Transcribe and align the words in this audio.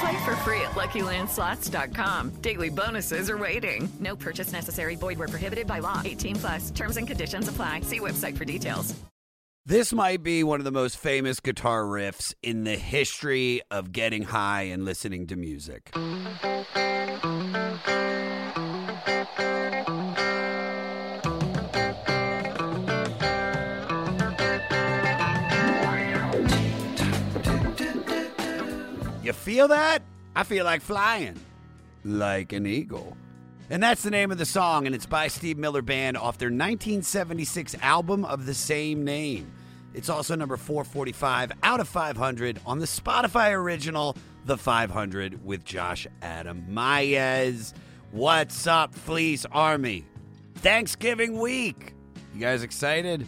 Play 0.00 0.24
for 0.24 0.36
free 0.36 0.60
at 0.62 0.72
LuckyLandSlots.com. 0.72 2.30
Daily 2.40 2.70
bonuses 2.70 3.28
are 3.28 3.38
waiting. 3.38 3.88
No 4.00 4.16
purchase 4.16 4.52
necessary. 4.52 4.96
Void 4.96 5.18
where 5.18 5.28
prohibited 5.28 5.66
by 5.66 5.80
law. 5.80 6.00
18 6.04 6.36
plus. 6.36 6.70
Terms 6.70 6.96
and 6.96 7.06
conditions 7.06 7.48
apply. 7.48 7.82
See 7.82 8.00
website 8.00 8.36
for 8.36 8.44
details. 8.44 8.94
This 9.66 9.94
might 9.94 10.22
be 10.22 10.44
one 10.44 10.60
of 10.60 10.64
the 10.64 10.70
most 10.70 10.98
famous 10.98 11.40
guitar 11.40 11.84
riffs 11.84 12.34
in 12.42 12.64
the 12.64 12.76
history 12.76 13.62
of 13.70 13.92
getting 13.92 14.24
high 14.24 14.64
and 14.64 14.84
listening 14.84 15.26
to 15.28 15.36
music. 15.36 15.90
You 29.24 29.32
feel 29.32 29.68
that? 29.68 30.02
I 30.36 30.42
feel 30.42 30.66
like 30.66 30.82
flying. 30.82 31.40
Like 32.04 32.52
an 32.52 32.66
eagle. 32.66 33.16
And 33.70 33.82
that's 33.82 34.02
the 34.02 34.10
name 34.10 34.30
of 34.30 34.36
the 34.36 34.44
song, 34.44 34.84
and 34.84 34.94
it's 34.94 35.06
by 35.06 35.28
Steve 35.28 35.56
Miller 35.56 35.80
Band 35.80 36.18
off 36.18 36.36
their 36.36 36.48
1976 36.48 37.74
album 37.80 38.26
of 38.26 38.44
the 38.44 38.52
same 38.52 39.02
name. 39.02 39.50
It's 39.94 40.10
also 40.10 40.34
number 40.34 40.58
445 40.58 41.52
out 41.62 41.80
of 41.80 41.88
500 41.88 42.60
on 42.66 42.80
the 42.80 42.84
Spotify 42.84 43.52
original, 43.52 44.14
The 44.44 44.58
500, 44.58 45.42
with 45.42 45.64
Josh 45.64 46.06
Adam 46.20 46.62
Meyers. 46.68 47.72
What's 48.10 48.66
up, 48.66 48.94
Fleece 48.94 49.46
Army? 49.50 50.04
Thanksgiving 50.56 51.38
week. 51.38 51.94
You 52.34 52.40
guys 52.42 52.62
excited? 52.62 53.26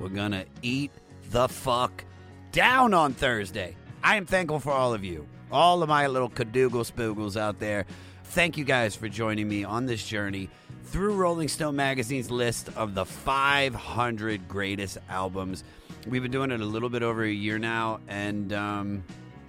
We're 0.00 0.08
gonna 0.08 0.46
eat 0.62 0.90
the 1.30 1.46
fuck 1.48 2.04
down 2.50 2.92
on 2.92 3.12
Thursday. 3.12 3.76
I 4.02 4.16
am 4.16 4.26
thankful 4.26 4.60
for 4.60 4.72
all 4.72 4.94
of 4.94 5.04
you, 5.04 5.26
all 5.50 5.82
of 5.82 5.88
my 5.88 6.06
little 6.06 6.30
cadoogle 6.30 6.90
spoogles 6.90 7.36
out 7.38 7.58
there. 7.58 7.86
Thank 8.24 8.56
you 8.56 8.64
guys 8.64 8.94
for 8.94 9.08
joining 9.08 9.48
me 9.48 9.64
on 9.64 9.86
this 9.86 10.06
journey 10.06 10.50
through 10.84 11.14
Rolling 11.14 11.48
Stone 11.48 11.76
Magazine's 11.76 12.30
list 12.30 12.70
of 12.76 12.94
the 12.94 13.04
500 13.04 14.48
greatest 14.48 14.98
albums. 15.08 15.64
We've 16.06 16.22
been 16.22 16.30
doing 16.30 16.50
it 16.50 16.60
a 16.60 16.64
little 16.64 16.88
bit 16.88 17.02
over 17.02 17.22
a 17.24 17.30
year 17.30 17.58
now, 17.58 18.00
and 18.08 18.52
um, 18.52 19.04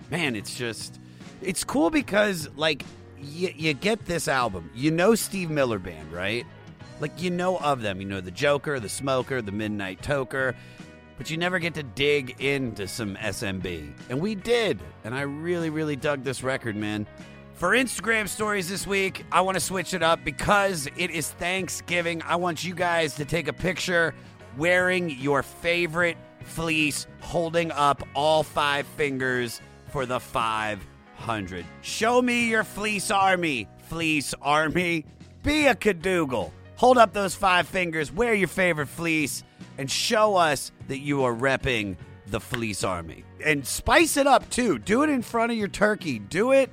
man, 0.09 0.36
it's 0.36 0.55
just 0.55 1.00
it's 1.42 1.64
cool 1.64 1.89
because 1.89 2.50
like 2.55 2.83
you, 3.20 3.53
you 3.55 3.73
get 3.73 4.05
this 4.05 4.27
album, 4.27 4.70
you 4.73 4.92
know 4.92 5.16
Steve 5.16 5.50
Miller 5.50 5.80
Band, 5.80 6.11
right? 6.11 6.45
Like 7.00 7.22
you 7.22 7.30
know 7.30 7.58
of 7.58 7.81
them, 7.81 8.02
you 8.02 8.08
know 8.08 8.20
the 8.20 8.31
Joker, 8.31 8.80
the 8.80 8.89
Smoker, 8.89 9.42
the 9.42 9.52
Midnight 9.52 10.02
Toker, 10.02 10.55
but 11.20 11.30
you 11.30 11.36
never 11.36 11.59
get 11.59 11.73
to 11.73 11.84
dig 11.84 12.39
into 12.39 12.88
some 12.88 13.17
SMB. 13.17 13.92
And 14.09 14.22
we 14.22 14.36
did. 14.36 14.80
And 15.03 15.14
I 15.14 15.23
really, 15.23 15.70
really 15.70 15.98
dug 15.98 16.23
this 16.23 16.44
record, 16.44 16.78
man. 16.78 17.06
For 17.56 17.72
Instagram 17.72 18.30
stories 18.30 18.70
this 18.70 18.88
week, 18.88 19.26
I 19.30 19.42
want 19.42 19.56
to 19.56 19.59
switch 19.59 19.94
it 19.94 20.02
up 20.02 20.23
because 20.23 20.88
it 20.95 21.11
is 21.11 21.30
Thanksgiving. 21.31 22.22
I 22.22 22.38
want 22.38 22.64
you 22.64 22.73
guys 22.73 23.16
to 23.16 23.26
take 23.26 23.50
a 23.50 23.53
picture 23.53 24.16
wearing 24.58 25.09
your 25.09 25.44
favorite 25.44 26.16
fleece, 26.45 27.06
holding 27.20 27.70
up 27.73 28.02
all 28.16 28.44
five 28.44 28.88
fingers 28.88 29.60
for 29.89 30.05
the 30.05 30.22
500. 30.22 31.66
Show 31.82 32.22
me 32.22 32.49
your 32.49 32.64
fleece 32.64 33.11
army, 33.11 33.67
fleece 33.89 34.33
army. 34.42 35.05
Be 35.43 35.67
a 35.67 35.76
cadoogle. 35.76 36.54
Hold 36.77 36.98
up 36.98 37.11
those 37.11 37.36
five 37.36 37.67
fingers, 37.67 38.10
wear 38.10 38.33
your 38.33 38.48
favorite 38.48 38.88
fleece, 38.88 39.43
and 39.80 39.90
show 39.90 40.36
us 40.36 40.73
that 40.90 41.00
you 41.00 41.23
are 41.23 41.34
repping 41.34 41.95
the 42.28 42.42
fleece 42.42 42.84
army. 42.84 43.23
And 43.44 43.66
spice 43.66 44.17
it 44.17 44.28
up 44.28 44.50
too. 44.50 44.78
Do 44.78 45.04
it 45.04 45.10
in 45.10 45.22
front 45.22 45.54
of 45.54 45.58
your 45.58 45.70
turkey. 45.70 46.20
Do 46.20 46.52
it 46.52 46.70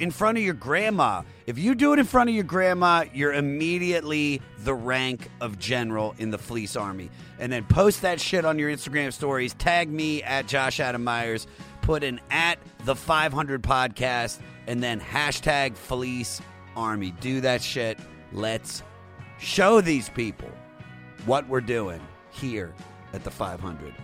in 0.00 0.10
front 0.10 0.38
of 0.38 0.44
your 0.44 0.54
grandma. 0.54 1.22
If 1.46 1.56
you 1.56 1.76
do 1.76 1.92
it 1.92 2.00
in 2.00 2.04
front 2.04 2.30
of 2.30 2.34
your 2.34 2.44
grandma, 2.44 3.04
you're 3.14 3.32
immediately 3.32 4.42
the 4.58 4.74
rank 4.74 5.30
of 5.40 5.60
general 5.60 6.16
in 6.18 6.32
the 6.32 6.38
fleece 6.38 6.74
army. 6.74 7.10
And 7.38 7.52
then 7.52 7.64
post 7.64 8.02
that 8.02 8.20
shit 8.20 8.44
on 8.44 8.58
your 8.58 8.72
Instagram 8.72 9.12
stories. 9.12 9.54
Tag 9.54 9.88
me 9.88 10.24
at 10.24 10.48
Josh 10.48 10.80
Adam 10.80 11.04
Meyers. 11.04 11.46
Put 11.82 12.02
an 12.02 12.20
at 12.28 12.58
the 12.84 12.96
500 12.96 13.62
podcast 13.62 14.40
and 14.66 14.82
then 14.82 15.00
hashtag 15.00 15.76
fleece 15.76 16.42
army. 16.76 17.12
Do 17.20 17.40
that 17.42 17.62
shit. 17.62 18.00
Let's 18.32 18.82
show 19.38 19.80
these 19.80 20.08
people 20.08 20.50
what 21.24 21.48
we're 21.48 21.60
doing 21.60 22.00
here 22.38 22.72
at 23.12 23.24
the 23.24 23.30
500. 23.30 23.94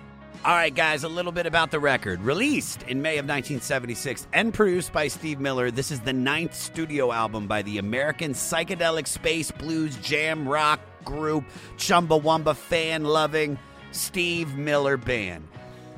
All 0.44 0.54
right, 0.54 0.74
guys, 0.74 1.04
a 1.04 1.08
little 1.08 1.32
bit 1.32 1.46
about 1.46 1.70
the 1.70 1.80
record. 1.80 2.20
Released 2.20 2.82
in 2.82 3.00
May 3.00 3.16
of 3.16 3.24
1976 3.24 4.26
and 4.34 4.52
produced 4.52 4.92
by 4.92 5.08
Steve 5.08 5.40
Miller, 5.40 5.70
this 5.70 5.90
is 5.90 6.00
the 6.00 6.12
ninth 6.12 6.54
studio 6.54 7.12
album 7.12 7.46
by 7.46 7.62
the 7.62 7.78
American 7.78 8.34
psychedelic 8.34 9.06
space 9.06 9.50
blues 9.50 9.96
jam 10.02 10.46
rock 10.46 10.80
group 11.02 11.44
Chumbawamba 11.78 12.54
fan 12.54 13.04
loving 13.04 13.58
Steve 13.92 14.54
Miller 14.56 14.98
Band. 14.98 15.48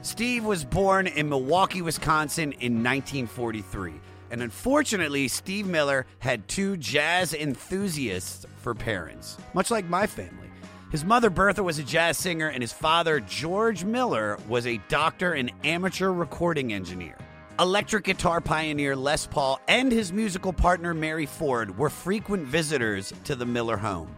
Steve 0.03 0.45
was 0.45 0.65
born 0.65 1.09
in 1.09 1.29
Milwaukee, 1.29 1.83
Wisconsin 1.83 2.53
in 2.53 2.85
1943. 2.85 3.95
And 4.31 4.43
unfortunately, 4.43 5.27
Steve 5.27 5.67
Miller 5.67 6.07
had 6.21 6.47
two 6.47 6.77
jazz 6.77 7.35
enthusiasts 7.35 8.47
for 8.59 8.75
parents, 8.75 9.39
much 9.55 9.73
like 9.73 9.89
my 9.89 10.07
family. 10.07 10.46
His 10.93 11.05
mother, 11.05 11.31
Bertha, 11.31 11.65
was 11.65 11.81
a 11.81 11.83
jazz 11.83 12.17
singer, 12.17 12.49
and 12.49 12.63
his 12.63 12.73
father, 12.73 13.19
George 13.19 13.85
Miller, 13.85 14.39
was 14.49 14.67
a 14.67 14.81
doctor 14.89 15.33
and 15.33 15.51
amateur 15.65 16.11
recording 16.11 16.73
engineer. 16.73 17.17
Electric 17.59 18.05
guitar 18.05 18.41
pioneer 18.41 18.95
Les 18.95 19.27
Paul 19.27 19.61
and 19.67 19.91
his 19.91 20.13
musical 20.13 20.53
partner, 20.53 20.95
Mary 20.95 21.27
Ford, 21.27 21.77
were 21.77 21.91
frequent 21.91 22.47
visitors 22.47 23.13
to 23.25 23.35
the 23.35 23.47
Miller 23.47 23.77
home. 23.77 24.15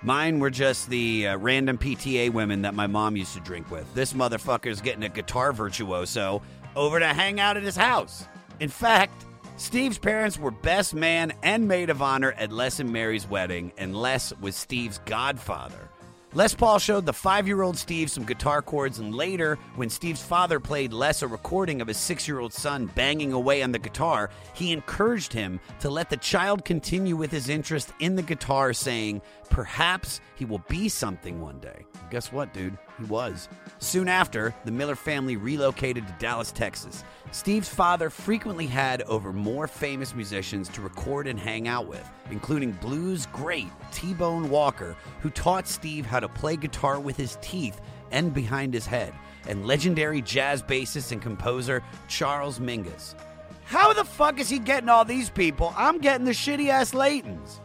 Mine 0.00 0.40
were 0.40 0.50
just 0.50 0.88
the 0.88 1.28
uh, 1.28 1.36
random 1.36 1.76
PTA 1.76 2.30
women 2.32 2.62
that 2.62 2.74
my 2.74 2.86
mom 2.86 3.14
used 3.14 3.34
to 3.34 3.40
drink 3.40 3.70
with. 3.70 3.92
This 3.94 4.14
motherfucker's 4.14 4.80
getting 4.80 5.04
a 5.04 5.08
guitar 5.10 5.52
virtuoso 5.52 6.40
over 6.74 6.98
to 6.98 7.06
hang 7.08 7.38
out 7.38 7.58
at 7.58 7.62
his 7.62 7.76
house. 7.76 8.26
In 8.60 8.70
fact, 8.70 9.26
Steve's 9.56 9.98
parents 9.98 10.38
were 10.38 10.50
best 10.50 10.94
man 10.94 11.32
and 11.42 11.68
maid 11.68 11.90
of 11.90 12.02
honor 12.02 12.32
at 12.32 12.52
Les 12.52 12.80
and 12.80 12.92
Mary's 12.92 13.28
wedding, 13.28 13.72
and 13.78 13.94
Les 13.94 14.32
was 14.40 14.56
Steve's 14.56 14.98
godfather. 15.04 15.88
Les 16.34 16.54
Paul 16.54 16.78
showed 16.78 17.04
the 17.04 17.12
five 17.12 17.46
year 17.46 17.60
old 17.60 17.76
Steve 17.76 18.10
some 18.10 18.24
guitar 18.24 18.62
chords, 18.62 18.98
and 18.98 19.14
later, 19.14 19.58
when 19.76 19.90
Steve's 19.90 20.22
father 20.22 20.58
played 20.58 20.94
Les 20.94 21.20
a 21.20 21.26
recording 21.26 21.82
of 21.82 21.88
his 21.88 21.98
six 21.98 22.26
year 22.26 22.40
old 22.40 22.54
son 22.54 22.86
banging 22.94 23.34
away 23.34 23.62
on 23.62 23.70
the 23.70 23.78
guitar, 23.78 24.30
he 24.54 24.72
encouraged 24.72 25.34
him 25.34 25.60
to 25.80 25.90
let 25.90 26.08
the 26.08 26.16
child 26.16 26.64
continue 26.64 27.16
with 27.16 27.30
his 27.30 27.50
interest 27.50 27.92
in 28.00 28.16
the 28.16 28.22
guitar, 28.22 28.72
saying, 28.72 29.20
Perhaps 29.50 30.22
he 30.34 30.46
will 30.46 30.62
be 30.68 30.88
something 30.88 31.38
one 31.42 31.60
day. 31.60 31.84
Guess 32.10 32.32
what, 32.32 32.54
dude? 32.54 32.78
He 32.98 33.04
was. 33.04 33.50
Soon 33.82 34.06
after, 34.06 34.54
the 34.64 34.70
Miller 34.70 34.94
family 34.94 35.36
relocated 35.36 36.06
to 36.06 36.14
Dallas, 36.20 36.52
Texas. 36.52 37.02
Steve's 37.32 37.68
father 37.68 38.10
frequently 38.10 38.68
had 38.68 39.02
over 39.02 39.32
more 39.32 39.66
famous 39.66 40.14
musicians 40.14 40.68
to 40.68 40.80
record 40.80 41.26
and 41.26 41.36
hang 41.36 41.66
out 41.66 41.88
with, 41.88 42.08
including 42.30 42.70
blues 42.74 43.26
great 43.32 43.66
T 43.90 44.14
Bone 44.14 44.48
Walker, 44.48 44.94
who 45.20 45.30
taught 45.30 45.66
Steve 45.66 46.06
how 46.06 46.20
to 46.20 46.28
play 46.28 46.54
guitar 46.54 47.00
with 47.00 47.16
his 47.16 47.38
teeth 47.42 47.80
and 48.12 48.32
behind 48.32 48.72
his 48.72 48.86
head, 48.86 49.12
and 49.48 49.66
legendary 49.66 50.22
jazz 50.22 50.62
bassist 50.62 51.10
and 51.10 51.20
composer 51.20 51.82
Charles 52.06 52.60
Mingus. 52.60 53.16
How 53.64 53.92
the 53.92 54.04
fuck 54.04 54.38
is 54.38 54.48
he 54.48 54.60
getting 54.60 54.90
all 54.90 55.04
these 55.04 55.28
people? 55.28 55.74
I'm 55.76 55.98
getting 55.98 56.24
the 56.24 56.30
shitty 56.30 56.68
ass 56.68 56.92
Laytons. 56.92 57.58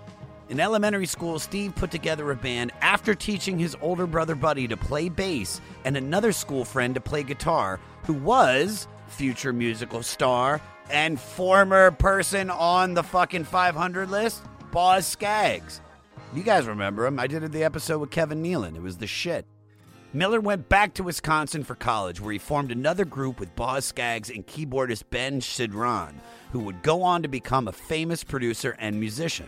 In 0.49 0.61
elementary 0.61 1.07
school, 1.07 1.39
Steve 1.39 1.75
put 1.75 1.91
together 1.91 2.31
a 2.31 2.35
band 2.35 2.71
after 2.79 3.13
teaching 3.13 3.59
his 3.59 3.75
older 3.81 4.07
brother 4.07 4.33
Buddy 4.33 4.65
to 4.69 4.77
play 4.77 5.09
bass 5.09 5.59
and 5.83 5.97
another 5.97 6.31
school 6.31 6.63
friend 6.63 6.95
to 6.95 7.01
play 7.01 7.23
guitar, 7.23 7.81
who 8.03 8.13
was 8.13 8.87
future 9.07 9.51
musical 9.51 10.01
star 10.03 10.61
and 10.89 11.19
former 11.19 11.91
person 11.91 12.49
on 12.49 12.93
the 12.93 13.03
fucking 13.03 13.43
500 13.43 14.09
list, 14.09 14.41
Boz 14.71 15.05
Scaggs. 15.05 15.81
You 16.33 16.43
guys 16.43 16.65
remember 16.65 17.05
him. 17.05 17.19
I 17.19 17.27
did 17.27 17.51
the 17.51 17.65
episode 17.65 17.99
with 17.99 18.11
Kevin 18.11 18.41
Nealon. 18.41 18.77
It 18.77 18.81
was 18.81 18.97
the 18.97 19.07
shit. 19.07 19.45
Miller 20.13 20.39
went 20.39 20.69
back 20.69 20.93
to 20.93 21.03
Wisconsin 21.03 21.65
for 21.65 21.75
college, 21.75 22.21
where 22.21 22.31
he 22.31 22.39
formed 22.39 22.71
another 22.71 23.03
group 23.03 23.41
with 23.41 23.53
Boz 23.57 23.83
Scaggs 23.83 24.29
and 24.29 24.47
keyboardist 24.47 25.03
Ben 25.09 25.41
Sidran, 25.41 26.13
who 26.53 26.59
would 26.59 26.81
go 26.83 27.03
on 27.03 27.21
to 27.23 27.27
become 27.27 27.67
a 27.67 27.73
famous 27.73 28.23
producer 28.23 28.77
and 28.79 28.97
musician. 28.97 29.47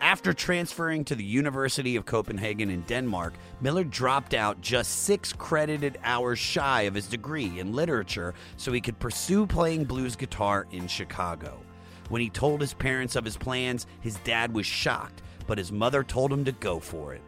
After 0.00 0.32
transferring 0.32 1.04
to 1.04 1.14
the 1.14 1.24
University 1.24 1.94
of 1.94 2.06
Copenhagen 2.06 2.70
in 2.70 2.80
Denmark, 2.82 3.34
Miller 3.60 3.84
dropped 3.84 4.32
out 4.32 4.58
just 4.62 5.02
six 5.02 5.30
credited 5.34 5.98
hours 6.02 6.38
shy 6.38 6.82
of 6.82 6.94
his 6.94 7.06
degree 7.06 7.60
in 7.60 7.74
literature 7.74 8.32
so 8.56 8.72
he 8.72 8.80
could 8.80 8.98
pursue 8.98 9.46
playing 9.46 9.84
blues 9.84 10.16
guitar 10.16 10.66
in 10.72 10.88
Chicago. 10.88 11.60
When 12.08 12.22
he 12.22 12.30
told 12.30 12.62
his 12.62 12.72
parents 12.72 13.14
of 13.14 13.26
his 13.26 13.36
plans, 13.36 13.86
his 14.00 14.16
dad 14.24 14.54
was 14.54 14.64
shocked, 14.64 15.20
but 15.46 15.58
his 15.58 15.70
mother 15.70 16.02
told 16.02 16.32
him 16.32 16.46
to 16.46 16.52
go 16.52 16.80
for 16.80 17.12
it. 17.12 17.20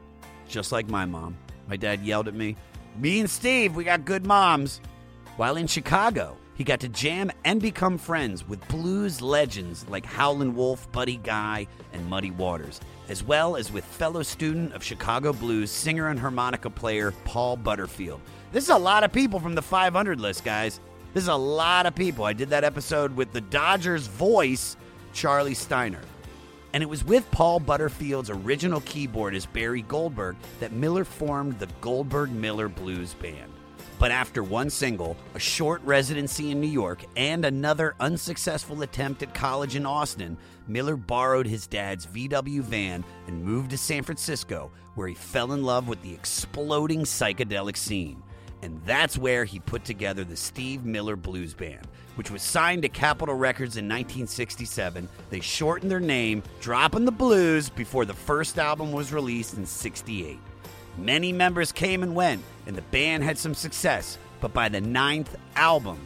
Just 0.48 0.72
like 0.72 0.88
my 0.88 1.04
mom. 1.04 1.36
My 1.68 1.76
dad 1.76 2.00
yelled 2.00 2.26
at 2.26 2.34
me, 2.34 2.56
Me 2.96 3.20
and 3.20 3.30
Steve, 3.30 3.76
we 3.76 3.84
got 3.84 4.06
good 4.06 4.26
moms. 4.26 4.80
While 5.36 5.56
in 5.56 5.66
Chicago, 5.66 6.38
he 6.54 6.64
got 6.64 6.80
to 6.80 6.88
jam 6.88 7.30
and 7.44 7.60
become 7.60 7.96
friends 7.96 8.46
with 8.46 8.66
blues 8.68 9.22
legends 9.22 9.86
like 9.88 10.04
Howlin' 10.04 10.54
Wolf, 10.54 10.90
Buddy 10.92 11.16
Guy, 11.16 11.66
and 11.92 12.08
Muddy 12.08 12.30
Waters, 12.30 12.80
as 13.08 13.24
well 13.24 13.56
as 13.56 13.72
with 13.72 13.84
fellow 13.84 14.22
student 14.22 14.74
of 14.74 14.84
Chicago 14.84 15.32
blues 15.32 15.70
singer 15.70 16.08
and 16.08 16.20
harmonica 16.20 16.68
player 16.70 17.12
Paul 17.24 17.56
Butterfield. 17.56 18.20
This 18.52 18.64
is 18.64 18.70
a 18.70 18.76
lot 18.76 19.02
of 19.02 19.12
people 19.12 19.40
from 19.40 19.54
the 19.54 19.62
500 19.62 20.20
list, 20.20 20.44
guys. 20.44 20.78
This 21.14 21.24
is 21.24 21.28
a 21.28 21.34
lot 21.34 21.86
of 21.86 21.94
people. 21.94 22.24
I 22.24 22.32
did 22.32 22.50
that 22.50 22.64
episode 22.64 23.16
with 23.16 23.32
the 23.32 23.40
Dodgers 23.40 24.06
voice, 24.06 24.76
Charlie 25.12 25.54
Steiner. 25.54 26.00
And 26.74 26.82
it 26.82 26.88
was 26.88 27.04
with 27.04 27.30
Paul 27.30 27.60
Butterfield's 27.60 28.30
original 28.30 28.80
keyboardist, 28.80 29.52
Barry 29.52 29.82
Goldberg, 29.82 30.36
that 30.60 30.72
Miller 30.72 31.04
formed 31.04 31.58
the 31.58 31.68
Goldberg 31.82 32.30
Miller 32.30 32.68
Blues 32.68 33.12
Band. 33.14 33.51
But 34.02 34.10
after 34.10 34.42
one 34.42 34.68
single, 34.68 35.16
a 35.36 35.38
short 35.38 35.80
residency 35.84 36.50
in 36.50 36.60
New 36.60 36.66
York, 36.66 37.04
and 37.16 37.44
another 37.44 37.94
unsuccessful 38.00 38.82
attempt 38.82 39.22
at 39.22 39.32
college 39.32 39.76
in 39.76 39.86
Austin, 39.86 40.36
Miller 40.66 40.96
borrowed 40.96 41.46
his 41.46 41.68
dad's 41.68 42.04
VW 42.06 42.62
van 42.62 43.04
and 43.28 43.44
moved 43.44 43.70
to 43.70 43.78
San 43.78 44.02
Francisco, 44.02 44.72
where 44.96 45.06
he 45.06 45.14
fell 45.14 45.52
in 45.52 45.62
love 45.62 45.86
with 45.86 46.02
the 46.02 46.12
exploding 46.12 47.04
psychedelic 47.04 47.76
scene. 47.76 48.20
And 48.62 48.82
that's 48.84 49.16
where 49.16 49.44
he 49.44 49.60
put 49.60 49.84
together 49.84 50.24
the 50.24 50.34
Steve 50.34 50.84
Miller 50.84 51.14
Blues 51.14 51.54
Band, 51.54 51.86
which 52.16 52.32
was 52.32 52.42
signed 52.42 52.82
to 52.82 52.88
Capitol 52.88 53.36
Records 53.36 53.76
in 53.76 53.84
1967. 53.84 55.08
They 55.30 55.38
shortened 55.38 55.92
their 55.92 56.00
name, 56.00 56.42
dropping 56.60 57.04
the 57.04 57.12
blues 57.12 57.68
before 57.68 58.04
the 58.04 58.14
first 58.14 58.58
album 58.58 58.90
was 58.90 59.12
released 59.12 59.54
in 59.54 59.64
68. 59.64 60.40
Many 60.98 61.32
members 61.32 61.72
came 61.72 62.02
and 62.02 62.14
went, 62.14 62.42
and 62.66 62.76
the 62.76 62.82
band 62.82 63.24
had 63.24 63.38
some 63.38 63.54
success, 63.54 64.18
but 64.40 64.52
by 64.52 64.68
the 64.68 64.80
ninth 64.80 65.36
album, 65.56 65.98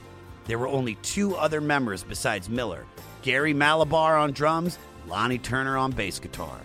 there 0.46 0.58
were 0.58 0.68
only 0.68 0.94
two 0.96 1.34
other 1.34 1.60
members 1.60 2.04
besides 2.04 2.48
Miller 2.48 2.84
Gary 3.22 3.52
Mallaber 3.52 4.20
on 4.20 4.32
drums, 4.32 4.78
Lonnie 5.08 5.38
Turner 5.38 5.76
on 5.76 5.90
bass 5.90 6.20
guitar. 6.20 6.60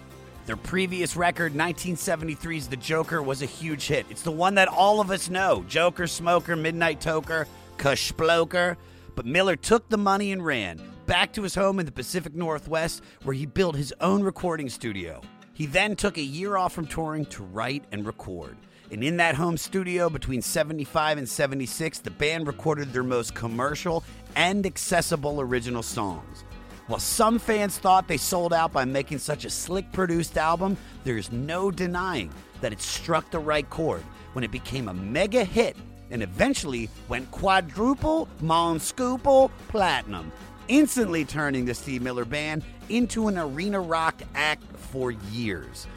Their 0.45 0.57
previous 0.57 1.15
record, 1.15 1.53
1973's 1.53 2.67
The 2.67 2.77
Joker, 2.77 3.23
was 3.23 3.41
a 3.41 3.47
huge 3.47 3.87
hit. 3.87 4.05
It's 4.09 4.21
the 4.21 4.31
one 4.31 4.55
that 4.55 4.67
all 4.67 4.99
of 4.99 5.09
us 5.09 5.29
know 5.29 5.63
Joker, 5.67 6.05
Smoker, 6.07 6.55
Midnight 6.55 6.99
Toker, 6.99 7.47
Kushploker. 7.77 8.75
But 9.15 9.25
Miller 9.25 9.55
took 9.55 9.89
the 9.89 9.97
money 9.97 10.31
and 10.31 10.45
ran 10.45 10.81
back 11.05 11.33
to 11.33 11.43
his 11.43 11.55
home 11.55 11.79
in 11.79 11.85
the 11.85 11.91
Pacific 11.91 12.33
Northwest, 12.33 13.03
where 13.23 13.35
he 13.35 13.45
built 13.45 13.75
his 13.75 13.93
own 13.99 14.23
recording 14.23 14.69
studio. 14.69 15.21
He 15.61 15.67
then 15.67 15.95
took 15.95 16.17
a 16.17 16.23
year 16.23 16.57
off 16.57 16.73
from 16.73 16.87
touring 16.87 17.27
to 17.27 17.43
write 17.43 17.83
and 17.91 18.03
record. 18.03 18.57
And 18.89 19.03
in 19.03 19.17
that 19.17 19.35
home 19.35 19.57
studio 19.57 20.09
between 20.09 20.41
75 20.41 21.19
and 21.19 21.29
76, 21.29 21.99
the 21.99 22.09
band 22.09 22.47
recorded 22.47 22.91
their 22.91 23.03
most 23.03 23.35
commercial 23.35 24.03
and 24.35 24.65
accessible 24.65 25.39
original 25.39 25.83
songs. 25.83 26.45
While 26.87 26.97
some 26.97 27.37
fans 27.37 27.77
thought 27.77 28.07
they 28.07 28.17
sold 28.17 28.53
out 28.53 28.73
by 28.73 28.85
making 28.85 29.19
such 29.19 29.45
a 29.45 29.51
slick 29.51 29.91
produced 29.91 30.35
album, 30.35 30.77
there's 31.03 31.31
no 31.31 31.69
denying 31.69 32.31
that 32.61 32.73
it 32.73 32.81
struck 32.81 33.29
the 33.29 33.37
right 33.37 33.69
chord 33.69 34.01
when 34.33 34.43
it 34.43 34.49
became 34.49 34.89
a 34.89 34.95
mega 34.95 35.43
hit 35.43 35.77
and 36.09 36.23
eventually 36.23 36.89
went 37.07 37.29
quadruple, 37.29 38.27
monscuple 38.41 39.51
platinum, 39.67 40.31
instantly 40.69 41.23
turning 41.23 41.65
the 41.65 41.75
Steve 41.75 42.01
Miller 42.01 42.25
Band 42.25 42.63
into 42.95 43.27
an 43.27 43.37
arena 43.37 43.79
rock 43.79 44.21
act 44.35 44.63
for 44.75 45.11
years. 45.11 45.87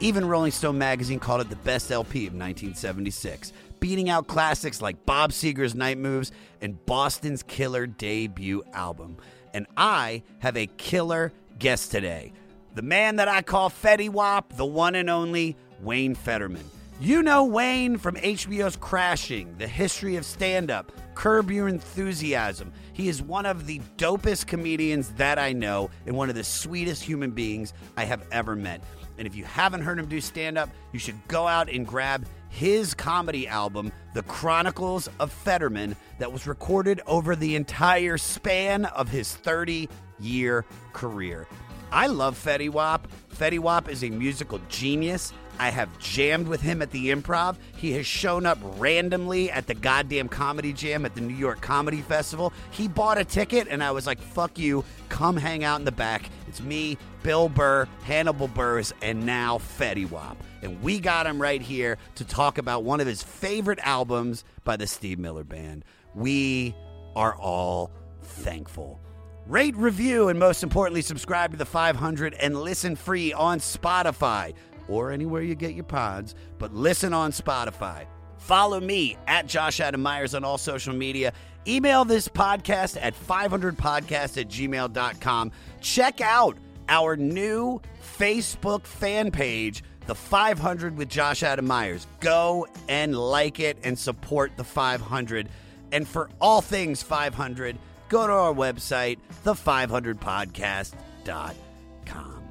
Even 0.00 0.26
Rolling 0.26 0.52
Stone 0.52 0.78
magazine 0.78 1.18
called 1.18 1.42
it 1.42 1.50
the 1.50 1.56
best 1.56 1.90
LP 1.90 2.26
of 2.26 2.32
1976, 2.32 3.52
beating 3.80 4.08
out 4.08 4.26
classics 4.26 4.80
like 4.80 5.04
Bob 5.04 5.30
Seger's 5.30 5.74
Night 5.74 5.98
Moves 5.98 6.32
and 6.60 6.84
Boston's 6.86 7.42
killer 7.42 7.86
debut 7.86 8.62
album. 8.72 9.18
And 9.52 9.66
I 9.76 10.22
have 10.38 10.56
a 10.56 10.66
killer 10.66 11.32
guest 11.58 11.90
today. 11.90 12.32
The 12.74 12.82
man 12.82 13.16
that 13.16 13.28
I 13.28 13.42
call 13.42 13.68
Fetty 13.68 14.08
Wap, 14.08 14.56
the 14.56 14.64
one 14.64 14.94
and 14.94 15.10
only 15.10 15.56
Wayne 15.80 16.14
Federman. 16.14 16.64
You 17.00 17.22
know 17.22 17.44
Wayne 17.44 17.96
from 17.96 18.16
HBO's 18.16 18.76
Crashing, 18.76 19.56
The 19.58 19.66
History 19.66 20.16
of 20.16 20.24
Stand 20.24 20.70
Up, 20.70 20.92
Curb 21.20 21.50
Your 21.50 21.68
Enthusiasm. 21.68 22.72
He 22.94 23.10
is 23.10 23.20
one 23.20 23.44
of 23.44 23.66
the 23.66 23.78
dopest 23.98 24.46
comedians 24.46 25.10
that 25.16 25.38
I 25.38 25.52
know 25.52 25.90
and 26.06 26.16
one 26.16 26.30
of 26.30 26.34
the 26.34 26.42
sweetest 26.42 27.02
human 27.02 27.32
beings 27.32 27.74
I 27.94 28.06
have 28.06 28.26
ever 28.32 28.56
met. 28.56 28.82
And 29.18 29.26
if 29.26 29.36
you 29.36 29.44
haven't 29.44 29.82
heard 29.82 29.98
him 29.98 30.06
do 30.06 30.18
stand 30.18 30.56
up, 30.56 30.70
you 30.92 30.98
should 30.98 31.16
go 31.28 31.46
out 31.46 31.68
and 31.68 31.86
grab 31.86 32.24
his 32.48 32.94
comedy 32.94 33.46
album, 33.46 33.92
The 34.14 34.22
Chronicles 34.22 35.10
of 35.20 35.30
Federman, 35.30 35.94
that 36.20 36.32
was 36.32 36.46
recorded 36.46 37.02
over 37.06 37.36
the 37.36 37.54
entire 37.54 38.16
span 38.16 38.86
of 38.86 39.10
his 39.10 39.36
30 39.36 39.90
year 40.20 40.64
career. 40.94 41.46
I 41.92 42.06
love 42.06 42.42
Fetty 42.42 42.70
Wap. 42.70 43.08
Fetty 43.34 43.58
Wap 43.58 43.90
is 43.90 44.04
a 44.04 44.08
musical 44.08 44.58
genius. 44.70 45.34
I 45.60 45.68
have 45.68 45.98
jammed 45.98 46.48
with 46.48 46.62
him 46.62 46.80
at 46.80 46.90
the 46.90 47.10
improv. 47.10 47.56
He 47.76 47.92
has 47.92 48.06
shown 48.06 48.46
up 48.46 48.56
randomly 48.78 49.50
at 49.50 49.66
the 49.66 49.74
goddamn 49.74 50.28
comedy 50.28 50.72
jam 50.72 51.04
at 51.04 51.14
the 51.14 51.20
New 51.20 51.34
York 51.34 51.60
Comedy 51.60 52.00
Festival. 52.00 52.54
He 52.70 52.88
bought 52.88 53.18
a 53.18 53.26
ticket, 53.26 53.68
and 53.68 53.84
I 53.84 53.90
was 53.90 54.06
like, 54.06 54.22
fuck 54.22 54.58
you, 54.58 54.86
come 55.10 55.36
hang 55.36 55.62
out 55.62 55.78
in 55.78 55.84
the 55.84 55.92
back. 55.92 56.30
It's 56.48 56.62
me, 56.62 56.96
Bill 57.22 57.50
Burr, 57.50 57.86
Hannibal 58.04 58.48
Buress, 58.48 58.94
and 59.02 59.26
now 59.26 59.58
Fetty 59.58 60.10
Wap. 60.10 60.42
And 60.62 60.82
we 60.82 60.98
got 60.98 61.26
him 61.26 61.38
right 61.42 61.60
here 61.60 61.98
to 62.14 62.24
talk 62.24 62.56
about 62.56 62.82
one 62.82 63.00
of 63.02 63.06
his 63.06 63.22
favorite 63.22 63.80
albums 63.82 64.44
by 64.64 64.78
the 64.78 64.86
Steve 64.86 65.18
Miller 65.18 65.44
Band. 65.44 65.84
We 66.14 66.74
are 67.14 67.34
all 67.34 67.90
thankful. 68.22 68.98
Rate, 69.46 69.76
review, 69.76 70.28
and 70.28 70.38
most 70.38 70.62
importantly, 70.62 71.02
subscribe 71.02 71.50
to 71.50 71.56
the 71.56 71.66
500 71.66 72.34
and 72.34 72.56
listen 72.60 72.94
free 72.94 73.32
on 73.32 73.58
Spotify 73.58 74.54
or 74.90 75.12
anywhere 75.12 75.42
you 75.42 75.54
get 75.54 75.74
your 75.74 75.84
pods, 75.84 76.34
but 76.58 76.74
listen 76.74 77.14
on 77.14 77.30
Spotify. 77.32 78.04
Follow 78.38 78.80
me 78.80 79.16
at 79.26 79.46
Josh 79.46 79.80
Adam 79.80 80.02
Meyers 80.02 80.34
on 80.34 80.44
all 80.44 80.58
social 80.58 80.94
media. 80.94 81.32
Email 81.68 82.04
this 82.04 82.26
podcast 82.26 82.98
at 83.00 83.14
500podcast 83.14 84.40
at 84.40 84.48
gmail.com. 84.48 85.52
Check 85.80 86.20
out 86.20 86.56
our 86.88 87.16
new 87.16 87.80
Facebook 88.18 88.84
fan 88.84 89.30
page, 89.30 89.84
The 90.06 90.14
500 90.14 90.96
with 90.96 91.08
Josh 91.08 91.42
Adam 91.42 91.66
Meyers. 91.66 92.06
Go 92.20 92.66
and 92.88 93.16
like 93.16 93.60
it 93.60 93.78
and 93.84 93.98
support 93.98 94.52
the 94.56 94.64
500. 94.64 95.48
And 95.92 96.08
for 96.08 96.30
all 96.40 96.62
things 96.62 97.02
500, 97.02 97.78
go 98.08 98.26
to 98.26 98.32
our 98.32 98.54
website, 98.54 99.18
the500podcast.com. 99.44 102.42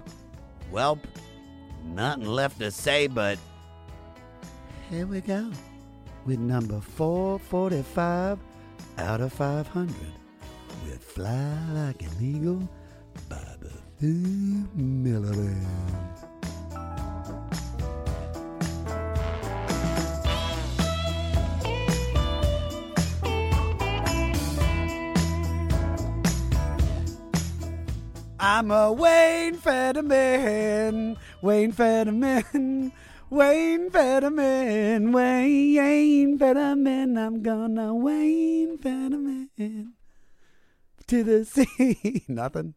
Well, 0.71 0.99
nothing 1.83 2.25
left 2.25 2.59
to 2.59 2.71
say, 2.71 3.07
but 3.07 3.37
here 4.89 5.05
we 5.05 5.21
go 5.21 5.51
with 6.25 6.39
number 6.39 6.79
445 6.79 8.39
out 8.97 9.21
of 9.21 9.33
500 9.33 9.95
with 10.85 11.03
Fly 11.03 11.57
Like 11.73 12.01
an 12.01 12.09
Eagle 12.21 12.69
by 13.29 13.55
the 13.59 14.05
Miller. 14.75 15.55
I'm 28.41 28.71
a 28.71 28.91
Wayne 28.91 29.55
Federman, 29.55 31.17
Wayne 31.41 31.71
Federman, 31.71 32.91
Wayne 33.29 33.89
Federman, 33.89 35.11
Wayne 35.11 36.37
Federman. 36.37 37.17
I'm 37.17 37.41
gonna 37.41 37.95
Wayne 37.95 38.77
Federman 38.77 39.49
to 41.07 41.23
the 41.23 41.45
sea. 41.77 42.23
Nothing. 42.27 42.73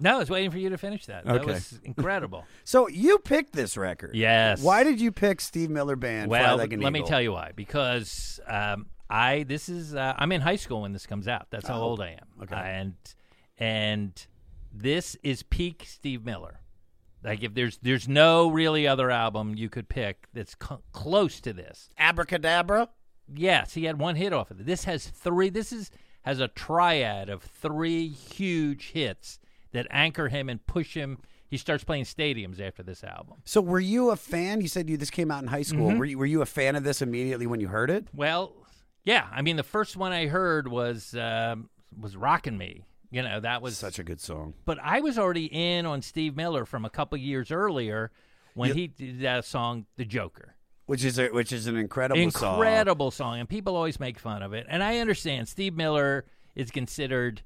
No, 0.00 0.16
I 0.16 0.18
was 0.18 0.30
waiting 0.30 0.50
for 0.50 0.58
you 0.58 0.68
to 0.70 0.78
finish 0.78 1.06
that. 1.06 1.24
That 1.24 1.42
Okay. 1.42 1.52
was 1.52 1.78
incredible. 1.84 2.44
So 2.64 2.88
you 2.88 3.18
picked 3.20 3.52
this 3.52 3.76
record. 3.76 4.14
Yes. 4.14 4.60
Why 4.62 4.82
did 4.82 5.00
you 5.00 5.12
pick 5.12 5.40
Steve 5.40 5.70
Miller 5.70 5.94
Band? 5.94 6.28
Fly 6.28 6.40
well, 6.40 6.56
like 6.56 6.72
an 6.72 6.80
let 6.80 6.92
me 6.92 7.00
Eagle? 7.00 7.08
tell 7.08 7.22
you 7.22 7.32
why. 7.32 7.52
Because 7.54 8.40
um, 8.48 8.86
I 9.08 9.44
this 9.44 9.68
is 9.68 9.94
uh, 9.94 10.14
I'm 10.16 10.32
in 10.32 10.40
high 10.40 10.56
school 10.56 10.82
when 10.82 10.92
this 10.92 11.06
comes 11.06 11.28
out. 11.28 11.46
That's 11.50 11.68
how 11.68 11.78
Oh, 11.78 11.82
old 11.82 12.00
I 12.00 12.12
am. 12.12 12.42
okay. 12.42 12.56
And 12.56 12.94
and 13.58 14.26
this 14.72 15.16
is 15.22 15.42
peak 15.44 15.84
Steve 15.86 16.24
Miller. 16.24 16.58
Like 17.24 17.42
if 17.42 17.54
there's 17.54 17.78
there's 17.82 18.08
no 18.08 18.48
really 18.48 18.86
other 18.86 19.10
album 19.10 19.54
you 19.56 19.68
could 19.68 19.88
pick 19.88 20.26
that's 20.32 20.54
co- 20.54 20.82
close 20.92 21.40
to 21.42 21.52
this. 21.52 21.88
Abracadabra. 21.98 22.88
Yes, 23.32 23.74
he 23.74 23.84
had 23.84 23.98
one 23.98 24.16
hit 24.16 24.32
off 24.32 24.50
of 24.50 24.60
it. 24.60 24.66
This 24.66 24.84
has 24.84 25.06
three. 25.06 25.48
This 25.48 25.72
is 25.72 25.90
has 26.22 26.40
a 26.40 26.48
triad 26.48 27.28
of 27.28 27.42
three 27.42 28.08
huge 28.08 28.92
hits 28.92 29.38
that 29.72 29.86
anchor 29.90 30.28
him 30.28 30.48
and 30.48 30.64
push 30.66 30.94
him. 30.94 31.18
He 31.48 31.58
starts 31.58 31.84
playing 31.84 32.04
stadiums 32.04 32.60
after 32.60 32.82
this 32.82 33.04
album. 33.04 33.36
So, 33.44 33.60
were 33.60 33.80
you 33.80 34.10
a 34.10 34.16
fan? 34.16 34.60
You 34.60 34.68
said 34.68 34.88
you 34.88 34.96
this 34.96 35.10
came 35.10 35.30
out 35.30 35.42
in 35.42 35.48
high 35.48 35.62
school. 35.62 35.88
Mm-hmm. 35.88 35.98
Were 35.98 36.04
you 36.04 36.18
were 36.18 36.26
you 36.26 36.42
a 36.42 36.46
fan 36.46 36.76
of 36.76 36.84
this 36.84 37.02
immediately 37.02 37.46
when 37.46 37.60
you 37.60 37.68
heard 37.68 37.90
it? 37.90 38.06
Well, 38.14 38.54
yeah. 39.04 39.26
I 39.30 39.42
mean, 39.42 39.56
the 39.56 39.62
first 39.62 39.96
one 39.96 40.12
I 40.12 40.26
heard 40.26 40.66
was 40.66 41.14
um, 41.14 41.68
was 41.98 42.16
"Rocking 42.16 42.56
Me." 42.56 42.84
You 43.12 43.22
know, 43.22 43.38
that 43.40 43.60
was 43.62 43.76
Such 43.78 43.98
a 43.98 44.02
good 44.04 44.20
song. 44.20 44.54
But 44.64 44.78
I 44.82 45.00
was 45.00 45.18
already 45.18 45.44
in 45.46 45.84
on 45.86 46.00
Steve 46.02 46.34
Miller 46.34 46.64
from 46.64 46.84
a 46.84 46.90
couple 46.90 47.18
years 47.18 47.52
earlier 47.52 48.10
when 48.54 48.70
You- 48.70 48.74
he 48.74 48.86
did 48.88 49.20
that 49.20 49.44
song, 49.44 49.86
"The 49.96 50.04
Joker." 50.04 50.54
Which 50.86 51.04
is 51.04 51.18
a, 51.18 51.28
which 51.28 51.52
is 51.52 51.66
an 51.68 51.76
incredible, 51.76 52.30
song. 52.30 52.54
Incredible 52.56 53.10
song, 53.12 53.38
and 53.38 53.48
people 53.48 53.76
always 53.76 54.00
make 54.00 54.18
fun 54.18 54.42
of 54.42 54.52
it. 54.52 54.66
And 54.68 54.82
I 54.82 54.98
understand 54.98 55.46
Steve 55.48 55.74
Miller 55.76 56.24
is 56.56 56.70
considered 56.70 57.42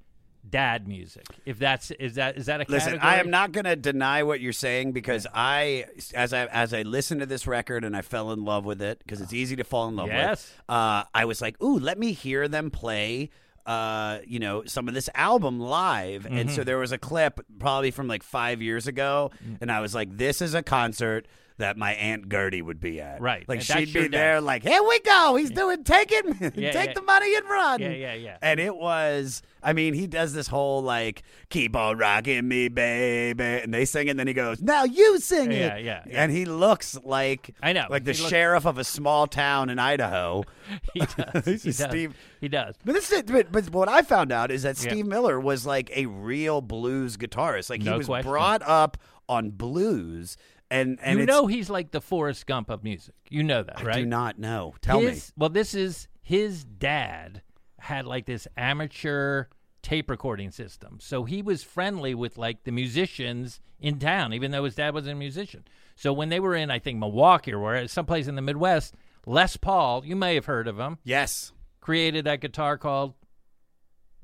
dad 0.48 0.86
music. 0.88 1.26
If 1.44 1.58
that's 1.58 1.90
is 1.92 2.14
that 2.14 2.36
is 2.38 2.46
that 2.46 2.60
a 2.60 2.66
Listen, 2.68 2.92
category? 2.92 3.12
I 3.12 3.18
am 3.20 3.30
not 3.30 3.50
going 3.52 3.64
to 3.64 3.74
deny 3.76 4.22
what 4.22 4.40
you're 4.40 4.52
saying 4.52 4.92
because 4.92 5.26
I, 5.34 5.86
as 6.14 6.32
I 6.32 6.46
as 6.46 6.72
I 6.72 6.82
listened 6.82 7.20
to 7.20 7.26
this 7.26 7.46
record 7.48 7.84
and 7.84 7.96
I 7.96 8.02
fell 8.02 8.30
in 8.32 8.44
love 8.44 8.64
with 8.64 8.80
it 8.80 9.00
because 9.00 9.20
it's 9.20 9.32
easy 9.32 9.56
to 9.56 9.64
fall 9.64 9.88
in 9.88 9.96
love 9.96 10.06
Yes. 10.08 10.30
with. 10.56 10.62
Uh, 10.68 11.04
I 11.12 11.24
was 11.24 11.42
like, 11.42 11.60
ooh, 11.62 11.78
let 11.78 11.98
me 11.98 12.12
hear 12.12 12.46
them 12.48 12.70
play. 12.70 13.30
Uh, 13.66 14.20
you 14.24 14.38
know, 14.38 14.62
some 14.64 14.86
of 14.86 14.94
this 14.94 15.10
album 15.14 15.58
live, 15.58 16.24
and 16.24 16.36
Mm-hmm. 16.36 16.48
so 16.54 16.62
there 16.62 16.78
was 16.78 16.92
a 16.92 16.98
clip 16.98 17.40
probably 17.58 17.90
from 17.90 18.06
like 18.06 18.22
five 18.22 18.62
years 18.62 18.86
ago, 18.86 19.32
Mm. 19.44 19.58
and 19.62 19.72
I 19.72 19.80
was 19.80 19.92
like, 19.92 20.16
"This 20.16 20.40
is 20.40 20.54
a 20.54 20.62
concert 20.62 21.26
that 21.58 21.76
my 21.76 21.94
aunt 21.94 22.28
Gertie 22.30 22.62
would 22.62 22.78
be 22.80 23.00
at." 23.00 23.20
Right, 23.20 23.44
like 23.48 23.58
and 23.58 23.66
she'd 23.66 23.92
be 23.92 24.06
there, 24.06 24.40
like, 24.40 24.62
"Here 24.62 24.82
we 24.82 25.00
go, 25.00 25.34
he's 25.34 25.50
doing 25.50 25.82
take 25.82 26.12
it, 26.12 26.24
Yeah, 26.56 26.70
take 26.70 26.88
yeah. 26.88 26.92
the 26.94 27.02
money 27.02 27.34
and 27.34 27.44
run." 27.48 27.80
Yeah, 27.80 27.90
yeah, 27.90 28.14
yeah. 28.14 28.36
And 28.40 28.60
it 28.60 28.76
was, 28.76 29.42
I 29.66 29.72
mean, 29.72 29.92
he 29.94 30.06
does 30.06 30.32
this 30.32 30.46
whole 30.46 30.80
like, 30.82 31.22
keep 31.50 31.74
on 31.76 31.98
rocking 31.98 32.46
me, 32.46 32.68
baby. 32.68 33.42
And 33.42 33.74
they 33.74 33.84
sing 33.84 34.06
it, 34.06 34.10
and 34.12 34.18
then 34.20 34.26
he 34.28 34.32
goes, 34.32 34.62
now 34.62 34.84
you 34.84 35.18
sing 35.18 35.50
it. 35.52 35.58
Yeah, 35.58 35.76
yeah, 35.76 36.02
yeah. 36.06 36.22
And 36.22 36.30
he 36.32 36.44
looks 36.44 36.96
like, 37.04 37.54
I 37.62 37.72
know. 37.72 37.86
like 37.90 38.04
the 38.04 38.12
He 38.12 38.18
looks- 38.22 38.30
sheriff 38.30 38.64
of 38.64 38.78
a 38.78 38.84
small 38.84 39.26
town 39.26 39.68
in 39.68 39.78
Idaho. 39.78 40.44
he 40.94 41.00
does. 41.00 41.44
He 41.62 41.70
does. 41.72 41.76
Steve- 41.76 42.14
He 42.40 42.48
does. 42.48 42.76
But 42.84 42.92
this 42.94 43.10
is, 43.10 43.22
but, 43.24 43.50
but 43.52 43.68
what 43.70 43.88
I 43.88 44.02
found 44.02 44.30
out 44.32 44.50
is 44.50 44.62
that 44.62 44.82
Yeah. 44.82 44.90
Steve 44.92 45.06
Miller 45.06 45.38
was 45.40 45.66
like 45.66 45.90
a 45.96 46.06
real 46.06 46.60
blues 46.60 47.16
guitarist. 47.16 47.68
Like 47.68 47.82
he 47.82 47.90
was 47.90 48.06
question. 48.06 48.30
brought 48.30 48.62
up 48.62 48.96
on 49.28 49.50
blues, 49.50 50.36
and 50.70 50.98
and 51.02 51.18
you 51.18 51.26
know 51.26 51.48
he's 51.48 51.68
like 51.68 51.90
the 51.90 52.00
Forrest 52.00 52.46
Gump 52.46 52.70
of 52.70 52.84
music. 52.84 53.14
You 53.28 53.42
know 53.42 53.62
that, 53.64 53.80
I 53.80 53.82
right? 53.82 53.94
do 53.96 54.06
not 54.06 54.38
know. 54.38 54.74
Tell 54.80 55.00
his, 55.00 55.32
Well, 55.36 55.48
this 55.50 55.74
is 55.74 56.06
his 56.22 56.64
dad 56.64 57.42
had 57.80 58.06
like 58.06 58.26
this 58.26 58.46
amateur 58.56 59.46
tape 59.86 60.10
recording 60.10 60.50
system. 60.50 60.98
So 61.00 61.22
he 61.24 61.42
was 61.42 61.62
friendly 61.62 62.12
with 62.12 62.36
like 62.36 62.64
the 62.64 62.72
musicians 62.72 63.60
in 63.78 64.00
town, 64.00 64.32
even 64.32 64.50
though 64.50 64.64
his 64.64 64.74
dad 64.74 64.92
wasn't 64.94 65.12
a 65.12 65.18
musician. 65.18 65.64
So 65.94 66.12
when 66.12 66.28
they 66.28 66.40
were 66.40 66.56
in, 66.56 66.72
I 66.72 66.80
think 66.80 66.98
Milwaukee 66.98 67.52
or 67.52 67.60
where, 67.60 67.86
someplace 67.86 68.26
in 68.26 68.34
the 68.34 68.42
Midwest, 68.42 68.94
Les 69.26 69.56
Paul, 69.56 70.04
you 70.04 70.16
may 70.16 70.34
have 70.34 70.46
heard 70.46 70.66
of 70.66 70.76
him. 70.78 70.98
Yes, 71.04 71.52
created 71.80 72.24
that 72.24 72.40
guitar 72.40 72.76
called 72.76 73.14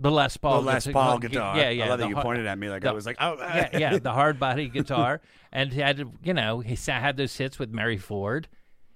the 0.00 0.10
Les 0.10 0.36
Paul. 0.36 0.62
the 0.62 0.66
Les 0.66 0.84
guitar- 0.86 0.92
Paul 1.10 1.18
guitar. 1.20 1.56
Yeah, 1.56 1.70
yeah. 1.70 1.84
I 1.84 1.88
love 1.90 2.00
that 2.00 2.08
you 2.08 2.16
har- 2.16 2.24
pointed 2.24 2.46
at 2.46 2.58
me 2.58 2.68
like 2.68 2.82
the- 2.82 2.88
I 2.88 2.92
was 2.92 3.06
like, 3.06 3.18
oh, 3.20 3.36
yeah, 3.40 3.78
yeah, 3.78 3.98
the 3.98 4.12
hard 4.12 4.40
body 4.40 4.68
guitar, 4.76 5.20
and 5.52 5.72
he 5.72 5.80
had 5.80 6.04
you 6.24 6.34
know 6.34 6.58
he 6.58 6.74
had 6.90 7.16
those 7.16 7.36
hits 7.36 7.58
with 7.60 7.70
Mary 7.70 7.98
Ford. 7.98 8.48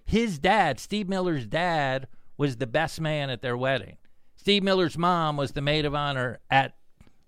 His 0.05 0.41
dad, 0.41 0.81
Steve 0.81 1.09
Miller's 1.09 1.47
dad, 1.47 2.09
was 2.37 2.57
the 2.57 2.67
best 2.67 3.01
man 3.01 3.31
at 3.31 3.41
their 3.41 3.57
wedding. 3.57 3.99
Steve 4.47 4.63
Miller's 4.63 4.97
mom 4.97 5.37
was 5.37 5.51
the 5.51 5.61
maid 5.61 5.85
of 5.85 5.93
honor 5.93 6.39
at 6.49 6.77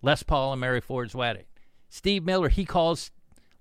Les 0.02 0.22
Paul 0.22 0.52
and 0.52 0.60
Mary 0.60 0.80
Ford's 0.80 1.16
wedding. 1.16 1.46
Steve 1.88 2.24
Miller, 2.24 2.48
he 2.48 2.64
calls 2.64 3.10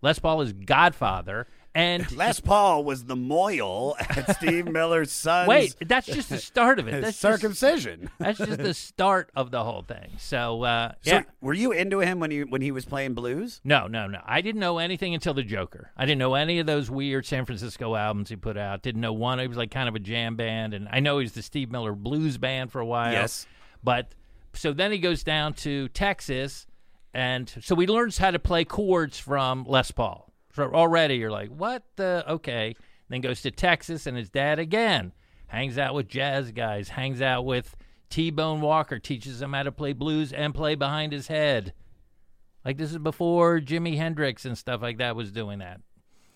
Les 0.03 0.19
Paul 0.19 0.41
his 0.41 0.53
godfather, 0.53 1.47
and 1.77 2.11
Les 2.17 2.39
Paul 2.39 2.83
was 2.83 3.05
the 3.05 3.15
moil 3.15 3.95
at 3.99 4.35
Steve 4.37 4.65
Miller's 4.65 5.11
son's 5.11 5.47
wait, 5.47 5.75
that's 5.85 6.07
just 6.07 6.27
the 6.29 6.39
start 6.39 6.79
of 6.79 6.87
it. 6.87 6.91
That's 6.91 7.05
just, 7.07 7.19
circumcision. 7.19 8.09
that's 8.17 8.39
just 8.39 8.57
the 8.57 8.73
start 8.73 9.29
of 9.35 9.51
the 9.51 9.63
whole 9.63 9.83
thing. 9.83 10.13
So, 10.17 10.63
uh, 10.63 10.93
So 11.01 11.11
yeah. 11.11 11.23
were 11.39 11.53
you 11.53 11.71
into 11.71 11.99
him 11.99 12.19
when 12.19 12.31
you 12.31 12.47
when 12.47 12.63
he 12.63 12.71
was 12.71 12.83
playing 12.83 13.13
blues? 13.13 13.61
No, 13.63 13.85
no, 13.85 14.07
no. 14.07 14.19
I 14.25 14.41
didn't 14.41 14.59
know 14.59 14.79
anything 14.79 15.13
until 15.13 15.35
the 15.35 15.43
Joker. 15.43 15.91
I 15.95 16.05
didn't 16.05 16.17
know 16.17 16.33
any 16.33 16.57
of 16.57 16.65
those 16.65 16.89
weird 16.89 17.27
San 17.27 17.45
Francisco 17.45 17.93
albums 17.93 18.29
he 18.29 18.35
put 18.35 18.57
out. 18.57 18.81
Didn't 18.81 19.01
know 19.01 19.13
one. 19.13 19.37
He 19.37 19.47
was 19.47 19.57
like 19.57 19.69
kind 19.69 19.87
of 19.87 19.93
a 19.93 19.99
jam 19.99 20.35
band, 20.35 20.73
and 20.73 20.87
I 20.91 20.99
know 20.99 21.19
he 21.19 21.25
was 21.25 21.33
the 21.33 21.43
Steve 21.43 21.71
Miller 21.71 21.93
Blues 21.93 22.39
Band 22.39 22.71
for 22.71 22.79
a 22.81 22.85
while. 22.87 23.11
Yes. 23.11 23.45
but 23.83 24.15
so 24.53 24.73
then 24.73 24.91
he 24.91 24.97
goes 24.97 25.23
down 25.23 25.53
to 25.53 25.89
Texas, 25.89 26.65
and 27.13 27.53
so 27.61 27.75
he 27.75 27.85
learns 27.85 28.17
how 28.17 28.31
to 28.31 28.39
play 28.39 28.65
chords 28.65 29.19
from 29.19 29.63
Les 29.67 29.91
Paul. 29.91 30.26
So 30.57 30.73
already 30.73 31.17
you're 31.17 31.29
like, 31.31 31.49
what 31.49 31.83
the? 31.97 32.25
Okay. 32.27 32.75
Then 33.09 33.21
goes 33.21 33.43
to 33.43 33.51
Texas, 33.51 34.07
and 34.07 34.17
his 34.17 34.29
dad 34.31 34.57
again 34.57 35.13
hangs 35.45 35.77
out 35.77 35.93
with 35.93 36.07
jazz 36.09 36.51
guys, 36.51 36.89
hangs 36.89 37.21
out 37.21 37.45
with 37.45 37.75
T 38.09 38.31
Bone 38.31 38.59
Walker, 38.59 38.97
teaches 38.97 39.39
him 39.39 39.53
how 39.53 39.61
to 39.63 39.71
play 39.71 39.93
blues 39.93 40.33
and 40.33 40.55
play 40.55 40.73
behind 40.73 41.13
his 41.13 41.27
head. 41.27 41.73
Like 42.65 42.77
this 42.77 42.89
is 42.91 42.97
before 42.97 43.59
Jimi 43.59 43.97
Hendrix 43.97 44.45
and 44.45 44.57
stuff 44.57 44.81
like 44.81 44.97
that 44.97 45.15
was 45.15 45.31
doing 45.31 45.59
that. 45.59 45.79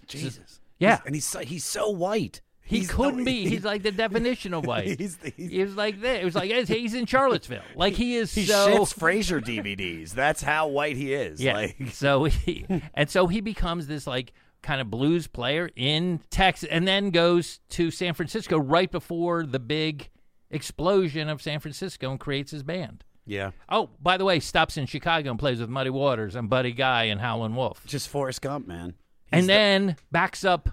Jesus. 0.07 0.61
Yeah. 0.77 0.89
He's- 0.97 1.01
and 1.07 1.15
he's 1.15 1.25
so, 1.25 1.39
he's 1.39 1.65
so 1.65 1.89
white. 1.89 2.41
He 2.71 2.79
He's 2.79 2.89
couldn't 2.91 3.17
the- 3.17 3.23
be. 3.25 3.49
He's 3.49 3.63
like 3.65 3.83
the 3.83 3.91
definition 3.91 4.53
of 4.53 4.65
white. 4.65 4.97
He's 4.99 5.17
he's- 5.21 5.51
he 5.51 5.61
was 5.61 5.75
like 5.75 5.99
this. 6.01 6.21
It 6.21 6.25
was 6.25 6.35
like 6.35 6.49
he's 6.67 6.93
in 6.93 7.05
Charlottesville. 7.05 7.61
Like 7.75 7.93
he 7.95 8.15
is 8.15 8.33
He 8.33 8.45
so. 8.45 8.69
shits 8.69 8.97
Frasier 8.97 9.43
DVDs. 9.43 10.11
That's 10.11 10.41
how 10.41 10.67
white 10.67 10.95
he 10.95 11.13
is. 11.13 11.41
yeah. 11.41 11.53
Like, 11.53 11.75
so 11.91 12.23
he 12.23 12.65
and 12.93 13.09
so 13.09 13.27
he 13.27 13.41
becomes 13.41 13.87
this 13.87 14.07
like 14.07 14.31
kind 14.61 14.79
of 14.79 14.89
blues 14.89 15.27
player 15.27 15.69
in 15.75 16.21
Texas, 16.29 16.69
and 16.71 16.87
then 16.87 17.09
goes 17.09 17.59
to 17.69 17.91
San 17.91 18.13
Francisco 18.13 18.57
right 18.57 18.89
before 18.91 19.45
the 19.45 19.59
big 19.59 20.09
explosion 20.49 21.29
of 21.29 21.41
San 21.41 21.59
Francisco 21.59 22.11
and 22.11 22.19
creates 22.19 22.51
his 22.51 22.63
band. 22.63 23.03
yeah. 23.25 23.51
Oh, 23.69 23.89
by 24.01 24.17
the 24.17 24.25
way, 24.25 24.39
stops 24.39 24.77
in 24.77 24.85
Chicago 24.85 25.29
and 25.31 25.39
plays 25.39 25.59
with 25.59 25.69
Muddy 25.69 25.89
Waters 25.89 26.35
and 26.35 26.49
Buddy 26.49 26.71
Guy 26.73 27.05
and 27.05 27.19
Howlin' 27.21 27.55
Wolf. 27.55 27.83
Just 27.85 28.09
Forrest 28.09 28.41
Gump, 28.41 28.67
man. 28.67 28.93
He's 29.31 29.39
and 29.39 29.43
the- 29.43 29.47
then 29.53 29.95
backs 30.11 30.43
up 30.45 30.69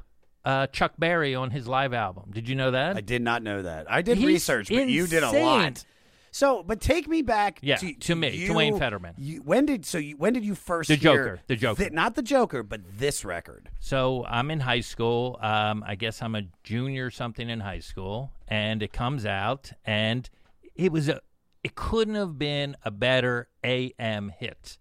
uh, 0.48 0.66
Chuck 0.68 0.94
Berry 0.98 1.34
on 1.34 1.50
his 1.50 1.68
live 1.68 1.92
album. 1.92 2.30
Did 2.32 2.48
you 2.48 2.54
know 2.54 2.70
that? 2.70 2.96
I 2.96 3.00
did 3.02 3.22
not 3.22 3.42
know 3.42 3.62
that. 3.62 3.90
I 3.90 4.02
did 4.02 4.18
He's 4.18 4.26
research, 4.26 4.68
but 4.68 4.88
you 4.88 5.06
did 5.06 5.22
a 5.22 5.26
insane. 5.26 5.44
lot. 5.44 5.84
So, 6.30 6.62
but 6.62 6.80
take 6.80 7.08
me 7.08 7.22
back. 7.22 7.58
Yeah, 7.62 7.76
to, 7.76 7.94
to 7.94 8.14
me, 8.14 8.30
to 8.30 8.36
you- 8.36 8.54
Wayne 8.54 8.78
Federman. 8.78 9.14
You, 9.16 9.40
when 9.42 9.66
did 9.66 9.84
so? 9.86 9.98
You, 9.98 10.16
when 10.16 10.32
did 10.34 10.44
you 10.44 10.54
first 10.54 10.88
The 10.88 10.94
hear 10.96 11.12
Joker, 11.16 11.40
the 11.48 11.56
Joker. 11.56 11.84
thi- 11.84 11.90
not 11.90 12.14
the 12.14 12.22
Joker, 12.22 12.62
but 12.62 12.80
this 12.98 13.24
record. 13.24 13.70
So 13.80 14.24
I'm 14.26 14.50
in 14.50 14.60
high 14.60 14.80
school. 14.80 15.38
Um, 15.40 15.82
I 15.86 15.94
guess 15.94 16.22
I'm 16.22 16.34
a 16.34 16.42
junior 16.62 17.06
or 17.06 17.10
something 17.10 17.48
in 17.48 17.60
high 17.60 17.78
school, 17.80 18.30
and 18.46 18.82
it 18.82 18.92
comes 18.92 19.26
out, 19.26 19.72
and 19.84 20.28
it 20.74 20.92
was 20.92 21.08
a. 21.08 21.20
It 21.64 21.74
couldn't 21.74 22.14
have 22.14 22.38
been 22.38 22.76
a 22.84 22.90
better 22.90 23.48
AM 23.64 24.28
hit. 24.28 24.78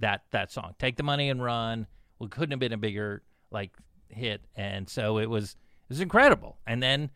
That 0.00 0.22
that 0.32 0.52
song, 0.52 0.74
"Take 0.78 0.96
the 0.96 1.02
Money 1.04 1.30
and 1.30 1.42
Run," 1.42 1.86
well, 2.18 2.28
couldn't 2.28 2.50
have 2.50 2.60
been 2.60 2.72
a 2.72 2.76
bigger 2.78 3.22
like 3.50 3.72
hit, 4.10 4.42
and 4.56 4.88
so 4.88 5.18
it 5.18 5.30
was 5.30 5.56
it 5.88 5.90
was 5.90 6.00
incredible. 6.00 6.58
And 6.66 6.82
then 6.82 7.10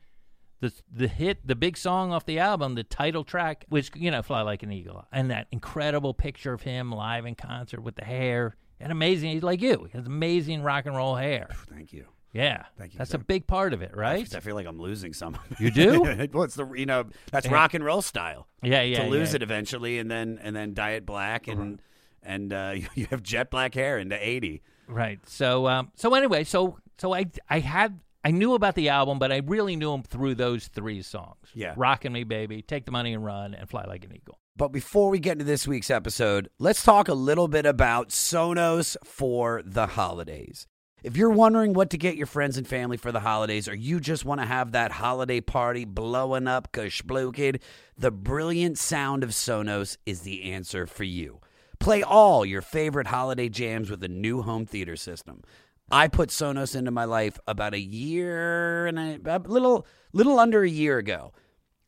the 0.61 0.72
the 0.90 1.08
hit, 1.08 1.46
the 1.46 1.56
big 1.56 1.76
song 1.76 2.12
off 2.12 2.25
the 2.25 2.38
album, 2.38 2.75
the 2.75 2.84
title 2.84 3.25
track 3.25 3.64
which 3.68 3.90
you 3.94 4.11
know 4.11 4.22
"Fly 4.22 4.42
Like 4.42 4.62
an 4.62 4.72
Eagle," 4.72 5.04
and 5.12 5.30
that 5.30 5.49
incredible 5.50 6.14
picture 6.14 6.52
of 6.52 6.62
him 6.62 6.92
live 6.92 7.26
in 7.26 7.34
concert 7.34 7.82
with 7.82 7.96
the 7.96 8.04
hair. 8.04 8.56
And 8.80 8.90
amazing, 8.90 9.30
he's 9.30 9.42
like 9.44 9.62
you. 9.62 9.88
He 9.90 9.96
has 9.96 10.06
amazing 10.06 10.62
rock 10.62 10.87
and 10.87 10.96
roll 10.96 11.14
hair. 11.14 11.49
Thank 11.68 11.92
you. 11.92 12.06
Yeah, 12.32 12.64
Thank 12.78 12.94
you, 12.94 12.99
That's 12.99 13.12
a 13.12 13.18
big 13.18 13.46
part 13.46 13.75
of 13.75 13.82
it, 13.82 13.94
right? 13.94 14.34
I 14.34 14.40
feel 14.40 14.54
like 14.54 14.66
I'm 14.66 14.80
losing 14.80 15.12
some. 15.12 15.37
You 15.58 15.70
do? 15.70 16.00
well, 16.32 16.44
it's 16.44 16.54
the 16.54 16.66
you 16.72 16.87
know 16.87 17.04
that's 17.30 17.46
rock 17.49 17.75
and 17.75 17.84
roll 17.84 18.00
style. 18.00 18.49
Yeah, 18.62 18.80
yeah. 18.82 19.04
to 19.04 19.11
lose 19.11 19.30
yeah. 19.30 19.37
it 19.37 19.42
eventually, 19.42 19.99
and 19.99 20.11
then 20.11 20.38
and 20.42 20.56
then 20.56 20.72
dye 20.72 20.92
it 20.92 21.04
black, 21.04 21.46
and 21.46 21.82
and 22.22 22.52
uh, 22.52 22.75
you 22.94 23.06
have 23.11 23.22
jet 23.22 23.50
black 23.50 23.75
hair 23.75 23.99
into 23.99 24.16
eighty. 24.16 24.62
Right. 24.89 25.19
So, 25.27 25.69
um, 25.69 25.91
so 25.95 26.15
anyway, 26.15 26.45
so 26.45 26.79
so 26.99 27.15
I 27.15 27.27
I 27.49 27.61
had 27.61 28.01
I 28.25 28.31
knew 28.31 28.55
about 28.55 28.75
the 28.75 28.89
album, 28.89 29.19
but 29.19 29.33
I 29.33 29.39
really 29.39 29.77
knew 29.77 29.93
him 29.93 30.03
through 30.03 30.37
those 30.37 30.69
three 30.69 31.03
songs. 31.03 31.49
Yeah. 31.55 31.75
"Rockin' 31.77 32.12
Me, 32.12 32.25
Baby," 32.25 32.62
"Take 32.62 32.85
the 32.85 32.93
Money 32.93 33.15
and 33.15 33.25
Run," 33.25 33.55
and 33.55 33.69
"Fly 33.69 33.85
Like 33.85 34.05
an 34.05 34.15
Eagle." 34.15 34.39
But 34.57 34.69
before 34.69 35.09
we 35.09 35.19
get 35.19 35.33
into 35.33 35.45
this 35.45 35.67
week's 35.67 35.91
episode, 35.91 36.51
let's 36.59 36.83
talk 36.83 37.09
a 37.09 37.15
little 37.15 37.49
bit 37.49 37.65
about 37.65 38.11
Sonos 38.11 38.97
for 39.03 39.62
the 39.65 39.87
holidays. 39.87 40.67
If 41.03 41.17
you're 41.17 41.31
wondering 41.31 41.73
what 41.73 41.91
to 41.91 41.99
get 41.99 42.17
your 42.17 42.27
friends 42.27 42.57
and 42.57 42.69
family 42.69 42.97
for 42.97 43.11
the 43.11 43.21
holidays, 43.21 43.67
or 43.67 43.75
you 43.75 43.99
just 43.99 44.25
want 44.25 44.41
to 44.41 44.47
have 44.47 44.71
that 44.71 44.93
holiday 44.93 45.41
party 45.41 45.85
blowing 45.85 46.47
up 46.47 46.71
kid, 46.73 47.61
the 47.99 48.12
brilliant 48.12 48.79
sound 48.79 49.25
of 49.25 49.31
Sonos 49.31 49.97
is 50.07 50.21
the 50.21 50.45
answer 50.45 50.87
for 50.87 51.03
you. 51.03 51.41
Play 51.83 52.05
all 52.05 52.47
your 52.47 52.62
favorite 52.62 53.09
holiday 53.09 53.49
jams 53.49 53.91
with 53.91 54.05
a 54.05 54.09
new 54.09 54.43
home 54.43 54.67
theater 54.67 54.95
system. 54.95 55.43
I 55.91 56.07
put 56.07 56.29
Sonos 56.29 56.77
into 56.77 56.93
my 56.93 57.05
life 57.05 57.41
about 57.49 57.75
a 57.75 57.81
year 57.81 58.87
and 58.87 59.01
a, 59.01 59.19
a 59.27 59.39
little 59.41 59.85
little 60.12 60.39
under 60.39 60.62
a 60.62 60.69
year 60.69 60.99
ago, 60.99 61.33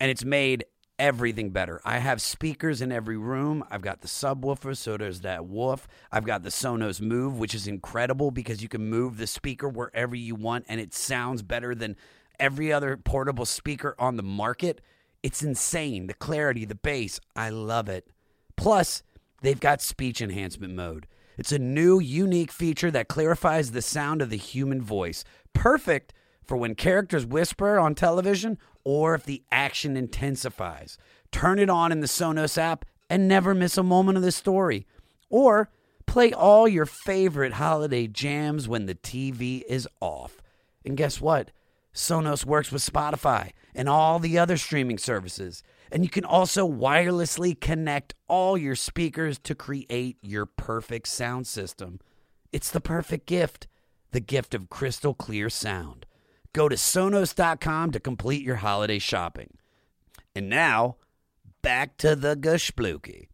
and 0.01 0.11
it's 0.11 0.25
made 0.25 0.65
everything 0.99 1.51
better. 1.51 1.81
I 1.85 1.99
have 1.99 2.21
speakers 2.21 2.83
in 2.83 2.91
every 2.91 3.17
room. 3.17 3.63
I've 3.71 3.83
got 3.83 4.01
the 4.01 4.09
subwoofer, 4.09 4.77
so 4.77 4.97
there's 4.97 5.21
that 5.21 5.47
woof. 5.47 5.87
I've 6.11 6.27
got 6.27 6.43
the 6.43 6.49
Sonos 6.49 7.01
Move, 7.01 7.39
which 7.39 7.55
is 7.55 7.69
incredible 7.69 8.33
because 8.33 8.65
you 8.65 8.69
can 8.69 8.91
move 8.91 9.17
the 9.17 9.29
speaker 9.29 9.69
wherever 9.69 10.17
you 10.17 10.35
want 10.35 10.65
and 10.69 10.81
it 10.81 10.93
sounds 10.93 11.43
better 11.43 11.73
than 11.73 11.95
every 12.41 12.73
other 12.73 12.97
portable 12.97 13.47
speaker 13.47 13.95
on 14.01 14.17
the 14.17 14.25
market. 14.25 14.81
It's 15.23 15.45
insane. 15.45 16.09
The 16.09 16.15
clarity, 16.15 16.65
the 16.65 16.75
bass, 16.75 17.21
I 17.37 17.51
love 17.51 17.89
it. 17.89 18.09
Plus, 18.57 19.05
they've 19.45 19.61
got 19.61 19.81
speech 19.81 20.21
enhancement 20.21 20.75
mode. 20.75 21.07
It's 21.37 21.53
a 21.53 21.59
new, 21.59 21.99
unique 21.99 22.53
feature 22.53 22.91
that 22.91 23.09
clarifies 23.09 23.71
the 23.71 23.83
sound 23.83 24.23
of 24.23 24.31
the 24.31 24.37
human 24.37 24.81
voice. 24.81 25.25
Perfect 25.53 26.13
for 26.45 26.57
when 26.57 26.75
characters 26.75 27.27
whisper 27.27 27.79
on 27.79 27.95
television 27.95 28.59
or 28.85 29.15
if 29.15 29.25
the 29.25 29.43
action 29.51 29.97
intensifies. 29.97 30.97
Turn 31.33 31.59
it 31.59 31.71
on 31.71 31.91
in 31.91 32.01
the 32.01 32.07
Sonos 32.07 32.59
app 32.59 32.85
and 33.11 33.27
never 33.27 33.55
miss 33.55 33.77
a 33.77 33.83
moment 33.83 34.17
of 34.17 34.23
the 34.23 34.33
story. 34.33 34.87
Or 35.29 35.71
play 36.07 36.33
all 36.33 36.69
your 36.69 36.87
favorite 36.87 37.55
holiday 37.55 38.07
jams 38.07 38.69
when 38.69 38.87
the 38.87 38.95
TV 38.95 39.63
is 39.69 39.89
off. 40.01 40.41
And 40.85 40.97
guess 40.97 41.21
what? 41.21 41.51
Sonos 41.95 42.45
works 42.45 42.71
with 42.71 42.83
Spotify 42.83 43.51
and 43.75 43.89
all 43.89 44.19
the 44.19 44.39
other 44.39 44.57
streaming 44.57 44.99
services. 44.99 45.63
And 45.95 46.03
you 46.03 46.11
can 46.11 46.25
also 46.25 46.69
wirelessly 46.69 47.59
connect 47.59 48.15
all 48.29 48.59
your 48.59 48.75
speakers 48.75 49.39
to 49.39 49.55
create 49.55 50.19
your 50.23 50.45
perfect 50.45 51.07
sound 51.09 51.47
system. 51.47 52.01
It's 52.53 52.71
the 52.71 52.81
perfect 52.81 53.27
gift 53.27 53.69
the 54.11 54.21
gift 54.21 54.55
of 54.55 54.71
crystal 54.71 55.13
clear 55.15 55.51
sound. 55.51 56.07
Go 56.53 56.69
to 56.69 56.77
Sonos.com 56.77 57.91
to 57.91 57.99
complete 58.01 58.43
your 58.45 58.57
holiday 58.57 59.01
shopping. 59.01 59.57
And 60.37 60.49
now, 60.49 60.97
back 61.63 61.97
to 61.99 62.15
the 62.15 62.37
Geshpluki. 62.37 63.27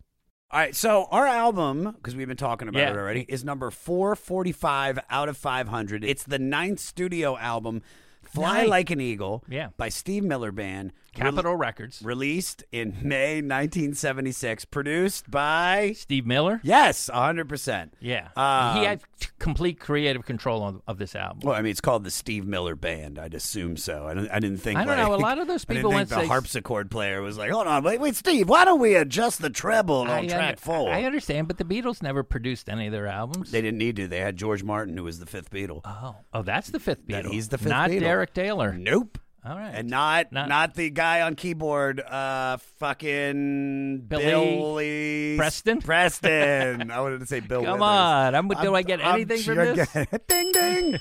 All 0.51 0.59
right, 0.59 0.75
so 0.75 1.07
our 1.11 1.27
album, 1.27 1.93
because 1.97 2.17
we've 2.17 2.27
been 2.29 2.37
talking 2.39 2.67
about 2.69 2.81
Yeah. 2.81 2.91
it 2.93 2.97
already, 2.97 3.27
is 3.29 3.45
number 3.45 3.71
445 3.71 4.99
out 5.11 5.29
of 5.29 5.37
500. 5.37 6.03
It's 6.03 6.25
the 6.25 6.39
ninth 6.39 6.81
studio 6.81 7.37
album, 7.37 7.83
Fly. 8.23 8.65
Like 8.65 8.91
an 8.91 9.01
Eagle, 9.01 9.45
Yeah. 9.49 9.69
by 9.77 9.91
Steve 9.91 10.25
Miller 10.25 10.51
Band. 10.53 10.93
Capitol 11.15 11.57
Records. 11.57 12.01
Released 12.03 12.65
in 12.73 12.97
May 13.03 13.37
1976, 13.43 14.65
produced 14.67 15.31
by. 15.31 15.93
Steve 15.97 16.27
Miller. 16.27 16.61
Yes, 16.63 17.11
100%. 17.13 17.91
Yeah. 18.01 18.29
Um, 18.37 18.79
he 18.79 18.85
had 18.85 19.01
complete 19.39 19.81
creative 19.81 20.25
control 20.25 20.67
of, 20.67 20.83
of 20.87 20.99
this 20.99 21.15
album. 21.17 21.41
Well, 21.45 21.55
I 21.55 21.63
mean, 21.63 21.71
it's 21.71 21.81
called 21.81 22.05
the 22.05 22.11
Steve 22.11 22.47
Miller 22.47 22.77
Band. 22.77 23.19
I'd 23.19 23.35
assume 23.35 23.77
so. 23.77 24.07
I, 24.07 24.15
don't, 24.15 24.31
I 24.31 24.39
didn't 24.39 24.59
think. 24.59 24.79
I 24.79 24.85
don't 24.85 24.97
know, 24.97 25.15
a 25.15 25.17
lot 25.21 25.39
of 25.39 25.47
those 25.47 25.65
I 25.69 25.75
people 25.75 25.91
think 25.91 25.95
went 25.99 26.09
the 26.11 26.27
harpsichord 26.27 26.91
player 26.91 27.21
was 27.23 27.37
like, 27.37 27.51
"Hold 27.51 27.67
on, 27.67 27.83
wait, 27.83 28.01
wait, 28.01 28.17
Steve, 28.17 28.49
why 28.49 28.65
don't 28.65 28.81
we 28.81 28.95
adjust 28.95 29.41
the 29.43 29.51
treble 29.51 29.97
on 30.03 30.11
I, 30.11 30.27
track 30.27 30.49
under- 30.51 30.61
four?" 30.61 30.91
I 30.91 31.05
understand, 31.05 31.49
but 31.49 31.59
the 31.59 31.65
Beatles 31.65 32.03
never 32.03 32.23
produced 32.23 32.69
any 32.69 32.87
of 32.87 32.93
their 32.93 33.07
albums. 33.07 33.51
They 33.51 33.61
didn't 33.61 33.79
need 33.79 33.97
to. 33.97 34.07
They 34.07 34.21
had 34.21 34.37
George 34.37 34.63
Martin, 34.63 34.97
who 34.97 35.05
was 35.05 35.19
the 35.19 35.27
fifth 35.27 35.51
Beatle. 35.51 35.81
oh, 35.85 36.17
oh, 36.33 36.43
that's 36.43 36.71
the 36.71 36.81
fifth 36.81 37.07
That- 37.09 37.25
Beatle. 37.25 37.31
he's 37.33 37.49
the 37.49 37.59
fifth 37.59 37.69
not 37.69 37.91
Beatle. 37.91 38.01
Derek 38.01 38.33
Taylor. 38.35 38.73
Nope. 38.73 39.19
All 39.45 39.57
right. 39.57 39.73
And 39.75 39.89
not, 39.89 40.33
not 40.33 40.49
Not- 40.49 40.75
the 40.75 40.91
guy 40.91 41.23
on 41.23 41.35
keyboard, 41.35 42.01
uh, 42.01 42.59
fucking 42.79 44.05
Billy 44.07 44.25
Billy 44.25 45.35
Preston? 45.39 45.81
Preston. 45.81 46.91
I 46.91 47.01
wanted 47.01 47.21
to 47.21 47.27
say 47.27 47.41
Bill. 47.41 47.63
Come 47.65 47.81
Withers. 47.81 47.89
on, 47.89 48.35
I'm- 48.35 48.49
do 48.49 48.75
I 48.75 48.83
get 48.83 49.01
I'm 49.05 49.15
anything 49.15 49.39
from 49.43 49.55
sure- 49.55 49.75
this? 49.75 49.89
ding 50.29 50.53
ding. 50.53 50.99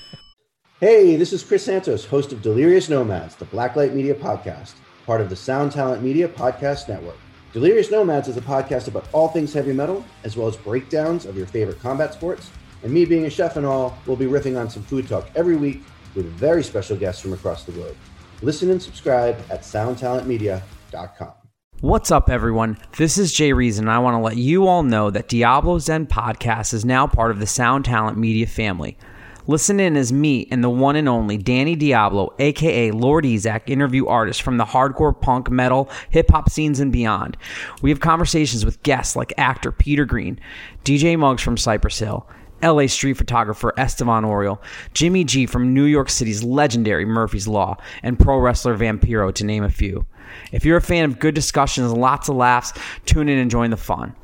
Hey, 0.80 1.16
this 1.16 1.34
is 1.34 1.42
Chris 1.44 1.64
Santos, 1.64 2.06
host 2.06 2.32
of 2.32 2.40
Delirious 2.40 2.88
Nomads, 2.88 3.36
the 3.36 3.44
Blacklight 3.44 3.92
Media 3.92 4.14
podcast, 4.14 4.72
part 5.04 5.20
of 5.20 5.28
the 5.28 5.36
Sound 5.36 5.72
Talent 5.72 6.02
Media 6.02 6.26
Podcast 6.26 6.88
Network. 6.88 7.18
Delirious 7.52 7.90
Nomads 7.90 8.28
is 8.28 8.38
a 8.38 8.40
podcast 8.40 8.88
about 8.88 9.06
all 9.12 9.28
things 9.28 9.52
heavy 9.52 9.74
metal, 9.74 10.02
as 10.24 10.38
well 10.38 10.46
as 10.48 10.56
breakdowns 10.56 11.26
of 11.26 11.36
your 11.36 11.46
favorite 11.46 11.80
combat 11.80 12.14
sports. 12.14 12.50
And 12.82 12.90
me 12.94 13.04
being 13.04 13.26
a 13.26 13.30
chef 13.30 13.56
and 13.58 13.66
all, 13.66 13.98
we'll 14.06 14.16
be 14.16 14.24
riffing 14.24 14.58
on 14.58 14.70
some 14.70 14.82
food 14.82 15.06
talk 15.06 15.28
every 15.36 15.56
week 15.56 15.82
with 16.14 16.24
very 16.26 16.62
special 16.62 16.96
guests 16.96 17.20
from 17.20 17.34
across 17.34 17.64
the 17.64 17.72
globe. 17.72 17.96
Listen 18.42 18.70
and 18.70 18.82
subscribe 18.82 19.36
at 19.50 19.60
soundtalentmedia.com. 19.62 21.32
What's 21.80 22.10
up, 22.10 22.28
everyone? 22.28 22.78
This 22.96 23.18
is 23.18 23.32
Jay 23.32 23.52
Reason, 23.52 23.84
and 23.84 23.90
I 23.90 23.98
want 23.98 24.14
to 24.14 24.18
let 24.18 24.36
you 24.36 24.66
all 24.66 24.82
know 24.82 25.10
that 25.10 25.28
Diablo 25.28 25.78
Zen 25.78 26.06
Podcast 26.06 26.74
is 26.74 26.84
now 26.84 27.06
part 27.06 27.30
of 27.30 27.38
the 27.38 27.46
Sound 27.46 27.84
Talent 27.84 28.18
Media 28.18 28.46
family. 28.46 28.98
Listen 29.46 29.80
in 29.80 29.96
as 29.96 30.12
me 30.12 30.46
and 30.50 30.62
the 30.62 30.70
one 30.70 30.96
and 30.96 31.08
only 31.08 31.36
Danny 31.36 31.74
Diablo, 31.74 32.34
aka 32.38 32.90
Lord 32.90 33.24
Ezec, 33.24 33.62
interview 33.68 34.06
artists 34.06 34.42
from 34.42 34.58
the 34.58 34.64
hardcore 34.64 35.18
punk, 35.18 35.50
metal, 35.50 35.90
hip 36.10 36.30
hop 36.30 36.50
scenes 36.50 36.80
and 36.80 36.92
beyond. 36.92 37.36
We 37.82 37.90
have 37.90 38.00
conversations 38.00 38.64
with 38.64 38.82
guests 38.82 39.16
like 39.16 39.32
actor 39.36 39.72
Peter 39.72 40.04
Green, 40.04 40.38
DJ 40.84 41.18
Muggs 41.18 41.42
from 41.42 41.56
Cypress 41.56 41.98
Hill, 41.98 42.28
LA 42.62 42.86
street 42.86 43.14
photographer 43.14 43.72
Estevan 43.76 44.24
Oriol, 44.24 44.58
Jimmy 44.94 45.24
G 45.24 45.46
from 45.46 45.72
New 45.74 45.84
York 45.84 46.10
City's 46.10 46.42
legendary 46.42 47.04
Murphy's 47.04 47.48
Law, 47.48 47.76
and 48.02 48.18
pro 48.18 48.38
wrestler 48.38 48.76
Vampiro, 48.76 49.34
to 49.34 49.44
name 49.44 49.64
a 49.64 49.70
few. 49.70 50.06
If 50.52 50.64
you're 50.64 50.76
a 50.76 50.82
fan 50.82 51.04
of 51.04 51.18
good 51.18 51.34
discussions 51.34 51.90
and 51.90 52.00
lots 52.00 52.28
of 52.28 52.36
laughs, 52.36 52.72
tune 53.06 53.28
in 53.28 53.38
and 53.38 53.50
join 53.50 53.70
the 53.70 53.76
fun. 53.76 54.14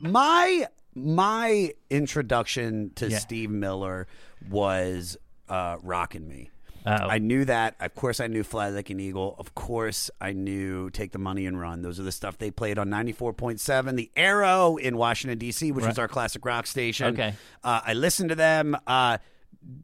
my 0.00 0.66
my 0.94 1.72
introduction 1.88 2.90
to 2.96 3.08
Yeah. 3.08 3.18
Steve 3.18 3.50
Miller 3.50 4.06
was 4.48 5.16
uh, 5.48 5.76
"Rockin' 5.82 6.28
Me." 6.28 6.49
Oh. 6.86 6.90
I 6.92 7.18
knew 7.18 7.44
that. 7.44 7.76
Of 7.80 7.94
course, 7.94 8.20
I 8.20 8.26
knew 8.26 8.42
"Fly 8.42 8.70
Like 8.70 8.90
an 8.90 9.00
Eagle." 9.00 9.36
Of 9.38 9.54
course, 9.54 10.10
I 10.20 10.32
knew 10.32 10.90
"Take 10.90 11.12
the 11.12 11.18
Money 11.18 11.46
and 11.46 11.60
Run." 11.60 11.82
Those 11.82 12.00
are 12.00 12.02
the 12.04 12.12
stuff 12.12 12.38
they 12.38 12.50
played 12.50 12.78
on 12.78 12.88
ninety 12.88 13.12
four 13.12 13.32
point 13.32 13.60
seven, 13.60 13.96
the 13.96 14.10
Arrow 14.16 14.76
in 14.76 14.96
Washington 14.96 15.38
D.C., 15.38 15.72
which 15.72 15.84
was 15.84 15.98
our 15.98 16.08
classic 16.08 16.44
rock 16.44 16.66
station. 16.66 17.08
Okay. 17.14 17.34
uh, 17.64 17.80
I 17.84 17.92
listened 17.94 18.30
to 18.30 18.34
them, 18.34 18.76
uh, 18.86 19.18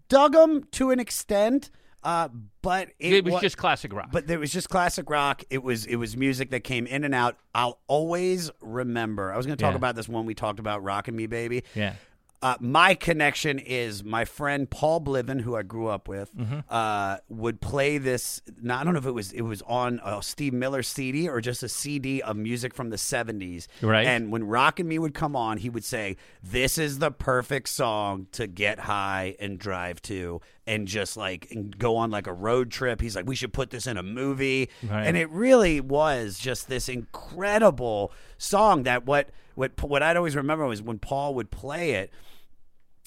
dug 0.08 0.32
them 0.32 0.64
to 0.72 0.90
an 0.90 0.98
extent, 1.00 1.70
uh, 2.02 2.28
but 2.62 2.88
it, 2.98 3.12
It 3.14 3.24
was 3.24 3.34
wa- 3.34 3.40
just 3.40 3.56
classic 3.58 3.92
rock. 3.92 4.08
but 4.12 4.30
it 4.30 4.38
was 4.38 4.50
just 4.52 4.68
classic 4.68 5.10
rock. 5.10 5.42
It 5.50 5.62
was 5.62 5.84
it 5.86 5.96
was 5.96 6.16
music 6.16 6.50
that 6.50 6.60
came 6.64 6.86
in 6.86 7.04
and 7.04 7.14
out. 7.14 7.36
I'll 7.54 7.78
always 7.88 8.50
remember. 8.60 9.32
I 9.32 9.36
was 9.36 9.44
going 9.46 9.58
to 9.58 9.62
talk 9.62 9.72
Yeah. 9.72 9.76
about 9.78 9.96
this 9.96 10.08
when 10.08 10.24
we 10.24 10.34
talked 10.34 10.60
about 10.60 10.82
"Rockin' 10.82 11.14
Me, 11.14 11.26
Baby." 11.26 11.64
yeah. 11.74 11.94
Uh, 12.42 12.54
my 12.60 12.94
connection 12.94 13.58
is 13.58 14.04
my 14.04 14.24
friend 14.24 14.68
Paul 14.68 15.00
Bliven, 15.00 15.40
who 15.40 15.56
I 15.56 15.62
grew 15.62 15.88
up 15.88 16.06
with, 16.06 16.34
Mm-hmm. 16.36 16.58
uh, 16.68 17.16
would 17.28 17.60
play 17.60 17.98
this. 17.98 18.42
Now, 18.60 18.78
I 18.80 18.84
don't 18.84 18.92
know 18.92 18.98
if 18.98 19.06
it 19.06 19.12
was 19.12 19.32
it 19.32 19.40
was 19.42 19.62
on 19.62 20.00
a 20.04 20.22
Steve 20.22 20.52
Miller 20.52 20.82
CD 20.82 21.28
or 21.28 21.40
just 21.40 21.62
a 21.62 21.68
CD 21.68 22.20
of 22.20 22.36
music 22.36 22.74
from 22.74 22.90
the 22.90 22.98
seventies. 22.98 23.68
Right. 23.80 24.06
And 24.06 24.30
when 24.30 24.44
Rock 24.44 24.78
and 24.80 24.88
Me 24.88 24.98
would 24.98 25.14
come 25.14 25.34
on, 25.34 25.58
he 25.58 25.70
would 25.70 25.84
say, 25.84 26.16
"This 26.42 26.76
is 26.78 26.98
the 26.98 27.10
perfect 27.10 27.68
song 27.70 28.26
to 28.32 28.46
get 28.46 28.80
high 28.80 29.34
and 29.40 29.58
drive 29.58 30.02
to." 30.02 30.40
And 30.68 30.88
just 30.88 31.16
like 31.16 31.46
and 31.52 31.78
go 31.78 31.96
on 31.96 32.10
like 32.10 32.26
a 32.26 32.32
road 32.32 32.72
trip. 32.72 33.00
He's 33.00 33.14
like, 33.14 33.26
we 33.26 33.36
should 33.36 33.52
put 33.52 33.70
this 33.70 33.86
in 33.86 33.96
a 33.96 34.02
movie, 34.02 34.68
Right. 34.82 35.06
and 35.06 35.16
it 35.16 35.30
really 35.30 35.80
was 35.80 36.38
just 36.40 36.68
this 36.68 36.88
incredible 36.88 38.12
song. 38.38 38.82
That 38.82 39.06
what 39.06 39.30
what 39.54 39.80
what 39.82 40.02
I'd 40.02 40.16
always 40.16 40.34
remember 40.34 40.66
was 40.66 40.82
when 40.82 40.98
Paul 40.98 41.34
would 41.34 41.50
play 41.52 41.92
it 41.92 42.10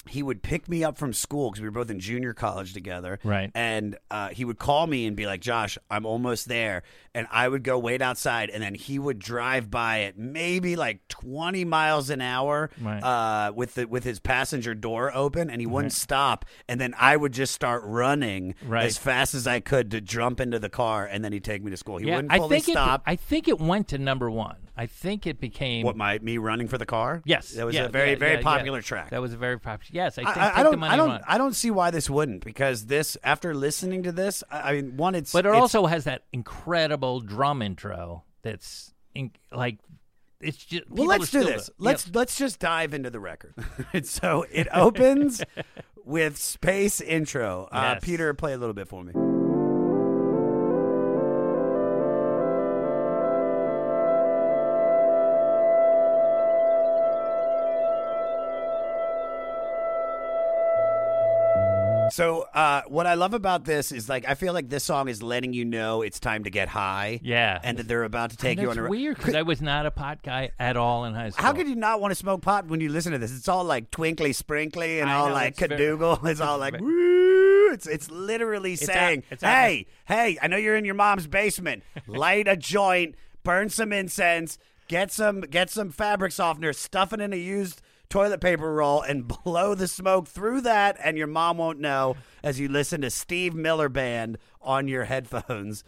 he 0.08 0.22
would 0.22 0.42
pick 0.42 0.68
me 0.68 0.82
up 0.82 0.96
from 0.96 1.12
school 1.12 1.50
because 1.50 1.60
we 1.60 1.68
were 1.68 1.72
both 1.72 1.90
in 1.90 2.00
junior 2.00 2.32
college 2.32 2.72
together. 2.72 3.18
Right. 3.22 3.50
And 3.54 3.96
uh, 4.10 4.28
he 4.28 4.44
would 4.44 4.58
call 4.58 4.86
me 4.86 5.06
and 5.06 5.14
be 5.16 5.26
like, 5.26 5.40
Josh, 5.40 5.76
I'm 5.90 6.06
almost 6.06 6.48
there. 6.48 6.82
And 7.14 7.26
I 7.30 7.48
would 7.48 7.64
go 7.64 7.78
wait 7.78 8.00
outside, 8.02 8.50
and 8.50 8.62
then 8.62 8.74
he 8.74 8.98
would 8.98 9.18
drive 9.18 9.70
by 9.70 10.02
at 10.02 10.16
maybe 10.16 10.76
like 10.76 11.06
20 11.08 11.64
miles 11.64 12.08
an 12.08 12.20
hour 12.20 12.70
Right. 12.80 13.02
uh, 13.02 13.52
with 13.52 13.74
the, 13.74 13.86
with 13.86 14.04
his 14.04 14.20
passenger 14.20 14.74
door 14.74 15.10
open, 15.14 15.50
and 15.50 15.60
he 15.60 15.66
wouldn't 15.66 15.92
stop. 15.92 16.44
And 16.68 16.80
then 16.80 16.94
I 16.98 17.16
would 17.16 17.32
just 17.32 17.52
start 17.54 17.82
running 17.84 18.54
Right. 18.64 18.84
as 18.86 18.96
fast 18.96 19.34
as 19.34 19.46
I 19.46 19.60
could 19.60 19.90
to 19.90 20.00
jump 20.00 20.40
into 20.40 20.58
the 20.58 20.70
car, 20.70 21.04
and 21.04 21.24
then 21.24 21.32
he'd 21.32 21.44
take 21.44 21.62
me 21.64 21.70
to 21.72 21.76
school. 21.76 21.98
He 21.98 22.06
yeah, 22.06 22.16
wouldn't 22.16 22.32
I 22.32 22.38
fully 22.38 22.60
think 22.60 22.76
stop. 22.76 23.00
It, 23.06 23.10
I 23.10 23.16
think 23.16 23.48
it 23.48 23.58
went 23.60 23.88
to 23.88 23.98
number 23.98 24.30
one. 24.30 24.56
I 24.80 24.86
think 24.86 25.26
it 25.26 25.40
became 25.40 25.84
what 25.84 25.94
my 25.94 26.18
me 26.20 26.38
running 26.38 26.66
for 26.66 26.78
the 26.78 26.86
car? 26.86 27.20
Yes, 27.26 27.50
that 27.50 27.66
was 27.66 27.74
yeah, 27.74 27.84
a 27.84 27.88
very 27.90 28.12
yeah, 28.12 28.16
very 28.16 28.34
yeah, 28.36 28.40
popular 28.40 28.80
track. 28.80 29.10
That 29.10 29.20
was 29.20 29.34
a 29.34 29.36
very 29.36 29.60
popular. 29.60 29.90
Yes, 29.92 30.16
I 30.16 30.24
think. 30.24 30.36
I, 30.38 30.52
I 30.54 30.62
the 30.62 30.70
don't. 30.70 30.78
money 30.78 30.94
I 30.94 30.96
don't. 30.96 31.22
I 31.28 31.36
don't 31.36 31.54
see 31.54 31.70
why 31.70 31.90
this 31.90 32.08
wouldn't 32.08 32.42
because 32.42 32.86
this. 32.86 33.14
After 33.22 33.54
listening 33.54 34.04
to 34.04 34.12
this, 34.12 34.42
I, 34.50 34.70
I 34.70 34.72
mean, 34.76 34.96
one, 34.96 35.14
it's 35.14 35.32
But 35.34 35.44
it 35.44 35.50
it's- 35.50 35.60
also 35.60 35.84
has 35.84 36.04
that 36.04 36.22
incredible 36.32 37.20
drum 37.20 37.60
intro. 37.60 38.24
That's 38.40 38.94
in, 39.14 39.32
like 39.52 39.80
it's 40.40 40.56
just. 40.56 40.90
Well, 40.90 41.08
let's 41.08 41.30
do 41.30 41.44
this. 41.44 41.68
yeah. 41.78 41.84
Let's 41.84 42.10
let's 42.14 42.38
just 42.38 42.58
dive 42.58 42.94
into 42.94 43.10
the 43.10 43.20
record. 43.20 43.52
So 44.04 44.46
it 44.50 44.66
opens 44.72 45.42
with 46.06 46.38
space 46.38 47.02
intro. 47.02 47.68
Uh, 47.70 47.96
Yes. 47.96 48.02
Peter, 48.02 48.32
play 48.32 48.54
a 48.54 48.56
little 48.56 48.72
bit 48.72 48.88
for 48.88 49.04
me. 49.04 49.12
So, 62.12 62.42
uh, 62.54 62.82
what 62.88 63.06
I 63.06 63.14
love 63.14 63.34
about 63.34 63.64
this 63.64 63.92
is 63.92 64.08
like 64.08 64.28
I 64.28 64.34
feel 64.34 64.52
like 64.52 64.68
this 64.68 64.84
song 64.84 65.08
is 65.08 65.22
letting 65.22 65.52
you 65.52 65.64
know 65.64 66.02
it's 66.02 66.20
time 66.20 66.44
to 66.44 66.50
get 66.50 66.68
high. 66.68 67.20
Yeah. 67.22 67.58
and 67.62 67.78
that 67.78 67.88
they're 67.88 68.04
about 68.04 68.30
to 68.30 68.36
take 68.36 68.60
you 68.60 68.70
on 68.70 68.78
a 68.78 68.88
weird 68.88 69.16
because 69.16 69.34
I 69.34 69.42
was 69.42 69.60
not 69.62 69.86
a 69.86 69.90
pot 69.90 70.22
guy 70.22 70.50
at 70.58 70.76
all 70.76 71.04
in 71.04 71.14
high 71.14 71.30
school. 71.30 71.44
How 71.44 71.52
could 71.52 71.68
you 71.68 71.76
not 71.76 72.00
want 72.00 72.10
to 72.12 72.14
smoke 72.16 72.42
pot 72.42 72.66
when 72.66 72.80
you 72.80 72.88
listen 72.88 73.12
to 73.12 73.18
this? 73.18 73.34
It's 73.36 73.48
all 73.48 73.64
like 73.64 73.90
twinkly, 73.90 74.32
sprinkly, 74.32 75.00
and 75.00 75.08
I 75.10 75.14
all 75.14 75.28
know, 75.28 75.34
like 75.34 75.60
it's 75.60 75.68
very- 75.68 76.18
It's 76.30 76.40
all 76.40 76.58
like 76.58 76.78
woo. 76.80 77.70
It's 77.72 77.86
it's 77.86 78.10
literally 78.10 78.72
It's 78.72 78.84
saying, 78.84 79.18
out- 79.20 79.24
it's 79.32 79.42
out- 79.44 79.54
"Hey, 79.54 79.86
hey, 80.06 80.38
I 80.42 80.48
know 80.48 80.56
you're 80.56 80.76
in 80.76 80.84
your 80.84 80.94
mom's 80.96 81.26
basement. 81.28 81.82
Light 82.08 82.48
a 82.48 82.56
joint, 82.56 83.14
burn 83.44 83.68
some 83.68 83.92
incense, 83.92 84.58
get 84.88 85.12
some 85.12 85.42
get 85.42 85.70
some 85.70 85.90
fabric 85.90 86.32
softener, 86.32 86.72
stuff 86.72 87.12
it 87.12 87.20
in 87.20 87.32
a 87.32 87.36
used 87.36 87.80
toilet 88.10 88.40
paper 88.42 88.74
roll, 88.74 89.00
and 89.00 89.26
blow 89.44 89.74
the 89.74 89.88
smoke 89.88 90.28
through 90.28 90.60
that, 90.62 90.98
and 91.02 91.16
your 91.16 91.26
mom 91.28 91.56
won't 91.56 91.80
know 91.80 92.16
as 92.44 92.60
you 92.60 92.68
listen 92.68 93.00
to 93.00 93.10
Steve 93.10 93.54
Miller 93.54 93.88
Band 93.88 94.36
on 94.60 94.86
your 94.88 95.04
headphones." 95.04 95.82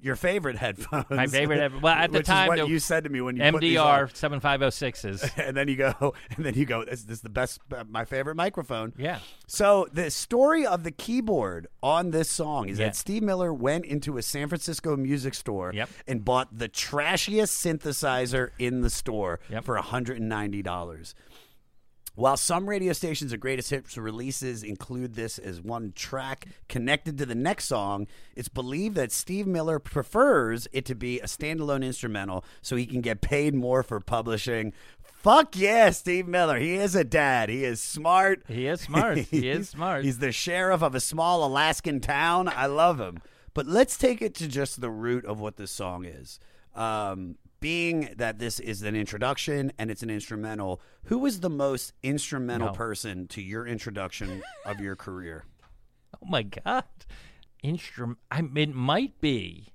Your 0.00 0.16
favorite 0.16 0.56
headphones. 0.56 1.04
My 1.10 1.26
favorite 1.26 1.58
head- 1.60 1.82
well, 1.82 1.92
at 1.92 2.10
the 2.12 2.22
time, 2.22 2.48
what 2.48 2.56
the 2.58 2.66
you 2.66 2.78
said 2.78 3.04
to 3.04 3.10
me 3.10 3.20
when 3.20 3.36
you 3.36 3.52
put 3.52 3.60
these 3.60 3.76
on 3.76 4.06
MDR 4.08 4.16
seven 4.16 4.40
five 4.40 4.60
zero 4.60 4.70
sixes? 4.70 5.22
and 5.36 5.54
then 5.54 5.68
you 5.68 5.76
go, 5.76 6.14
and 6.34 6.46
then 6.46 6.54
you 6.54 6.64
go. 6.64 6.82
This, 6.82 7.02
this 7.02 7.16
is 7.18 7.20
the 7.20 7.28
best, 7.28 7.60
uh, 7.76 7.84
my 7.86 8.06
favorite 8.06 8.36
microphone. 8.36 8.94
Yeah. 8.96 9.18
So 9.46 9.86
the 9.92 10.10
story 10.10 10.64
of 10.64 10.84
the 10.84 10.92
keyboard 10.92 11.66
on 11.82 12.10
this 12.10 12.30
song 12.30 12.70
is 12.70 12.78
Yeah. 12.78 12.86
that 12.86 12.96
Steve 12.96 13.22
Miller 13.22 13.52
went 13.52 13.84
into 13.84 14.16
a 14.16 14.22
San 14.22 14.48
Francisco 14.48 14.96
music 14.96 15.34
store 15.34 15.72
Yep. 15.74 15.90
and 16.06 16.24
bought 16.24 16.56
the 16.56 16.70
trashiest 16.70 17.62
synthesizer 17.62 18.48
in 18.58 18.80
the 18.80 18.88
store 18.88 19.40
Yep. 19.50 19.64
for 19.64 19.76
hundred 19.76 20.16
and 20.20 20.28
ninety 20.30 20.62
dollars. 20.62 21.14
While 22.14 22.36
some 22.36 22.68
radio 22.68 22.92
stations' 22.92 23.34
greatest 23.36 23.70
hits 23.70 23.96
releases 23.96 24.62
include 24.62 25.14
this 25.14 25.38
as 25.38 25.62
one 25.62 25.92
track 25.96 26.48
connected 26.68 27.16
to 27.18 27.26
the 27.26 27.34
next 27.34 27.64
song, 27.64 28.06
it's 28.36 28.48
believed 28.48 28.96
that 28.96 29.12
Steve 29.12 29.46
Miller 29.46 29.78
prefers 29.78 30.68
it 30.72 30.84
to 30.86 30.94
be 30.94 31.20
a 31.20 31.24
standalone 31.24 31.82
instrumental 31.82 32.44
so 32.60 32.76
he 32.76 32.84
can 32.84 33.00
get 33.00 33.22
paid 33.22 33.54
more 33.54 33.82
for 33.82 33.98
publishing. 33.98 34.74
Fuck 35.00 35.56
yeah, 35.56 35.88
Steve 35.90 36.28
Miller. 36.28 36.58
He 36.58 36.74
is 36.74 36.94
a 36.94 37.04
dad. 37.04 37.48
He 37.48 37.64
is 37.64 37.80
smart. 37.80 38.42
He 38.46 38.66
is 38.66 38.82
smart. 38.82 39.18
He 39.18 39.48
is 39.48 39.68
smart. 39.70 40.04
He's 40.04 40.18
the 40.18 40.32
sheriff 40.32 40.82
of 40.82 40.94
a 40.94 41.00
small 41.00 41.46
Alaskan 41.46 42.00
town. 42.00 42.48
I 42.48 42.66
love 42.66 43.00
him. 43.00 43.22
But 43.54 43.66
let's 43.66 43.96
take 43.96 44.20
it 44.20 44.34
to 44.36 44.48
just 44.48 44.80
the 44.80 44.90
root 44.90 45.24
of 45.24 45.40
what 45.40 45.56
this 45.56 45.70
song 45.70 46.04
is. 46.04 46.40
Um, 46.74 47.36
being 47.62 48.12
that 48.16 48.38
this 48.38 48.60
is 48.60 48.82
an 48.82 48.94
introduction 48.94 49.72
and 49.78 49.90
it's 49.90 50.02
an 50.02 50.10
instrumental, 50.10 50.82
who 51.04 51.16
was 51.18 51.40
the 51.40 51.48
most 51.48 51.94
instrumental 52.02 52.68
No. 52.68 52.74
person 52.74 53.26
to 53.28 53.40
your 53.40 53.66
introduction 53.66 54.42
of 54.66 54.80
your 54.80 54.96
career? 54.96 55.44
Oh 56.22 56.28
my 56.28 56.42
god, 56.42 56.84
instrument. 57.62 58.18
I 58.30 58.42
mean, 58.42 58.70
it 58.70 58.74
might 58.76 59.20
be. 59.20 59.68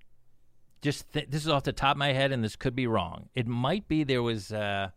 Just 0.82 1.12
th- 1.12 1.28
this 1.30 1.42
is 1.42 1.50
off 1.50 1.64
the 1.64 1.74
top 1.74 1.96
of 1.96 1.98
my 1.98 2.14
head, 2.14 2.32
and 2.32 2.44
this 2.44 2.56
could 2.56 2.76
be 2.76 2.86
wrong. 2.88 3.28
It 3.34 3.48
might 3.48 3.88
be 3.88 4.04
there 4.04 4.22
was 4.22 4.52
uh, 4.54 4.92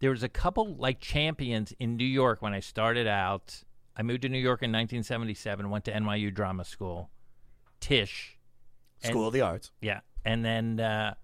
there 0.00 0.10
was 0.10 0.22
a 0.24 0.28
couple 0.28 0.74
like 0.74 1.00
champions 1.00 1.72
in 1.78 1.96
New 1.96 2.04
York 2.04 2.42
when 2.42 2.52
I 2.52 2.60
started 2.60 3.06
out. 3.06 3.62
I 3.96 4.02
moved 4.02 4.22
to 4.22 4.28
New 4.28 4.38
York 4.38 4.62
in 4.62 4.70
1977. 4.72 5.70
Went 5.70 5.84
to 5.86 5.92
NYU 5.92 6.34
Drama 6.34 6.64
School. 6.64 7.08
Tisch, 7.80 8.36
And- 9.02 9.10
School 9.12 9.28
of 9.28 9.32
the 9.32 9.40
Arts. 9.40 9.70
yeah, 9.80 10.00
and 10.24 10.44
then 10.44 10.80
uh, 10.80 11.14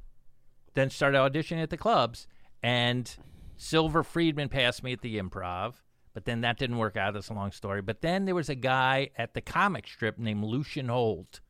then 0.75 0.91
started 0.91 1.19
auditioning 1.19 1.63
at 1.63 1.71
the 1.71 1.77
clubs. 1.77 2.27
And 2.63 3.15
Silver 3.57 4.03
Friedman 4.03 4.49
passed 4.49 4.83
me 4.83 4.93
at 4.93 5.01
the 5.01 5.19
Improv, 5.19 5.75
but 6.13 6.25
then 6.25 6.41
that 6.43 6.59
didn't 6.59 6.79
work 6.79 6.97
out. 6.97 7.17
It's 7.17 7.29
a 7.29 7.35
long 7.35 7.53
story. 7.53 7.83
But 7.83 8.01
then 8.01 8.25
there 8.25 8.35
was 8.35 8.49
a 8.49 8.55
guy 8.55 9.11
at 9.17 9.35
the 9.35 9.41
comic 9.41 9.87
strip 9.87 10.19
named 10.19 10.45
Lucien 10.45 10.89
Hold, 10.89 11.41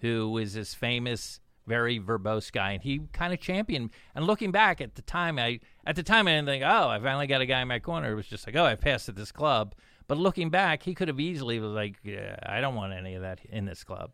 who 0.00 0.30
was 0.30 0.54
this 0.54 0.74
famous, 0.74 1.40
very 1.66 2.00
verbose 2.00 2.50
guy, 2.50 2.72
and 2.72 2.82
he 2.82 3.02
kind 3.12 3.32
of 3.32 3.40
championed. 3.40 3.90
And 4.14 4.26
looking 4.26 4.50
back 4.50 4.80
at 4.80 4.94
the 4.94 5.02
time, 5.02 5.38
I 5.38 5.60
at 5.86 5.96
the 5.96 6.02
time 6.02 6.26
I 6.26 6.32
didn't 6.32 6.46
think, 6.46 6.64
oh, 6.66 6.88
I 6.88 6.98
finally 6.98 7.26
got 7.26 7.40
a 7.40 7.46
guy 7.46 7.60
in 7.60 7.68
my 7.68 7.78
corner. 7.78 8.12
It 8.12 8.16
was 8.16 8.26
just 8.26 8.46
like, 8.46 8.56
oh, 8.56 8.64
I 8.64 8.74
passed 8.74 9.08
at 9.08 9.16
this 9.16 9.32
club. 9.32 9.74
But 10.06 10.16
looking 10.16 10.48
back, 10.48 10.82
he 10.82 10.94
could 10.94 11.08
have 11.08 11.20
easily 11.20 11.60
was 11.60 11.72
like, 11.72 11.96
yeah, 12.02 12.36
I 12.42 12.60
don't 12.60 12.74
want 12.74 12.94
any 12.94 13.14
of 13.14 13.22
that 13.22 13.40
in 13.44 13.66
this 13.66 13.84
club. 13.84 14.12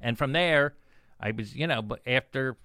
And 0.00 0.16
from 0.16 0.32
there, 0.32 0.74
I 1.20 1.32
was, 1.32 1.54
you 1.54 1.66
know, 1.66 1.82
but 1.82 2.00
after 2.06 2.56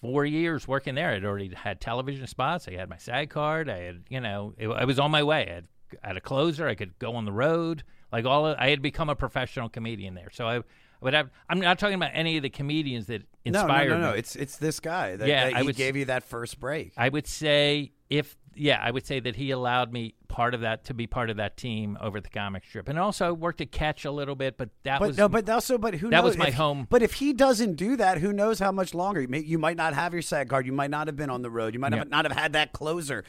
four 0.00 0.24
years 0.24 0.66
working 0.68 0.94
there, 0.94 1.10
I'd 1.10 1.24
already 1.24 1.52
had 1.54 1.80
television 1.80 2.26
spots. 2.26 2.68
I 2.68 2.72
had 2.72 2.88
my 2.88 2.96
SAG 2.98 3.30
card. 3.30 3.68
I 3.68 3.78
had, 3.78 4.02
you 4.08 4.20
know, 4.20 4.54
it, 4.58 4.68
I 4.68 4.84
was 4.84 4.98
on 4.98 5.10
my 5.10 5.22
way. 5.22 5.48
I 5.48 5.54
had, 5.54 5.64
I 6.02 6.06
had 6.08 6.16
a 6.16 6.20
closer. 6.20 6.66
I 6.68 6.74
could 6.74 6.98
go 6.98 7.14
on 7.16 7.24
the 7.24 7.32
road. 7.32 7.82
Like 8.12 8.24
all, 8.24 8.46
of, 8.46 8.56
I 8.58 8.70
had 8.70 8.82
become 8.82 9.08
a 9.08 9.16
professional 9.16 9.68
comedian 9.68 10.14
there. 10.14 10.30
So 10.32 10.46
I, 10.46 10.58
I 10.58 10.62
would 11.00 11.14
have. 11.14 11.30
I'm 11.48 11.60
not 11.60 11.78
talking 11.78 11.94
about 11.96 12.10
any 12.14 12.36
of 12.36 12.42
the 12.42 12.50
comedians 12.50 13.06
that 13.06 13.22
No, 13.44 13.60
inspired 13.60 13.90
no, 13.90 13.98
no, 13.98 14.06
no. 14.06 14.12
me. 14.12 14.18
It's 14.18 14.34
it's 14.36 14.56
this 14.56 14.80
guy 14.80 15.16
that, 15.16 15.26
Yeah, 15.28 15.44
that 15.50 15.56
I 15.56 15.62
would- 15.62 15.76
gave 15.76 15.96
you 15.96 16.06
that 16.06 16.22
first 16.24 16.58
break. 16.60 16.92
I 16.96 17.08
would 17.08 17.26
say 17.26 17.92
if 18.08 18.36
yeah, 18.56 18.80
I 18.82 18.90
would 18.90 19.06
say 19.06 19.20
that 19.20 19.36
he 19.36 19.50
allowed 19.50 19.92
me 19.92 20.14
part 20.28 20.52
of 20.54 20.60
that 20.62 20.84
to 20.84 20.92
be 20.94 21.06
part 21.06 21.30
of 21.30 21.36
that 21.38 21.56
team 21.56 21.96
over 22.00 22.18
at 22.18 22.24
the 22.24 22.30
comic 22.30 22.64
strip, 22.64 22.88
and 22.88 22.98
also 22.98 23.28
I 23.28 23.30
worked 23.30 23.60
at 23.60 23.70
Catch 23.72 24.04
a 24.04 24.10
little 24.10 24.34
bit, 24.34 24.56
but 24.58 24.70
that 24.82 24.98
but 25.00 25.08
was 25.08 25.18
no, 25.18 25.28
but 25.28 25.48
also, 25.48 25.78
but 25.78 25.94
who 25.94 26.10
that 26.10 26.16
knows? 26.18 26.24
was 26.24 26.36
my 26.36 26.48
if- 26.48 26.54
home. 26.54 26.86
But 26.90 27.02
if 27.02 27.14
he 27.14 27.32
doesn't 27.32 27.74
do 27.76 27.96
that, 27.96 28.18
who 28.18 28.32
knows 28.32 28.58
how 28.58 28.72
much 28.72 28.92
longer? 28.94 29.20
You, 29.22 29.28
may, 29.28 29.38
you 29.40 29.58
might 29.58 29.76
not 29.76 29.94
have 29.94 30.12
your 30.12 30.22
SAG 30.22 30.48
card. 30.48 30.66
You 30.66 30.72
might 30.72 30.90
not 30.90 31.06
have 31.06 31.16
been 31.16 31.30
on 31.30 31.42
the 31.42 31.50
road. 31.50 31.74
You 31.74 31.80
might 31.80 31.92
Yeah. 31.92 31.98
have 31.98 32.08
not 32.10 32.24
have 32.24 32.32
had 32.36 32.52
that 32.54 32.72
closer 32.72 33.24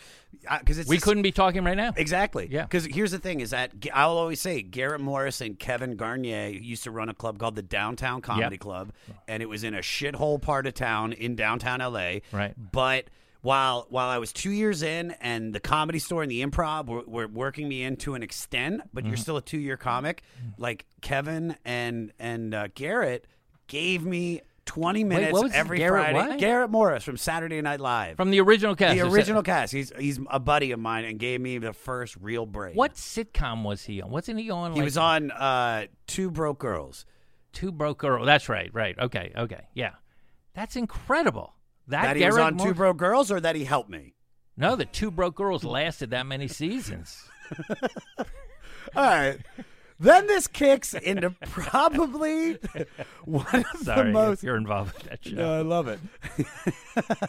uh, 0.47 0.59
because 0.59 0.85
we 0.87 0.95
just- 0.97 1.05
couldn't 1.05 1.23
be 1.23 1.31
talking 1.31 1.63
right 1.63 1.77
now. 1.77 1.93
Exactly. 1.95 2.47
Yeah. 2.51 2.63
Because 2.63 2.85
here's 2.85 3.11
the 3.11 3.19
thing: 3.19 3.39
is 3.39 3.51
that 3.51 3.71
I'll 3.93 4.17
always 4.17 4.41
say 4.41 4.61
Garrett 4.61 5.01
Morris 5.01 5.41
and 5.41 5.57
Kevin 5.59 5.95
Garnier 5.95 6.47
used 6.49 6.83
to 6.83 6.91
run 6.91 7.09
a 7.09 7.13
club 7.13 7.37
called 7.39 7.55
the 7.55 7.61
Downtown 7.61 8.21
Comedy 8.21 8.55
Yep. 8.55 8.59
Club, 8.59 8.91
and 9.27 9.41
it 9.43 9.47
was 9.47 9.63
in 9.63 9.73
a 9.73 9.79
shithole 9.79 10.41
part 10.41 10.67
of 10.67 10.73
town 10.73 11.13
in 11.13 11.35
downtown 11.35 11.79
LA. 11.79 12.19
Right. 12.31 12.53
But 12.71 13.05
while 13.47 13.85
while 13.89 14.09
I 14.09 14.17
was 14.17 14.33
two 14.33 14.51
years 14.51 14.83
in, 14.83 15.11
and 15.21 15.53
the 15.53 15.59
comedy 15.59 15.99
store 15.99 16.21
and 16.21 16.29
the 16.31 16.43
improv 16.45 16.87
were, 16.87 17.03
were 17.07 17.27
working 17.27 17.67
me 17.69 17.83
in 17.83 17.95
to 17.97 18.13
an 18.15 18.21
extent, 18.23 18.81
but 18.93 19.03
Mm-hmm. 19.03 19.09
you're 19.11 19.17
still 19.17 19.37
a 19.37 19.41
two 19.41 19.59
year 19.59 19.77
comic. 19.77 20.21
Like 20.57 20.85
Kevin 21.01 21.55
and 21.63 22.11
and 22.19 22.53
uh, 22.53 22.67
Garrett 22.75 23.25
gave 23.67 24.03
me. 24.05 24.41
20 24.65 25.05
minutes 25.05 25.31
was 25.31 25.53
every 25.53 25.77
Garrett 25.77 26.11
Friday. 26.11 26.27
what? 26.31 26.39
Garrett 26.39 26.69
Morris 26.69 27.01
from 27.05 27.15
Saturday 27.15 27.61
Night 27.61 27.79
Live. 27.79 28.17
From 28.17 28.31
the 28.31 28.41
original 28.41 28.75
cast, 28.75 28.99
the 28.99 29.07
original 29.07 29.41
cast. 29.41 29.71
He's 29.71 29.93
he's 29.97 30.19
a 30.29 30.41
buddy 30.41 30.71
of 30.73 30.79
mine 30.81 31.05
and 31.05 31.17
gave 31.17 31.39
me 31.39 31.57
the 31.57 31.71
first 31.71 32.17
real 32.19 32.45
break. 32.45 32.75
What 32.75 32.95
sitcom 32.95 33.63
was 33.63 33.85
he 33.85 34.01
on? 34.01 34.11
Wasn't 34.11 34.37
he 34.37 34.49
on? 34.51 34.73
He 34.73 34.81
was 34.81 34.97
on 34.97 35.31
uh, 35.31 35.85
Two 36.05 36.29
Broke 36.29 36.59
Girls. 36.59 37.05
Two 37.53 37.71
Broke 37.71 37.99
Girls. 37.99 38.25
That's 38.25 38.49
right. 38.49 38.69
Right. 38.73 38.99
Okay. 38.99 39.31
Okay. 39.37 39.67
Yeah. 39.73 39.93
That's 40.53 40.75
incredible. 40.75 41.53
That, 41.87 42.03
That 42.03 42.15
he 42.17 42.25
was 42.25 42.35
Garrett 42.35 42.47
on 42.47 42.57
Moore- 42.57 42.67
Two 42.67 42.73
Broke 42.73 42.97
Girls, 42.97 43.31
or 43.31 43.39
that 43.39 43.55
he 43.55 43.63
helped 43.65 43.89
me. 43.89 44.13
No, 44.57 44.75
the 44.75 44.85
Two 44.85 45.11
Broke 45.11 45.35
Girls 45.35 45.63
lasted 45.63 46.09
that 46.11 46.25
many 46.25 46.47
seasons. 46.47 47.21
All 48.95 49.03
right. 49.03 49.37
Then 49.99 50.27
this 50.27 50.45
kicks 50.45 50.93
into 50.93 51.31
probably 51.41 52.57
one 53.25 53.47
of 53.51 53.65
Sorry, 53.81 54.03
the 54.03 54.07
if 54.09 54.13
most. 54.13 54.43
you're 54.43 54.55
involved 54.57 54.93
with 54.93 55.03
that 55.09 55.25
show. 55.25 55.35
No, 55.35 55.57
I 55.57 55.61
love 55.61 55.87
it. 55.87 55.99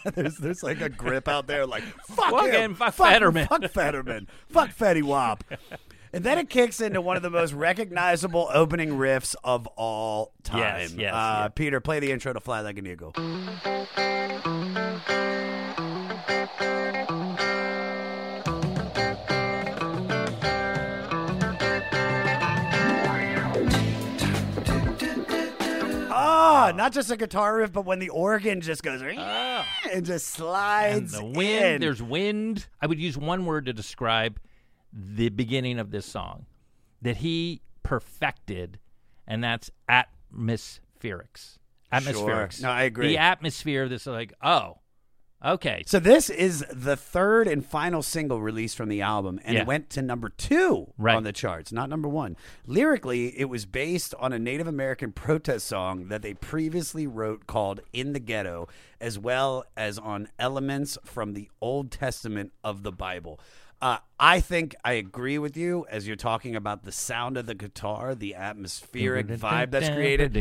there's 0.14 0.36
there's 0.36 0.62
like 0.62 0.82
a 0.82 0.90
grip 0.90 1.28
out 1.28 1.46
there, 1.46 1.64
like 1.64 1.82
fuck, 2.08 2.30
Fuck 2.30 2.46
him, 2.48 2.54
him, 2.72 2.74
fuck 2.74 2.92
Federman." 2.92 3.46
fuck 3.46 3.70
Federman, 3.70 4.28
fuck 4.48 4.68
Fetty 4.76 5.02
Wap. 5.02 5.44
And 6.12 6.24
then 6.24 6.38
it 6.38 6.48
kicks 6.48 6.80
into 6.80 7.00
one 7.00 7.16
of 7.16 7.22
the 7.22 7.30
most 7.30 7.52
recognizable 7.52 8.48
opening 8.52 8.90
riffs 8.90 9.34
of 9.44 9.66
all 9.76 10.32
time. 10.42 10.58
Yes, 10.80 10.94
yes, 10.94 11.12
uh, 11.14 11.16
yeah. 11.42 11.48
Peter, 11.48 11.80
play 11.80 12.00
the 12.00 12.10
intro 12.12 12.32
to 12.32 12.40
"Fly 12.40 12.60
Like 12.62 12.78
an 12.78 12.86
Eagle." 12.86 13.12
Ah, 26.10 26.72
not 26.74 26.92
just 26.92 27.10
a 27.10 27.16
guitar 27.16 27.56
riff, 27.56 27.72
but 27.72 27.84
when 27.84 27.98
the 27.98 28.08
organ 28.08 28.60
just 28.60 28.82
goes 28.82 29.00
and 29.00 29.12
just 29.14 29.26
Ah. 29.26 29.66
And 29.92 30.20
slides 30.20 31.12
the 31.12 31.24
wind, 31.24 31.74
in. 31.76 31.80
there's 31.80 32.02
wind. 32.02 32.66
I 32.80 32.86
would 32.86 32.98
use 32.98 33.16
one 33.16 33.46
word 33.46 33.66
to 33.66 33.72
describe 33.72 34.38
the 34.92 35.28
beginning 35.28 35.78
of 35.78 35.90
this 35.90 36.06
song 36.06 36.46
that 37.02 37.18
he 37.18 37.60
perfected, 37.82 38.78
and 39.26 39.42
that's 39.42 39.70
atmospherics. 39.88 41.58
Atmospherics. 41.92 42.62
No, 42.62 42.70
I 42.70 42.82
agree. 42.82 43.08
The 43.08 43.18
atmosphere. 43.18 43.88
This 43.88 44.06
like, 44.06 44.34
oh, 44.42 44.78
okay. 45.44 45.82
So 45.86 45.98
this 45.98 46.28
is 46.28 46.64
the 46.70 46.96
third 46.96 47.48
and 47.48 47.64
final 47.64 48.02
single 48.02 48.42
released 48.42 48.76
from 48.76 48.90
the 48.90 49.00
album, 49.00 49.40
and 49.44 49.54
Yeah. 49.54 49.62
it 49.62 49.66
went 49.66 49.88
to 49.90 50.02
number 50.02 50.28
two 50.28 50.92
Right. 50.98 51.16
on 51.16 51.22
the 51.22 51.32
charts, 51.32 51.72
not 51.72 51.88
number 51.88 52.08
one. 52.08 52.36
Lyrically, 52.66 53.38
it 53.38 53.46
was 53.46 53.64
based 53.64 54.14
on 54.18 54.34
a 54.34 54.38
Native 54.38 54.66
American 54.66 55.12
protest 55.24 55.66
song 55.66 56.08
that 56.08 56.20
they 56.20 56.34
previously 56.34 57.06
wrote 57.06 57.46
called 57.46 57.80
"In 57.94 58.12
the 58.12 58.20
Ghetto," 58.20 58.68
as 59.00 59.18
well 59.18 59.64
as 59.76 59.98
on 59.98 60.28
elements 60.38 60.98
from 61.04 61.32
the 61.32 61.48
Old 61.62 61.90
Testament 61.90 62.52
of 62.62 62.82
the 62.82 62.92
Bible. 62.92 63.40
Uh, 63.80 63.98
I 64.18 64.40
think 64.40 64.74
I 64.84 64.94
agree 64.94 65.38
with 65.38 65.56
you 65.56 65.86
as 65.88 66.06
you're 66.06 66.16
talking 66.16 66.56
about 66.56 66.82
the 66.82 66.90
sound 66.90 67.36
of 67.36 67.46
the 67.46 67.54
guitar, 67.54 68.14
the 68.16 68.34
atmospheric 68.34 69.28
vibe 69.28 69.70
that's 69.70 69.88
created. 69.94 70.32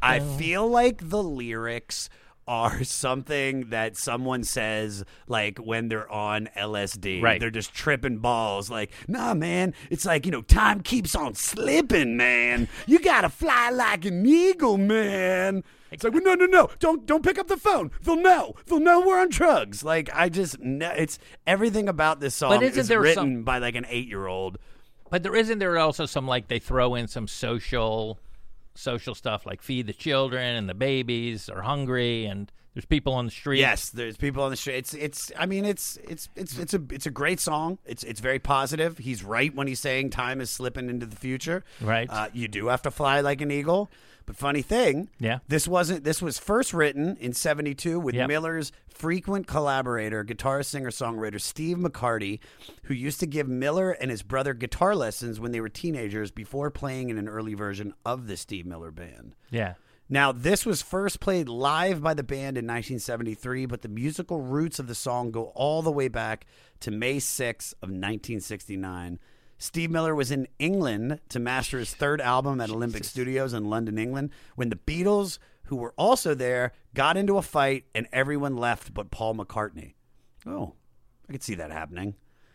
I 0.00 0.20
feel 0.38 0.66
like 0.66 1.10
the 1.10 1.22
lyrics 1.22 2.08
are 2.48 2.82
something 2.82 3.70
that 3.70 3.96
someone 3.96 4.42
says 4.42 5.04
like 5.28 5.58
when 5.58 5.88
they're 5.88 6.10
on 6.10 6.48
LSD. 6.56 7.22
Right. 7.22 7.38
They're 7.38 7.50
just 7.50 7.72
tripping 7.74 8.18
balls. 8.18 8.70
Like, 8.70 8.90
nah, 9.06 9.34
man. 9.34 9.74
It's 9.90 10.04
like, 10.04 10.24
you 10.26 10.32
know, 10.32 10.42
time 10.42 10.80
keeps 10.80 11.14
on 11.14 11.34
slipping, 11.34 12.16
man. 12.16 12.68
You 12.86 12.98
gotta 12.98 13.28
fly 13.28 13.70
like 13.70 14.04
an 14.04 14.26
eagle, 14.26 14.78
man. 14.78 15.62
It's 15.90 16.04
like, 16.04 16.12
well, 16.12 16.22
no, 16.22 16.34
no, 16.34 16.46
no. 16.46 16.68
Don't 16.80 17.06
don't 17.06 17.22
pick 17.24 17.38
up 17.38 17.46
the 17.48 17.56
phone. 17.56 17.90
They'll 18.02 18.16
know. 18.16 18.54
They'll 18.66 18.80
know 18.80 19.00
we're 19.00 19.20
on 19.20 19.28
drugs. 19.30 19.82
Like, 19.84 20.10
I 20.14 20.28
just 20.28 20.58
kn- 20.58 20.82
it's 20.82 21.18
everything 21.46 21.88
about 21.88 22.20
this 22.20 22.34
song 22.34 22.50
But 22.50 22.62
isn't 22.62 22.80
is 22.80 22.88
there 22.88 23.00
written 23.00 23.14
some- 23.14 23.42
by 23.44 23.58
like 23.58 23.74
an 23.74 23.86
eight 23.88 24.08
year 24.08 24.26
old. 24.26 24.58
But 25.10 25.22
there 25.22 25.34
isn't 25.34 25.58
there 25.58 25.78
also 25.78 26.04
some 26.04 26.26
like 26.26 26.48
they 26.48 26.58
throw 26.58 26.94
in 26.94 27.08
some 27.08 27.26
social 27.26 28.18
social 28.78 29.14
stuff 29.14 29.44
like 29.44 29.60
feed 29.62 29.86
the 29.86 29.92
children 29.92 30.56
and 30.56 30.68
the 30.68 30.74
babies 30.74 31.48
are 31.48 31.62
hungry 31.62 32.26
and 32.26 32.52
there's 32.74 32.84
people 32.84 33.12
on 33.14 33.24
the 33.24 33.30
street. 33.32 33.58
Yes, 33.58 33.90
there's 33.90 34.16
people 34.16 34.42
on 34.44 34.50
the 34.50 34.56
street. 34.56 34.76
It's 34.76 34.94
it's 34.94 35.32
I 35.36 35.46
mean 35.46 35.64
it's 35.64 35.98
it's 36.04 36.28
it's 36.36 36.56
it's 36.58 36.74
a 36.74 36.82
it's 36.90 37.06
a 37.06 37.10
great 37.10 37.40
song. 37.40 37.78
It's 37.84 38.04
it's 38.04 38.20
very 38.20 38.38
positive. 38.38 38.98
He's 38.98 39.24
right 39.24 39.52
when 39.52 39.66
he's 39.66 39.80
saying 39.80 40.10
time 40.10 40.40
is 40.40 40.48
slipping 40.48 40.88
into 40.88 41.04
the 41.04 41.16
future. 41.16 41.64
Right. 41.80 42.08
Uh, 42.08 42.28
you 42.32 42.46
do 42.46 42.68
have 42.68 42.82
to 42.82 42.92
fly 42.92 43.20
like 43.20 43.40
an 43.40 43.50
eagle. 43.50 43.90
But 44.28 44.36
funny 44.36 44.60
thing, 44.60 45.08
Yeah. 45.18 45.38
this 45.48 45.66
wasn't 45.66 46.04
this 46.04 46.20
was 46.20 46.38
first 46.38 46.74
written 46.74 47.16
in 47.16 47.32
72 47.32 47.98
with 47.98 48.14
Yep. 48.14 48.28
Miller's 48.28 48.72
frequent 48.86 49.46
collaborator, 49.46 50.22
guitarist, 50.22 50.66
singer, 50.66 50.90
songwriter 50.90 51.40
Steve 51.40 51.78
McCarty, 51.78 52.38
who 52.84 52.92
used 52.94 53.20
to 53.20 53.26
give 53.26 53.48
Miller 53.48 53.90
and 53.92 54.10
his 54.10 54.22
brother 54.22 54.52
guitar 54.52 54.94
lessons 54.94 55.40
when 55.40 55.52
they 55.52 55.62
were 55.62 55.70
teenagers 55.70 56.30
before 56.30 56.70
playing 56.70 57.08
in 57.08 57.16
an 57.16 57.26
early 57.26 57.54
version 57.54 57.94
of 58.04 58.26
the 58.26 58.36
Steve 58.36 58.66
Miller 58.66 58.90
band. 58.90 59.34
Yeah. 59.50 59.74
Now, 60.10 60.30
this 60.32 60.66
was 60.66 60.82
first 60.82 61.20
played 61.20 61.48
live 61.48 62.02
by 62.02 62.12
the 62.12 62.22
band 62.22 62.58
in 62.58 62.66
1973, 62.66 63.64
but 63.64 63.80
the 63.80 63.88
musical 63.88 64.42
roots 64.42 64.78
of 64.78 64.88
the 64.88 64.94
song 64.94 65.30
go 65.30 65.44
all 65.54 65.80
the 65.80 65.90
way 65.92 66.08
back 66.08 66.44
to 66.80 66.90
May 66.90 67.18
6 67.18 67.72
of 67.82 67.88
1969. 67.90 69.18
Steve 69.58 69.90
Miller 69.90 70.14
was 70.14 70.30
in 70.30 70.46
England 70.58 71.20
to 71.28 71.38
master 71.38 71.78
his 71.78 71.92
third 71.92 72.20
album 72.20 72.60
at 72.60 72.70
Olympic 72.70 73.04
Studios 73.04 73.52
in 73.52 73.68
London, 73.68 73.98
England, 73.98 74.30
when 74.54 74.70
the 74.70 74.76
Beatles, 74.76 75.38
who 75.64 75.76
were 75.76 75.92
also 75.96 76.32
there, 76.34 76.72
got 76.94 77.16
into 77.16 77.36
a 77.36 77.42
fight 77.42 77.84
and 77.94 78.06
everyone 78.12 78.56
left 78.56 78.94
but 78.94 79.10
Paul 79.10 79.34
McCartney. 79.34 79.94
Oh, 80.46 80.74
I 81.28 81.32
could 81.32 81.42
see 81.42 81.56
that 81.56 81.72
happening. 81.72 82.14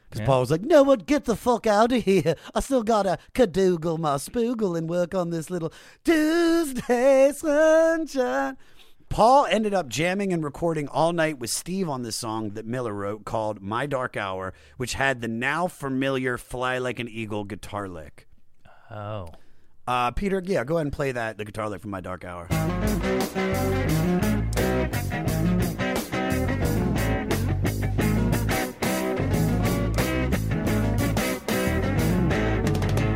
Because 0.10 0.22
Yeah. 0.22 0.26
Paul 0.28 0.40
was 0.42 0.52
like, 0.52 0.62
no 0.62 0.84
one, 0.84 1.00
get 1.00 1.26
the 1.26 1.36
fuck 1.36 1.68
out 1.68 1.92
of 1.92 2.04
here. 2.04 2.36
I 2.56 2.60
still 2.62 2.84
got 2.84 3.04
to 3.04 3.18
cadoogle 3.34 4.00
my 4.00 4.16
spoogle 4.16 4.78
and 4.78 4.90
work 4.90 5.14
on 5.14 5.30
this 5.32 5.50
little 5.50 5.74
Tuesday 6.06 7.32
sunshine. 7.36 8.58
Paul 9.14 9.46
ended 9.46 9.76
up 9.76 9.90
jamming 9.90 10.34
and 10.34 10.44
recording 10.44 10.88
all 10.88 11.14
night 11.14 11.38
with 11.38 11.52
Steve 11.52 11.88
on 11.88 12.02
this 12.02 12.16
song 12.16 12.50
that 12.56 12.66
Miller 12.66 12.92
wrote 12.92 13.26
called 13.26 13.62
My 13.62 13.86
Dark 13.86 14.18
Hour, 14.18 14.56
which 14.78 14.96
had 14.96 15.22
the 15.22 15.28
now 15.28 15.68
familiar 15.68 16.36
Fly 16.36 16.80
Like 16.80 16.98
an 16.98 17.08
Eagle 17.08 17.44
guitar 17.44 17.88
lick. 17.88 18.28
Oh. 18.90 19.28
Uh, 19.86 20.10
Peter, 20.10 20.42
yeah, 20.44 20.64
go 20.64 20.78
ahead 20.78 20.88
and 20.88 20.94
play 20.94 21.12
that, 21.12 21.38
the 21.38 21.46
guitar 21.46 21.70
lick 21.70 21.82
from 21.82 21.92
My 21.92 22.02
Dark 22.02 22.26
Hour. 22.26 22.48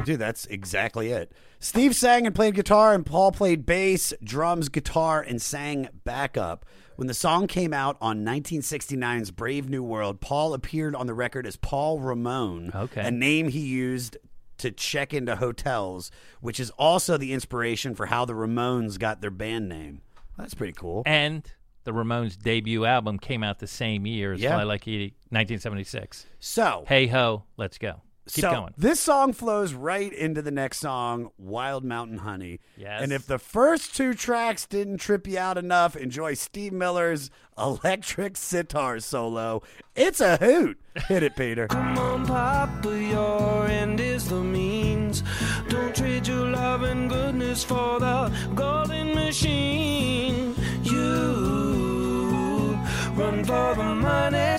Dude, 0.07 0.19
that's 0.21 0.45
exactly 0.45 1.11
it. 1.11 1.33
Steve 1.59 1.93
sang 1.93 2.25
and 2.25 2.33
played 2.33 2.55
guitar, 2.55 2.93
and 2.93 3.05
Paul 3.05 3.33
played 3.33 3.65
bass, 3.65 4.13
drums, 4.23 4.69
guitar, 4.69 5.21
and 5.21 5.41
sang 5.41 5.89
backup. 6.05 6.65
When 6.95 7.07
the 7.09 7.13
song 7.13 7.47
came 7.47 7.73
out 7.73 7.97
on 7.99 8.23
1969's 8.23 9.31
Brave 9.31 9.69
New 9.69 9.83
World, 9.83 10.21
Paul 10.21 10.53
appeared 10.53 10.95
on 10.95 11.07
the 11.07 11.13
record 11.13 11.45
as 11.45 11.57
Paul 11.57 11.99
Ramone, 11.99 12.71
Okay. 12.73 13.05
a 13.05 13.11
name 13.11 13.49
he 13.49 13.59
used 13.59 14.15
to 14.59 14.71
check 14.71 15.13
into 15.13 15.35
hotels, 15.35 16.09
which 16.39 16.57
is 16.61 16.69
also 16.77 17.17
the 17.17 17.33
inspiration 17.33 17.93
for 17.93 18.05
how 18.05 18.23
the 18.23 18.33
Ramones 18.33 18.97
got 18.97 19.19
their 19.19 19.29
band 19.29 19.67
name. 19.67 20.03
That's 20.37 20.53
pretty 20.53 20.71
cool. 20.71 21.03
And 21.05 21.43
the 21.83 21.91
Ramones 21.91 22.41
debut 22.41 22.85
album 22.85 23.19
came 23.19 23.43
out 23.43 23.59
the 23.59 23.67
same 23.67 24.05
year 24.07 24.31
as 24.31 24.39
Yeah. 24.39 24.55
Fly 24.55 24.63
Like 24.63 24.87
Eagle, 24.87 25.17
1976. 25.31 26.25
So, 26.39 26.85
Hey 26.87 27.07
ho, 27.07 27.43
let's 27.57 27.77
go. 27.77 28.03
Keep 28.33 28.41
so 28.41 28.51
going. 28.51 28.73
This 28.77 28.99
song 28.99 29.33
flows 29.33 29.73
right 29.73 30.11
into 30.11 30.41
the 30.41 30.51
next 30.51 30.79
song, 30.79 31.31
Wild 31.37 31.83
Mountain 31.83 32.19
Honey. 32.19 32.59
Yes. 32.75 33.01
And 33.01 33.11
if 33.11 33.25
the 33.25 33.39
first 33.39 33.95
two 33.95 34.13
tracks 34.13 34.65
didn't 34.65 34.97
trip 34.97 35.27
you 35.27 35.37
out 35.37 35.57
enough, 35.57 35.95
enjoy 35.95 36.33
Steve 36.33 36.73
Miller's 36.73 37.31
electric 37.57 38.37
sitar 38.37 38.99
solo. 38.99 39.63
It's 39.95 40.21
a 40.21 40.37
hoot. 40.37 40.79
Hit 41.07 41.23
it, 41.23 41.35
Peter. 41.35 41.67
Come 41.69 41.97
on, 41.97 42.25
Papa, 42.25 42.99
your 43.01 43.67
end 43.67 43.99
is 43.99 44.29
the 44.29 44.41
means. 44.43 45.23
Don't 45.69 45.95
trade 45.95 46.27
your 46.27 46.47
love 46.47 46.83
and 46.83 47.09
goodness 47.09 47.63
for 47.63 47.99
the 47.99 48.31
golden 48.55 49.15
machine. 49.15 50.55
You 50.83 51.66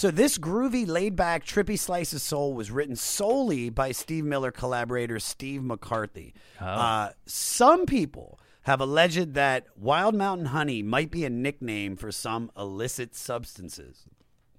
So 0.01 0.11
this 0.11 0.37
groovy, 0.37 0.85
laid-back, 0.85 1.45
trippy 1.45 1.79
slice 1.79 2.13
of 2.13 2.21
soul 2.21 2.55
was 2.55 2.73
written 2.73 2.97
solely 2.97 3.71
by 3.71 3.93
Steve 3.93 4.25
Miller 4.25 4.51
collaborator 4.51 5.21
Steve 5.21 5.61
McCarty. 5.61 6.33
Uh, 6.61 7.11
some 7.25 7.87
people 7.87 8.41
have 8.63 8.81
alleged 8.81 9.35
that 9.35 9.67
Wild 9.77 10.17
Mountain 10.17 10.47
Honey 10.47 10.83
might 10.83 11.13
be 11.13 11.25
a 11.25 11.31
nickname 11.31 11.95
for 11.95 12.11
some 12.11 12.51
illicit 12.57 13.15
substances. 13.15 14.07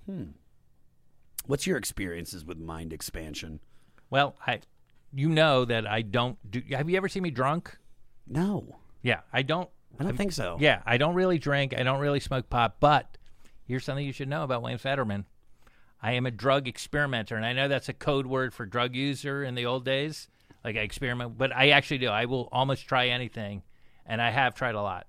Hmm. 0.06 0.30
What's 1.46 1.68
your 1.68 1.78
experiences 1.78 2.46
with 2.46 2.58
mind 2.58 2.94
expansion? 2.94 3.60
Well, 4.10 4.38
I, 4.48 4.62
you 5.14 5.28
know 5.28 5.66
that 5.66 5.86
I 5.86 6.04
don't 6.04 6.38
do. 6.50 6.62
Have 6.72 6.90
you 6.90 6.96
ever 6.96 7.10
seen 7.10 7.24
me 7.24 7.32
drunk? 7.32 7.78
No, 8.26 8.78
Yeah, 9.02 9.22
I 9.34 9.42
don't. 9.42 9.70
I 10.00 10.04
don't 10.04 10.16
think 10.16 10.32
so. 10.32 10.56
Yeah, 10.60 10.82
I 10.86 10.98
don't 10.98 11.16
really 11.16 11.38
drink. 11.38 11.74
I 11.78 11.84
don't 11.84 12.00
really 12.00 12.22
smoke 12.22 12.50
pot. 12.50 12.78
But 12.80 13.18
here's 13.70 13.86
something 13.86 14.06
you 14.06 14.12
should 14.12 14.28
know 14.28 14.44
about 14.44 14.62
Wayne 14.62 14.78
Federman. 14.78 15.26
I 16.02 16.14
am 16.14 16.26
a 16.26 16.32
drug 16.32 16.68
experimenter, 16.68 17.36
and 17.38 17.46
I 17.46 17.54
know 17.54 17.68
that's 17.70 17.88
a 17.88 17.94
code 17.94 18.26
word 18.26 18.54
for 18.54 18.66
drug 18.66 18.96
user 18.96 19.44
in 19.44 19.56
the 19.56 19.66
old 19.66 19.86
days. 19.86 20.28
Like 20.64 20.76
I 20.76 20.80
experiment, 20.80 21.38
but 21.38 21.56
I 21.56 21.70
actually 21.70 22.00
do. 22.00 22.08
I 22.10 22.26
will 22.26 22.50
almost 22.52 22.86
try 22.88 23.08
anything, 23.08 23.64
and 24.06 24.22
I 24.22 24.30
have 24.32 24.56
tried 24.56 24.76
a 24.76 24.82
lot. 24.82 25.08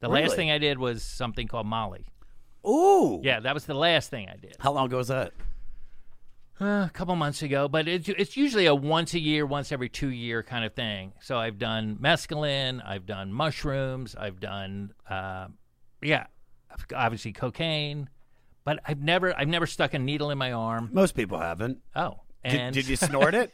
The 0.00 0.08
Really? 0.08 0.22
last 0.22 0.36
thing 0.36 0.50
I 0.50 0.58
did 0.58 0.78
was 0.78 1.02
something 1.02 1.48
called 1.48 1.66
Molly. 1.66 2.06
Ooh. 2.66 3.20
Yeah, 3.24 3.40
that 3.40 3.54
was 3.54 3.64
the 3.64 3.74
last 3.74 4.10
thing 4.10 4.28
I 4.28 4.36
did. 4.36 4.56
How 4.60 4.72
long 4.72 4.86
ago 4.86 4.98
was 4.98 5.08
that? 5.08 5.32
Uh, 6.60 6.84
a 6.86 6.90
couple 6.94 7.14
months 7.16 7.42
ago, 7.42 7.68
but 7.68 7.86
it's 7.86 8.08
it's 8.08 8.34
usually 8.36 8.64
a 8.64 8.74
once 8.74 9.12
a 9.12 9.18
year, 9.20 9.44
once 9.44 9.72
every 9.72 9.90
two 9.90 10.08
year 10.08 10.42
kind 10.42 10.64
of 10.64 10.72
thing. 10.72 11.12
So 11.20 11.36
I've 11.36 11.58
done 11.58 11.98
mescaline, 12.00 12.80
I've 12.84 13.04
done 13.04 13.30
mushrooms, 13.30 14.14
I've 14.14 14.40
done, 14.40 14.92
uh, 15.08 15.48
yeah, 16.00 16.26
obviously 16.94 17.32
cocaine, 17.32 18.08
but 18.64 18.80
I've 18.84 19.00
never 19.00 19.36
I've 19.36 19.48
never 19.48 19.66
stuck 19.66 19.94
a 19.94 19.98
needle 19.98 20.30
in 20.30 20.38
my 20.38 20.52
arm. 20.52 20.90
Most 20.92 21.14
people 21.14 21.38
haven't. 21.38 21.78
Oh, 21.94 22.20
Did, 22.44 22.60
and 22.60 22.74
did 22.74 22.88
you 22.88 22.96
snort 22.96 23.34
it? 23.34 23.52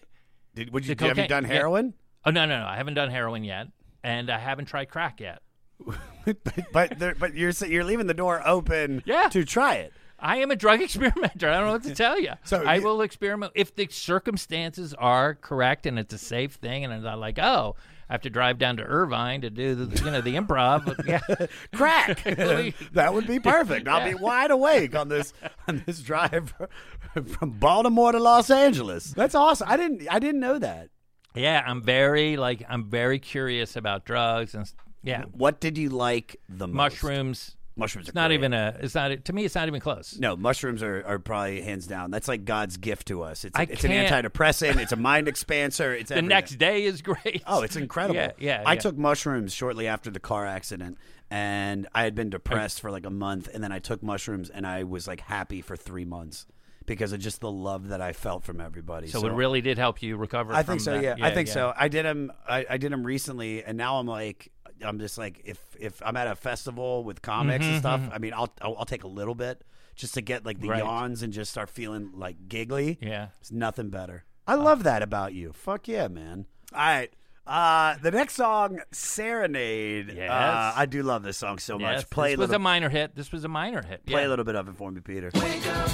Did 0.55 0.73
would 0.73 0.87
you 0.87 0.95
have 0.99 1.19
you 1.19 1.29
done 1.29 1.45
yeah. 1.45 1.53
heroin? 1.53 1.95
Oh 2.25 2.31
no 2.31 2.47
no 2.47 2.61
no! 2.61 2.67
I 2.67 2.77
haven't 2.77 2.95
done 2.95 3.11
heroin 3.11 3.45
yet, 3.45 3.69
and 4.05 4.31
I 4.31 4.39
haven't 4.39 4.67
tried 4.67 4.87
crack 4.91 5.21
yet. 5.21 5.41
but 6.73 6.99
there, 6.99 7.15
but 7.15 7.35
you're 7.35 7.53
you're 7.67 7.85
leaving 7.85 8.07
the 8.07 8.15
door 8.15 8.43
open 8.47 9.03
Yeah. 9.05 9.29
to 9.31 9.45
try 9.45 9.77
it. 9.77 9.93
I 10.19 10.37
am 10.37 10.51
a 10.53 10.57
drug 10.57 10.81
experimenter. 10.83 11.49
I 11.49 11.55
don't 11.55 11.67
know 11.67 11.73
what 11.73 11.83
to 11.85 11.95
tell 11.95 12.21
you. 12.21 12.33
So 12.45 12.63
I 12.65 12.79
will 12.79 13.03
experiment 13.03 13.53
if 13.57 13.75
the 13.75 13.89
circumstances 13.91 14.95
are 14.95 15.35
correct 15.35 15.85
and 15.87 15.99
it's 15.99 16.15
a 16.15 16.19
safe 16.19 16.55
thing, 16.55 16.85
and 16.85 16.93
I'm 16.95 17.03
not 17.03 17.19
like, 17.19 17.39
oh, 17.39 17.75
I 18.12 18.14
have 18.14 18.20
to 18.22 18.31
drive 18.31 18.59
down 18.59 18.77
to 18.77 18.83
Irvine 18.85 19.40
to 19.40 19.48
do 19.48 19.75
the 19.75 20.05
you 20.05 20.11
know 20.11 20.20
the 20.20 20.35
improv. 20.35 20.85
But 20.85 21.07
yeah, 21.07 21.46
Crack. 21.75 22.22
that 22.92 23.14
would 23.14 23.27
be 23.27 23.40
perfect. 23.40 23.88
I'll 23.88 24.07
be 24.07 24.14
wide 24.14 24.51
awake 24.51 24.94
on 24.94 25.09
this 25.09 25.33
on 25.66 25.83
this 25.87 26.01
drive 26.01 26.53
from 27.27 27.53
Baltimore 27.53 28.12
to 28.12 28.18
Los 28.18 28.51
Angeles. 28.51 29.14
That's 29.14 29.35
awesome. 29.35 29.66
I 29.70 29.79
didn't 29.79 30.07
I 30.11 30.18
didn't 30.18 30.42
know 30.42 30.59
that. 30.59 30.90
yeah. 31.35 31.64
I'm 31.66 31.83
very 31.83 32.37
like 32.37 32.62
I'm 32.68 32.90
very 32.90 33.18
curious 33.18 33.77
about 33.77 34.05
drugs 34.05 34.55
and 34.55 34.70
yeah, 35.03 35.22
What 35.33 35.59
did 35.59 35.79
you 35.79 35.88
like 35.88 36.37
the 36.51 36.68
most? 36.68 36.77
mushrooms. 37.03 37.57
Mushrooms 37.75 38.09
are 38.09 38.13
not 38.15 38.29
great. 38.29 38.35
even 38.35 38.53
a. 38.53 38.77
It's 38.81 38.95
not 38.95 39.25
to 39.25 39.33
me. 39.33 39.45
It's 39.47 39.55
not 39.55 39.67
even 39.67 39.81
close. 39.81 40.19
No, 40.19 40.37
mushrooms 40.37 40.83
are, 40.83 41.03
are 41.07 41.19
probably 41.19 41.63
hands 41.63 41.87
down. 41.87 42.11
That's 42.11 42.29
like 42.29 42.45
God's 42.45 42.77
gift 42.77 43.09
to 43.09 43.23
us. 43.23 43.45
It's, 43.45 43.59
I 43.59 43.63
it's 43.63 43.83
an 43.85 43.91
can't- 43.91 44.27
antidepressant. 44.27 44.77
It's 44.77 44.93
a 44.93 44.97
mind 44.97 45.27
expanser. 45.27 45.99
It's 45.99 46.09
The 46.11 46.17
everything. 46.17 46.29
next 46.29 46.57
day 46.59 46.85
is 46.85 47.01
great. 47.01 47.43
Oh, 47.47 47.63
it's 47.63 47.77
incredible. 47.77 48.17
Yeah, 48.17 48.33
yeah. 48.39 48.63
I 48.67 48.75
yeah. 48.75 48.81
took 48.81 48.99
mushrooms 48.99 49.55
shortly 49.55 49.87
after 49.89 50.11
the 50.11 50.21
car 50.21 50.45
accident, 50.47 50.99
and 51.31 51.87
I 51.95 52.03
had 52.05 52.15
been 52.15 52.29
depressed 52.29 52.81
for 52.81 52.91
like 52.91 53.07
a 53.07 53.11
month, 53.11 53.49
and 53.55 53.65
then 53.65 53.73
I 53.73 53.79
took 53.79 54.03
mushrooms, 54.03 54.51
and 54.51 54.67
I 54.67 54.83
was 54.85 55.09
like 55.09 55.21
happy 55.23 55.63
for 55.63 55.75
three 55.77 56.05
months. 56.05 56.47
Because 56.87 57.12
of 57.12 57.21
just 57.21 57.40
the 57.40 57.51
love 57.51 57.88
that 57.88 58.01
I 58.01 58.12
felt 58.12 58.45
from 58.45 58.61
everybody. 58.61 59.09
So, 59.09 59.25
it 59.27 59.33
really 59.33 59.61
did 59.61 59.79
help 59.79 60.03
you 60.03 60.16
recover. 60.16 60.53
I 60.53 60.62
from 60.62 60.75
think 60.75 60.81
so. 60.83 60.92
that. 61.01 61.18
Yeah, 61.18 61.27
I 61.27 61.33
think 61.33 61.49
so. 61.49 61.73
I 61.77 61.88
did 61.88 62.05
them. 62.05 62.33
I, 62.49 62.66
I 62.71 62.77
did 62.77 62.92
them 62.92 63.05
recently, 63.05 63.62
and 63.64 63.77
now 63.79 63.99
I'm 63.99 64.07
like, 64.07 64.51
I'm 64.85 64.99
just 64.99 65.18
like, 65.18 65.40
if 65.45 65.59
if 65.79 66.03
I'm 66.05 66.16
at 66.16 66.27
a 66.27 66.35
festival 66.35 67.05
with 67.05 67.23
comics 67.23 67.64
and 67.64 67.77
Mhm, 67.77 67.79
stuff, 67.81 68.01
mhm. 68.01 68.11
I 68.14 68.18
mean, 68.18 68.33
I'll, 68.35 68.53
I'll 68.61 68.77
I'll 68.79 68.85
take 68.85 69.05
a 69.05 69.09
little 69.09 69.35
bit 69.35 69.62
just 69.95 70.14
to 70.14 70.21
get 70.23 70.45
like 70.45 70.61
the 70.61 70.68
Right. 70.71 70.79
yawns 70.83 71.23
and 71.23 71.33
just 71.33 71.51
start 71.51 71.68
feeling 71.71 72.12
like 72.14 72.49
giggly. 72.49 72.99
Yeah. 73.01 73.29
it's 73.40 73.53
nothing 73.53 73.90
better. 73.90 74.25
I 74.47 74.55
love 74.57 74.83
that 74.83 75.03
about 75.03 75.35
you. 75.35 75.53
Fuck 75.53 75.87
yeah, 75.87 76.09
man. 76.09 76.47
All 76.75 76.79
right. 76.81 77.12
Uh, 77.46 77.96
the 78.02 78.11
next 78.12 78.35
song, 78.35 78.81
Serenade. 78.92 80.12
Yes. 80.14 80.31
Uh, 80.31 80.72
I 80.76 80.87
do 80.87 81.02
love 81.02 81.22
this 81.24 81.37
song 81.37 81.59
so 81.59 81.78
Yes, 81.78 82.02
much. 82.02 82.11
Play 82.11 82.31
this 82.31 82.38
a 82.38 82.40
was 82.42 82.50
a 82.52 82.59
minor 82.59 82.88
hit. 82.88 83.16
This 83.16 83.33
was 83.33 83.44
a 83.44 83.48
minor 83.48 83.83
hit. 83.83 84.07
play 84.07 84.22
yeah. 84.22 84.28
a 84.28 84.31
little 84.31 84.44
bit 84.44 84.55
of 84.55 84.68
it 84.68 84.76
for 84.76 84.90
me, 84.92 85.00
Peter. 85.00 85.31
Wake 85.35 85.66
up, 85.66 85.90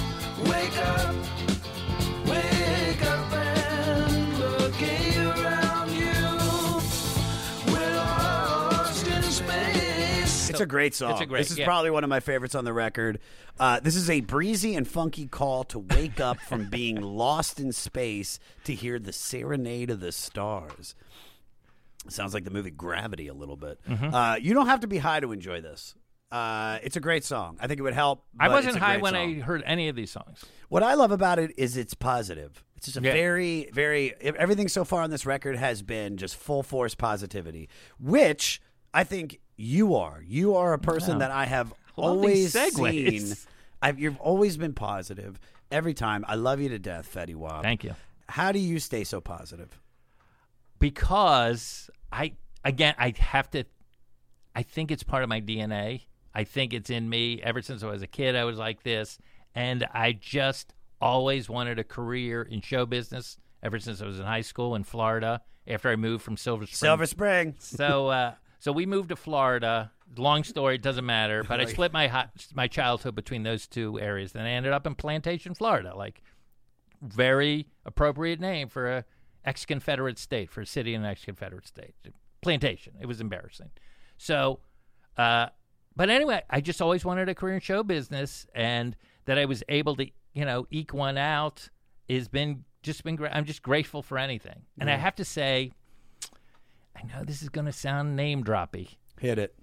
wake 0.47 0.77
up, 0.77 1.15
wake 2.27 3.05
up 3.05 3.33
and 3.33 4.39
look 4.39 4.81
around 5.43 5.91
you. 5.91 7.73
We're 7.73 7.95
lost 7.95 9.07
in 9.07 9.23
space. 9.23 10.49
It's 10.51 10.59
a 10.59 10.67
great 10.67 10.93
song. 10.93 11.13
It's 11.13 11.21
a 11.21 11.25
great- 11.25 11.39
this 11.39 11.51
is 11.51 11.57
yeah. 11.57 11.65
probably 11.65 11.89
one 11.89 12.03
of 12.03 12.11
my 12.11 12.19
favorites 12.19 12.53
on 12.53 12.63
the 12.63 12.73
record. 12.73 13.19
Uh, 13.59 13.79
this 13.79 13.95
is 13.95 14.07
a 14.07 14.21
breezy 14.21 14.75
and 14.75 14.87
funky 14.87 15.25
call 15.27 15.63
to 15.65 15.79
wake 15.79 16.19
up 16.19 16.39
from 16.41 16.69
being 16.69 17.01
lost 17.01 17.59
in 17.59 17.71
space 17.71 18.39
to 18.65 18.75
hear 18.75 18.99
the 18.99 19.11
serenade 19.11 19.89
of 19.89 19.99
the 19.99 20.11
stars. 20.11 20.93
Sounds 22.09 22.33
like 22.33 22.43
the 22.43 22.51
movie 22.51 22.71
Gravity 22.71 23.27
a 23.27 23.33
little 23.33 23.55
bit. 23.57 23.79
Mhm. 23.87 24.13
Uh, 24.13 24.35
you 24.37 24.53
don't 24.53 24.67
have 24.67 24.81
to 24.81 24.87
be 24.87 24.97
high 24.97 25.19
to 25.19 25.31
enjoy 25.31 25.61
this. 25.61 25.95
Uh, 26.31 26.77
it's 26.83 26.95
a 26.95 26.99
great 26.99 27.23
song. 27.23 27.57
I 27.59 27.65
think 27.67 27.79
it 27.79 27.83
would 27.83 27.93
help. 27.95 28.23
I 28.39 28.49
wasn't 28.49 28.77
high 28.77 28.97
when 28.97 29.13
song. 29.13 29.37
I 29.37 29.39
heard 29.41 29.63
any 29.65 29.89
of 29.89 29.95
these 29.95 30.11
songs. 30.11 30.43
What 30.69 30.83
I 30.83 30.93
love 30.93 31.11
about 31.11 31.39
it 31.39 31.51
is 31.57 31.75
it's 31.75 31.95
positive. 31.95 32.63
It's 32.77 32.85
just 32.85 32.97
a 32.97 33.01
Yeah. 33.01 33.13
very, 33.13 33.69
very 33.73 34.13
everything 34.21 34.67
so 34.67 34.85
far 34.85 35.01
on 35.01 35.09
this 35.09 35.25
record 35.25 35.55
has 35.57 35.81
been 35.81 36.17
just 36.17 36.35
full 36.35 36.61
force 36.63 36.93
positivity, 36.95 37.67
which 37.99 38.61
I 38.93 39.03
think 39.03 39.39
you 39.57 39.95
are. 39.95 40.21
You 40.25 40.55
are 40.55 40.73
a 40.73 40.79
person 40.79 41.13
Wow. 41.13 41.19
that 41.19 41.31
I 41.31 41.45
have 41.45 41.73
always 41.95 42.53
seen. 42.53 43.33
I've, 43.81 43.99
you've 43.99 44.19
always 44.19 44.55
been 44.57 44.73
positive 44.73 45.39
every 45.71 45.93
time. 45.93 46.23
I 46.27 46.35
love 46.35 46.59
you 46.61 46.69
to 46.69 46.79
death, 46.79 47.11
Fetty 47.13 47.35
Wap. 47.35 47.63
Thank 47.63 47.83
you. 47.83 47.95
How 48.27 48.51
do 48.51 48.59
you 48.59 48.79
stay 48.79 49.03
so 49.03 49.19
positive? 49.19 49.79
Because 50.79 51.89
I 52.11 52.33
again 52.63 52.95
I 52.97 53.13
have 53.17 53.49
to 53.51 53.65
I 54.55 54.63
think 54.63 54.91
it's 54.91 55.03
part 55.03 55.23
of 55.23 55.29
my 55.29 55.41
DNA. 55.41 56.03
I 56.33 56.43
think 56.43 56.73
it's 56.73 56.89
in 56.89 57.09
me 57.09 57.41
ever 57.43 57.61
since 57.61 57.83
I 57.83 57.87
was 57.87 58.01
a 58.01 58.07
kid 58.07 58.35
I 58.35 58.43
was 58.45 58.57
like 58.57 58.83
this 58.83 59.17
and 59.55 59.85
I 59.93 60.13
just 60.13 60.73
always 61.01 61.49
wanted 61.49 61.79
a 61.79 61.83
career 61.83 62.41
in 62.41 62.61
show 62.61 62.85
business 62.85 63.37
ever 63.63 63.79
since 63.79 64.01
I 64.01 64.05
was 64.05 64.19
in 64.19 64.25
high 64.25 64.41
school 64.41 64.75
in 64.75 64.83
Florida 64.83 65.41
after 65.67 65.89
I 65.89 65.95
moved 65.95 66.23
from 66.23 66.37
Silver 66.37 66.65
Spring. 66.65 66.77
Silver 66.77 67.05
Spring. 67.05 67.55
so 67.59 68.07
uh 68.07 68.33
so 68.59 68.71
we 68.71 68.85
moved 68.85 69.09
to 69.09 69.15
Florida. 69.15 69.91
Long 70.17 70.43
story, 70.43 70.75
it 70.75 70.81
doesn't 70.81 71.05
matter. 71.05 71.43
But 71.43 71.61
I 71.61 71.65
split 71.65 71.93
my 71.93 72.07
hi- 72.07 72.29
my 72.53 72.67
childhood 72.67 73.15
between 73.15 73.43
those 73.43 73.67
two 73.67 73.99
areas. 73.99 74.33
Then 74.33 74.45
I 74.45 74.51
ended 74.51 74.73
up 74.73 74.85
in 74.87 74.95
Plantation, 74.95 75.53
Florida. 75.53 75.95
Like 75.95 76.21
very 77.01 77.67
appropriate 77.85 78.39
name 78.39 78.67
for 78.67 78.89
a 78.89 79.05
ex-Confederate 79.49 80.19
state, 80.19 80.49
for 80.51 80.61
a 80.61 80.65
city 80.65 80.93
in 80.93 81.01
an 81.01 81.07
ex-Confederate 81.07 81.67
state. 81.67 81.95
Plantation. 82.41 82.93
It 83.01 83.07
was 83.07 83.19
embarrassing. 83.19 83.71
So, 84.17 84.59
uh, 85.17 85.47
but 85.95 86.09
anyway, 86.09 86.43
I 86.49 86.61
just 86.61 86.81
always 86.81 87.03
wanted 87.03 87.27
a 87.29 87.35
career 87.35 87.55
in 87.55 87.59
show 87.61 87.83
business, 87.83 88.45
and 88.53 88.95
that 89.25 89.37
I 89.37 89.45
was 89.45 89.63
able 89.67 89.95
to, 89.97 90.05
you 90.33 90.45
know, 90.45 90.67
eke 90.69 90.93
one 90.93 91.17
out 91.17 91.69
has 92.09 92.27
been 92.27 92.63
just 92.83 93.03
been 93.03 93.15
great. 93.17 93.31
I'm 93.35 93.45
just 93.45 93.61
grateful 93.61 94.01
for 94.01 94.17
anything, 94.17 94.61
and 94.79 94.89
I 94.89 94.95
have 94.95 95.15
to 95.15 95.25
say, 95.25 95.71
I 96.95 97.01
know 97.07 97.23
this 97.25 97.41
is 97.41 97.49
going 97.49 97.65
to 97.65 97.73
sound 97.73 98.15
name 98.15 98.43
droppy 98.43 98.95
Hit 99.19 99.37
it. 99.39 99.53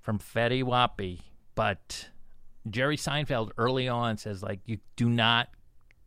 from 0.00 0.18
Fetty 0.18 0.62
Wappy, 0.62 1.20
but 1.54 2.10
Jerry 2.70 2.96
Seinfeld 2.96 3.50
early 3.58 3.88
on 3.88 4.16
says 4.16 4.42
like 4.42 4.60
you 4.64 4.78
do 4.96 5.08
not 5.08 5.48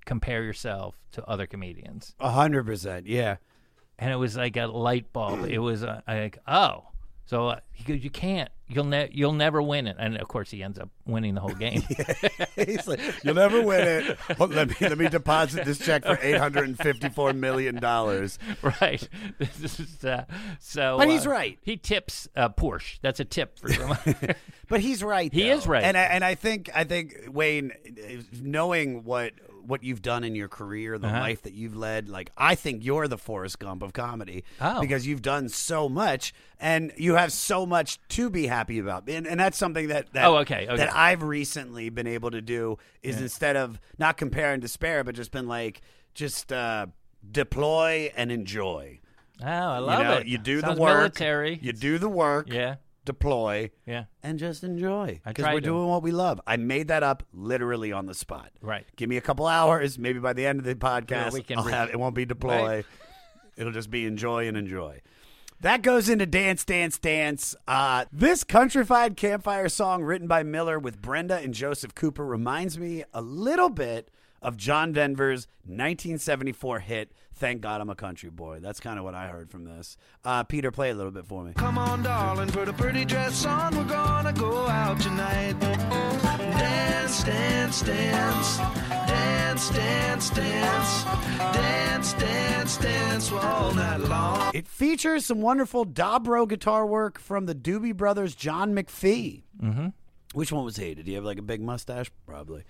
compare 0.09 0.43
yourself 0.43 0.95
to 1.11 1.23
other 1.25 1.45
comedians, 1.45 2.15
A 2.19 2.31
hundred 2.31 2.65
percent. 2.65 3.05
Yeah. 3.05 3.37
and 3.99 4.11
it 4.11 4.15
was 4.15 4.35
like 4.35 4.57
a 4.57 4.65
light 4.65 5.13
bulb. 5.13 5.45
It 5.47 5.59
was 5.59 5.83
uh, 5.83 6.01
like 6.07 6.39
oh, 6.47 6.87
so 7.25 7.49
uh, 7.49 7.59
he 7.71 7.83
goes 7.83 8.03
you 8.03 8.09
can't. 8.09 8.49
You'll 8.71 8.85
ne- 8.85 9.09
you'll 9.11 9.33
never 9.33 9.61
win 9.63 9.87
it, 9.87 9.95
and 9.99 10.15
of 10.17 10.27
course 10.27 10.51
he 10.51 10.61
ends 10.63 10.77
up 10.79 10.89
winning 11.05 11.33
the 11.33 11.41
whole 11.41 11.55
game. 11.55 11.81
He's 12.55 12.87
like, 12.87 12.99
you'll 13.23 13.33
never 13.35 13.61
win 13.63 13.87
it. 13.87 14.17
Hold- 14.37 14.53
let 14.53 14.69
me 14.69 14.75
let 14.81 14.97
me 14.97 15.09
deposit 15.09 15.65
this 15.65 15.79
check 15.79 16.03
for 16.05 16.17
eight 16.21 16.37
hundred 16.37 16.65
and 16.69 16.77
fifty 16.77 17.09
four 17.09 17.33
million 17.33 17.75
dollars. 17.79 18.37
right. 18.81 19.07
This 19.39 19.79
is, 19.79 20.03
uh, 20.05 20.25
so, 20.59 20.97
But 20.99 21.09
he's 21.09 21.25
uh, 21.25 21.31
right. 21.31 21.57
He 21.63 21.77
tips 21.77 22.27
uh, 22.35 22.49
Porsche. 22.49 22.99
That's 23.01 23.19
a 23.19 23.25
tip 23.25 23.57
for 23.59 23.69
someone. 23.73 23.97
But 24.67 24.81
he's 24.81 25.01
right. 25.03 25.33
He 25.33 25.43
though. 25.49 25.55
is 25.55 25.65
right. 25.67 25.83
and 25.83 25.97
I, 25.97 26.01
and 26.03 26.23
I 26.23 26.35
think 26.35 26.69
I 26.75 26.83
think 26.83 27.15
Wayne, 27.27 27.71
knowing 28.41 29.03
what 29.03 29.33
what 29.69 29.83
you've 29.83 30.01
done 30.01 30.23
in 30.25 30.35
your 30.35 30.47
career, 30.49 30.97
the 30.97 31.07
Uh-huh. 31.07 31.19
life 31.19 31.43
that 31.43 31.53
you've 31.53 31.75
led, 31.77 32.09
like 32.09 32.31
I 32.37 32.55
think 32.55 32.83
you're 32.83 33.07
the 33.07 33.17
Forrest 33.17 33.59
Gump 33.59 33.81
of 33.83 33.93
comedy 33.93 34.43
Oh. 34.59 34.81
because 34.81 35.07
you've 35.07 35.21
done 35.21 35.47
so 35.49 35.87
much 35.87 36.33
and 36.59 36.91
you 36.97 37.15
have 37.15 37.31
so 37.31 37.65
much 37.65 37.99
to 38.09 38.29
be 38.29 38.47
happy 38.47 38.79
about, 38.79 39.07
and, 39.07 39.25
and 39.25 39.39
that's 39.39 39.57
something 39.57 39.87
that, 39.87 40.11
that 40.13 40.25
Oh, 40.25 40.37
okay, 40.39 40.65
okay. 40.67 40.75
that 40.77 40.93
I've 40.95 41.23
recently 41.23 41.89
been 41.89 42.07
able 42.07 42.31
to 42.31 42.41
do 42.41 42.77
is 43.01 43.15
Yeah. 43.17 43.21
instead 43.23 43.55
of 43.55 43.79
not 43.97 44.17
compare 44.17 44.51
and 44.51 44.61
despair, 44.61 45.03
but 45.03 45.15
just 45.15 45.31
been 45.31 45.47
like 45.47 45.81
just 46.13 46.51
uh, 46.51 46.87
deploy 47.31 48.11
and 48.15 48.31
enjoy. 48.31 48.99
oh, 49.41 49.47
I 49.47 49.77
love 49.79 49.99
you 49.99 50.03
know, 50.05 50.13
it. 50.17 50.27
You 50.27 50.37
do 50.37 50.59
Sounds 50.61 50.75
the 50.75 50.81
work. 50.81 50.97
Military. 50.97 51.59
You 51.61 51.71
do 51.73 51.97
the 51.97 52.09
work. 52.09 52.47
Yeah. 52.51 52.75
Deploy 53.09 53.71
Yeah. 53.87 54.03
and 54.21 54.37
just 54.37 54.63
enjoy 54.63 55.19
I 55.25 55.31
because 55.31 55.45
we're 55.45 55.61
to. 55.61 55.65
doing 55.65 55.87
what 55.87 56.03
we 56.03 56.11
love. 56.11 56.39
I 56.45 56.57
made 56.57 56.89
that 56.89 57.01
up 57.01 57.23
literally 57.33 57.91
on 57.91 58.05
the 58.05 58.13
spot. 58.13 58.51
Right. 58.61 58.85
Give 58.97 59.09
me 59.09 59.17
a 59.17 59.21
couple 59.21 59.47
hours, 59.47 59.97
maybe 59.97 60.19
by 60.19 60.33
the 60.33 60.45
end 60.45 60.59
of 60.59 60.65
the 60.65 60.75
podcast, 60.75 61.33
we 61.33 61.41
can 61.41 61.57
I'll 61.57 61.65
re- 61.65 61.71
have, 61.71 61.89
it 61.89 61.99
won't 61.99 62.13
be 62.13 62.25
deploy. 62.25 62.63
Right. 62.67 62.85
It'll 63.57 63.73
just 63.73 63.89
be 63.89 64.05
enjoy 64.05 64.47
and 64.47 64.55
enjoy. 64.55 65.01
That 65.61 65.81
goes 65.81 66.07
into 66.07 66.27
Dance, 66.27 66.63
Dance, 66.63 66.99
Dance. 66.99 67.55
Uh, 67.67 68.05
this 68.13 68.43
countrified 68.43 69.17
campfire 69.17 69.67
song 69.69 70.03
written 70.03 70.27
by 70.27 70.43
Miller 70.43 70.77
with 70.77 71.01
Brenda 71.01 71.37
and 71.37 71.51
Joseph 71.53 71.95
Cooper 71.95 72.23
reminds 72.25 72.77
me 72.77 73.03
a 73.11 73.21
little 73.23 73.69
bit 73.69 74.09
of 74.41 74.55
John 74.55 74.93
Denver's 74.93 75.47
1974 75.65 76.79
hit, 76.79 77.11
Thank 77.39 77.61
God 77.61 77.79
I'm 77.79 77.89
a 77.89 77.95
Country 77.95 78.29
Boy. 78.29 78.59
That's 78.59 78.81
kind 78.81 78.99
of 78.99 79.05
what 79.05 79.15
I 79.15 79.29
heard 79.29 79.49
from 79.49 79.63
this. 79.63 79.95
Uh, 80.25 80.43
Peter, 80.43 80.71
play 80.71 80.89
a 80.89 80.93
little 80.93 81.11
bit 81.11 81.25
for 81.25 81.45
me. 81.45 81.53
Come 81.55 81.77
on, 81.77 82.03
darling, 82.03 82.49
put 82.49 82.67
a 82.67 82.73
pretty 82.73 83.05
dress 83.05 83.45
on. 83.45 83.77
We're 83.77 83.85
gonna 83.85 84.33
go 84.33 84.67
out 84.67 84.99
tonight. 84.99 85.57
Dance, 85.59 87.23
dance, 87.23 87.81
dance. 87.81 88.57
Dance, 88.57 89.69
dance, 89.69 90.29
dance. 90.31 91.03
Dance, 91.53 92.13
dance, 92.13 92.77
dance 92.77 93.31
all 93.31 93.73
night 93.73 94.01
long. 94.01 94.51
It 94.53 94.67
features 94.67 95.25
some 95.25 95.39
wonderful 95.39 95.85
dobro 95.85 96.45
guitar 96.45 96.85
work 96.85 97.19
from 97.19 97.45
the 97.45 97.55
Doobie 97.55 97.95
Brothers' 97.95 98.35
John 98.35 98.75
McFee. 98.75 99.43
Mm-hmm. 99.63 99.87
Which 100.33 100.51
one 100.51 100.65
was 100.65 100.75
he? 100.75 100.93
Did 100.93 101.07
he 101.07 101.13
have 101.13 101.23
like 101.23 101.39
a 101.39 101.41
big 101.41 101.61
mustache? 101.61 102.11
Probably. 102.27 102.63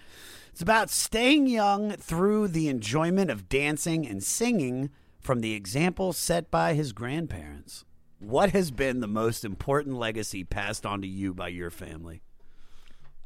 It's 0.51 0.61
about 0.61 0.89
staying 0.89 1.47
young 1.47 1.91
through 1.91 2.49
the 2.49 2.67
enjoyment 2.69 3.31
of 3.31 3.49
dancing 3.49 4.07
and 4.07 4.23
singing 4.23 4.89
from 5.19 5.41
the 5.41 5.53
example 5.53 6.13
set 6.13 6.49
by 6.49 6.73
his 6.73 6.91
grandparents. 6.91 7.85
What 8.19 8.51
has 8.51 8.71
been 8.71 8.99
the 8.99 9.07
most 9.07 9.45
important 9.45 9.95
legacy 9.95 10.43
passed 10.43 10.85
on 10.85 11.01
to 11.01 11.07
you 11.07 11.33
by 11.33 11.47
your 11.49 11.69
family? 11.69 12.21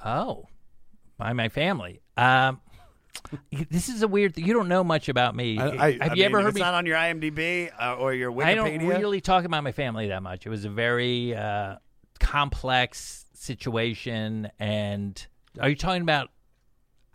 Oh, 0.05 0.47
by 1.17 1.33
my 1.33 1.49
family. 1.49 2.01
Um, 2.17 2.61
this 3.69 3.89
is 3.89 4.03
a 4.03 4.07
weird. 4.07 4.35
thing. 4.35 4.45
You 4.45 4.53
don't 4.53 4.67
know 4.67 4.83
much 4.83 5.09
about 5.09 5.35
me. 5.35 5.55
Have 5.55 5.79
I 5.79 5.87
you 5.87 5.99
mean, 5.99 6.21
ever 6.23 6.37
if 6.39 6.43
heard 6.43 6.49
it's 6.49 6.55
me? 6.55 6.61
not 6.61 6.73
on 6.73 6.85
your 6.85 6.97
IMDb 6.97 7.71
uh, 7.79 7.95
or 7.95 8.13
your 8.13 8.31
Wikipedia? 8.31 8.43
I 8.45 8.55
don't 8.55 8.85
really 8.87 9.21
talk 9.21 9.45
about 9.45 9.63
my 9.63 9.71
family 9.71 10.09
that 10.09 10.21
much. 10.21 10.45
It 10.45 10.49
was 10.49 10.65
a 10.65 10.69
very 10.69 11.35
uh, 11.35 11.77
complex 12.19 13.25
situation, 13.33 14.49
and 14.59 15.25
are 15.59 15.69
you 15.69 15.75
talking 15.75 16.01
about? 16.01 16.29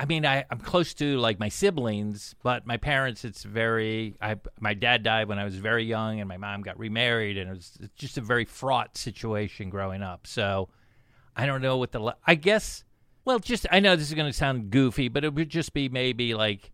I 0.01 0.05
mean, 0.05 0.25
I, 0.25 0.45
I'm 0.51 0.59
close 0.59 0.95
to 0.95 1.19
like 1.19 1.41
my 1.41 1.49
siblings, 1.49 2.35
but 2.43 2.67
my 2.67 2.77
parents. 2.77 3.25
It's 3.25 3.43
very. 3.43 4.15
I 4.21 4.37
my 4.61 4.75
dad 4.75 5.03
died 5.03 5.29
when 5.29 5.39
I 5.39 5.45
was 5.45 5.57
very 5.57 5.85
young, 5.85 6.21
and 6.21 6.29
my 6.29 6.37
mom 6.37 6.63
got 6.63 6.79
remarried, 6.79 7.37
and 7.37 7.51
it 7.51 7.55
was 7.55 7.79
just 7.97 8.17
a 8.17 8.21
very 8.21 8.45
fraught 8.45 8.97
situation 8.97 9.71
growing 9.71 10.03
up. 10.03 10.27
So 10.27 10.69
I 11.37 11.47
don't 11.47 11.63
know 11.63 11.77
what 11.79 11.93
the. 11.93 12.15
I 12.27 12.37
guess. 12.37 12.85
Well, 13.25 13.41
just 13.41 13.67
I 13.71 13.81
know 13.81 13.97
this 13.97 14.09
is 14.09 14.15
going 14.15 14.31
to 14.31 14.37
sound 14.37 14.71
goofy, 14.71 15.09
but 15.09 15.25
it 15.25 15.35
would 15.35 15.51
just 15.51 15.73
be 15.73 15.89
maybe 15.89 16.35
like 16.35 16.71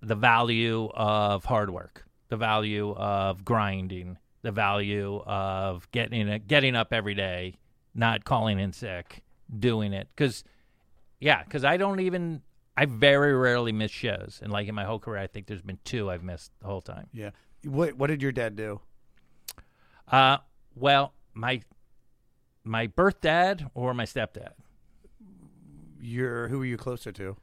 the 0.00 0.14
value 0.14 0.88
of 0.94 1.44
hard 1.44 1.70
work, 1.70 2.06
the 2.28 2.36
value 2.36 2.94
of 2.94 3.44
grinding, 3.44 4.18
the 4.42 4.52
value 4.52 5.22
of 5.26 5.90
getting 5.90 6.42
getting 6.46 6.74
up 6.74 6.92
every 6.92 7.14
day, 7.14 7.58
not 7.94 8.24
calling 8.24 8.58
in 8.58 8.72
sick, 8.72 9.22
doing 9.56 9.92
it. 9.92 10.08
Because, 10.14 10.44
yeah, 11.20 11.42
because 11.42 11.64
I 11.64 11.76
don't 11.76 12.00
even 12.00 12.42
I 12.76 12.84
very 12.86 13.34
rarely 13.34 13.72
miss 13.72 13.90
shows, 13.90 14.40
and 14.42 14.52
like 14.52 14.68
in 14.68 14.74
my 14.74 14.84
whole 14.84 14.98
career, 15.00 15.20
I 15.20 15.26
think 15.26 15.46
there's 15.46 15.62
been 15.62 15.80
two 15.84 16.10
I've 16.10 16.22
missed 16.22 16.52
the 16.60 16.66
whole 16.66 16.80
time. 16.80 17.08
Yeah. 17.12 17.30
What 17.64 17.94
What 17.94 18.06
did 18.06 18.22
your 18.22 18.32
dad 18.32 18.56
do? 18.56 18.80
Uh, 20.10 20.38
well, 20.74 21.12
my 21.34 21.62
my 22.64 22.86
birth 22.86 23.20
dad 23.20 23.68
or 23.74 23.94
my 23.94 24.04
stepdad. 24.04 24.52
Your 26.00 26.48
Who 26.48 26.62
are 26.62 26.66
you 26.66 26.76
closer 26.76 27.10
to? 27.12 27.36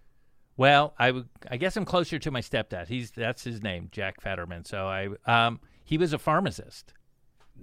Well, 0.57 0.93
I 0.97 1.11
would. 1.11 1.27
I 1.51 1.57
guess 1.57 1.75
I'm 1.75 1.83
closer 1.85 2.17
to 2.17 2.31
my 2.31 2.41
stepdad. 2.41 2.87
He's 2.87 3.11
that's 3.11 3.43
his 3.43 3.61
name, 3.61 3.89
Jack 3.91 4.21
Federman. 4.21 4.63
So 4.63 4.87
I 4.87 5.09
um 5.25 5.59
he 5.83 5.97
was 5.97 6.13
a 6.13 6.17
pharmacist. 6.17 6.93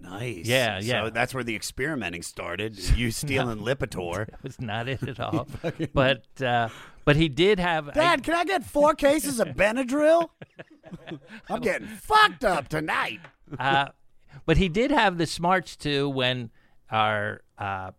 Nice. 0.01 0.47
Yeah, 0.47 0.81
yeah. 0.81 1.05
So 1.05 1.11
that's 1.11 1.33
where 1.35 1.45
the 1.45 1.55
experimenting 1.55 2.23
started. 2.23 2.79
You 2.97 3.11
stealing 3.11 3.59
Lipitor. 3.59 4.27
That 4.27 4.43
was 4.43 4.61
not 4.61 4.89
it 4.89 5.03
at 5.09 5.21
all. 5.21 5.47
but 5.95 6.25
uh, 6.43 6.69
but 7.05 7.17
he 7.17 7.29
did 7.29 7.59
have. 7.59 7.89
I- 7.89 7.93
Dad, 7.93 8.23
can 8.25 8.35
I 8.35 8.45
get 8.45 8.65
four 8.65 8.95
cases 8.95 9.39
of 9.41 9.49
Benadryl? 9.49 10.29
I'm 11.49 11.61
getting 11.61 11.87
fucked 11.89 12.45
up 12.45 12.69
tonight. 12.69 13.21
uh, 13.59 13.89
but 14.45 14.57
he 14.57 14.69
did 14.69 14.91
have 14.91 15.19
the 15.19 15.27
smarts 15.27 15.77
too 15.77 16.09
when 16.09 16.51
our 16.91 17.43
uh, 17.59 17.93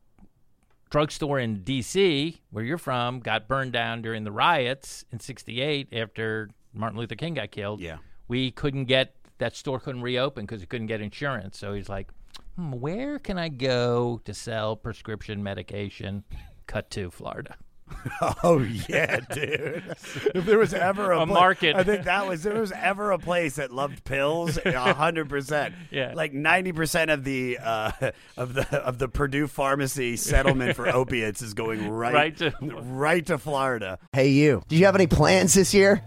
drugstore 0.90 1.40
in 1.40 1.64
D.C., 1.64 2.42
where 2.52 2.64
you're 2.64 2.78
from, 2.78 3.20
got 3.20 3.48
burned 3.48 3.72
down 3.74 4.02
during 4.02 4.24
the 4.24 4.32
riots 4.32 5.06
in 5.12 5.20
'68 5.20 5.88
after 5.94 6.50
Martin 6.74 7.00
Luther 7.00 7.16
King 7.16 7.36
got 7.36 7.52
killed. 7.52 7.80
Yeah. 7.82 7.98
we 8.28 8.52
couldn't 8.52 8.86
get 8.86 9.16
that 9.44 9.58
store 9.58 9.78
couldn't 9.78 10.02
reopen 10.02 10.46
because 10.46 10.62
he 10.62 10.68
couldn't 10.68 10.88
get 10.88 11.02
insurance. 11.02 11.58
So 11.58 11.74
he's 11.74 11.90
like, 11.90 12.12
hmm, 12.56 12.72
"Where 12.72 13.20
can 13.20 13.38
I 13.38 13.50
go 13.50 14.22
to 14.24 14.34
sell 14.34 14.78
prescription 14.78 15.44
medication?" 15.44 16.24
Cut 16.66 16.90
to 16.92 17.12
Florida. 17.12 17.58
Oh 18.44 18.60
yeah, 18.90 19.20
dude. 19.32 19.84
if 20.36 20.46
there 20.46 20.58
was 20.58 20.74
ever 20.74 21.12
a, 21.14 21.22
A 21.22 21.26
pla- 21.26 21.34
market. 21.36 21.76
I 21.76 21.84
think 21.84 22.04
that 22.06 22.28
was 22.28 22.46
if 22.46 22.52
there 22.52 22.62
was 22.62 22.72
ever 22.74 23.12
a 23.12 23.20
place 23.20 23.56
that 23.56 23.72
loved 23.72 24.04
pills. 24.04 24.58
a 24.66 24.94
hundred 24.94 25.30
percent. 25.30 25.74
Yeah. 25.92 26.14
like 26.14 26.34
ninety 26.34 26.72
percent 26.74 27.12
of 27.12 27.24
the 27.24 27.60
uh, 27.62 27.92
of 28.36 28.54
the 28.54 28.68
of 28.78 28.98
the 28.98 29.08
Purdue 29.08 29.48
Pharmacy 29.48 30.18
settlement 30.18 30.76
for 30.76 30.88
opiates 30.90 31.42
is 31.42 31.54
going 31.54 31.90
right 31.90 32.14
Right 32.14 32.38
to- 32.38 32.54
right 32.62 33.26
to 33.28 33.38
Florida. 33.38 34.00
Hey, 34.12 34.30
you. 34.30 34.64
Do 34.68 34.76
you 34.76 34.86
have 34.86 34.96
any 34.96 35.08
plans 35.08 35.54
this 35.54 35.74
year? 35.74 36.04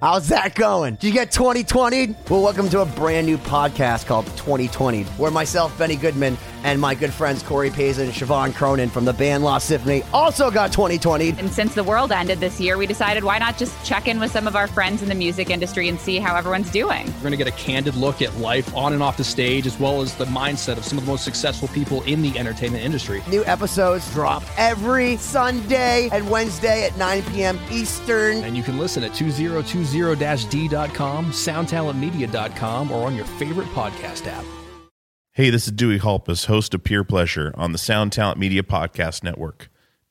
How's 0.00 0.28
that 0.28 0.54
going? 0.54 0.94
Did 0.96 1.04
you 1.08 1.12
get 1.12 1.30
2020? 1.32 2.14
Well, 2.30 2.42
welcome 2.42 2.68
to 2.70 2.80
a 2.80 2.86
brand 2.86 3.26
new 3.26 3.36
podcast 3.38 4.06
called 4.06 4.26
2020, 4.38 5.04
where 5.04 5.30
myself, 5.30 5.76
Benny 5.78 5.96
Goodman, 5.96 6.36
and 6.64 6.80
my 6.80 6.94
good 6.94 7.12
friends 7.12 7.42
Corey 7.42 7.70
Payson 7.70 8.04
and 8.04 8.12
Siobhan 8.12 8.54
Cronin 8.54 8.88
from 8.90 9.04
the 9.04 9.12
band 9.12 9.44
Lost 9.44 9.68
Symphony 9.68 10.02
also 10.12 10.50
got 10.50 10.72
2020. 10.72 11.01
And 11.04 11.50
since 11.50 11.74
the 11.74 11.84
world 11.84 12.12
ended 12.12 12.40
this 12.40 12.60
year, 12.60 12.78
we 12.78 12.86
decided 12.86 13.24
why 13.24 13.38
not 13.38 13.58
just 13.58 13.84
check 13.84 14.06
in 14.06 14.20
with 14.20 14.30
some 14.30 14.46
of 14.46 14.54
our 14.54 14.66
friends 14.66 15.02
in 15.02 15.08
the 15.08 15.14
music 15.14 15.50
industry 15.50 15.88
and 15.88 15.98
see 15.98 16.18
how 16.18 16.36
everyone's 16.36 16.70
doing. 16.70 17.06
We're 17.06 17.20
going 17.20 17.32
to 17.32 17.36
get 17.36 17.48
a 17.48 17.52
candid 17.52 17.96
look 17.96 18.22
at 18.22 18.36
life 18.36 18.74
on 18.76 18.92
and 18.92 19.02
off 19.02 19.16
the 19.16 19.24
stage, 19.24 19.66
as 19.66 19.78
well 19.78 20.00
as 20.00 20.14
the 20.14 20.26
mindset 20.26 20.76
of 20.76 20.84
some 20.84 20.98
of 20.98 21.04
the 21.04 21.10
most 21.10 21.24
successful 21.24 21.68
people 21.68 22.02
in 22.02 22.22
the 22.22 22.38
entertainment 22.38 22.84
industry. 22.84 23.22
New 23.28 23.44
episodes 23.46 24.10
drop 24.12 24.42
every 24.56 25.16
Sunday 25.16 26.08
and 26.12 26.28
Wednesday 26.30 26.86
at 26.86 26.96
9 26.96 27.22
p.m. 27.24 27.58
Eastern. 27.70 28.44
And 28.44 28.56
you 28.56 28.62
can 28.62 28.78
listen 28.78 29.02
at 29.02 29.12
2020-d.com, 29.12 31.26
soundtalentmedia.com, 31.26 32.90
or 32.90 33.06
on 33.06 33.16
your 33.16 33.24
favorite 33.24 33.68
podcast 33.68 34.26
app. 34.26 34.44
Hey, 35.34 35.48
this 35.48 35.66
is 35.66 35.72
Dewey 35.72 35.98
Halpus, 35.98 36.44
host 36.44 36.74
of 36.74 36.84
Peer 36.84 37.04
Pleasure 37.04 37.54
on 37.56 37.72
the 37.72 37.78
Sound 37.78 38.12
Talent 38.12 38.38
Media 38.38 38.62
Podcast 38.62 39.24
Network. 39.24 39.70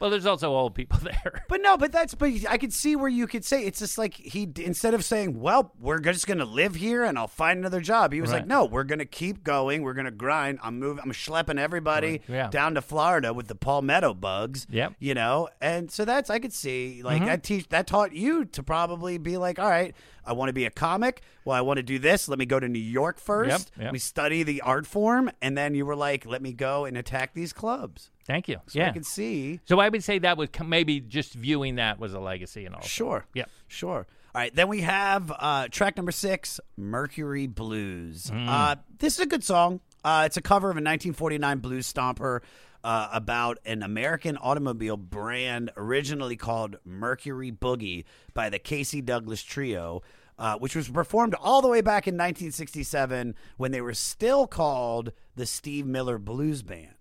Well, 0.00 0.10
there's 0.10 0.26
also 0.26 0.50
old 0.50 0.74
people 0.74 0.98
there. 1.02 1.44
But 1.48 1.60
no, 1.60 1.76
but 1.76 1.90
that's 1.92 2.14
but 2.14 2.30
I 2.48 2.56
could 2.58 2.72
see 2.72 2.94
where 2.96 3.08
you 3.08 3.26
could 3.26 3.44
say 3.44 3.62
it's 3.64 3.78
just 3.80 3.98
like 3.98 4.14
he 4.14 4.48
instead 4.58 4.94
of 4.94 5.04
saying, 5.04 5.40
"Well, 5.40 5.72
we're 5.80 5.98
just 5.98 6.26
going 6.26 6.38
to 6.38 6.44
live 6.44 6.74
here 6.76 7.04
and 7.04 7.18
I'll 7.18 7.26
find 7.26 7.58
another 7.58 7.80
job," 7.80 8.12
he 8.12 8.20
was 8.20 8.30
like, 8.30 8.46
"No, 8.46 8.64
we're 8.64 8.84
going 8.84 9.00
to 9.00 9.04
keep 9.04 9.42
going. 9.42 9.82
We're 9.82 9.94
going 9.94 10.04
to 10.04 10.10
grind. 10.10 10.58
I'm 10.62 10.78
moving. 10.78 11.02
I'm 11.02 11.12
schlepping 11.12 11.58
everybody 11.58 12.08
Right. 12.08 12.22
Yeah. 12.28 12.48
down 12.48 12.74
to 12.74 12.82
Florida 12.82 13.32
with 13.32 13.48
the 13.48 13.54
palmetto 13.54 14.14
bugs. 14.14 14.66
Yep. 14.70 14.94
you 14.98 15.14
know." 15.14 15.48
And 15.60 15.90
so 15.90 16.04
that's 16.04 16.30
I 16.30 16.38
could 16.38 16.52
see 16.52 17.02
like 17.02 17.22
Mhm. 17.22 17.26
that 17.26 17.42
teach 17.42 17.68
that 17.70 17.86
taught 17.86 18.12
you 18.12 18.44
to 18.44 18.62
probably 18.62 19.18
be 19.18 19.36
like, 19.36 19.58
"All 19.58 19.68
right, 19.68 19.94
I 20.24 20.32
want 20.32 20.48
to 20.48 20.52
be 20.52 20.64
a 20.64 20.70
comic. 20.70 21.22
Well, 21.44 21.56
I 21.56 21.60
want 21.62 21.78
to 21.78 21.82
do 21.82 21.98
this. 21.98 22.28
Let 22.28 22.38
me 22.38 22.46
go 22.46 22.60
to 22.60 22.68
New 22.68 22.78
York 22.78 23.18
first. 23.18 23.70
Yep, 23.76 23.84
Let 23.86 23.92
me 23.94 23.98
study 23.98 24.42
the 24.42 24.60
art 24.60 24.86
form, 24.86 25.30
and 25.40 25.56
then 25.56 25.74
you 25.74 25.86
were 25.86 25.96
like, 25.96 26.26
let 26.26 26.42
me 26.42 26.52
go 26.52 26.84
and 26.84 26.96
attack 26.96 27.34
these 27.34 27.52
clubs." 27.52 28.10
Thank 28.28 28.46
you. 28.46 28.58
So 28.66 28.78
yeah, 28.78 28.90
I 28.90 28.92
could 28.92 29.06
see. 29.06 29.58
So 29.64 29.80
I 29.80 29.88
would 29.88 30.04
say 30.04 30.18
that 30.18 30.36
was 30.36 30.50
maybe 30.64 31.00
just 31.00 31.32
viewing 31.32 31.76
that 31.76 31.98
was 31.98 32.12
a 32.12 32.20
legacy 32.20 32.66
and 32.66 32.74
all. 32.74 32.82
Sure. 32.82 33.24
Yeah. 33.32 33.46
Sure. 33.68 34.06
All 34.34 34.40
right. 34.40 34.54
Then 34.54 34.68
we 34.68 34.82
have 34.82 35.32
uh, 35.36 35.68
track 35.68 35.96
number 35.96 36.12
six, 36.12 36.60
Mercury 36.76 37.46
Blues. 37.46 38.30
Mm. 38.30 38.46
Uh, 38.46 38.76
this 38.98 39.14
is 39.14 39.20
a 39.20 39.26
good 39.26 39.42
song. 39.42 39.80
Uh, 40.04 40.24
it's 40.26 40.36
a 40.36 40.42
cover 40.42 40.68
of 40.68 40.76
a 40.76 40.84
1949 40.84 41.58
blues 41.60 41.90
stomper 41.90 42.40
uh, 42.84 43.08
about 43.12 43.58
an 43.64 43.82
American 43.82 44.36
automobile 44.36 44.98
brand 44.98 45.70
originally 45.78 46.36
called 46.36 46.76
Mercury 46.84 47.50
Boogie 47.50 48.04
by 48.34 48.50
the 48.50 48.58
K.C. 48.58 49.00
Douglas 49.00 49.42
Trio. 49.42 50.02
Uh, 50.38 50.56
which 50.56 50.76
was 50.76 50.88
performed 50.88 51.34
all 51.34 51.60
the 51.60 51.66
way 51.66 51.80
back 51.80 52.06
in 52.06 52.14
1967 52.14 53.34
when 53.56 53.72
they 53.72 53.80
were 53.80 53.92
still 53.92 54.46
called 54.46 55.10
the 55.34 55.44
Steve 55.44 55.84
Miller 55.84 56.16
Blues 56.16 56.62
Band. 56.62 56.94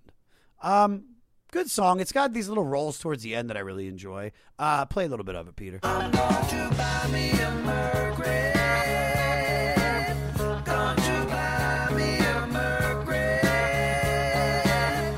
Um, 0.63 1.03
good 1.51 1.69
song. 1.69 1.99
It's 1.99 2.11
got 2.11 2.33
these 2.33 2.49
little 2.49 2.65
rolls 2.65 2.99
towards 2.99 3.23
the 3.23 3.35
end 3.35 3.49
that 3.49 3.57
I 3.57 3.61
really 3.61 3.87
enjoy. 3.87 4.31
Uh, 4.59 4.85
play 4.85 5.05
a 5.05 5.09
little 5.09 5.25
bit 5.25 5.35
of 5.35 5.47
it, 5.47 5.55
Peter. 5.55 5.79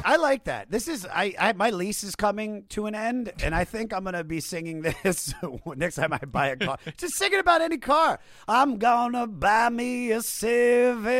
I 0.10 0.16
like 0.16 0.46
that. 0.46 0.72
This 0.72 0.88
is 0.88 1.06
I, 1.06 1.36
I 1.38 1.54
my 1.54 1.70
lease 1.70 2.04
is 2.04 2.16
coming 2.16 2.64
to 2.70 2.88
an 2.88 2.96
end, 2.96 3.32
and 3.44 3.54
I 3.54 3.64
think 3.64 3.94
I'm 3.94 4.04
gonna 4.04 4.24
be 4.24 4.40
singing 4.40 4.82
this 5.04 5.36
next 5.76 5.98
time 5.98 6.14
I 6.14 6.18
buy 6.18 6.48
a 6.48 6.56
car. 6.56 6.80
Just 6.98 7.14
singing 7.14 7.38
about 7.40 7.62
any 7.62 7.78
car. 7.78 8.20
I'm 8.48 8.80
gonna 8.80 9.28
buy 9.28 9.70
me 9.70 10.10
a 10.12 10.24
Civic, 10.24 11.14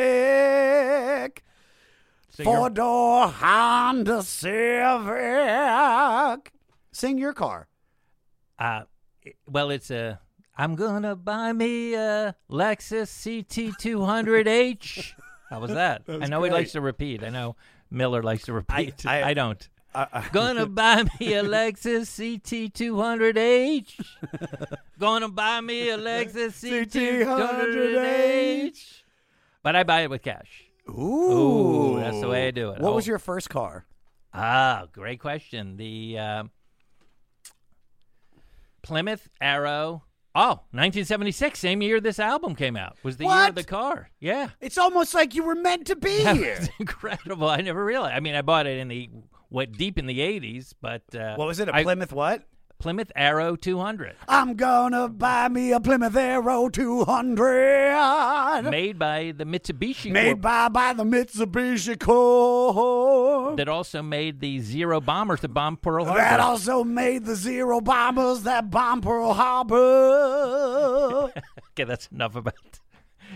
four 2.43 2.69
door 2.69 3.27
Honda 3.27 4.23
Civic. 4.23 4.51
Sing 6.91 7.17
your 7.17 7.33
car. 7.33 7.67
Uh, 8.57 8.83
well, 9.47 9.69
it's 9.71 9.91
a. 9.91 10.19
I'm 10.57 10.75
gonna 10.75 11.15
buy 11.15 11.53
me 11.53 11.93
a 11.93 12.35
Lexus 12.49 13.45
CT200H. 13.45 15.13
How 15.49 15.59
was 15.61 15.71
that? 15.71 16.05
That 16.05 16.19
was 16.19 16.23
I 16.23 16.27
know 16.29 16.43
he 16.43 16.51
likes 16.51 16.73
to 16.73 16.81
repeat. 16.81 17.23
I 17.23 17.29
know 17.29 17.55
Miller 17.89 18.21
likes 18.21 18.43
to 18.43 18.53
repeat. 18.53 19.05
I- 19.05 19.29
I, 19.29 19.33
don't. 19.33 19.67
Uh, 19.95 20.05
uh, 20.13 20.21
Gonna 20.31 20.65
buy 20.65 21.03
me 21.19 21.33
a 21.33 21.43
Lexus 21.43 22.39
CT200H. 22.41 24.01
Gonna 24.99 25.29
buy 25.29 25.61
me 25.61 25.89
a 25.89 25.97
Lexus 25.97 26.61
CT200H. 26.61 29.01
But 29.63 29.75
I 29.75 29.83
buy 29.83 30.01
it 30.01 30.09
with 30.09 30.21
cash. 30.21 30.68
Ooh, 30.89 31.99
that's 31.99 32.19
the 32.21 32.27
way 32.27 32.47
I 32.47 32.51
do 32.51 32.71
it. 32.71 32.79
What 32.81 32.93
was 32.95 33.05
Oh. 33.07 33.09
your 33.11 33.19
first 33.19 33.49
car? 33.49 33.85
Ah, 34.33 34.85
great 34.91 35.19
question. 35.19 35.77
The 35.77 36.17
uh, 36.19 36.43
Plymouth 38.81 39.27
Arrow. 39.41 40.03
Oh, 40.35 40.61
1976, 40.71 41.59
same 41.59 41.81
year 41.81 41.99
this 41.99 42.19
album 42.19 42.55
came 42.55 42.77
out. 42.77 42.95
Was 43.03 43.17
the 43.17 43.23
year 43.23 43.31
What? 43.33 43.49
of 43.49 43.55
the 43.55 43.63
car. 43.63 44.09
Yeah. 44.19 44.49
It's 44.61 44.77
almost 44.77 45.13
like 45.13 45.33
you 45.33 45.43
were 45.43 45.55
meant 45.55 45.87
to 45.87 45.95
be 45.95 46.11
here. 46.23 46.57
was 46.59 46.69
incredible. 46.79 47.49
I 47.49 47.61
never 47.61 47.83
realized. 47.83 48.15
I 48.15 48.19
mean, 48.19 48.35
I 48.35 48.41
bought 48.43 48.67
it 48.67 48.77
in 48.77 48.87
the 48.87 49.09
what 49.49 49.71
deep 49.71 49.97
in 49.97 50.05
the 50.05 50.19
80s, 50.19 50.73
but 50.79 51.01
uh, 51.15 51.35
What 51.35 51.47
was 51.47 51.59
it? 51.59 51.67
A 51.67 51.75
I- 51.75 51.83
Plymouth 51.83 52.13
what? 52.13 52.43
Plymouth 52.80 53.11
Arrow 53.13 53.57
200, 53.57 54.15
I'm 54.30 54.53
gonna 54.53 55.09
buy 55.09 55.49
me 55.49 55.73
a 55.73 55.82
Plymouth 55.82 56.15
Arrow 56.15 56.69
200. 56.69 58.63
made 58.71 58.97
by 58.97 59.34
the 59.36 59.43
Mitsubishi 59.43 60.09
Made 60.13 60.30
Corp- 60.30 60.41
by 60.41 60.69
by 60.69 60.93
the 60.93 61.03
Mitsubishi 61.03 61.99
Corp. 61.99 63.57
that 63.57 63.67
also 63.67 64.01
made 64.01 64.39
the 64.39 64.59
Zero 64.59 65.01
bombers 65.01 65.41
that 65.41 65.49
bombed 65.49 65.82
Pearl 65.82 66.05
Harbor. 66.05 66.21
That 66.21 66.39
also 66.39 66.86
made 66.86 67.25
the 67.25 67.36
Zero 67.36 67.82
bombers 67.82 68.43
that 68.43 68.71
bomb 68.71 69.01
Pearl 69.01 69.34
Harbor. 69.34 69.75
okay, 71.73 71.84
that's 71.84 72.07
enough 72.13 72.38
about 72.38 72.53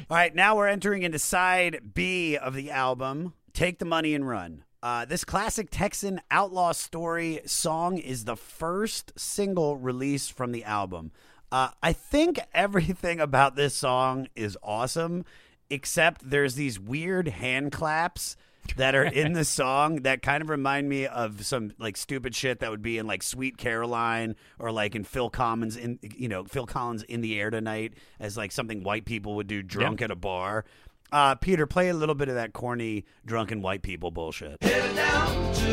All 0.10 0.16
right, 0.16 0.34
now 0.34 0.56
we're 0.56 0.70
entering 0.70 1.04
into 1.04 1.20
side 1.20 1.94
B 1.94 2.38
of 2.38 2.54
the 2.54 2.72
album, 2.72 3.34
Take 3.52 3.80
the 3.80 3.86
Money 3.86 4.14
and 4.16 4.26
Run. 4.26 4.64
Uh, 4.84 5.06
this 5.06 5.24
classic 5.24 5.70
Texan 5.72 6.20
outlaw 6.30 6.74
story 6.74 7.40
song 7.46 7.98
is 7.98 8.26
the 8.26 8.36
first 8.36 9.14
single 9.18 9.78
released 9.78 10.34
from 10.34 10.52
the 10.52 10.66
album. 10.66 11.14
Uh, 11.54 11.70
I 11.82 11.94
think 11.94 12.38
everything 12.54 13.22
about 13.22 13.56
this 13.56 13.74
song 13.74 14.28
is 14.36 14.58
awesome, 14.62 15.24
except 15.70 16.30
there's 16.30 16.56
these 16.56 16.82
weird 16.82 17.30
hand 17.30 17.72
claps 17.72 18.36
that 18.76 18.94
are 18.94 19.06
in 19.06 19.32
the 19.32 19.46
song 19.46 20.02
that 20.02 20.22
kind 20.22 20.44
of 20.44 20.50
remind 20.50 20.90
me 20.90 21.08
of 21.08 21.46
some 21.46 21.72
like 21.80 21.96
stupid 21.96 22.36
shit 22.36 22.60
that 22.60 22.70
would 22.70 22.82
be 22.82 22.98
in 22.98 23.08
like 23.08 23.24
Sweet 23.24 23.56
Caroline 23.56 24.36
or 24.60 24.70
like 24.74 24.96
in 24.96 25.06
Phil 25.06 25.30
Collins 25.30 25.78
in 25.78 25.98
you 26.02 26.28
know 26.28 26.44
Phil 26.44 26.66
Collins 26.66 27.04
in 27.04 27.22
the 27.22 27.40
air 27.40 27.50
tonight 27.50 27.94
as 28.20 28.36
like 28.36 28.52
something 28.52 28.84
white 28.84 29.06
people 29.06 29.36
would 29.36 29.48
do 29.48 29.62
drunk 29.62 30.02
at 30.02 30.12
a 30.12 30.16
bar. 30.16 30.66
Uh, 31.14 31.36
Peter, 31.36 31.68
play 31.68 31.90
a 31.90 31.94
little 31.94 32.16
bit 32.16 32.28
of 32.28 32.34
that 32.34 32.54
corny 32.54 33.06
drunken 33.24 33.62
white 33.62 33.84
people 33.84 34.10
bullshit. 34.10 34.58
Headed 34.64 34.96
down 34.96 35.54
to 35.54 35.70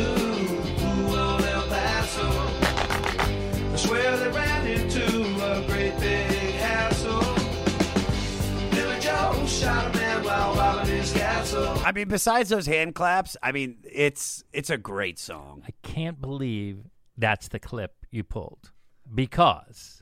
El 0.83 1.67
Paso. 1.67 2.29
I 2.29 3.75
swear 3.75 4.17
they 4.17 4.29
ran 4.29 4.67
into 4.67 5.03
a 5.43 5.65
great 5.65 5.99
big 5.99 6.53
hassle. 6.57 7.21
Billy 8.69 8.99
Joe 8.99 9.43
shot 9.47 9.95
a 9.95 9.97
man 9.97 10.23
while 10.23 10.53
robbing 10.53 10.95
his 10.97 11.11
castle. 11.11 11.75
I 11.83 11.91
mean, 11.91 12.07
besides 12.07 12.49
those 12.49 12.67
hand 12.67 12.93
claps, 12.93 13.35
I 13.41 13.51
mean, 13.51 13.77
it's 13.83 14.43
it's 14.53 14.69
a 14.69 14.77
great 14.77 15.17
song. 15.17 15.63
I 15.67 15.71
can't 15.81 16.21
believe 16.21 16.83
that's 17.17 17.47
the 17.47 17.57
clip 17.57 18.05
you 18.11 18.23
pulled 18.23 18.71
because 19.11 20.00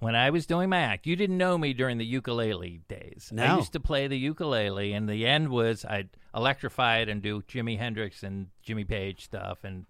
when 0.00 0.16
I 0.16 0.30
was 0.30 0.46
doing 0.46 0.68
my 0.70 0.80
act, 0.80 1.06
you 1.06 1.14
didn't 1.14 1.38
know 1.38 1.56
me 1.56 1.72
during 1.72 1.98
the 1.98 2.04
ukulele 2.04 2.80
days. 2.88 3.30
I 3.54 3.58
used 3.58 3.72
to 3.74 3.80
play 3.80 4.08
the 4.08 4.18
ukulele, 4.18 4.92
and 4.92 5.08
the 5.08 5.26
end 5.26 5.50
was 5.50 5.84
I'd 5.84 6.08
electrify 6.34 6.98
it 6.98 7.08
and 7.08 7.22
do 7.22 7.42
Jimi 7.42 7.78
Hendrix 7.78 8.22
and 8.22 8.48
Jimmy 8.62 8.84
Page 8.84 9.24
stuff. 9.24 9.62
And 9.62 9.84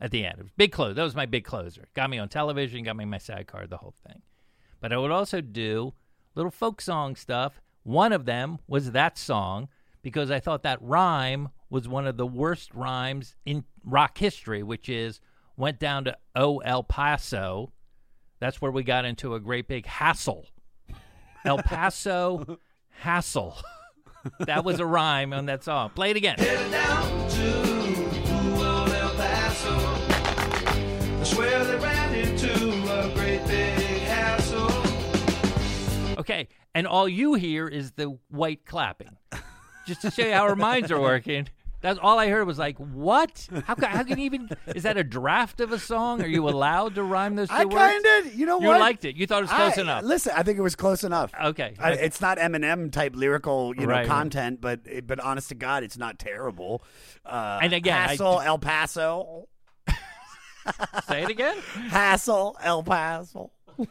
at 0.00 0.12
the 0.12 0.24
end, 0.24 0.38
it 0.38 0.42
was 0.44 0.52
big 0.56 0.72
close. 0.72 0.94
That 0.94 1.02
was 1.02 1.16
my 1.16 1.26
big 1.26 1.44
closer. 1.44 1.88
Got 1.94 2.10
me 2.10 2.18
on 2.18 2.28
television, 2.28 2.84
got 2.84 2.96
me 2.96 3.04
my 3.04 3.18
sidecar, 3.18 3.66
the 3.66 3.78
whole 3.78 3.94
thing. 4.06 4.22
But 4.80 4.92
I 4.92 4.98
would 4.98 5.10
also 5.10 5.40
do 5.40 5.94
little 6.34 6.50
folk 6.50 6.80
song 6.80 7.16
stuff. 7.16 7.60
One 7.82 8.12
of 8.12 8.24
them 8.24 8.58
was 8.68 8.92
that 8.92 9.18
song 9.18 9.68
because 10.02 10.30
I 10.30 10.38
thought 10.38 10.62
that 10.62 10.80
rhyme 10.80 11.48
was 11.70 11.88
one 11.88 12.06
of 12.06 12.16
the 12.16 12.26
worst 12.26 12.72
rhymes 12.72 13.34
in 13.44 13.64
rock 13.84 14.18
history, 14.18 14.62
which 14.62 14.88
is 14.88 15.20
went 15.56 15.80
down 15.80 16.04
to 16.04 16.16
O 16.36 16.58
El 16.58 16.84
Paso. 16.84 17.72
That's 18.38 18.60
where 18.60 18.70
we 18.70 18.82
got 18.82 19.04
into 19.04 19.34
a 19.34 19.40
great 19.40 19.66
big 19.68 19.86
hassle. 19.86 20.46
El 21.44 21.58
Paso 21.58 22.58
hassle. 22.90 23.56
that 24.40 24.64
was 24.64 24.80
a 24.80 24.86
rhyme 24.86 25.32
on 25.32 25.46
that 25.46 25.64
song. 25.64 25.90
Play 25.90 26.10
it 26.10 26.16
again. 26.16 26.36
Headed 26.38 26.70
down 26.70 27.28
to 27.30 27.64
old 28.54 28.90
El 28.90 29.14
Paso. 29.14 29.76
I 31.20 31.22
swear 31.24 31.64
they 31.64 31.76
ran 31.76 32.14
into 32.14 32.68
a 32.92 33.10
great 33.14 33.46
big 33.46 33.78
hassle. 34.02 34.70
Okay, 36.18 36.48
and 36.74 36.86
all 36.86 37.08
you 37.08 37.34
hear 37.34 37.68
is 37.68 37.92
the 37.92 38.18
white 38.28 38.66
clapping, 38.66 39.16
just 39.86 40.02
to 40.02 40.10
show 40.10 40.26
you 40.26 40.32
how 40.32 40.42
our 40.42 40.56
minds 40.56 40.90
are 40.90 41.00
working. 41.00 41.48
That's 41.82 41.98
all 42.02 42.18
I 42.18 42.28
heard 42.28 42.46
was 42.46 42.58
like, 42.58 42.76
"What? 42.78 43.48
How 43.66 43.74
can, 43.74 43.90
how 43.90 44.02
can 44.02 44.18
you 44.18 44.24
even? 44.24 44.48
Is 44.74 44.82
that 44.84 44.96
a 44.96 45.04
draft 45.04 45.60
of 45.60 45.72
a 45.72 45.78
song? 45.78 46.22
Are 46.22 46.26
you 46.26 46.48
allowed 46.48 46.94
to 46.96 47.02
rhyme 47.02 47.36
those 47.36 47.48
two 47.48 47.54
I 47.54 47.64
words?" 47.64 47.74
kind 47.76 48.06
of, 48.26 48.34
you 48.34 48.46
know 48.46 48.60
You 48.60 48.68
what? 48.68 48.80
liked 48.80 49.04
it. 49.04 49.14
You 49.16 49.26
thought 49.26 49.38
it 49.38 49.42
was 49.42 49.50
close 49.52 49.78
I- 49.78 49.82
enough. 49.82 50.02
Listen, 50.02 50.32
I 50.34 50.42
think 50.42 50.58
it 50.58 50.62
was 50.62 50.74
close 50.74 51.04
enough. 51.04 51.32
Okay, 51.40 51.74
I, 51.78 51.92
it's 51.92 52.20
not 52.20 52.38
Eminem 52.38 52.90
type 52.90 53.14
lyrical, 53.14 53.74
you 53.76 53.82
know, 53.86 53.92
Right, 53.92 54.06
content, 54.06 54.60
but 54.60 54.80
but 55.06 55.20
honest 55.20 55.50
to 55.50 55.54
God, 55.54 55.82
it's 55.84 55.98
not 55.98 56.18
terrible. 56.18 56.82
Uh, 57.24 57.60
And 57.62 57.72
again, 57.72 57.96
I- 57.96 58.08
Hassel, 58.08 58.40
El 58.40 58.58
Paso, 58.58 59.48
Say 61.08 61.22
it 61.22 61.30
again. 61.30 61.56
Hassel, 61.90 62.56
El 62.62 62.82
Paso. 62.82 63.52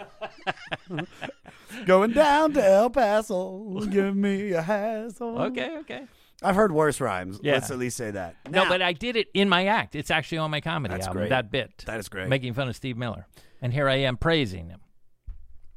Going 1.86 2.12
down 2.12 2.54
to 2.54 2.66
El 2.66 2.90
Paso, 2.90 3.80
give 3.90 4.16
me 4.16 4.52
a 4.52 4.62
hassle. 4.62 5.42
Okay, 5.44 5.78
okay. 5.80 6.04
I've 6.46 6.56
heard 6.56 6.72
worse 6.72 7.02
rhymes. 7.02 7.40
Yeah. 7.42 7.54
Let's 7.54 7.72
at 7.72 7.78
least 7.80 7.98
say 7.98 8.12
that. 8.12 8.36
No, 8.50 8.64
Now- 8.64 8.70
but 8.70 8.82
I 8.82 8.94
did 8.94 9.16
it 9.16 9.28
in 9.34 9.50
my 9.50 9.66
act. 9.66 9.96
It's 9.96 10.12
actually 10.12 10.38
on 10.40 10.52
my 10.52 10.62
comedy 10.62 10.94
That's 10.94 11.08
album. 11.08 11.22
great. 11.22 11.30
That 11.30 11.52
bit. 11.52 11.84
That 11.88 12.00
is 12.00 12.08
great. 12.10 12.28
Making 12.30 12.54
fun 12.54 12.68
of 12.70 12.76
Steve 12.76 12.98
Miller, 12.98 13.28
and 13.62 13.74
here 13.74 13.90
I 13.90 13.96
am 13.96 14.18
praising 14.18 14.70
him. 14.70 14.80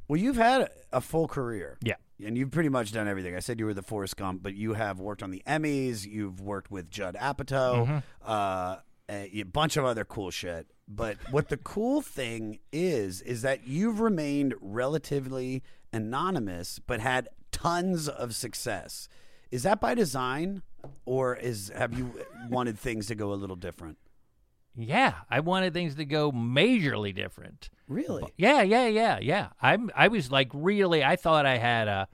Well, 0.09 0.19
you've 0.21 0.37
had 0.37 0.71
a 0.93 1.01
full 1.01 1.29
career. 1.29 1.79
Yeah. 1.83 1.95
And 2.25 2.37
you've 2.37 2.51
pretty 2.51 2.69
much 2.71 2.93
done 2.93 3.07
everything. 3.07 3.37
I 3.37 3.41
said 3.41 3.61
you 3.61 3.67
were 3.67 3.75
the 3.75 3.83
Forrest 3.83 4.17
Gump, 4.17 4.43
but 4.43 4.55
you 4.55 4.73
have 4.75 4.99
worked 5.01 5.23
on 5.23 5.31
the 5.31 5.43
Emmys. 5.47 6.05
You've 6.07 6.41
worked 6.41 6.71
with 6.71 6.91
Judd 6.91 7.15
Apatow, 7.21 7.87
Mhm. 7.87 8.03
uh, 8.27 8.77
a, 9.09 9.31
a 9.41 9.43
bunch 9.45 9.77
of 9.77 9.85
other 9.85 10.05
cool 10.05 10.31
shit. 10.31 10.67
But 10.89 11.17
what 11.31 11.49
the 11.49 11.57
cool 11.59 12.01
thing 12.01 12.59
is, 12.73 13.21
is 13.21 13.43
that 13.43 13.67
you've 13.69 14.01
remained 14.01 14.55
relatively 14.61 15.63
anonymous, 15.93 16.79
but 16.79 17.01
had 17.01 17.29
tons 17.53 18.09
of 18.09 18.35
success. 18.35 19.09
Is 19.51 19.63
that 19.63 19.81
by 19.81 19.95
design, 19.95 20.63
or 21.05 21.37
is 21.37 21.73
have 21.75 21.97
you 21.97 22.13
wanted 22.49 22.79
things 22.79 23.07
to 23.07 23.15
go 23.15 23.33
a 23.33 23.35
little 23.35 23.57
different? 23.57 23.99
Yeah, 24.75 25.15
I 25.29 25.41
wanted 25.41 25.73
things 25.73 25.97
to 25.97 26.05
go 26.05 26.31
majorly 26.31 27.15
different. 27.15 27.69
Really? 27.89 28.33
Yeah, 28.37 28.63
yeah, 28.63 28.87
yeah, 28.87 29.19
yeah. 29.21 29.49
I'm 29.61 29.91
I 29.97 30.09
was 30.09 30.31
like 30.31 30.51
really 30.53 31.03
I 31.03 31.17
thought 31.17 31.47
I 31.47 31.57
had 31.59 31.89
a 31.89 32.09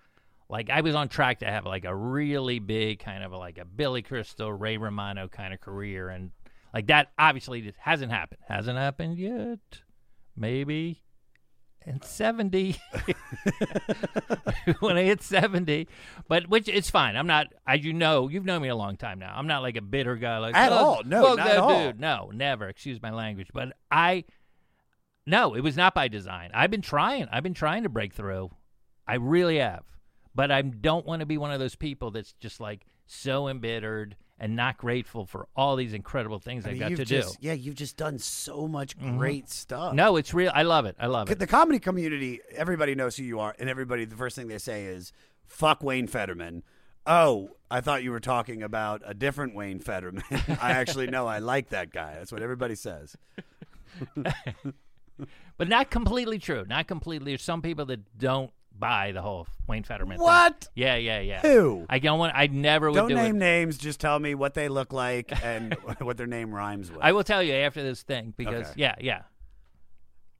like 0.49 0.71
I 0.71 0.81
was 0.81 0.95
on 0.95 1.09
track 1.09 1.41
to 1.41 1.47
have 1.47 1.67
like 1.67 1.85
a 1.85 1.95
really 1.95 2.61
big 2.61 3.01
kind 3.01 3.23
of 3.25 3.33
like 3.33 3.59
a 3.59 3.65
Billy 3.65 4.03
Crystal, 4.03 4.53
Ray 4.53 4.77
Romano 4.77 5.29
kind 5.29 5.53
of 5.53 5.61
career 5.61 6.09
and 6.09 6.31
like 6.73 6.87
that 6.87 7.13
obviously 7.19 7.73
hasn't 7.79 8.13
happened. 8.13 8.41
Hasn't 8.49 8.79
happened 8.79 9.19
yet. 9.19 9.83
Maybe 10.37 11.03
in 11.87 12.01
70 12.01 12.77
when 14.81 14.97
I 14.97 15.03
hit 15.03 15.23
70 15.23 15.87
but 16.29 16.49
which 16.49 16.69
it's 16.69 16.91
fine 16.91 17.17
I'm 17.17 17.27
not 17.27 17.49
as 17.67 17.85
you 17.85 17.93
know 17.93 18.29
you've 18.29 18.45
known 18.45 18.63
me 18.63 18.69
a 18.69 18.77
long 18.77 18.97
time 18.97 19.19
now 19.19 19.35
I'm 19.37 19.47
not 19.47 19.63
like 19.63 19.77
a 19.77 19.83
bitter 19.83 20.17
guy 20.17 20.39
like 20.39 20.55
At 20.55 20.73
"Oh, 20.73 20.77
all. 20.77 21.03
No, 21.05 21.35
not 21.35 21.37
that 21.37 21.47
at 21.49 21.59
all." 21.59 21.87
dude 21.87 22.01
no 22.01 22.31
never 22.33 22.69
excuse 22.69 23.03
my 23.03 23.11
language 23.11 23.49
but 23.53 23.75
I 23.91 24.25
no, 25.27 25.55
it 25.55 25.61
was 25.61 25.77
not 25.77 25.95
by 25.95 26.09
design. 26.09 26.51
I've 26.53 26.71
been 26.71 26.83
trying. 26.83 27.29
I've 27.33 27.43
been 27.43 27.55
trying 27.55 27.85
to 27.85 27.89
break 27.89 28.13
through. 28.13 28.51
I 29.07 29.15
really 29.15 29.59
have. 29.59 29.85
But 30.35 30.51
I 30.51 30.63
don't 30.63 31.07
want 31.07 31.21
to 31.21 31.27
be 31.27 31.39
one 31.39 31.53
of 31.53 31.61
those 31.61 31.77
people 31.77 32.11
that's 32.11 32.33
just 32.35 32.61
like 32.61 32.87
so 33.07 33.49
embittered 33.49 34.17
and 34.39 34.57
not 34.57 34.77
grateful 34.77 35.27
for 35.27 35.47
all 35.55 35.77
these 35.77 35.93
incredible 35.93 36.39
things 36.39 36.67
I 36.67 36.71
I 36.71 36.73
mean, 36.73 36.81
got 36.81 36.89
to 36.97 37.05
just, 37.05 37.41
do. 37.41 37.47
Yeah, 37.47 37.53
you've 37.53 37.77
just 37.77 37.97
done 37.97 38.19
so 38.19 38.67
much 38.67 38.99
Mhm. 38.99 39.17
great 39.19 39.49
stuff. 39.49 39.95
No, 39.95 40.17
it's 40.17 40.35
real. 40.35 40.51
I 40.55 40.63
love 40.63 40.87
it. 40.87 40.97
I 40.99 41.07
love 41.07 41.31
it. 41.31 41.39
The 41.39 41.47
comedy 41.47 41.79
community, 41.79 42.41
everybody 42.55 42.95
knows 42.95 43.17
who 43.17 43.23
you 43.25 43.39
are, 43.41 43.55
and 43.59 43.69
everybody, 43.71 44.05
the 44.05 44.17
first 44.17 44.35
thing 44.37 44.49
they 44.49 44.59
say 44.59 44.85
is, 44.87 45.13
fuck 45.47 45.83
Wayne 45.83 46.07
Federman. 46.09 46.63
Oh, 47.07 47.51
I 47.71 47.81
thought 47.81 48.03
you 48.03 48.11
were 48.13 48.21
talking 48.21 48.63
about 48.63 49.03
a 49.05 49.15
different 49.15 49.55
Wayne 49.55 49.79
Federman. 49.79 50.25
I 50.61 50.73
actually 50.73 51.07
know 51.07 51.27
I 51.27 51.39
like 51.39 51.69
that 51.69 51.91
guy. 51.93 52.15
That's 52.15 52.33
what 52.33 52.43
everybody 52.43 52.75
says. 52.75 53.17
But 55.57 55.69
not 55.69 55.89
completely 55.91 56.41
true. 56.41 56.65
Not 56.69 56.89
completely. 56.89 57.31
There's 57.33 57.43
some 57.45 57.63
people 57.63 57.85
that 57.87 58.19
don't 58.19 58.51
buy 58.79 59.13
the 59.13 59.23
whole 59.23 59.47
Wayne 59.67 59.85
Federman. 59.85 60.19
thing. 60.19 60.25
What? 60.25 60.69
Yeah, 60.75 60.97
yeah, 60.97 61.21
yeah. 61.21 61.41
Who? 61.41 61.87
I 61.89 61.99
don't 61.99 62.19
want. 62.19 62.33
I 62.37 62.47
never 62.49 62.91
would 62.91 62.97
Don't 62.97 63.09
do 63.09 63.15
name 63.15 63.37
it. 63.37 63.39
names, 63.39 63.79
just 63.79 64.01
tell 64.01 64.19
me 64.19 64.35
what 64.35 64.55
they 64.55 64.69
look 64.69 64.93
like 64.93 65.33
and 65.45 65.75
what 66.01 66.17
their 66.17 66.27
name 66.27 66.55
rhymes 66.55 66.91
with. 66.91 67.01
I 67.03 67.13
will 67.13 67.25
tell 67.25 67.43
you 67.43 67.55
after 67.55 67.83
this 67.83 68.03
thing 68.03 68.35
because 68.37 68.67
Okay. 68.71 68.73
yeah, 68.77 68.95
yeah. 69.01 69.23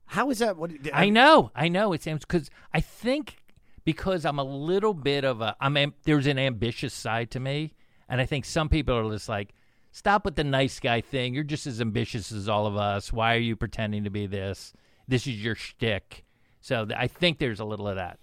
How 0.07 0.31
is 0.31 0.39
that? 0.39 0.57
What 0.57 0.71
I 0.93 1.09
know, 1.09 1.51
I 1.55 1.69
know. 1.69 1.93
It 1.93 2.03
seems 2.03 2.21
because 2.25 2.51
I 2.73 2.81
think 2.81 3.37
because 3.85 4.25
I'm 4.25 4.39
a 4.39 4.45
little 4.45 4.95
bit 4.95 5.25
of 5.25 5.41
a 5.41 5.57
I'm 5.61 5.77
am, 5.77 5.95
there's 6.05 6.27
an 6.27 6.39
ambitious 6.39 6.93
side 6.93 7.31
to 7.33 7.41
me, 7.41 7.73
and 8.09 8.21
I 8.21 8.27
think 8.27 8.45
some 8.45 8.69
people 8.69 8.95
are 8.97 9.11
just 9.11 9.29
like, 9.29 9.55
stop 9.93 10.25
with 10.25 10.37
the 10.37 10.45
nice 10.45 10.79
guy 10.79 11.01
thing. 11.01 11.35
You're 11.35 11.43
just 11.45 11.67
as 11.67 11.81
ambitious 11.81 12.31
as 12.33 12.49
all 12.49 12.67
of 12.67 12.77
us. 12.77 13.13
Why 13.13 13.35
are 13.35 13.39
you 13.41 13.57
pretending 13.57 14.05
to 14.05 14.11
be 14.11 14.27
this? 14.27 14.73
This 15.09 15.27
is 15.27 15.43
your 15.43 15.55
shtick. 15.55 16.25
So 16.61 16.85
th- 16.87 16.99
I 16.99 17.09
think 17.09 17.39
there's 17.39 17.61
a 17.61 17.65
little 17.65 17.89
of 17.89 17.97
that. 17.97 18.19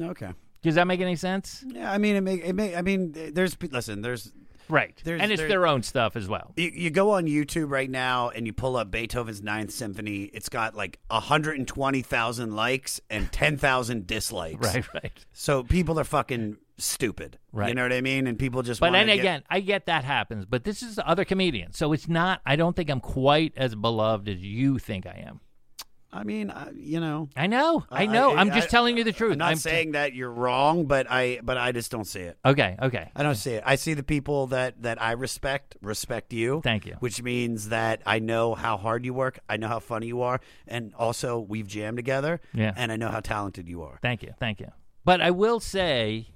Okay. 0.00 0.30
Does 0.62 0.76
that 0.76 0.86
make 0.86 1.00
any 1.00 1.16
sense? 1.16 1.64
Yeah, 1.66 1.90
I 1.92 1.98
mean, 1.98 2.16
it 2.16 2.20
make 2.20 2.44
it 2.44 2.52
may. 2.54 2.74
I 2.76 2.82
mean, 2.82 3.12
there's 3.34 3.56
listen, 3.70 4.02
there's 4.02 4.32
Right, 4.68 4.98
There's, 5.04 5.20
and 5.20 5.30
it's 5.32 5.40
there- 5.40 5.48
their 5.48 5.66
own 5.66 5.82
stuff 5.82 6.14
as 6.16 6.28
well. 6.28 6.52
You, 6.56 6.70
you 6.72 6.90
go 6.90 7.10
on 7.10 7.26
YouTube 7.26 7.70
right 7.70 7.90
now 7.90 8.30
and 8.30 8.46
you 8.46 8.52
pull 8.52 8.76
up 8.76 8.90
Beethoven's 8.92 9.42
Ninth 9.42 9.72
Symphony. 9.72 10.30
It's 10.32 10.48
got 10.48 10.74
like 10.74 10.98
120,000 11.10 12.54
likes 12.54 13.00
and 13.10 13.30
10,000 13.32 14.06
dislikes. 14.06 14.64
Right, 14.74 14.94
right. 14.94 15.26
So 15.32 15.62
people 15.62 15.98
are 15.98 16.04
fucking 16.04 16.56
stupid. 16.78 17.38
Right. 17.52 17.68
You 17.68 17.74
know 17.74 17.82
what 17.82 17.92
I 17.92 18.00
mean? 18.00 18.26
And 18.26 18.38
people 18.38 18.62
just 18.62 18.80
But 18.80 18.92
then 18.92 19.06
get- 19.06 19.18
again, 19.18 19.42
I 19.50 19.60
get 19.60 19.86
that 19.86 20.04
happens. 20.04 20.46
But 20.46 20.64
this 20.64 20.82
is 20.82 20.98
other 21.04 21.24
comedians, 21.24 21.76
so 21.76 21.92
it's 21.92 22.08
not. 22.08 22.40
I 22.46 22.56
don't 22.56 22.74
think 22.76 22.88
I'm 22.90 23.00
quite 23.00 23.52
as 23.56 23.74
beloved 23.74 24.28
as 24.28 24.38
you 24.42 24.78
think 24.78 25.06
I 25.06 25.24
am. 25.26 25.40
I 26.14 26.24
mean, 26.24 26.50
I, 26.50 26.68
you 26.76 27.00
know. 27.00 27.30
I 27.34 27.46
know. 27.46 27.84
I 27.90 28.04
know. 28.04 28.36
I'm 28.36 28.50
just 28.50 28.68
I- 28.68 28.70
telling 28.70 28.98
you 28.98 29.04
the 29.04 29.12
truth. 29.12 29.32
I'm 29.32 29.38
not 29.38 29.48
I'm- 29.48 29.56
saying 29.56 29.92
that 29.92 30.12
you're 30.14 30.30
wrong, 30.30 30.84
but 30.84 31.06
I 31.10 31.40
but 31.42 31.56
I 31.56 31.72
just 31.72 31.90
don't 31.90 32.04
see 32.04 32.20
it. 32.20 32.36
Okay. 32.44 32.76
Okay. 32.82 33.10
I 33.16 33.22
don't 33.22 33.34
see 33.34 33.52
it. 33.52 33.62
I 33.64 33.76
see 33.76 33.94
the 33.94 34.02
people 34.02 34.48
that 34.48 34.82
that 34.82 35.00
I 35.00 35.12
respect 35.12 35.76
respect 35.80 36.32
you. 36.34 36.60
Thank 36.62 36.84
you. 36.84 36.96
Which 37.00 37.22
means 37.22 37.70
that 37.70 38.02
I 38.04 38.18
know 38.18 38.54
how 38.54 38.76
hard 38.76 39.06
you 39.06 39.14
work. 39.14 39.38
I 39.48 39.56
know 39.56 39.68
how 39.68 39.78
funny 39.80 40.06
you 40.08 40.20
are, 40.20 40.40
and 40.68 40.92
also 40.96 41.38
we've 41.38 41.66
jammed 41.66 41.96
together. 41.96 42.40
Yeah. 42.52 42.72
And 42.76 42.92
I 42.92 42.96
know 42.96 43.08
how 43.08 43.20
talented 43.20 43.66
you 43.66 43.82
are. 43.82 43.98
Thank 44.02 44.22
you, 44.22 44.34
thank 44.38 44.60
you. 44.60 44.68
But 45.04 45.20
I 45.22 45.30
will 45.30 45.60
say, 45.60 46.28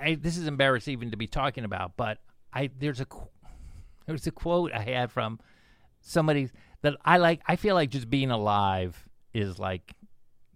I, 0.00 0.16
this 0.20 0.36
is 0.36 0.46
embarrassing 0.46 0.92
even 0.92 1.10
to 1.12 1.16
be 1.16 1.26
talking 1.26 1.64
about. 1.64 1.96
But 1.96 2.18
I 2.52 2.68
there's 2.78 3.00
a 3.00 3.06
there's 4.06 4.26
a 4.26 4.30
quote 4.30 4.72
I 4.72 4.82
had 4.82 5.10
from 5.10 5.40
somebody 6.02 6.50
that 6.82 6.96
I 7.04 7.18
like. 7.18 7.40
I 7.46 7.56
feel 7.56 7.74
like 7.74 7.90
just 7.90 8.08
being 8.10 8.30
alive 8.30 9.08
is 9.34 9.58
like 9.58 9.92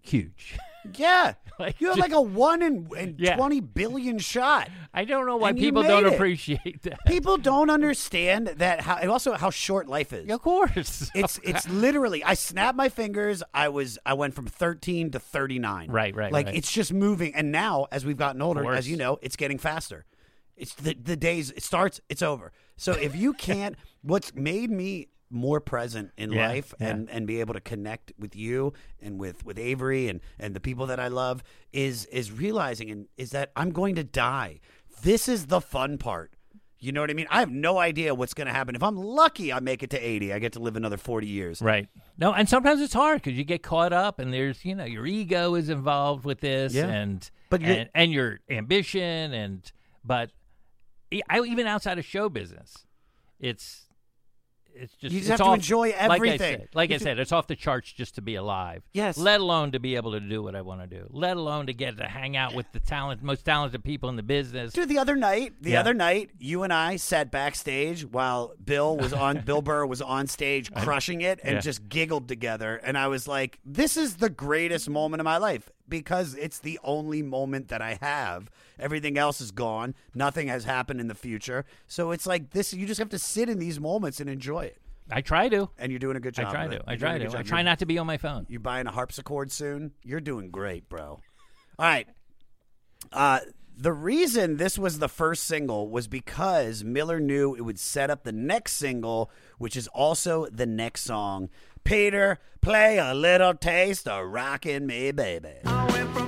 huge. 0.01 0.57
Yeah. 0.99 1.33
Like, 1.57 1.81
you 1.81 1.87
have 1.87 1.95
just- 1.97 2.11
like 2.11 2.15
a 2.15 2.21
one 2.21 2.61
in, 2.61 2.87
in 2.95 3.15
Yeah. 3.17 3.37
twenty 3.37 3.59
billion 3.59 4.19
shot. 4.19 4.69
I 4.93 5.03
don't 5.03 5.25
know 5.25 5.35
why 5.37 5.49
And 5.49 5.57
people 5.57 5.81
don't 5.81 6.05
it. 6.05 6.13
appreciate 6.13 6.83
that. 6.83 6.99
People 7.07 7.37
don't 7.37 7.71
understand 7.71 8.49
that 8.57 8.81
how 8.81 8.97
and 8.97 9.09
also 9.09 9.33
how 9.33 9.49
short 9.49 9.87
life 9.87 10.13
is. 10.13 10.29
Of 10.29 10.43
course, 10.43 11.09
It's 11.15 11.39
it's 11.43 11.67
literally 11.67 12.23
I 12.23 12.35
snapped 12.35 12.77
my 12.77 12.89
fingers. 12.89 13.41
I 13.51 13.69
was 13.69 13.97
I 14.05 14.13
went 14.13 14.35
from 14.35 14.45
13 14.45 15.09
to 15.09 15.19
39. 15.19 15.89
Right, 15.89 16.15
right, 16.15 16.31
Like 16.31 16.45
right. 16.45 16.55
it's 16.55 16.71
just 16.71 16.93
moving 16.93 17.33
and 17.33 17.51
now 17.51 17.87
as 17.91 18.05
we've 18.05 18.15
gotten 18.15 18.43
older, 18.43 18.71
as 18.71 18.87
you 18.87 18.95
know, 18.95 19.17
it's 19.23 19.35
getting 19.35 19.57
faster. 19.57 20.05
It's 20.55 20.75
the 20.75 20.93
the 20.93 21.15
days 21.17 21.49
it 21.49 21.63
starts, 21.63 21.99
it's 22.09 22.21
over. 22.21 22.51
So 22.77 22.91
if 22.91 23.15
you 23.15 23.33
can't 23.33 23.75
what's 24.03 24.35
made 24.35 24.69
me 24.69 25.07
more 25.29 25.59
present 25.59 26.11
in 26.17 26.31
Yeah, 26.31 26.47
life 26.47 26.73
yeah. 26.79 26.87
and 26.89 27.09
and 27.09 27.25
be 27.27 27.39
able 27.39 27.53
to 27.55 27.59
connect 27.61 28.13
with 28.17 28.35
you 28.35 28.73
and 29.01 29.19
with 29.19 29.45
with 29.45 29.57
Avery 29.57 30.07
and 30.07 30.21
and 30.39 30.53
the 30.55 30.59
people 30.59 30.85
that 30.87 30.99
I 30.99 31.07
love 31.07 31.43
is 31.73 32.05
is 32.05 32.31
realizing 32.31 32.89
and 32.91 33.07
is 33.17 33.31
that 33.31 33.51
I'm 33.55 33.71
going 33.71 33.95
to 33.95 34.03
die. 34.03 34.59
This 35.01 35.27
is 35.27 35.47
the 35.47 35.61
fun 35.61 35.97
part. 35.97 36.31
You 36.79 36.91
know 36.91 37.01
what 37.01 37.09
I 37.09 37.13
mean? 37.13 37.25
I 37.31 37.39
have 37.39 37.49
no 37.49 37.79
idea 37.79 38.13
what's 38.13 38.33
going 38.35 38.45
to 38.47 38.53
happen. 38.53 38.75
If 38.75 38.83
I'm 38.83 38.95
lucky, 38.97 39.51
I 39.51 39.59
make 39.59 39.81
it 39.81 39.89
to 39.91 39.97
80. 39.99 40.33
I 40.33 40.39
get 40.39 40.53
to 40.53 40.59
live 40.59 40.75
another 40.75 40.97
40 40.97 41.25
years. 41.25 41.59
Right. 41.61 41.87
No, 42.17 42.31
and 42.33 42.47
sometimes 42.47 42.79
it's 42.79 42.93
hard 42.93 43.23
because 43.23 43.35
you 43.37 43.43
get 43.43 43.63
caught 43.63 43.91
up, 43.93 44.19
and 44.19 44.31
there's 44.31 44.63
you 44.63 44.75
know 44.75 44.85
your 44.85 45.05
ego 45.07 45.55
is 45.55 45.69
involved 45.69 46.25
with 46.25 46.41
this, 46.41 46.73
Yeah. 46.73 46.87
and 46.87 47.27
But 47.49 47.63
and, 47.63 47.89
and 47.95 48.11
your 48.11 48.39
ambition, 48.49 49.33
and 49.33 49.71
but 50.03 50.31
I, 51.29 51.39
even 51.41 51.65
outside 51.65 51.97
of 51.97 52.05
show 52.05 52.29
business, 52.29 52.85
it's 53.39 53.84
it's 54.75 54.93
just 54.95 55.13
You 55.13 55.19
just 55.19 55.21
it's 55.21 55.27
have 55.29 55.37
to 55.39 55.43
off- 55.45 55.55
enjoy 55.55 55.89
Like 55.89 55.99
I 56.11 56.15
everything. 56.15 56.37
said, 56.59 56.69
like 56.73 56.91
I 56.91 56.97
said, 56.97 57.19
it's 57.19 57.31
off 57.31 57.47
the 57.47 57.55
charts 57.55 57.91
just 57.91 58.15
to 58.15 58.21
be 58.21 58.35
alive. 58.35 58.83
Yes. 58.93 59.17
Let 59.17 59.39
alone 59.41 59.71
to 59.71 59.79
be 59.79 59.95
able 59.95 60.11
to 60.11 60.19
do 60.19 60.43
what 60.43 60.55
I 60.55 60.61
want 60.61 60.81
to 60.81 60.87
do. 60.87 61.07
Let 61.11 61.37
alone 61.37 61.67
to 61.67 61.73
get 61.73 61.97
to 61.97 62.05
hang 62.07 62.35
out 62.37 62.53
with 62.53 62.71
the 62.71 62.79
talent, 62.79 63.23
most 63.23 63.45
talented 63.45 63.83
people 63.83 64.09
in 64.09 64.15
the 64.15 64.23
business. 64.23 64.73
Dude, 64.73 64.89
the 64.89 64.97
other 64.99 65.15
night, 65.15 65.53
the 65.61 65.71
Yeah. 65.71 65.79
other 65.79 65.93
night, 65.93 66.31
you 66.39 66.63
and 66.63 66.73
I 66.73 66.95
sat 66.97 67.31
backstage 67.31 68.05
while 68.05 68.53
Bill 68.63 68.97
was 68.97 69.13
on 69.13 69.39
Bill 69.41 69.61
Burr 69.61 69.85
was 69.85 70.01
on 70.01 70.27
stage 70.27 70.71
crushing 70.83 71.21
it 71.21 71.39
and 71.43 71.55
Yeah. 71.55 71.59
just 71.61 71.87
giggled 71.89 72.27
together 72.27 72.75
and 72.83 72.97
I 72.97 73.07
was 73.07 73.27
like, 73.27 73.59
this 73.65 73.97
is 73.97 74.17
the 74.17 74.29
greatest 74.29 74.89
moment 74.89 75.21
of 75.21 75.25
my 75.25 75.37
life 75.37 75.69
because 75.87 76.35
it's 76.35 76.59
the 76.59 76.79
only 76.83 77.21
moment 77.21 77.67
that 77.69 77.81
I 77.81 77.97
have. 78.01 78.49
Everything 78.79 79.17
else 79.17 79.41
is 79.41 79.51
gone. 79.51 79.95
Nothing 80.13 80.47
has 80.47 80.65
happened 80.65 80.99
in 80.99 81.07
the 81.07 81.15
future. 81.15 81.65
So 81.87 82.11
it's 82.11 82.25
like 82.25 82.51
this 82.51 82.73
you 82.73 82.85
just 82.85 82.99
have 82.99 83.09
to 83.09 83.19
sit 83.19 83.49
in 83.49 83.59
these 83.59 83.79
moments 83.79 84.19
and 84.19 84.29
enjoy 84.29 84.65
it. 84.65 84.81
I 85.11 85.21
try 85.21 85.49
to. 85.49 85.69
And 85.77 85.91
you're 85.91 85.99
doing 85.99 86.17
a 86.17 86.19
good 86.19 86.33
job. 86.33 86.47
I 86.47 86.51
try 86.51 86.67
to. 86.67 86.83
I 86.87 86.95
try 86.95 87.17
to. 87.17 87.25
good 87.25 87.35
I 87.35 87.43
try 87.43 87.61
not 87.61 87.79
to 87.79 87.85
be 87.85 87.97
on 87.97 88.07
my 88.07 88.17
phone. 88.17 88.45
You 88.49 88.59
buying 88.59 88.87
a 88.87 88.91
harpsichord 88.91 89.51
soon? 89.51 89.91
You're 90.03 90.19
doing 90.19 90.49
great, 90.49 90.89
bro. 90.89 91.21
All 91.77 91.85
right. 91.85 92.07
Uh, 93.11 93.41
the 93.77 93.93
reason 93.93 94.57
this 94.57 94.79
was 94.79 94.99
the 94.99 95.09
first 95.09 95.43
single 95.43 95.89
was 95.89 96.07
because 96.07 96.83
Miller 96.83 97.19
knew 97.19 97.55
it 97.55 97.61
would 97.61 97.79
set 97.79 98.09
up 98.09 98.23
the 98.23 98.31
next 98.31 98.73
single, 98.73 99.29
which 99.57 99.75
is 99.75 99.87
also 99.89 100.47
the 100.47 100.65
next 100.65 101.03
song. 101.03 101.49
Peter, 101.85 102.39
play 102.61 102.97
a 102.97 103.13
little 103.13 103.53
taste 103.53 104.07
of 104.07 104.27
rockin' 104.31 104.87
me, 104.87 105.11
baby. 105.11 105.49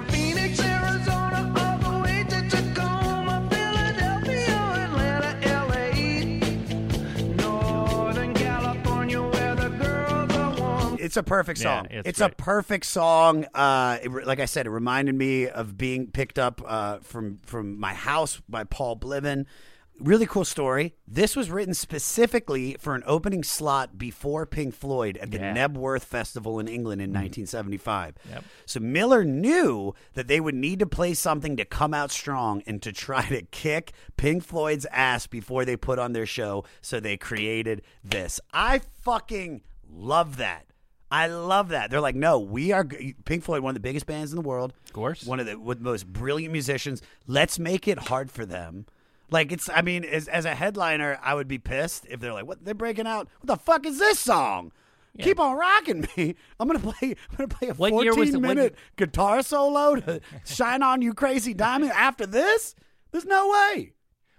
Phoenix, 0.10 0.60
Arizona, 0.60 1.52
all 1.58 1.78
the 1.80 2.00
way 2.04 2.24
to 2.30 2.48
Tacoma, 2.48 3.50
Atlanta, 3.52 5.40
LA, 5.44 7.34
Northern 7.36 8.34
California, 8.36 9.20
where 9.22 9.56
the 9.56 9.70
girls 9.70 10.32
are 10.34 10.56
warm. 10.60 10.98
It's 11.00 11.18
a 11.18 11.24
perfect 11.24 11.60
Yeah, 11.60 11.80
song. 11.82 11.88
it's 11.90 12.08
it's 12.10 12.22
a 12.22 12.30
perfect 12.30 12.86
song. 12.86 13.46
Uh, 13.56 13.98
it 14.04 14.12
like 14.28 14.40
I 14.40 14.46
said, 14.46 14.68
it 14.68 14.70
reminded 14.70 15.16
me 15.16 15.48
of 15.48 15.76
being 15.78 16.08
picked 16.12 16.38
up 16.38 16.62
uh, 16.66 17.00
from 17.00 17.40
from 17.48 17.80
my 17.80 17.96
house 17.96 18.40
by 18.48 18.64
Paul 18.64 18.96
Bliven. 18.98 19.46
Really 20.00 20.28
cool 20.28 20.46
story. 20.46 20.94
This 21.08 21.36
was 21.36 21.50
written 21.50 21.74
specifically 21.74 22.78
for 22.80 22.94
an 22.94 23.04
opening 23.08 23.44
slot 23.44 23.98
before 23.98 24.46
Pink 24.46 24.76
Floyd 24.76 25.18
at 25.18 25.32
the 25.32 25.40
Yeah. 25.40 25.56
Knebworth 25.56 26.04
Festival 26.04 26.60
in 26.60 26.68
England 26.68 27.02
in 27.02 27.10
mm-hmm. 27.10 27.24
1975. 27.24 28.16
Yep. 28.30 28.44
So 28.68 28.80
Miller 28.80 29.24
knew 29.24 29.96
that 30.14 30.28
they 30.28 30.40
would 30.40 30.54
need 30.54 30.80
to 30.80 30.86
play 30.86 31.16
something 31.16 31.58
to 31.58 31.66
come 31.66 31.96
out 31.96 32.12
strong 32.12 32.62
and 32.68 32.80
to 32.84 32.92
try 32.92 33.28
to 33.30 33.42
kick 33.42 33.94
Pink 34.18 34.44
Floyd's 34.44 34.86
ass 34.92 35.26
before 35.26 35.66
they 35.66 35.76
put 35.76 35.98
on 35.98 36.14
their 36.14 36.28
show. 36.28 36.64
So 36.82 37.00
they 37.00 37.18
created 37.18 37.82
this. 38.04 38.40
I 38.54 38.82
fucking 39.02 39.62
love 39.90 40.38
that. 40.38 40.68
I 41.10 41.28
love 41.28 41.70
that. 41.70 41.90
They're 41.90 42.02
like, 42.02 42.16
no, 42.16 42.38
we 42.38 42.72
are 42.72 42.84
Pink 42.84 43.44
Floyd, 43.44 43.64
one 43.64 43.72
of 43.72 43.76
the 43.76 43.80
biggest 43.80 44.06
bands 44.06 44.32
in 44.32 44.36
the 44.36 44.48
world. 44.48 44.74
Of 44.86 44.94
course. 44.94 45.26
One 45.26 45.40
of 45.40 45.46
the 45.46 45.58
with 45.58 45.80
most 45.80 46.06
brilliant 46.06 46.52
musicians. 46.52 47.02
Let's 47.26 47.58
make 47.58 47.88
it 47.88 47.98
hard 47.98 48.30
for 48.30 48.46
them. 48.46 48.86
Like 49.30 49.52
it's 49.52 49.70
I 49.70 49.82
mean, 49.82 50.04
as 50.06 50.28
as 50.28 50.46
a 50.46 50.56
headliner, 50.56 51.20
I 51.22 51.34
would 51.34 51.48
be 51.48 51.58
pissed 51.58 52.06
if 52.10 52.20
they're 52.20 52.34
like, 52.34 52.46
What 52.48 52.64
they're 52.64 52.74
breaking 52.74 53.08
out? 53.08 53.28
What 53.42 53.48
the 53.48 53.62
fuck 53.62 53.86
is 53.86 54.00
this 54.00 54.20
song? 54.20 54.72
Keep 55.20 55.40
on 55.40 55.58
rocking 55.58 56.08
me. 56.16 56.36
I'm 56.60 56.68
gonna 56.68 56.80
play 56.80 57.16
I'm 57.32 57.36
gonna 57.38 57.48
play 57.48 57.70
a 57.70 57.74
What 57.74 57.90
14 57.90 58.04
year 58.04 58.14
the- 58.32 58.40
when- 58.40 58.56
minute 58.58 58.76
guitar 58.98 59.42
solo 59.42 59.96
to 59.96 60.22
shine 60.46 60.84
on 60.84 61.02
you 61.02 61.14
crazy 61.14 61.54
diamond 61.56 61.92
after 61.92 62.26
this? 62.28 62.76
There's 63.12 63.26
no 63.26 63.50
way. 63.50 63.94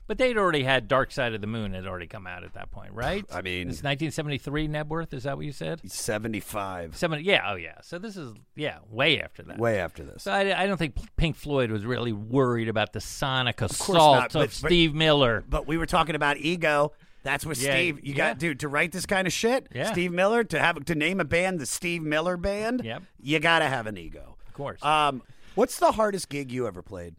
But 0.08 0.18
they'd 0.18 0.36
already 0.38 0.64
had 0.64 0.88
Dark 0.88 1.12
Side 1.12 1.34
of 1.34 1.40
the 1.42 1.46
Moon 1.46 1.74
had 1.74 1.86
already 1.86 2.06
come 2.06 2.26
out 2.26 2.42
at 2.42 2.54
that 2.54 2.70
point, 2.72 2.92
right? 2.94 3.24
I 3.32 3.42
mean- 3.42 3.68
it's 3.68 3.82
1973 3.84 4.66
Knebworth. 4.66 5.14
Is 5.14 5.22
that 5.24 5.36
what 5.36 5.46
you 5.46 5.52
said? 5.52 5.80
75. 5.90 6.96
Seventy. 6.96 7.22
Yeah. 7.24 7.42
Oh, 7.46 7.54
yeah. 7.56 7.74
So 7.82 7.98
this 7.98 8.16
is 8.16 8.34
yeah, 8.56 8.78
way 8.90 9.20
after 9.20 9.42
that. 9.44 9.58
Way 9.58 9.78
after 9.78 10.02
this. 10.02 10.24
So 10.24 10.32
I, 10.32 10.62
I 10.62 10.66
don't 10.66 10.78
think 10.78 10.94
Pink 11.16 11.36
Floyd 11.36 11.70
was 11.70 11.84
really 11.84 12.12
worried 12.12 12.68
about 12.68 12.92
the 12.92 13.00
sonic 13.00 13.60
assault 13.60 13.96
not, 13.96 14.26
of 14.28 14.32
but- 14.32 14.40
but- 14.40 14.52
Steve 14.52 14.94
Miller. 14.94 15.44
But 15.48 15.66
we 15.68 15.76
were 15.76 15.86
talking 15.86 16.14
about 16.16 16.38
ego. 16.38 16.92
That's 17.22 17.44
what 17.44 17.58
Yeah, 17.58 17.72
Steve. 17.72 17.98
You 18.02 18.12
yeah. 18.12 18.16
got, 18.16 18.38
dude, 18.38 18.60
to 18.60 18.68
write 18.68 18.92
this 18.92 19.04
kind 19.04 19.26
of 19.26 19.32
shit. 19.32 19.68
Yeah. 19.74 19.92
Steve 19.92 20.12
Miller 20.12 20.44
to 20.44 20.58
have 20.58 20.82
to 20.86 20.94
name 20.94 21.20
a 21.20 21.24
band 21.24 21.58
the 21.60 21.66
Steve 21.66 22.02
Miller 22.02 22.36
Band. 22.38 22.82
Yep. 22.84 23.02
You 23.20 23.40
got 23.40 23.58
to 23.58 23.66
have 23.66 23.86
an 23.86 23.98
ego. 23.98 24.36
Of 24.46 24.54
course. 24.54 24.82
Um, 24.82 25.22
what's 25.54 25.78
the 25.78 25.92
hardest 25.92 26.30
gig 26.30 26.50
you 26.50 26.66
ever 26.66 26.80
played? 26.80 27.14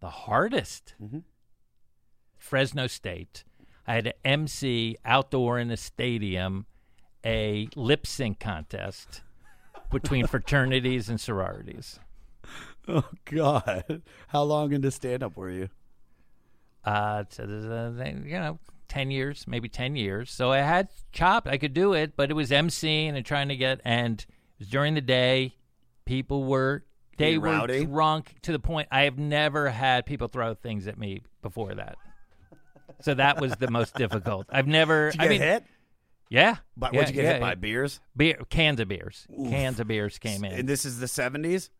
The 0.00 0.10
hardest. 0.10 0.94
Mm-hmm. 1.02 1.18
Fresno 2.38 2.86
State. 2.86 3.44
I 3.86 3.94
had 3.94 4.04
to 4.04 4.26
MC 4.26 4.96
outdoor 5.04 5.58
in 5.58 5.70
a 5.70 5.76
stadium 5.76 6.66
a 7.24 7.68
lip 7.74 8.06
sync 8.06 8.38
contest 8.38 9.22
between 9.90 10.26
fraternities 10.28 11.08
and 11.08 11.20
sororities. 11.20 11.98
Oh 12.88 13.04
God! 13.24 14.02
How 14.28 14.42
long 14.42 14.72
into 14.72 14.90
stand 14.92 15.22
up 15.24 15.36
were 15.36 15.50
you? 15.50 15.68
Uh, 16.84 17.24
so 17.28 17.42
a- 17.42 18.10
you 18.24 18.38
know, 18.38 18.58
ten 18.88 19.10
years, 19.10 19.44
maybe 19.48 19.68
ten 19.68 19.96
years. 19.96 20.30
So 20.30 20.52
I 20.52 20.58
had 20.58 20.88
chopped. 21.12 21.48
I 21.48 21.58
could 21.58 21.74
do 21.74 21.94
it, 21.94 22.16
but 22.16 22.30
it 22.30 22.34
was 22.34 22.50
MCing 22.50 23.14
and 23.16 23.26
trying 23.26 23.48
to 23.48 23.56
get. 23.56 23.80
And 23.84 24.20
it 24.20 24.26
was 24.60 24.68
during 24.68 24.94
the 24.94 25.00
day. 25.00 25.56
People 26.04 26.44
were 26.44 26.84
they 27.16 27.38
were 27.38 27.48
rowdy? 27.48 27.84
drunk 27.84 28.34
to 28.42 28.52
the 28.52 28.58
point 28.58 28.88
I 28.90 29.02
have 29.02 29.18
never 29.18 29.68
had 29.68 30.06
people 30.06 30.28
throw 30.28 30.54
things 30.54 30.86
at 30.86 30.98
me 30.98 31.22
before 31.42 31.74
that. 31.74 31.96
So 33.00 33.14
that 33.14 33.40
was 33.40 33.52
the 33.56 33.70
most 33.70 33.94
difficult. 33.96 34.46
I've 34.50 34.66
never. 34.66 35.10
Did 35.10 35.20
I 35.20 35.24
you 35.24 35.28
get 35.30 35.40
mean, 35.40 35.48
hit? 35.48 35.64
Yeah. 36.28 36.56
But 36.76 36.92
yeah, 36.92 36.98
what'd 37.00 37.14
you 37.14 37.22
get 37.22 37.24
yeah, 37.26 37.32
hit 37.34 37.40
by? 37.40 37.48
yeah. 37.50 37.54
Beers? 37.56 38.00
Beer, 38.16 38.38
cans 38.50 38.80
of 38.80 38.88
beers. 38.88 39.26
Oof. 39.38 39.50
Cans 39.50 39.78
of 39.80 39.86
beers 39.86 40.18
came 40.18 40.44
in. 40.44 40.52
And 40.52 40.68
this 40.68 40.84
is 40.84 40.98
the 40.98 41.08
seventies. 41.08 41.70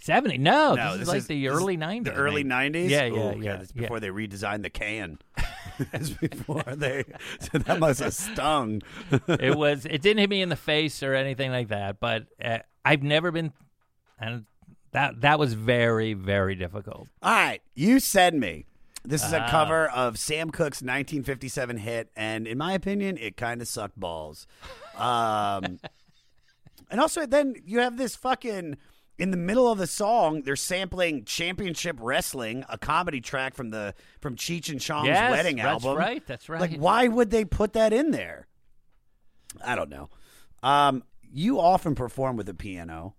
Seventy? 0.00 0.36
No, 0.36 0.74
No, 0.74 0.90
this, 0.90 0.92
this 0.92 1.00
is 1.02 1.08
like 1.08 1.18
is- 1.18 1.26
the 1.28 1.48
early 1.48 1.76
nineties. 1.76 2.12
The 2.12 2.18
early 2.18 2.44
nineties. 2.44 2.90
Yeah, 2.90 3.04
yeah, 3.04 3.32
Ooh, 3.32 3.40
yeah. 3.40 3.56
That's 3.56 3.72
before 3.72 4.00
they 4.00 4.08
redesigned 4.08 4.62
the 4.62 4.70
can. 4.70 5.18
That's 5.92 6.10
before 6.10 6.62
they. 6.62 7.04
So 7.40 7.58
that 7.58 7.80
must 7.80 8.00
have 8.00 8.14
stung. 8.14 8.82
it 9.28 9.56
was. 9.56 9.86
It 9.86 10.02
didn't 10.02 10.18
hit 10.18 10.30
me 10.30 10.40
in 10.42 10.48
the 10.48 10.56
face 10.56 11.02
or 11.02 11.14
anything 11.14 11.50
like 11.50 11.68
that. 11.68 11.98
But 11.98 12.26
uh, 12.44 12.58
I've 12.84 13.02
never 13.02 13.32
been, 13.32 13.52
and 14.20 14.44
that 14.94 15.20
that 15.20 15.38
was 15.38 15.52
very 15.52 16.14
very 16.14 16.54
difficult. 16.54 17.06
All 17.22 17.30
right, 17.32 17.60
you 17.74 18.00
send 18.00 18.40
me 18.40 18.64
This 19.06 19.22
is 19.22 19.34
a 19.34 19.42
Ah. 19.42 19.50
cover 19.50 19.86
of 19.90 20.18
Sam 20.18 20.50
Cooke's 20.50 20.80
1957 20.80 21.76
hit, 21.76 22.08
and 22.16 22.46
in 22.46 22.56
my 22.56 22.72
opinion, 22.72 23.18
it 23.18 23.36
kind 23.36 23.60
of 23.60 23.68
sucked 23.68 24.00
balls. 24.00 24.46
Um, 24.96 25.78
and 26.90 26.98
also, 27.00 27.26
then 27.26 27.54
you 27.66 27.80
have 27.80 27.98
this 27.98 28.16
fucking. 28.16 28.78
In 29.16 29.30
the 29.30 29.36
middle 29.36 29.70
of 29.70 29.78
the 29.78 29.86
song, 29.86 30.42
they're 30.42 30.56
sampling 30.56 31.24
"Championship 31.24 31.96
Wrestling," 32.00 32.64
a 32.68 32.76
comedy 32.78 33.20
track 33.20 33.54
from 33.54 33.70
the 33.70 33.94
from 34.20 34.34
Cheech 34.36 34.70
and 34.70 34.80
Chong's 34.80 35.06
Yes, 35.08 35.30
wedding 35.30 35.56
that's 35.56 35.84
album. 35.84 35.96
right, 35.98 36.26
that's 36.26 36.48
right. 36.48 36.60
Like, 36.60 36.76
why 36.78 37.06
would 37.06 37.30
they 37.30 37.44
put 37.44 37.74
that 37.74 37.92
in 37.92 38.10
there? 38.10 38.48
I 39.64 39.76
don't 39.76 39.90
know. 39.90 40.08
Um, 40.64 41.04
you 41.30 41.60
often 41.60 41.94
perform 41.94 42.36
with 42.36 42.48
a 42.48 42.54
piano 42.54 43.14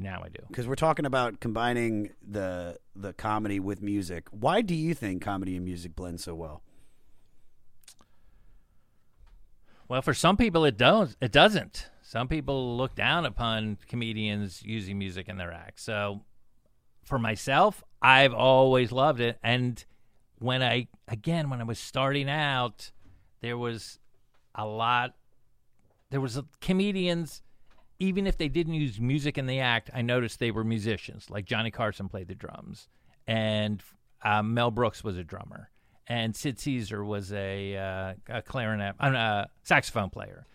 Now 0.00 0.22
I 0.24 0.28
do. 0.28 0.44
because 0.46 0.68
we're 0.68 0.76
talking 0.76 1.04
about 1.04 1.40
combining 1.40 2.10
the 2.26 2.78
the 2.94 3.12
comedy 3.12 3.58
with 3.58 3.82
music. 3.82 4.28
Why 4.30 4.62
do 4.62 4.74
you 4.74 4.94
think 4.94 5.22
comedy 5.22 5.56
and 5.56 5.64
music 5.64 5.96
blend 5.96 6.20
so 6.20 6.34
well? 6.36 6.62
Well, 9.88 10.02
for 10.02 10.14
some 10.14 10.36
people, 10.36 10.64
it 10.64 10.76
does. 10.76 11.16
It 11.20 11.32
doesn't. 11.32 11.88
Some 12.02 12.28
people 12.28 12.76
look 12.76 12.94
down 12.94 13.24
upon 13.26 13.78
comedians 13.88 14.62
using 14.62 14.98
music 14.98 15.28
in 15.28 15.38
their 15.38 15.52
act. 15.52 15.80
So, 15.80 16.22
for 17.02 17.18
myself, 17.18 17.82
I've 18.02 18.34
always 18.34 18.92
loved 18.92 19.20
it. 19.20 19.38
And 19.42 19.82
when 20.38 20.62
I, 20.62 20.88
again, 21.08 21.48
when 21.48 21.60
I 21.60 21.64
was 21.64 21.78
starting 21.78 22.28
out, 22.28 22.90
there 23.40 23.56
was 23.56 23.98
a 24.54 24.66
lot. 24.66 25.14
There 26.10 26.20
was 26.20 26.36
a, 26.36 26.44
comedians, 26.60 27.42
even 27.98 28.26
if 28.26 28.38
they 28.38 28.48
didn't 28.48 28.74
use 28.74 29.00
music 29.00 29.38
in 29.38 29.46
the 29.46 29.60
act, 29.60 29.90
I 29.92 30.02
noticed 30.02 30.38
they 30.38 30.50
were 30.50 30.64
musicians. 30.64 31.30
Like 31.30 31.44
Johnny 31.44 31.70
Carson 31.70 32.08
played 32.08 32.28
the 32.28 32.34
drums, 32.34 32.88
and 33.26 33.82
uh, 34.22 34.42
Mel 34.42 34.70
Brooks 34.70 35.02
was 35.02 35.16
a 35.16 35.24
drummer, 35.24 35.70
and 36.06 36.34
Sid 36.34 36.58
Caesar 36.60 37.04
was 37.04 37.32
a, 37.32 37.76
uh, 37.76 38.14
a 38.28 38.42
clarinet, 38.42 38.94
uh, 39.00 39.06
a 39.06 39.48
saxophone 39.64 40.10
player, 40.10 40.46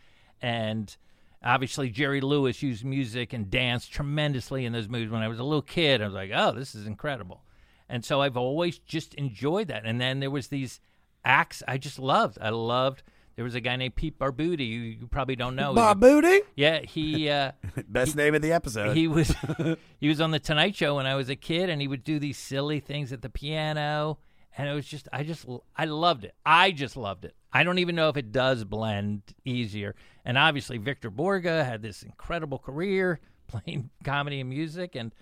and 0.42 0.96
obviously 1.44 1.90
Jerry 1.90 2.22
Lewis 2.22 2.64
used 2.64 2.86
music 2.86 3.34
and 3.34 3.50
dance 3.50 3.88
tremendously 3.88 4.66
in 4.66 4.72
those 4.72 4.88
movies. 4.88 5.10
When 5.10 5.22
I 5.22 5.28
was 5.28 5.40
a 5.40 5.44
little 5.44 5.62
kid, 5.62 6.02
I 6.02 6.06
was 6.06 6.14
like, 6.14 6.32
"Oh, 6.34 6.54
this 6.54 6.76
is 6.76 6.88
incredible," 6.88 7.44
and 7.90 8.06
so 8.06 8.22
I've 8.22 8.38
always 8.38 8.80
just 8.80 9.14
enjoyed 9.16 9.68
that. 9.68 9.86
And 9.86 10.00
then 10.00 10.22
there 10.22 10.32
was 10.32 10.48
these 10.48 10.80
acts 11.26 11.62
I 11.68 11.78
just 11.78 12.00
loved. 12.00 12.38
I 12.42 12.50
loved. 12.50 13.04
There 13.36 13.44
was 13.44 13.56
a 13.56 13.62
guy 13.62 13.76
named 13.76 13.96
Pete 13.96 14.20
Barbuti. 14.20 14.68
You, 14.68 14.80
you 14.82 15.08
probably 15.08 15.36
don't 15.36 15.56
know. 15.56 15.74
He 15.74 15.80
Barbuti? 15.80 16.40
Yeah, 16.56 16.82
he. 16.82 17.30
Uh, 17.30 17.54
Best 17.88 18.16
name 18.16 18.36
of 18.36 18.42
the 18.42 18.52
episode. 18.52 18.96
he 18.96 19.08
was 19.08 19.34
he 20.00 20.08
was 20.08 20.22
on 20.22 20.32
the 20.32 20.40
Tonight 20.40 20.76
Show 20.76 20.96
when 20.96 21.06
I 21.08 21.16
was 21.16 21.30
a 21.30 21.36
kid, 21.36 21.70
and 21.70 21.82
he 21.82 21.88
would 21.88 22.04
do 22.04 22.20
these 22.20 22.38
silly 22.38 22.80
things 22.80 23.12
at 23.12 23.22
the 23.24 23.30
piano, 23.30 24.20
and 24.58 24.70
it 24.70 24.74
was 24.74 24.86
just 24.86 25.08
I 25.12 25.24
just 25.24 25.46
I 25.76 25.86
loved 25.86 26.26
it. 26.26 26.36
I 26.46 26.72
just 26.72 26.96
loved 26.96 27.26
it. 27.26 27.36
I 27.52 27.64
don't 27.64 27.80
even 27.80 27.96
know 27.96 28.10
if 28.10 28.18
it 28.18 28.32
does 28.32 28.64
blend 28.64 29.22
easier. 29.46 29.96
And 30.26 30.38
obviously, 30.38 30.78
Victor 30.78 31.10
Borge 31.12 31.46
had 31.46 31.82
this 31.82 32.04
incredible 32.04 32.60
career 32.60 33.20
playing 33.48 33.90
comedy 34.04 34.40
and 34.42 34.50
music, 34.50 34.96
and 34.96 35.14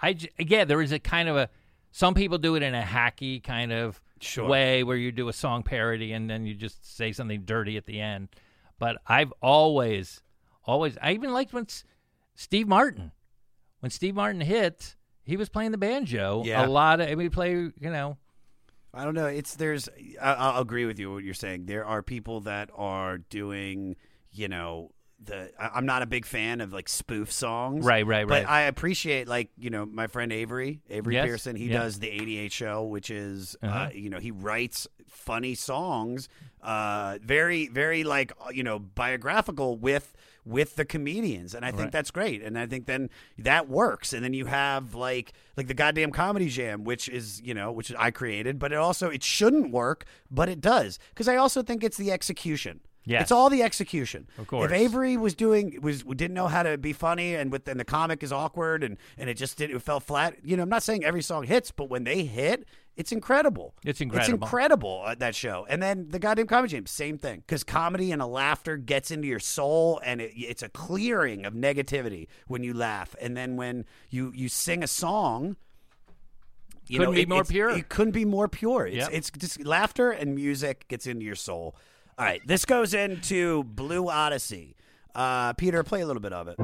I 0.00 0.12
j- 0.12 0.30
again 0.38 0.68
there 0.68 0.82
is 0.82 0.92
a 0.92 0.98
kind 1.00 1.28
of 1.28 1.36
a 1.36 1.48
some 1.90 2.14
people 2.14 2.38
do 2.38 2.54
it 2.54 2.62
in 2.62 2.74
a 2.76 2.82
hacky 2.82 3.42
kind 3.42 3.72
of 3.72 4.00
Sure. 4.20 4.48
way 4.48 4.82
where 4.82 4.96
you 4.96 5.12
do 5.12 5.28
a 5.28 5.32
song 5.32 5.62
parody 5.62 6.12
and 6.12 6.28
then 6.28 6.46
you 6.46 6.54
just 6.54 6.96
say 6.96 7.12
something 7.12 7.42
dirty 7.42 7.76
at 7.76 7.86
the 7.86 8.00
end. 8.00 8.28
But 8.78 8.96
I've 9.06 9.32
always, 9.40 10.22
always, 10.64 10.96
I 11.02 11.12
even 11.12 11.32
liked 11.32 11.52
when 11.52 11.66
Steve 12.34 12.68
Martin, 12.68 13.12
when 13.80 13.90
Steve 13.90 14.14
Martin 14.14 14.40
hit, 14.40 14.96
he 15.22 15.36
was 15.36 15.48
playing 15.48 15.72
the 15.72 15.78
banjo. 15.78 16.42
Yeah. 16.44 16.64
A 16.64 16.68
lot 16.68 17.00
of, 17.00 17.10
we 17.16 17.28
play, 17.28 17.52
you 17.52 17.72
know, 17.80 18.16
I 18.96 19.04
don't 19.04 19.14
know. 19.14 19.26
It's 19.26 19.56
there's. 19.56 19.90
I, 20.20 20.32
I'll 20.32 20.62
agree 20.62 20.86
with 20.86 20.98
you 20.98 21.12
what 21.12 21.22
you're 21.22 21.34
saying. 21.34 21.66
There 21.66 21.84
are 21.84 22.02
people 22.02 22.40
that 22.42 22.70
are 22.74 23.18
doing, 23.18 23.96
you 24.30 24.48
know, 24.48 24.92
the. 25.24 25.50
I- 25.58 25.70
I'm 25.74 25.86
not 25.86 26.02
a 26.02 26.06
big 26.06 26.26
fan 26.26 26.60
of 26.60 26.72
like 26.72 26.88
spoof 26.88 27.32
songs. 27.32 27.84
Right, 27.84 28.06
right, 28.06 28.28
right. 28.28 28.44
But. 28.44 28.50
I 28.50 28.62
appreciate 28.62 29.28
like 29.28 29.50
you 29.58 29.70
know 29.70 29.86
my 29.86 30.06
friend 30.06 30.32
Avery 30.32 30.80
Avery 30.90 31.14
Yes, 31.14 31.26
Pearson. 31.26 31.56
He 31.56 31.66
yeah. 31.66 31.78
does 31.80 31.98
the 31.98 32.08
88 32.10 32.52
show, 32.52 32.84
which 32.84 33.10
is 33.10 33.56
uh 33.62 33.66
Uh-huh. 33.66 33.88
you 33.94 34.10
know 34.10 34.18
he 34.18 34.30
writes 34.30 34.86
funny 35.08 35.54
songs, 35.54 36.28
uh, 36.62 37.18
very 37.22 37.68
very 37.68 38.04
like 38.04 38.32
uh, 38.44 38.50
you 38.50 38.62
know 38.62 38.78
biographical 38.78 39.76
with 39.76 40.12
with 40.44 40.76
the 40.76 40.84
comedians 40.84 41.54
and 41.56 41.64
i 41.64 41.70
think 41.72 41.82
Right. 41.86 41.90
that's 41.92 42.12
great 42.12 42.40
and 42.40 42.56
i 42.56 42.66
think 42.66 42.86
then 42.86 43.10
that 43.36 43.68
works 43.68 44.12
and 44.12 44.22
then 44.22 44.32
you 44.32 44.46
have 44.46 44.94
like 44.94 45.32
like 45.56 45.66
the 45.66 45.74
goddamn 45.74 46.12
comedy 46.12 46.48
jam 46.48 46.84
which 46.84 47.08
is 47.08 47.42
you 47.42 47.52
know 47.52 47.72
which 47.72 47.92
i 47.98 48.12
created 48.12 48.56
but 48.60 48.70
it 48.70 48.76
also 48.78 49.08
it 49.10 49.24
shouldn't 49.24 49.72
work 49.72 50.04
but 50.30 50.48
it 50.48 50.60
does 50.60 51.00
because 51.08 51.26
i 51.26 51.34
also 51.34 51.62
think 51.64 51.82
it's 51.82 51.96
the 51.96 52.12
execution 52.12 52.78
Yes. 53.08 53.22
it's 53.22 53.30
all 53.32 53.48
the 53.50 53.62
execution 53.62 54.26
Of 54.36 54.48
course. 54.48 54.70
if 54.70 54.76
avery 54.76 55.16
was 55.16 55.34
doing 55.36 55.78
was 55.80 56.02
didn't 56.02 56.34
know 56.34 56.48
how 56.48 56.64
to 56.64 56.76
be 56.76 56.92
funny 56.92 57.34
and 57.36 57.52
with 57.52 57.68
and 57.68 57.78
the 57.78 57.84
comic 57.84 58.22
is 58.24 58.32
awkward 58.32 58.82
and 58.82 58.96
and 59.16 59.30
it 59.30 59.34
just 59.34 59.56
did 59.56 59.70
it 59.70 59.78
fell 59.80 60.00
flat 60.00 60.36
you 60.42 60.56
know 60.56 60.64
i'm 60.64 60.68
not 60.68 60.82
saying 60.82 61.04
every 61.04 61.22
song 61.22 61.44
hits 61.44 61.70
but 61.70 61.88
when 61.88 62.02
they 62.04 62.24
hit 62.24 62.66
it's 62.96 63.12
incredible 63.12 63.74
It's 63.84 64.00
incredible. 64.00 64.34
it's 64.34 64.42
incredible. 64.42 65.02
uh, 65.06 65.14
that 65.16 65.34
show 65.36 65.66
and 65.68 65.80
then 65.82 66.08
the 66.08 66.18
goddamn 66.18 66.46
comedy 66.48 66.72
jam 66.72 66.86
same 66.86 67.16
thing 67.16 67.44
because 67.46 67.62
comedy 67.62 68.10
and 68.10 68.20
a 68.20 68.26
laughter 68.26 68.76
gets 68.76 69.10
into 69.12 69.28
your 69.28 69.38
soul 69.38 70.00
and 70.04 70.20
it, 70.20 70.32
it's 70.34 70.62
a 70.64 70.68
clearing 70.68 71.44
of 71.46 71.54
negativity 71.54 72.26
when 72.48 72.64
you 72.64 72.74
laugh 72.74 73.14
and 73.20 73.36
then 73.36 73.54
when 73.56 73.84
you 74.10 74.32
you 74.34 74.48
sing 74.48 74.82
a 74.82 74.88
song 74.88 75.54
you 76.88 76.98
Couldn't 77.00 77.12
know, 77.12 77.16
be 77.16 77.22
it- 77.22 77.28
more 77.28 77.44
pure. 77.44 77.70
It 77.70 77.88
couldn't 77.88 78.12
be 78.12 78.24
more 78.24 78.46
pure. 78.48 78.86
It's, 78.86 78.96
Yep. 78.96 79.08
it's 79.12 79.30
just 79.32 79.64
laughter 79.64 80.12
and 80.12 80.36
music 80.36 80.86
gets 80.86 81.06
into 81.08 81.24
your 81.24 81.34
soul. 81.34 81.74
All 82.18 82.24
right, 82.24 82.40
this 82.46 82.64
goes 82.64 82.94
into 82.94 83.62
Blue 83.64 84.08
Odyssey. 84.08 84.74
Uh, 85.14 85.52
Peter, 85.52 85.82
play 85.82 86.00
a 86.00 86.06
little 86.06 86.22
bit 86.22 86.32
of 86.32 86.48
it. 86.48 86.58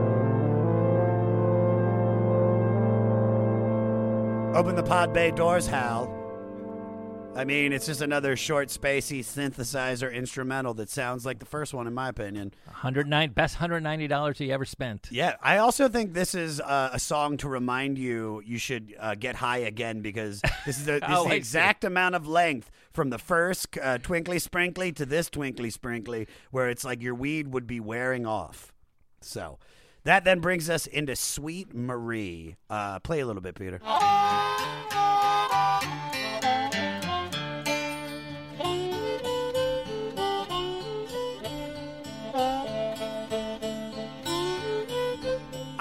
Open 4.56 4.76
the 4.76 4.82
pod 4.82 5.12
bay 5.12 5.30
doors, 5.30 5.66
Hal. 5.66 6.21
I 7.34 7.44
mean, 7.44 7.72
it's 7.72 7.86
just 7.86 8.02
another 8.02 8.36
short, 8.36 8.68
spacey 8.68 9.20
synthesizer 9.20 10.12
instrumental 10.12 10.74
that 10.74 10.90
sounds 10.90 11.24
like 11.24 11.38
the 11.38 11.46
first 11.46 11.72
one, 11.72 11.86
in 11.86 11.94
my 11.94 12.10
opinion. 12.10 12.52
109 12.66 13.30
best 13.30 13.56
$190 13.56 14.36
he 14.36 14.52
ever 14.52 14.66
spent. 14.66 15.08
Yeah, 15.10 15.36
I 15.42 15.56
also 15.56 15.88
think 15.88 16.12
this 16.12 16.34
is 16.34 16.60
uh, 16.60 16.90
a 16.92 16.98
song 16.98 17.38
to 17.38 17.48
remind 17.48 17.96
you 17.96 18.42
you 18.44 18.58
should 18.58 18.94
uh, 19.00 19.14
get 19.14 19.34
high 19.36 19.58
again 19.58 20.02
because 20.02 20.42
this 20.66 20.78
is 20.78 20.84
the, 20.84 20.92
this 20.92 21.02
Oh, 21.08 21.12
is 21.12 21.18
I 21.20 21.22
the 21.24 21.30
see. 21.30 21.36
exact 21.36 21.84
amount 21.84 22.16
of 22.16 22.28
length 22.28 22.70
from 22.92 23.08
the 23.08 23.18
first 23.18 23.78
uh, 23.82 23.96
twinkly 23.96 24.38
sprinkly 24.38 24.92
to 24.92 25.06
this 25.06 25.30
twinkly 25.30 25.70
sprinkly, 25.70 26.28
where 26.50 26.68
it's 26.68 26.84
like 26.84 27.02
your 27.02 27.14
weed 27.14 27.48
would 27.48 27.66
be 27.66 27.80
wearing 27.80 28.26
off. 28.26 28.74
So 29.22 29.58
that 30.04 30.24
then 30.24 30.40
brings 30.40 30.68
us 30.68 30.86
into 30.86 31.16
Sweet 31.16 31.74
Marie. 31.74 32.56
Uh, 32.68 32.98
play 32.98 33.20
a 33.20 33.26
little 33.26 33.42
bit, 33.42 33.54
Peter. 33.54 33.80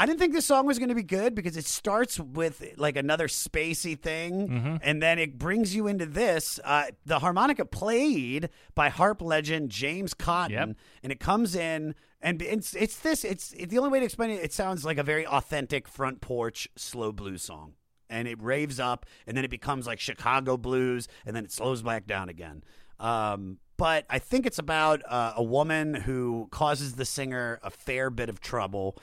I 0.01 0.05
didn't 0.07 0.19
think 0.19 0.33
this 0.33 0.45
song 0.45 0.65
was 0.65 0.79
going 0.79 0.89
to 0.89 0.95
be 0.95 1.03
good 1.03 1.35
because 1.35 1.55
it 1.57 1.65
starts 1.65 2.19
with 2.19 2.63
like 2.77 2.95
another 2.95 3.27
spacey 3.27 3.97
thing, 3.99 4.47
Mm-hmm. 4.49 4.75
and 4.81 5.01
then 5.01 5.19
it 5.19 5.37
brings 5.37 5.75
you 5.75 5.87
into 5.87 6.05
this. 6.05 6.59
Uh, 6.63 6.85
the 7.05 7.19
harmonica 7.19 7.65
played 7.65 8.49
by 8.73 8.89
harp 8.89 9.21
legend 9.21 9.69
James 9.69 10.13
Cotton, 10.13 10.69
Yep. 10.69 10.77
and 11.03 11.11
it 11.11 11.19
comes 11.19 11.55
in, 11.55 11.93
and 12.19 12.41
it's 12.41 12.73
it's 12.75 12.97
this. 12.99 13.23
It's 13.23 13.53
it, 13.53 13.69
the 13.69 13.77
only 13.77 13.89
way 13.91 13.99
to 13.99 14.05
explain 14.05 14.31
it. 14.31 14.43
It 14.43 14.53
sounds 14.53 14.83
like 14.83 14.97
a 14.97 15.03
very 15.03 15.25
authentic 15.27 15.87
front 15.87 16.19
porch 16.21 16.67
slow 16.75 17.11
blues 17.11 17.43
song, 17.43 17.73
and 18.09 18.27
it 18.27 18.41
raves 18.41 18.79
up, 18.79 19.05
and 19.27 19.37
then 19.37 19.45
it 19.45 19.51
becomes 19.51 19.85
like 19.85 19.99
Chicago 19.99 20.57
blues, 20.57 21.07
and 21.27 21.35
then 21.35 21.45
it 21.45 21.51
slows 21.51 21.83
back 21.83 22.07
down 22.07 22.27
again. 22.27 22.63
Um, 22.99 23.57
but 23.77 24.05
I 24.09 24.19
think 24.19 24.45
it's 24.45 24.59
about 24.59 25.01
uh, 25.07 25.33
a 25.35 25.43
woman 25.43 25.93
who 25.93 26.47
causes 26.51 26.93
the 26.95 27.05
singer 27.05 27.59
a 27.63 27.69
fair 27.71 28.09
bit 28.09 28.29
of 28.29 28.39
trouble. 28.39 28.97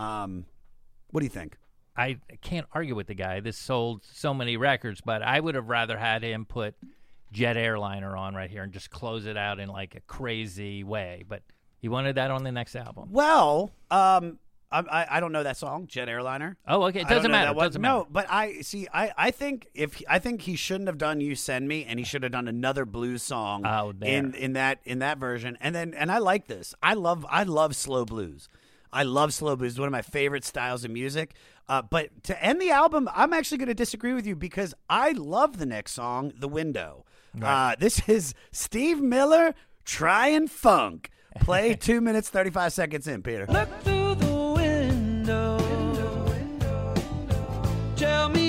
Um, 0.00 0.46
what 1.10 1.20
do 1.20 1.26
you 1.26 1.30
think? 1.30 1.56
I 1.96 2.18
can't 2.40 2.66
argue 2.72 2.94
with 2.94 3.08
the 3.08 3.14
guy. 3.14 3.40
This 3.40 3.58
sold 3.58 4.04
so 4.04 4.32
many 4.32 4.56
records, 4.56 5.00
but 5.04 5.22
I 5.22 5.38
would 5.38 5.54
have 5.54 5.68
rather 5.68 5.98
had 5.98 6.22
him 6.22 6.46
put 6.46 6.74
Jet 7.32 7.56
Airliner 7.56 8.16
on 8.16 8.34
right 8.34 8.50
here 8.50 8.62
and 8.62 8.72
just 8.72 8.90
close 8.90 9.26
it 9.26 9.36
out 9.36 9.60
in 9.60 9.68
like 9.68 9.94
a 9.94 10.00
crazy 10.00 10.82
way. 10.82 11.24
But 11.28 11.42
he 11.80 11.88
wanted 11.88 12.14
that 12.14 12.30
on 12.30 12.42
the 12.42 12.52
next 12.52 12.74
album. 12.74 13.08
Well, 13.12 13.72
um, 13.90 14.38
I, 14.72 15.06
I, 15.10 15.20
don't 15.20 15.32
know 15.32 15.42
that 15.42 15.56
song, 15.56 15.88
Jet 15.88 16.08
Airliner. 16.08 16.56
Oh, 16.66 16.84
okay. 16.84 17.00
It 17.00 17.08
doesn't 17.08 17.30
matter. 17.30 17.50
It 17.50 17.58
doesn't 17.58 17.82
no, 17.82 17.98
matter. 17.98 18.10
but 18.12 18.26
I 18.30 18.60
see. 18.60 18.86
I, 18.94 19.12
I 19.16 19.30
think 19.32 19.66
if 19.74 19.94
he- 19.94 20.06
I 20.08 20.20
think 20.20 20.42
he 20.42 20.54
shouldn't 20.54 20.86
have 20.86 20.96
done 20.98 21.20
"You 21.20 21.34
Send 21.34 21.66
Me" 21.66 21.84
and 21.84 21.98
he 21.98 22.04
should 22.04 22.22
have 22.22 22.32
done 22.32 22.46
another 22.46 22.84
blues 22.84 23.22
song 23.22 23.66
Oh, 23.66 23.92
in 24.00 24.32
in 24.34 24.52
that 24.52 24.78
in 24.84 25.00
that 25.00 25.18
version. 25.18 25.58
And 25.60 25.74
then 25.74 25.92
and 25.92 26.10
I 26.10 26.18
like 26.18 26.46
this. 26.46 26.72
I 26.82 26.94
love 26.94 27.26
I 27.28 27.42
love 27.42 27.74
slow 27.74 28.04
blues. 28.04 28.48
I 28.92 29.04
love 29.04 29.32
slow 29.32 29.56
blues. 29.56 29.72
It's 29.72 29.78
one 29.78 29.88
of 29.88 29.92
my 29.92 30.02
favorite 30.02 30.44
styles 30.44 30.84
of 30.84 30.90
music. 30.90 31.34
Uh, 31.68 31.82
but 31.82 32.24
to 32.24 32.44
end 32.44 32.60
the 32.60 32.70
album, 32.70 33.08
I'm 33.14 33.32
actually 33.32 33.58
going 33.58 33.68
to 33.68 33.74
disagree 33.74 34.12
with 34.12 34.26
you 34.26 34.34
because 34.34 34.74
I 34.88 35.12
love 35.12 35.58
the 35.58 35.66
next 35.66 35.92
song, 35.92 36.32
"The 36.36 36.48
Window." 36.48 37.04
Uh, 37.40 37.76
this 37.78 38.08
is 38.08 38.34
Steve 38.50 39.00
Miller 39.00 39.54
trying 39.84 40.48
funk. 40.48 41.10
Play 41.40 41.74
two 41.80 42.00
minutes, 42.00 42.28
35 42.28 42.72
seconds 42.72 43.06
in, 43.06 43.22
Peter. 43.22 43.46
Look 43.48 43.68
through 43.82 44.16
the 44.16 44.52
window. 44.56 45.58
Tell 47.94 48.28
me 48.30 48.39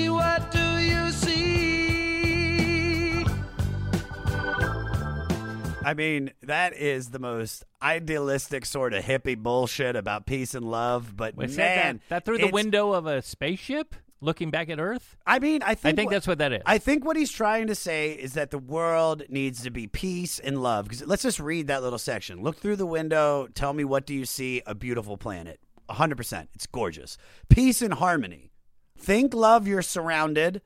I 5.84 5.94
mean, 5.94 6.30
that 6.42 6.74
is 6.74 7.10
the 7.10 7.18
most 7.18 7.64
idealistic 7.82 8.64
sort 8.66 8.94
of 8.94 9.04
hippie 9.04 9.36
bullshit 9.36 9.96
about 9.96 10.26
peace 10.26 10.54
and 10.54 10.70
love. 10.70 11.16
But 11.16 11.36
Was 11.36 11.56
man, 11.56 12.00
that, 12.08 12.08
that 12.08 12.24
through 12.24 12.38
the 12.38 12.50
window 12.50 12.92
of 12.92 13.06
a 13.06 13.22
spaceship 13.22 13.94
looking 14.20 14.50
back 14.50 14.68
at 14.70 14.78
Earth? 14.78 15.16
I 15.26 15.38
mean, 15.38 15.62
I 15.62 15.74
think 15.74 15.94
I 15.94 15.96
think 15.96 16.06
what- 16.06 16.12
that's 16.12 16.26
what 16.26 16.38
that 16.38 16.52
is. 16.52 16.62
I 16.66 16.78
think 16.78 17.04
what 17.04 17.16
he's 17.16 17.32
trying 17.32 17.66
to 17.66 17.74
say 17.74 18.12
is 18.12 18.34
that 18.34 18.50
the 18.50 18.58
world 18.58 19.24
needs 19.28 19.62
to 19.64 19.70
be 19.70 19.86
peace 19.86 20.38
and 20.38 20.62
love. 20.62 20.84
Because 20.84 21.06
let's 21.06 21.22
just 21.22 21.40
read 21.40 21.66
that 21.66 21.82
little 21.82 21.98
section. 21.98 22.42
Look 22.42 22.58
through 22.58 22.76
the 22.76 22.86
window. 22.86 23.48
Tell 23.54 23.72
me 23.72 23.84
what 23.84 24.06
do 24.06 24.14
you 24.14 24.24
see? 24.24 24.62
A 24.66 24.74
beautiful 24.74 25.16
planet. 25.16 25.58
100%. 25.90 26.48
It's 26.54 26.66
gorgeous. 26.66 27.18
Peace 27.48 27.82
and 27.82 27.94
harmony. 27.94 28.52
Think 28.98 29.34
love 29.34 29.66
you're 29.66 29.82
surrounded. 29.82 30.62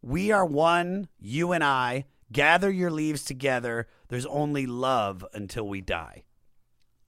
We 0.00 0.32
are 0.32 0.44
one, 0.44 1.08
you 1.18 1.52
and 1.52 1.62
I. 1.62 2.06
Gather 2.32 2.70
your 2.70 2.90
leaves 2.90 3.24
together. 3.24 3.86
There's 4.08 4.26
only 4.26 4.66
love 4.66 5.24
until 5.34 5.68
we 5.68 5.80
die. 5.80 6.24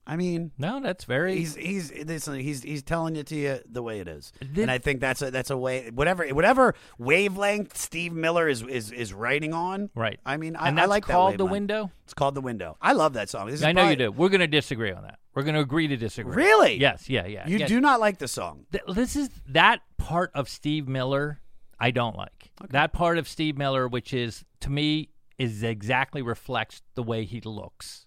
I 0.08 0.14
mean, 0.14 0.52
no, 0.56 0.78
that's 0.80 1.02
very. 1.02 1.34
He's 1.36 1.56
he's 1.56 1.90
this, 1.90 2.26
he's 2.26 2.62
he's 2.62 2.84
telling 2.84 3.16
it 3.16 3.26
to 3.26 3.34
you 3.34 3.58
the 3.68 3.82
way 3.82 3.98
it 3.98 4.06
is, 4.06 4.32
This- 4.40 4.62
and 4.62 4.70
I 4.70 4.78
think 4.78 5.00
that's 5.00 5.20
a 5.20 5.32
that's 5.32 5.50
a 5.50 5.56
way 5.56 5.90
whatever 5.92 6.24
whatever 6.28 6.76
wavelength 6.96 7.76
Steve 7.76 8.12
Miller 8.12 8.48
is 8.48 8.62
is 8.62 8.92
is 8.92 9.12
writing 9.12 9.52
on. 9.52 9.90
Right. 9.96 10.20
I 10.24 10.36
mean, 10.36 10.54
I, 10.54 10.68
And 10.68 10.78
I 10.78 10.82
that's 10.82 10.90
like 10.90 11.06
that 11.06 11.12
called 11.12 11.38
The. 11.38 11.44
Window? 11.46 11.90
It's 12.04 12.14
called 12.14 12.36
the 12.36 12.40
window. 12.40 12.76
I 12.80 12.92
love 12.92 13.14
that 13.14 13.28
song. 13.28 13.46
This 13.46 13.56
is 13.56 13.64
I 13.64 13.72
know 13.72 13.80
probably- 13.80 14.04
you 14.04 14.10
do. 14.10 14.12
We're 14.12 14.28
going 14.28 14.40
to 14.42 14.46
disagree 14.46 14.92
on 14.92 15.02
that. 15.02 15.18
We're 15.34 15.42
going 15.42 15.56
to 15.56 15.60
agree 15.60 15.88
to 15.88 15.96
disagree. 15.96 16.36
Really? 16.36 16.78
Yes. 16.80 17.10
Yeah. 17.10 17.26
Yeah. 17.26 17.48
You 17.48 17.58
yeah. 17.58 17.66
do 17.66 17.80
not 17.80 17.98
like 17.98 18.18
the 18.18 18.28
song. 18.28 18.66
Th- 18.70 18.84
This 18.88 19.16
is 19.16 19.28
that 19.48 19.80
part 19.98 20.30
of 20.34 20.48
Steve 20.48 20.86
Miller 20.86 21.40
I 21.78 21.90
don't 21.90 22.16
like. 22.16 22.50
That 22.70 22.92
part 22.92 23.18
of 23.18 23.28
Steve 23.28 23.58
Miller, 23.58 23.86
which 23.86 24.12
is 24.14 24.44
to 24.60 24.70
me 24.70 25.10
is 25.38 25.62
exactly 25.62 26.22
reflects 26.22 26.82
the 26.94 27.02
way 27.02 27.24
he 27.24 27.40
looks. 27.42 28.06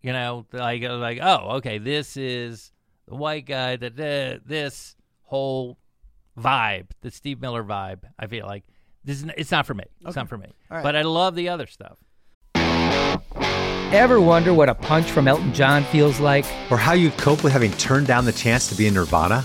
You 0.00 0.12
know, 0.12 0.46
like 0.52 0.82
like 0.82 1.18
oh, 1.22 1.56
okay, 1.58 1.78
this 1.78 2.16
is 2.16 2.72
the 3.06 3.14
white 3.14 3.46
guy. 3.46 3.76
That 3.76 3.92
uh, 4.00 4.40
this 4.44 4.96
whole 5.22 5.78
vibe, 6.38 6.86
the 7.02 7.10
Steve 7.10 7.40
Miller 7.40 7.62
vibe. 7.62 8.00
I 8.18 8.26
feel 8.26 8.46
like 8.46 8.64
this 9.04 9.18
is 9.22 9.28
it's 9.36 9.50
not 9.50 9.66
for 9.66 9.74
me. 9.74 9.84
It's 10.00 10.10
Okay. 10.10 10.20
not 10.20 10.28
for 10.28 10.38
me. 10.38 10.46
All 10.70 10.78
right. 10.78 10.82
But 10.82 10.96
I 10.96 11.02
love 11.02 11.34
the 11.34 11.48
other 11.50 11.66
stuff. 11.66 11.98
Ever 13.92 14.20
wonder 14.20 14.54
what 14.54 14.70
a 14.70 14.74
punch 14.74 15.10
from 15.10 15.28
Elton 15.28 15.52
John 15.52 15.84
feels 15.84 16.18
like? 16.18 16.46
Or 16.70 16.78
how 16.78 16.94
you'd 16.94 17.16
cope 17.18 17.44
with 17.44 17.52
having 17.52 17.72
turned 17.72 18.06
down 18.06 18.24
the 18.24 18.32
chance 18.32 18.68
to 18.70 18.74
be 18.74 18.86
in 18.86 18.94
Nirvana? 18.94 19.44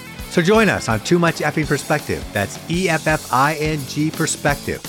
So 0.31 0.41
join 0.41 0.69
us 0.69 0.87
on 0.87 1.01
Too 1.01 1.19
Much 1.19 1.39
Effing 1.39 1.67
Perspective. 1.67 2.25
That's 2.31 2.57
E 2.71 2.87
F 2.87 3.05
F 3.05 3.31
I 3.33 3.55
N 3.55 3.79
G 3.89 4.09
Perspective. 4.09 4.81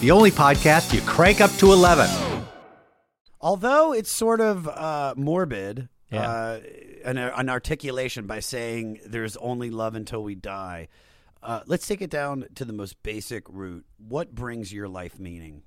The 0.00 0.10
only 0.10 0.32
podcast 0.32 0.92
you 0.92 1.00
crank 1.02 1.40
up 1.40 1.52
to 1.58 1.72
11. 1.72 2.08
Although 3.40 3.92
it's 3.92 4.10
sort 4.10 4.40
of 4.40 4.66
uh, 4.66 5.14
morbid, 5.16 5.88
Yeah. 6.10 6.28
uh, 6.28 6.60
an, 7.04 7.16
an 7.16 7.48
articulation 7.48 8.26
by 8.26 8.40
saying 8.40 8.98
there's 9.06 9.36
only 9.36 9.70
love 9.70 9.94
until 9.94 10.24
we 10.24 10.34
die. 10.34 10.88
Uh, 11.44 11.60
let's 11.66 11.86
take 11.86 12.02
it 12.02 12.10
down 12.10 12.46
to 12.56 12.64
the 12.64 12.72
most 12.72 13.00
basic 13.04 13.44
root. 13.48 13.86
What 13.98 14.34
brings 14.34 14.72
your 14.72 14.88
life 14.88 15.20
meaning? 15.20 15.62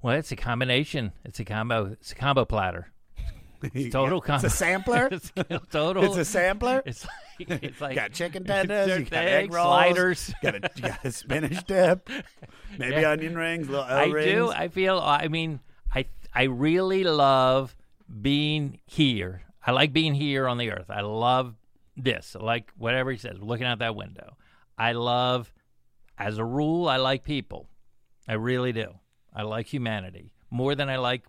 Well, 0.00 0.14
it's 0.16 0.30
a 0.30 0.36
combination. 0.36 1.10
It's 1.24 1.40
a 1.40 1.44
combo. 1.44 1.86
It's 2.00 2.12
a 2.12 2.14
combo 2.14 2.44
platter. 2.44 2.91
It's 3.74 3.92
total 3.92 4.18
It's 4.18 4.26
combo. 4.26 4.46
a 4.46 4.50
sampler? 4.50 5.08
it's 5.12 5.32
total. 5.70 6.04
It's 6.04 6.16
a 6.16 6.24
sampler? 6.24 6.82
It's 6.86 7.06
like 7.48 7.62
it's 7.62 7.80
like 7.80 7.94
got 7.96 8.12
chicken 8.12 8.44
tenders, 8.44 8.98
you 8.98 9.04
got 9.04 9.24
egg 9.24 9.44
eggs, 9.44 9.54
rolls, 9.54 9.66
sliders, 9.66 10.34
you 10.42 10.52
got 10.52 10.64
a, 10.64 10.70
you 10.76 10.82
got 10.82 11.04
a 11.04 11.10
spinach 11.10 11.64
dip, 11.66 12.08
maybe 12.78 13.00
Yeah. 13.00 13.10
onion 13.10 13.36
rings, 13.36 13.68
little 13.68 13.84
L 13.84 13.98
I 13.98 14.04
rings. 14.06 14.30
do. 14.32 14.50
I 14.50 14.68
feel. 14.68 14.98
I 14.98 15.28
mean, 15.28 15.60
I 15.92 16.04
I 16.34 16.44
really 16.44 17.02
love 17.04 17.74
being 18.20 18.78
here. 18.86 19.42
I 19.66 19.72
like 19.72 19.92
being 19.92 20.14
here 20.14 20.46
on 20.46 20.58
the 20.58 20.70
earth. 20.70 20.90
I 20.90 21.00
love 21.00 21.54
this. 21.96 22.36
I 22.38 22.42
like 22.44 22.70
whatever 22.76 23.10
he 23.10 23.16
says. 23.18 23.38
Looking 23.40 23.66
out 23.66 23.78
that 23.80 23.96
window. 23.96 24.36
I 24.78 24.92
love, 24.92 25.52
as 26.18 26.38
a 26.38 26.44
rule, 26.44 26.88
I 26.88 26.96
like 26.96 27.24
people. 27.24 27.68
I 28.28 28.34
really 28.34 28.72
do. 28.72 28.94
I 29.34 29.42
like 29.42 29.66
humanity 29.66 30.32
more 30.50 30.74
than 30.74 30.88
I 30.88 30.96
like 30.96 31.24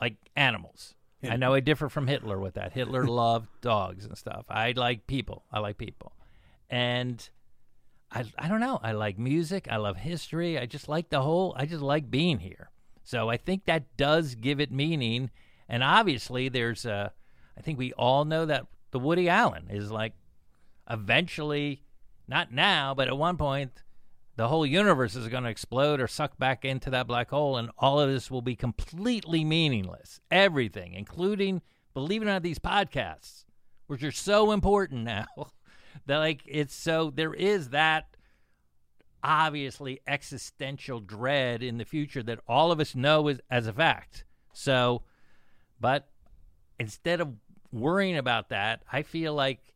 like 0.00 0.16
animals. 0.36 0.94
I 1.22 1.36
know 1.36 1.52
I 1.54 1.60
differ 1.60 1.88
from 1.88 2.06
Hitler 2.06 2.38
with 2.38 2.54
that. 2.54 2.72
Hitler 2.72 3.04
loved 3.06 3.48
dogs 3.60 4.04
and 4.04 4.16
stuff. 4.16 4.46
I 4.48 4.72
like 4.72 5.06
people. 5.06 5.44
I 5.52 5.60
like 5.60 5.76
people. 5.76 6.12
And 6.68 7.28
I 8.10 8.24
I 8.38 8.48
don't 8.48 8.60
know. 8.60 8.80
I 8.82 8.92
like 8.92 9.18
music. 9.18 9.68
I 9.70 9.76
love 9.76 9.98
history. 9.98 10.58
I 10.58 10.66
just 10.66 10.88
like 10.88 11.10
the 11.10 11.22
whole. 11.22 11.54
I 11.56 11.66
just 11.66 11.82
like 11.82 12.10
being 12.10 12.38
here. 12.38 12.70
So 13.02 13.28
I 13.28 13.36
think 13.36 13.64
that 13.64 13.96
does 13.96 14.34
give 14.34 14.60
it 14.60 14.70
meaning. 14.70 15.30
And 15.68 15.82
obviously, 15.82 16.48
there's 16.48 16.84
a. 16.84 17.12
I 17.56 17.60
think 17.60 17.78
we 17.78 17.92
all 17.92 18.24
know 18.24 18.46
that 18.46 18.66
the 18.90 18.98
Woody 18.98 19.28
Allen 19.28 19.66
is 19.68 19.90
like, 19.90 20.14
eventually, 20.88 21.82
not 22.26 22.52
now, 22.52 22.94
but 22.94 23.08
at 23.08 23.16
one 23.16 23.36
point, 23.36 23.82
the 24.40 24.48
whole 24.48 24.64
universe 24.64 25.16
is 25.16 25.28
going 25.28 25.44
to 25.44 25.50
explode 25.50 26.00
or 26.00 26.08
suck 26.08 26.38
back 26.38 26.64
into 26.64 26.88
that 26.88 27.06
black 27.06 27.28
hole, 27.28 27.58
and 27.58 27.68
all 27.76 28.00
of 28.00 28.08
this 28.08 28.30
will 28.30 28.40
be 28.40 28.56
completely 28.56 29.44
meaningless. 29.44 30.18
Everything, 30.30 30.94
including, 30.94 31.60
believe 31.92 32.22
it 32.22 32.24
or 32.24 32.28
not, 32.28 32.42
these 32.42 32.58
podcasts, 32.58 33.44
which 33.86 34.02
are 34.02 34.10
so 34.10 34.52
important 34.52 35.04
now. 35.04 35.26
that 36.06 36.16
like 36.16 36.40
it's 36.46 36.74
so 36.74 37.12
there 37.14 37.34
is 37.34 37.68
that 37.68 38.16
obviously 39.22 40.00
existential 40.06 41.00
dread 41.00 41.62
in 41.62 41.76
the 41.76 41.84
future 41.84 42.22
that 42.22 42.40
all 42.48 42.72
of 42.72 42.80
us 42.80 42.94
know 42.94 43.28
is 43.28 43.42
as 43.50 43.66
a 43.66 43.74
fact. 43.74 44.24
So, 44.54 45.02
but 45.78 46.08
instead 46.78 47.20
of 47.20 47.34
worrying 47.72 48.16
about 48.16 48.48
that, 48.48 48.84
I 48.90 49.02
feel 49.02 49.34
like 49.34 49.74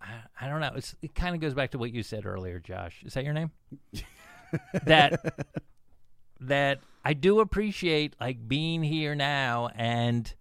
I, 0.00 0.06
I 0.40 0.48
don't 0.48 0.60
know. 0.60 0.72
It's, 0.76 0.94
it 1.02 1.14
kind 1.14 1.34
of 1.34 1.40
goes 1.40 1.54
back 1.54 1.72
to 1.72 1.78
what 1.78 1.92
you 1.92 2.02
said 2.02 2.26
earlier, 2.26 2.58
Josh. 2.58 3.02
Is 3.04 3.14
that 3.14 3.24
your 3.24 3.34
name? 3.34 3.50
that 4.84 5.46
that 6.40 6.80
I 7.04 7.14
do 7.14 7.40
appreciate 7.40 8.14
like 8.20 8.48
being 8.48 8.82
here 8.82 9.14
now 9.14 9.70
and 9.74 10.32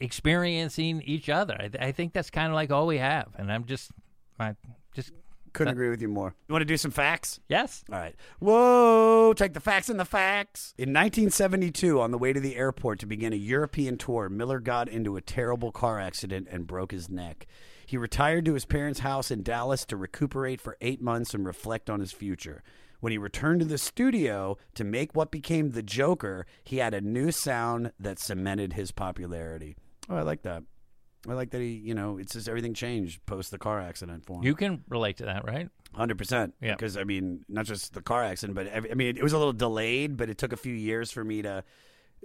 experiencing 0.00 1.02
each 1.04 1.28
other. 1.28 1.56
I, 1.58 1.86
I 1.86 1.92
think 1.92 2.12
that's 2.12 2.30
kind 2.30 2.48
of 2.48 2.54
like 2.54 2.70
all 2.70 2.86
we 2.86 2.98
have, 2.98 3.28
and 3.36 3.52
I'm 3.52 3.64
just 3.64 3.90
I 4.38 4.56
just 4.94 5.12
Couldn't 5.52 5.72
agree 5.72 5.90
with 5.90 6.00
you 6.02 6.08
more. 6.08 6.34
You 6.48 6.52
want 6.52 6.62
to 6.62 6.66
do 6.66 6.76
some 6.76 6.90
facts? 6.90 7.40
Yes. 7.48 7.84
All 7.92 7.98
right. 7.98 8.14
Whoa, 8.38 9.34
take 9.34 9.54
the 9.54 9.60
facts 9.60 9.88
and 9.88 10.00
the 10.00 10.04
facts. 10.04 10.74
In 10.78 10.90
1972, 10.90 12.00
on 12.00 12.10
the 12.10 12.18
way 12.18 12.32
to 12.32 12.40
the 12.40 12.56
airport 12.56 12.98
to 13.00 13.06
begin 13.06 13.32
a 13.32 13.36
European 13.36 13.98
tour, 13.98 14.28
Miller 14.28 14.60
got 14.60 14.88
into 14.88 15.16
a 15.16 15.20
terrible 15.20 15.72
car 15.72 16.00
accident 16.00 16.48
and 16.50 16.66
broke 16.66 16.90
his 16.92 17.08
neck. 17.08 17.46
He 17.92 17.98
retired 17.98 18.46
to 18.46 18.54
his 18.54 18.64
parents' 18.64 19.00
house 19.00 19.30
in 19.30 19.42
Dallas 19.42 19.84
to 19.84 19.98
recuperate 19.98 20.62
for 20.62 20.78
eight 20.80 21.02
months 21.02 21.34
and 21.34 21.44
reflect 21.44 21.90
on 21.90 22.00
his 22.00 22.10
future. 22.10 22.62
When 23.00 23.10
he 23.10 23.18
returned 23.18 23.60
to 23.60 23.66
the 23.66 23.76
studio 23.76 24.56
to 24.76 24.82
make 24.82 25.14
what 25.14 25.30
became 25.30 25.72
the 25.72 25.82
Joker, 25.82 26.46
he 26.64 26.78
had 26.78 26.94
a 26.94 27.02
new 27.02 27.30
sound 27.30 27.92
that 28.00 28.18
cemented 28.18 28.72
his 28.72 28.92
popularity. 28.92 29.76
Oh, 30.08 30.16
I 30.16 30.22
like 30.22 30.40
that. 30.44 30.62
I 31.28 31.34
like 31.34 31.50
that 31.50 31.60
he, 31.60 31.72
you 31.72 31.92
know, 31.92 32.16
it's 32.16 32.32
just 32.32 32.48
everything 32.48 32.72
changed 32.72 33.26
post 33.26 33.50
the 33.50 33.58
car 33.58 33.78
accident 33.78 34.24
for 34.24 34.38
him. 34.38 34.44
you 34.44 34.54
can 34.54 34.84
relate 34.88 35.18
to 35.18 35.26
that, 35.26 35.44
right? 35.44 35.68
Hundred 35.94 36.16
percent. 36.16 36.54
Yeah. 36.62 36.72
Because 36.72 36.96
I 36.96 37.04
mean, 37.04 37.44
not 37.46 37.66
just 37.66 37.92
the 37.92 38.00
car 38.00 38.24
accident, 38.24 38.54
but 38.54 38.68
every, 38.68 38.90
I 38.90 38.94
mean, 38.94 39.18
it 39.18 39.22
was 39.22 39.34
a 39.34 39.38
little 39.38 39.52
delayed, 39.52 40.16
but 40.16 40.30
it 40.30 40.38
took 40.38 40.54
a 40.54 40.56
few 40.56 40.72
years 40.72 41.10
for 41.10 41.22
me 41.22 41.42
to, 41.42 41.62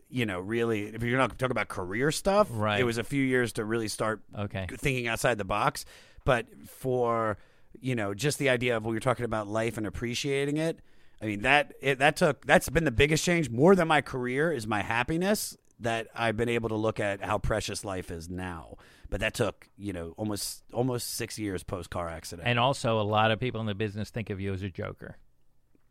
you 0.09 0.25
know, 0.25 0.39
really. 0.39 0.83
If 0.87 1.03
you're 1.03 1.17
not 1.17 1.37
talking 1.37 1.51
about 1.51 1.67
career 1.67 2.11
stuff, 2.11 2.47
Right. 2.51 2.79
It 2.79 2.83
was 2.83 2.97
a 2.97 3.03
few 3.03 3.23
years 3.23 3.53
to 3.53 3.65
really 3.65 3.87
start 3.87 4.21
Okay. 4.37 4.67
thinking 4.71 5.07
outside 5.07 5.37
the 5.37 5.45
box. 5.45 5.85
But 6.25 6.45
for 6.67 7.37
you 7.79 7.93
know, 7.95 8.13
just 8.13 8.39
the 8.39 8.49
idea 8.49 8.75
of 8.75 8.85
we 8.85 8.93
were 8.95 8.99
talking 8.99 9.25
about 9.25 9.47
life 9.47 9.77
and 9.77 9.85
appreciating 9.85 10.57
it. 10.57 10.79
I 11.21 11.25
mean 11.25 11.41
that 11.41 11.73
it, 11.81 11.99
that 11.99 12.15
took 12.15 12.45
that's 12.45 12.69
been 12.69 12.85
the 12.85 12.91
biggest 12.91 13.23
change 13.23 13.49
more 13.49 13.75
than 13.75 13.87
my 13.87 14.01
career 14.01 14.51
is 14.51 14.65
my 14.67 14.81
happiness 14.81 15.55
that 15.79 16.07
I've 16.15 16.35
been 16.37 16.49
able 16.49 16.69
to 16.69 16.75
look 16.75 16.99
at 16.99 17.23
how 17.23 17.37
precious 17.37 17.85
life 17.85 18.09
is 18.09 18.29
now. 18.29 18.77
But 19.09 19.19
that 19.21 19.33
took 19.33 19.69
you 19.77 19.93
know 19.93 20.13
almost 20.17 20.63
almost 20.73 21.13
six 21.15 21.37
years 21.39 21.63
post 21.63 21.89
car 21.89 22.09
accident. 22.09 22.47
And 22.47 22.59
also, 22.59 22.99
a 22.99 23.03
lot 23.03 23.31
of 23.31 23.39
people 23.39 23.61
in 23.61 23.67
the 23.67 23.75
business 23.75 24.09
think 24.09 24.29
of 24.29 24.39
you 24.41 24.53
as 24.53 24.63
a 24.63 24.69
joker. 24.69 25.17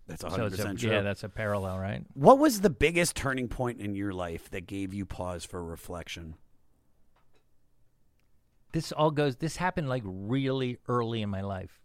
That's 0.07 0.21
So 0.23 0.29
100 0.29 0.47
it's 0.47 0.55
a- 0.55 0.57
percent 0.59 0.79
true. 0.81 0.91
Yeah, 0.91 1.01
that's 1.03 1.25
a 1.25 1.29
parallel, 1.29 1.79
right? 1.79 2.05
What 2.15 2.39
was 2.39 2.61
the 2.61 2.71
biggest 2.71 3.17
turning 3.17 3.49
point 3.49 3.81
in 3.81 3.95
your 3.95 4.13
life 4.13 4.49
that 4.51 4.67
gave 4.67 4.95
you 4.95 5.05
pause 5.05 5.45
for 5.45 5.65
reflection? 5.65 6.35
This 8.73 8.93
all 8.93 9.11
goes. 9.11 9.37
This 9.37 9.57
happened 9.57 9.89
like 9.89 10.03
really 10.05 10.79
early 10.89 11.23
in 11.23 11.31
my 11.31 11.41
life, 11.41 11.81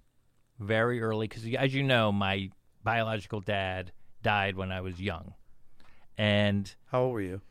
very 0.60 1.02
early. 1.02 1.28
Because 1.28 1.46
as 1.58 1.74
you 1.74 1.84
know, 1.84 2.12
my 2.12 2.50
biological 2.84 3.40
dad 3.40 3.92
died 4.22 4.56
when 4.58 4.72
I 4.72 4.82
was 4.82 5.00
young, 5.00 5.34
and 6.18 6.74
how 6.92 7.04
old 7.04 7.14
were 7.14 7.22
you? 7.22 7.42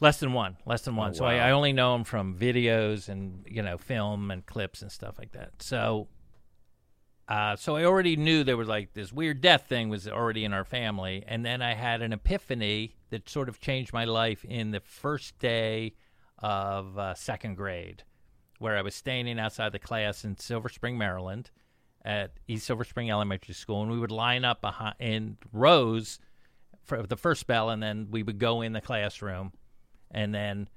Less 0.00 0.18
than 0.20 0.32
one. 0.32 0.56
Less 0.66 0.82
than 0.82 0.96
one. 0.96 1.10
Oh, 1.10 1.14
So 1.14 1.24
I. 1.24 1.34
I 1.36 1.50
only 1.52 1.72
know 1.72 1.94
him 1.94 2.04
from 2.04 2.36
videos 2.36 3.08
and 3.08 3.44
you 3.48 3.62
know 3.62 3.78
film 3.78 4.30
and 4.30 4.44
clips 4.46 4.82
and 4.82 4.90
stuff 4.92 5.18
like 5.18 5.32
that. 5.32 5.60
So. 5.60 6.08
Uh, 7.28 7.56
so 7.56 7.76
I 7.76 7.84
already 7.84 8.16
knew 8.16 8.44
there 8.44 8.56
was 8.56 8.68
like 8.68 8.94
this 8.94 9.12
weird 9.12 9.40
death 9.40 9.66
thing 9.68 9.88
was 9.88 10.08
already 10.08 10.44
in 10.44 10.52
our 10.52 10.64
family, 10.64 11.24
and 11.26 11.44
then 11.44 11.62
I 11.62 11.74
had 11.74 12.02
an 12.02 12.12
epiphany 12.12 12.96
that 13.10 13.28
sort 13.28 13.48
of 13.48 13.60
changed 13.60 13.92
my 13.92 14.04
life 14.04 14.44
in 14.44 14.70
the 14.72 14.80
first 14.80 15.38
day 15.38 15.94
of 16.38 16.98
uh, 16.98 17.14
second 17.14 17.56
grade, 17.56 18.02
where 18.58 18.76
I 18.76 18.82
was 18.82 18.94
standing 18.94 19.38
outside 19.38 19.72
the 19.72 19.78
class 19.78 20.24
in 20.24 20.36
Silver 20.36 20.68
Spring, 20.68 20.98
Maryland, 20.98 21.50
at 22.04 22.32
East 22.48 22.66
Silver 22.66 22.84
Spring 22.84 23.10
Elementary 23.10 23.54
School, 23.54 23.82
and 23.82 23.90
we 23.90 23.98
would 23.98 24.10
line 24.10 24.44
up 24.44 24.60
behind 24.60 24.96
in 24.98 25.36
rows 25.52 26.18
for 26.82 27.02
the 27.04 27.16
first 27.16 27.46
bell, 27.46 27.70
and 27.70 27.82
then 27.82 28.08
we 28.10 28.22
would 28.22 28.38
go 28.38 28.60
in 28.62 28.72
the 28.72 28.80
classroom, 28.80 29.52
and 30.10 30.34
then 30.34 30.68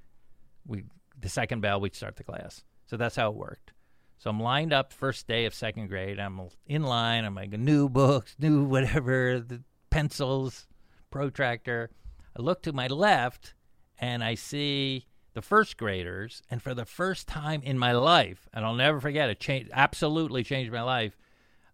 we 0.64 0.84
the 1.18 1.28
second 1.28 1.60
bell 1.60 1.80
we'd 1.80 1.94
start 1.94 2.16
the 2.16 2.24
class. 2.24 2.62
So 2.86 2.96
that's 2.96 3.16
how 3.16 3.30
it 3.30 3.36
worked. 3.36 3.72
So 4.18 4.30
I'm 4.30 4.40
lined 4.40 4.72
up 4.72 4.92
first 4.92 5.26
day 5.26 5.44
of 5.44 5.54
second 5.54 5.88
grade. 5.88 6.18
I'm 6.18 6.48
in 6.66 6.82
line. 6.82 7.24
I'm 7.24 7.34
like 7.34 7.50
new 7.50 7.88
books, 7.88 8.34
new 8.38 8.64
whatever, 8.64 9.40
the 9.40 9.62
pencils, 9.90 10.66
protractor. 11.10 11.90
I 12.36 12.42
look 12.42 12.62
to 12.62 12.72
my 12.72 12.86
left 12.86 13.54
and 13.98 14.24
I 14.24 14.34
see 14.34 15.06
the 15.34 15.42
first 15.42 15.76
graders. 15.76 16.42
And 16.50 16.62
for 16.62 16.74
the 16.74 16.86
first 16.86 17.28
time 17.28 17.62
in 17.62 17.78
my 17.78 17.92
life, 17.92 18.48
and 18.52 18.64
I'll 18.64 18.74
never 18.74 19.00
forget 19.00 19.30
it, 19.30 19.38
changed, 19.38 19.70
absolutely 19.72 20.42
changed 20.42 20.72
my 20.72 20.82
life. 20.82 21.16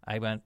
I 0.06 0.18
went, 0.18 0.42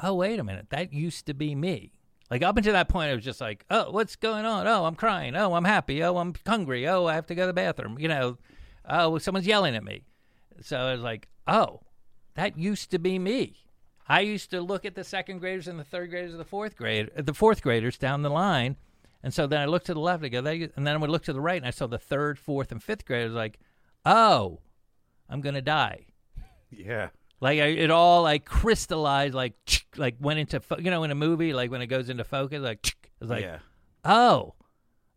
oh 0.00 0.14
wait 0.14 0.38
a 0.38 0.44
minute, 0.44 0.70
that 0.70 0.92
used 0.92 1.26
to 1.26 1.34
be 1.34 1.54
me. 1.54 1.92
Like 2.30 2.42
up 2.42 2.56
until 2.56 2.72
that 2.72 2.88
point, 2.88 3.10
I 3.10 3.14
was 3.14 3.24
just 3.24 3.40
like, 3.40 3.64
oh, 3.70 3.90
what's 3.90 4.16
going 4.16 4.44
on? 4.44 4.66
Oh, 4.66 4.86
I'm 4.86 4.94
crying. 4.94 5.36
Oh, 5.36 5.54
I'm 5.54 5.64
happy. 5.64 6.02
Oh, 6.02 6.16
I'm 6.16 6.34
hungry. 6.46 6.88
Oh, 6.88 7.06
I 7.06 7.14
have 7.14 7.26
to 7.26 7.34
go 7.34 7.42
to 7.42 7.48
the 7.48 7.52
bathroom. 7.52 7.98
You 7.98 8.08
know, 8.08 8.38
oh, 8.88 9.18
someone's 9.18 9.46
yelling 9.46 9.76
at 9.76 9.84
me. 9.84 10.04
So 10.60 10.78
I 10.78 10.92
was 10.92 11.02
like, 11.02 11.28
oh, 11.46 11.80
that 12.34 12.58
used 12.58 12.90
to 12.90 12.98
be 12.98 13.18
me. 13.18 13.56
I 14.08 14.20
used 14.20 14.50
to 14.50 14.60
look 14.60 14.84
at 14.84 14.94
the 14.94 15.04
second 15.04 15.38
graders 15.38 15.66
and 15.66 15.78
the 15.78 15.84
third 15.84 16.10
graders 16.10 16.32
and 16.32 16.40
the 16.40 16.44
fourth 16.44 16.76
grade, 16.76 17.10
the 17.16 17.32
fourth 17.32 17.62
graders 17.62 17.96
down 17.96 18.22
the 18.22 18.30
line, 18.30 18.76
and 19.22 19.32
so 19.32 19.46
then 19.46 19.60
I 19.60 19.64
looked 19.64 19.86
to 19.86 19.94
the 19.94 20.00
left. 20.00 20.22
I 20.22 20.28
go, 20.28 20.38
and 20.40 20.86
then 20.86 20.88
I 20.88 20.96
would 20.96 21.08
look 21.08 21.24
to 21.24 21.32
the 21.32 21.40
right, 21.40 21.56
and 21.56 21.66
I 21.66 21.70
saw 21.70 21.86
the 21.86 21.98
third, 21.98 22.38
fourth, 22.38 22.70
and 22.70 22.82
fifth 22.82 23.06
graders. 23.06 23.32
Like, 23.32 23.58
oh, 24.04 24.60
I'm 25.30 25.40
gonna 25.40 25.62
die. 25.62 26.04
Yeah. 26.70 27.08
Like 27.40 27.60
I, 27.60 27.66
it 27.66 27.90
all 27.90 28.22
like 28.22 28.44
crystallized, 28.44 29.34
like 29.34 29.54
like 29.96 30.16
went 30.20 30.38
into 30.38 30.60
fo- 30.60 30.78
you 30.78 30.90
know 30.90 31.04
in 31.04 31.10
a 31.10 31.14
movie 31.14 31.52
like 31.52 31.70
when 31.70 31.80
it 31.82 31.86
goes 31.86 32.08
into 32.08 32.24
focus, 32.24 32.60
like 32.60 32.80
it's 33.20 33.30
like 33.30 33.42
Yeah. 33.42 33.58
oh, 34.04 34.54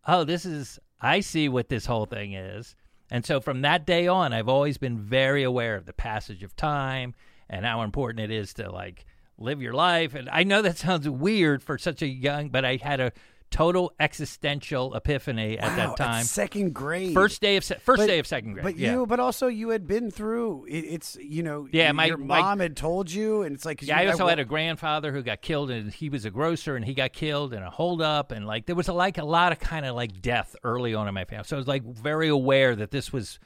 oh 0.08 0.24
this 0.24 0.46
is 0.46 0.80
I 1.02 1.20
see 1.20 1.50
what 1.50 1.70
this 1.70 1.86
whole 1.86 2.06
thing 2.06 2.34
is, 2.34 2.76
and 3.10 3.26
so 3.26 3.40
from 3.40 3.62
that 3.62 3.86
day 3.86 4.08
on, 4.08 4.34
I've 4.34 4.50
always 4.50 4.78
been 4.78 5.00
very 5.00 5.44
aware 5.44 5.76
of 5.76 5.86
the 5.86 5.94
passage 5.94 6.44
of 6.44 6.56
time 6.56 7.16
and 7.50 7.66
how 7.66 7.82
important 7.82 8.20
it 8.20 8.32
is 8.32 8.54
to 8.56 8.72
like 8.72 9.06
live 9.38 9.62
your 9.62 9.74
life. 9.74 10.14
And 10.14 10.30
I 10.30 10.44
know 10.44 10.62
that 10.62 10.78
sounds 10.78 11.08
weird 11.08 11.64
for 11.64 11.78
such 11.78 12.02
a 12.02 12.08
young, 12.08 12.50
but 12.50 12.66
I 12.66 12.78
had 12.78 13.00
a 13.00 13.12
total 13.58 13.92
existential 14.00 14.94
epiphany 14.94 15.58
at 15.58 15.70
Wow, 15.72 15.76
that 15.78 15.90
at 15.90 15.98
time. 15.98 16.24
second 16.26 16.74
grade. 16.76 17.14
First 17.16 17.42
day 17.42 17.58
of 17.58 17.64
se- 17.64 17.78
first 17.82 18.00
But- 18.02 18.06
day 18.08 18.20
of 18.20 18.28
second 18.28 18.54
grade. 18.54 18.64
But 18.64 18.78
yeah. 18.78 18.92
you, 18.94 19.06
but 19.08 19.20
also 19.20 19.48
you 19.48 19.70
had 19.70 19.88
been 19.88 20.12
through. 20.12 20.66
It, 20.70 20.82
it's 20.86 21.18
you 21.20 21.42
know. 21.42 21.68
Yeah, 21.72 21.92
my- 21.92 22.06
your 22.06 22.18
my- 22.18 22.40
mom 22.40 22.60
had 22.60 22.78
told 22.78 23.10
you, 23.12 23.42
and 23.42 23.56
it's 23.56 23.66
like 23.66 23.82
Yeah, 23.82 24.00
you- 24.02 24.08
I 24.10 24.12
also 24.12 24.26
wa- 24.26 24.30
had 24.30 24.40
a 24.40 24.46
grandfather 24.46 25.12
who 25.12 25.24
got 25.24 25.42
killed, 25.42 25.72
and 25.72 25.92
he 25.92 26.08
was 26.10 26.24
a 26.24 26.30
grocer, 26.30 26.76
and 26.76 26.86
he 26.86 26.94
got 26.94 27.14
killed 27.14 27.54
in 27.54 27.64
a 27.64 27.72
holdup, 27.72 28.32
and 28.32 28.46
like 28.46 28.68
there 28.68 28.76
was 28.76 28.88
a, 28.90 28.94
like 28.94 29.18
a 29.18 29.26
lot 29.26 29.52
of 29.52 29.60
kind 29.60 29.86
of 29.88 29.96
like 29.96 30.22
death 30.22 30.56
early 30.64 30.94
on 30.94 31.08
in 31.08 31.14
my 31.16 31.26
family. 31.26 31.46
So 31.46 31.56
I 31.56 31.60
was 31.60 31.68
like 31.68 31.84
very 31.84 32.28
aware 32.28 32.76
that 32.76 32.92
this 32.92 33.12
was 33.12 33.40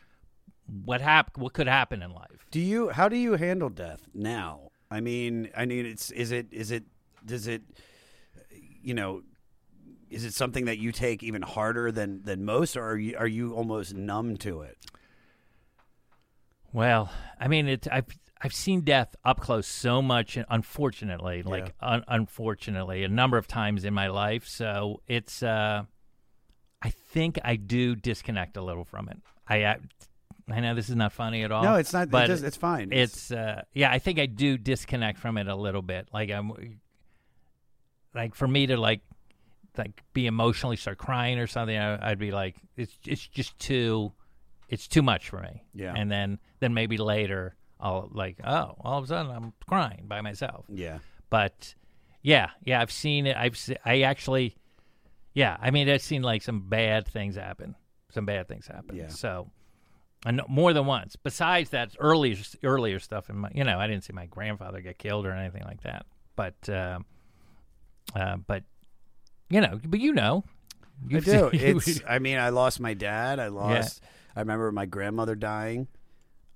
what 0.83 0.99
hap- 1.01 1.37
what 1.37 1.53
could 1.53 1.67
happen 1.67 2.01
in 2.01 2.11
life. 2.13 2.45
Do 2.51 2.59
you? 2.59 2.89
How 2.89 3.07
do 3.07 3.15
you 3.15 3.35
handle 3.35 3.69
death 3.69 4.01
now? 4.13 4.71
I 4.89 4.99
mean, 4.99 5.49
I 5.55 5.65
mean, 5.65 5.85
it's 5.85 6.11
is 6.11 6.31
it 6.33 6.47
is 6.51 6.71
it 6.71 6.83
does 7.25 7.47
it, 7.47 7.61
you 8.83 8.93
know, 8.93 9.21
is 10.11 10.23
it 10.25 10.33
something 10.33 10.65
that 10.65 10.77
you 10.77 10.91
take 10.91 11.23
even 11.23 11.41
harder 11.41 11.91
than 11.91 12.21
than 12.23 12.43
most, 12.45 12.75
or 12.77 12.83
are 12.85 12.97
you 12.97 13.15
are 13.17 13.27
you 13.27 13.53
almost 13.53 13.93
numb 13.95 14.37
to 14.37 14.61
it? 14.61 14.77
Well, 16.73 17.11
I 17.39 17.47
mean, 17.47 17.67
it. 17.67 17.87
I've 17.91 18.05
I've 18.41 18.53
seen 18.53 18.81
death 18.81 19.15
up 19.23 19.39
close 19.39 19.67
so 19.67 20.01
much, 20.01 20.37
unfortunately, 20.49 21.43
like 21.43 21.73
un- 21.79 22.03
unfortunately, 22.07 23.03
a 23.03 23.09
number 23.09 23.37
of 23.37 23.47
times 23.47 23.85
in 23.85 23.93
my 23.93 24.07
life. 24.07 24.47
So 24.47 25.01
it's. 25.07 25.43
uh 25.43 25.83
I 26.83 26.89
think 26.89 27.37
I 27.43 27.57
do 27.57 27.95
disconnect 27.95 28.57
a 28.57 28.61
little 28.61 28.85
from 28.85 29.09
it. 29.09 29.17
I. 29.47 29.63
Uh, 29.63 29.75
I 30.49 30.59
know 30.59 30.73
this 30.73 30.89
is 30.89 30.95
not 30.95 31.13
funny 31.13 31.43
at 31.43 31.51
all. 31.51 31.63
No, 31.63 31.75
it's 31.75 31.93
not- 31.93 32.03
it 32.07 32.11
But 32.11 32.29
it's 32.29 32.57
fine. 32.57 32.89
It's, 32.91 33.31
uh, 33.31 33.61
yeah. 33.73 33.89
I 33.91 33.99
think 33.99 34.19
I 34.19 34.25
do 34.25 34.57
disconnect 34.57 35.17
from 35.19 35.37
it 35.37 35.47
a 35.47 35.55
little 35.55 35.83
bit. 35.83 36.09
Like 36.11 36.29
I'm, 36.29 36.51
like 38.13 38.35
for 38.35 38.47
me 38.47 38.65
to 38.65 38.75
like, 38.75 38.99
like 39.77 40.03
be 40.13 40.27
emotionally 40.27 40.75
start 40.75 40.97
crying 40.97 41.39
or 41.39 41.47
something. 41.47 41.77
I, 41.77 42.11
I'd 42.11 42.19
be 42.19 42.31
like, 42.31 42.55
it's 42.75 42.93
it's 43.05 43.25
just 43.27 43.57
too, 43.59 44.11
it's 44.69 44.87
too 44.87 45.01
much 45.01 45.29
for 45.29 45.39
me. 45.39 45.63
Yeah. 45.73 45.93
And 45.95 46.11
then 46.11 46.39
then 46.59 46.73
maybe 46.73 46.97
later 46.97 47.55
I'll 47.79 48.09
like, 48.11 48.37
oh, 48.43 48.75
all 48.81 48.97
of 48.97 49.05
a 49.05 49.07
sudden 49.07 49.31
I'm 49.31 49.53
crying 49.67 50.05
by 50.07 50.21
myself. 50.21 50.65
Yeah. 50.69 50.99
But 51.29 51.75
yeah, 52.21 52.49
yeah, 52.63 52.81
I've 52.81 52.91
seen 52.91 53.27
it. 53.27 53.35
I've 53.35 53.57
se- 53.57 53.77
I 53.85 54.01
actually, 54.01 54.55
yeah. 55.33 55.57
I 55.59 55.71
mean, 55.71 55.89
I've 55.89 56.01
seen 56.01 56.21
like 56.21 56.41
some 56.41 56.69
bad 56.69 57.07
things 57.07 57.35
happen. 57.35 57.75
Some 58.11 58.25
bad 58.25 58.47
things 58.47 58.67
happen. 58.67 58.95
Yeah. 58.95 59.09
So. 59.09 59.51
I 60.23 60.29
know 60.29 60.45
more 60.47 60.71
than 60.71 60.85
once. 60.85 61.15
Besides 61.15 61.71
that 61.71 61.95
earlier 61.97 62.35
earlier 62.61 62.99
stuff 62.99 63.31
in 63.31 63.39
my, 63.39 63.49
you 63.55 63.63
know, 63.63 63.79
I 63.79 63.87
didn't 63.87 64.03
see 64.03 64.13
my 64.13 64.27
grandfather 64.27 64.79
get 64.79 64.99
killed 64.99 65.25
or 65.25 65.31
anything 65.31 65.63
like 65.63 65.81
that. 65.81 66.05
But, 66.35 66.69
uh, 66.69 66.99
uh, 68.15 68.35
but, 68.45 68.61
you 69.51 69.61
know, 69.61 69.79
but 69.85 69.99
you 69.99 70.13
know, 70.13 70.43
You've 71.07 71.25
do. 71.25 71.49
It's. 71.53 72.01
I 72.07 72.19
mean, 72.19 72.37
I 72.37 72.49
lost 72.49 72.79
my 72.79 72.93
dad. 72.93 73.39
I 73.39 73.47
lost. 73.49 74.01
I 74.35 74.39
remember 74.39 74.71
my 74.71 74.85
grandmother 74.85 75.35
dying, 75.35 75.87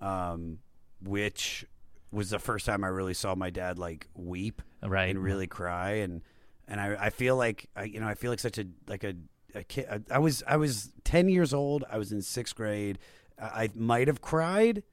um, 0.02 0.60
which 1.02 1.66
was 2.12 2.30
the 2.30 2.40
first 2.40 2.66
time 2.66 2.84
I 2.84 2.88
really 2.88 3.14
saw 3.14 3.36
my 3.36 3.50
dad 3.50 3.78
like 3.78 4.08
weep, 4.16 4.62
Right. 4.84 5.10
and 5.10 5.22
really 5.22 5.48
cry, 5.48 5.92
and 5.96 6.22
and 6.68 6.80
I, 6.80 6.96
I 7.00 7.10
feel 7.10 7.36
like 7.36 7.68
I, 7.76 7.84
you 7.84 8.00
know, 8.00 8.08
I 8.08 8.16
feel 8.16 8.32
like 8.32 8.40
such 8.40 8.58
a 8.58 8.66
like 8.88 9.04
a, 9.04 9.14
a 9.54 9.64
kid. 9.64 9.88
I, 9.90 10.16
I 10.16 10.20
was 10.20 10.44
I 10.48 10.58
was 10.58 10.92
ten 11.04 11.28
years 11.30 11.54
old. 11.54 11.84
I 11.92 11.98
was 11.98 12.12
in 12.12 12.22
sixth 12.22 12.56
grade. 12.56 13.00
I, 13.40 13.64
I 13.64 13.70
might 13.76 14.08
have 14.08 14.22
cried. 14.22 14.84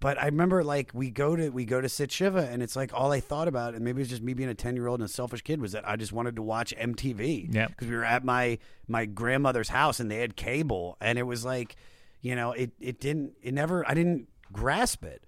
But 0.00 0.16
I 0.16 0.26
remember, 0.26 0.62
like, 0.62 0.92
we 0.94 1.10
go 1.10 1.34
to 1.34 1.48
we 1.50 1.64
go 1.64 1.80
to 1.80 1.88
Sit 1.88 2.12
Shiva, 2.12 2.48
and 2.48 2.62
it's 2.62 2.76
like 2.76 2.92
all 2.94 3.10
I 3.10 3.18
thought 3.18 3.48
about, 3.48 3.74
and 3.74 3.84
maybe 3.84 4.00
it's 4.00 4.10
just 4.10 4.22
me 4.22 4.32
being 4.32 4.48
a 4.48 4.54
ten 4.54 4.76
year 4.76 4.86
old 4.86 5.00
and 5.00 5.08
a 5.08 5.12
selfish 5.12 5.42
kid, 5.42 5.60
was 5.60 5.72
that 5.72 5.88
I 5.88 5.96
just 5.96 6.12
wanted 6.12 6.36
to 6.36 6.42
watch 6.42 6.72
MTV. 6.78 7.52
Yep. 7.52 7.68
because 7.70 7.88
we 7.88 7.96
were 7.96 8.04
at 8.04 8.24
my 8.24 8.58
my 8.86 9.06
grandmother's 9.06 9.68
house, 9.68 9.98
and 9.98 10.10
they 10.10 10.18
had 10.18 10.36
cable, 10.36 10.96
and 11.00 11.18
it 11.18 11.24
was 11.24 11.44
like, 11.44 11.74
you 12.20 12.36
know, 12.36 12.52
it 12.52 12.70
it 12.78 13.00
didn't, 13.00 13.32
it 13.42 13.52
never, 13.52 13.88
I 13.88 13.94
didn't 13.94 14.28
grasp 14.52 15.04
it, 15.04 15.24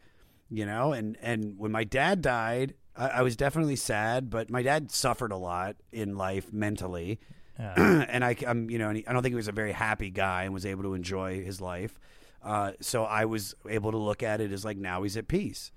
you 0.49 0.65
know, 0.67 0.93
and 0.93 1.17
and 1.21 1.59
when 1.59 1.73
my 1.73 1.83
dad 1.83 2.23
died, 2.23 2.75
I, 2.95 3.09
I 3.09 3.23
was 3.23 3.35
definitely 3.35 3.77
sad, 3.77 4.31
but 4.31 4.51
my 4.51 4.63
dad 4.63 4.93
suffered 4.93 5.33
a 5.33 5.37
lot 5.37 5.77
in 5.91 6.17
life 6.17 6.53
mentally, 6.53 7.19
and 7.59 8.25
I, 8.25 8.37
I'm, 8.47 8.71
you 8.71 8.79
know, 8.79 8.89
and 8.89 8.99
he, 8.99 9.07
I 9.07 9.13
don't 9.13 9.23
think 9.23 9.33
he 9.33 9.37
was 9.37 9.49
a 9.49 9.53
very 9.53 9.73
happy 9.73 10.11
guy 10.11 10.45
and 10.45 10.55
was 10.55 10.65
able 10.65 10.85
to 10.85 10.95
enjoy 10.95 11.43
his 11.45 11.61
life. 11.61 11.99
Uh, 12.43 12.73
so 12.81 13.05
I 13.05 13.25
was 13.27 13.55
able 13.69 13.91
to 13.93 13.99
look 13.99 14.23
at 14.23 14.41
it 14.41 14.53
as 14.53 14.65
like 14.65 14.77
now 14.77 15.03
he's 15.03 15.17
at 15.17 15.29
peace. 15.29 15.73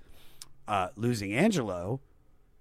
Uh, 0.68 0.88
losing 0.96 1.34
Angelo 1.34 2.00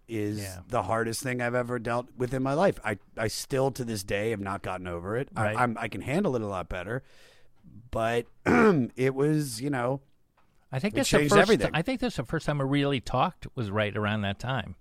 is 0.09 0.41
Yeah. 0.41 0.59
the 0.69 0.83
hardest 0.83 1.23
thing 1.23 1.41
I've 1.41 1.55
ever 1.55 1.79
dealt 1.79 2.09
with 2.17 2.35
in 2.35 2.43
my 2.43 2.55
life. 2.55 2.81
I, 2.85 2.99
I 3.17 3.29
still 3.29 3.71
to 3.73 3.85
this 3.85 4.03
day 4.03 4.31
have 4.31 4.41
not 4.41 4.63
gotten 4.63 4.87
over 4.89 5.17
it. 5.17 5.29
Right. 5.35 5.57
I, 5.57 5.63
I'm, 5.63 5.77
I 5.79 5.89
can 5.89 6.01
handle 6.01 6.35
it 6.37 6.43
a 6.43 6.47
lot 6.47 6.69
better, 6.69 7.03
but 7.91 8.27
it 8.97 9.15
was, 9.15 9.61
you 9.61 9.71
know, 9.71 10.01
I 10.73 10.79
think 10.79 10.95
that's 10.95 11.11
the 11.11 11.29
first. 11.29 11.37
everything. 11.37 11.71
I 11.75 11.83
think 11.83 12.01
that's 12.01 12.17
the 12.17 12.25
first 12.25 12.47
time 12.47 12.61
I 12.61 12.65
really 12.65 13.01
talked 13.01 13.47
was 13.55 13.71
right 13.71 13.95
around 13.97 14.23
that 14.23 14.39
time. 14.39 14.75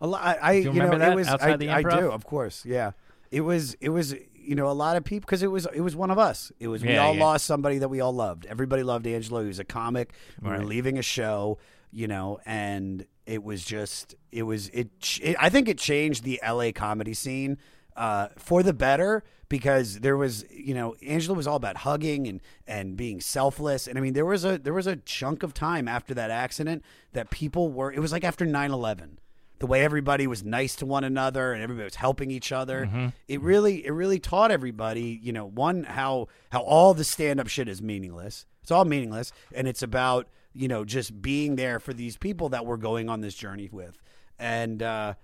A 0.00 0.06
lot. 0.06 0.22
I, 0.24 0.38
I 0.40 0.52
Do 0.54 0.60
you 0.62 0.70
remember 0.72 0.92
know, 0.98 0.98
that 1.06 1.14
was. 1.16 1.28
outside 1.28 1.50
I, 1.52 1.56
the 1.56 1.68
I 1.70 1.82
do, 1.82 2.10
of 2.10 2.24
course. 2.24 2.64
Yeah, 2.66 2.92
it 3.30 3.42
was. 3.42 3.74
It 3.80 3.90
was. 3.90 4.14
You 4.46 4.54
know, 4.54 4.68
a 4.68 4.72
lot 4.72 4.96
of 4.96 5.04
people 5.04 5.26
because 5.26 5.42
it 5.42 5.50
was. 5.50 5.66
It 5.74 5.80
was 5.80 5.96
one 5.96 6.10
of 6.10 6.18
us. 6.18 6.52
It 6.60 6.68
was. 6.68 6.82
we 6.82 6.90
Yeah, 6.90 7.04
all 7.04 7.14
yeah. 7.14 7.24
lost 7.24 7.46
somebody 7.46 7.78
that 7.78 7.88
we 7.88 8.00
all 8.00 8.12
loved. 8.14 8.46
Everybody 8.46 8.82
loved 8.82 9.06
Angelo. 9.06 9.40
He 9.42 9.48
was 9.48 9.58
a 9.58 9.64
comic. 9.64 10.12
We 10.42 10.48
were 10.50 10.56
Right. 10.58 10.66
leaving 10.66 10.98
a 10.98 11.02
show. 11.02 11.58
You 11.90 12.08
know, 12.08 12.40
and 12.44 13.06
it 13.26 13.42
was 13.44 13.64
just. 13.64 14.14
It 14.32 14.42
was. 14.42 14.68
It. 14.70 14.98
ch- 15.00 15.20
it 15.22 15.36
I 15.38 15.48
think 15.48 15.68
it 15.68 15.78
changed 15.78 16.24
the 16.24 16.40
L.A. 16.42 16.72
comedy 16.72 17.14
scene 17.14 17.56
uh, 17.96 18.28
for 18.36 18.62
the 18.64 18.72
better 18.74 19.22
because 19.48 20.00
there 20.00 20.16
was. 20.16 20.44
You 20.50 20.74
know, 20.74 20.96
Angelo 21.06 21.36
was 21.36 21.46
all 21.46 21.56
about 21.56 21.76
hugging 21.78 22.26
and 22.26 22.40
and 22.66 22.96
being 22.96 23.20
selfless. 23.20 23.86
And 23.86 23.96
I 23.96 24.00
mean, 24.00 24.12
there 24.14 24.26
was 24.26 24.44
a 24.44 24.58
there 24.58 24.74
was 24.74 24.86
a 24.88 24.96
chunk 24.96 25.42
of 25.44 25.54
time 25.54 25.86
after 25.86 26.14
that 26.14 26.30
accident 26.32 26.82
that 27.12 27.30
people 27.30 27.70
were. 27.70 27.92
It 27.92 28.00
was 28.00 28.10
like 28.10 28.24
after 28.24 28.44
9-11 28.44 29.18
the 29.64 29.70
way 29.70 29.82
everybody 29.82 30.26
was 30.26 30.44
nice 30.44 30.76
to 30.76 30.84
one 30.84 31.04
another 31.04 31.54
and 31.54 31.62
everybody 31.62 31.84
was 31.84 31.94
helping 31.94 32.30
each 32.30 32.52
other. 32.52 32.84
Mhm. 32.84 33.14
It 33.28 33.40
really 33.40 33.86
it 33.86 33.92
really 33.92 34.18
taught 34.18 34.50
everybody, 34.50 35.18
you 35.22 35.32
know, 35.32 35.46
one 35.46 35.84
how 35.84 36.28
how 36.52 36.60
all 36.60 36.92
the 36.92 37.02
stand 37.02 37.40
up 37.40 37.46
shit 37.48 37.66
is 37.66 37.80
meaningless. 37.80 38.44
It's 38.60 38.70
all 38.70 38.84
meaningless 38.84 39.32
and 39.54 39.66
it's 39.66 39.82
about, 39.82 40.28
you 40.52 40.68
know, 40.68 40.84
just 40.84 41.22
being 41.22 41.56
there 41.56 41.80
for 41.80 41.94
these 41.94 42.18
people 42.18 42.50
that 42.50 42.66
we're 42.66 42.76
going 42.76 43.08
on 43.08 43.22
this 43.22 43.34
journey 43.34 43.70
with. 43.72 43.96
And 44.38 44.82
uh 44.82 45.14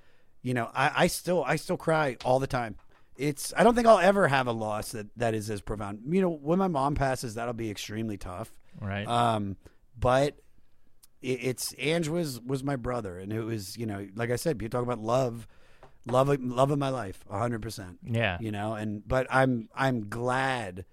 you 0.40 0.54
know, 0.54 0.70
I, 0.74 0.90
I 1.04 1.06
still 1.08 1.44
I 1.44 1.56
still 1.56 1.76
cry 1.76 2.16
all 2.24 2.38
the 2.38 2.46
time. 2.46 2.76
It's 3.18 3.52
I 3.58 3.62
don't 3.62 3.74
think 3.74 3.86
I'll 3.86 3.98
ever 3.98 4.26
have 4.26 4.46
a 4.46 4.52
loss 4.52 4.92
that 4.92 5.08
that 5.18 5.34
is 5.34 5.50
as 5.50 5.60
profound. 5.60 6.00
You 6.08 6.22
know, 6.22 6.30
when 6.30 6.58
my 6.58 6.68
mom 6.68 6.94
passes, 6.94 7.34
that'll 7.34 7.52
be 7.52 7.70
extremely 7.70 8.16
tough. 8.16 8.50
Right. 8.80 9.06
Um, 9.06 9.58
but 9.98 10.38
it's 11.22 11.74
Ange 11.78 12.08
was 12.08 12.40
was 12.40 12.62
my 12.64 12.76
brother, 12.76 13.18
and 13.18 13.32
it 13.32 13.42
was 13.42 13.76
you 13.76 13.86
know, 13.86 14.06
like 14.14 14.30
I 14.30 14.36
said, 14.36 14.60
you 14.62 14.68
talk 14.68 14.82
about 14.82 14.98
love, 15.00 15.46
love, 16.06 16.28
love 16.40 16.70
of 16.70 16.78
my 16.78 16.88
life, 16.90 17.24
hundred 17.30 17.62
percent. 17.62 17.98
Yeah. 18.04 18.38
you 18.40 18.50
know, 18.52 18.74
and 18.74 19.06
but 19.06 19.26
I'm 19.30 19.68
I'm 19.74 20.08
glad 20.08 20.84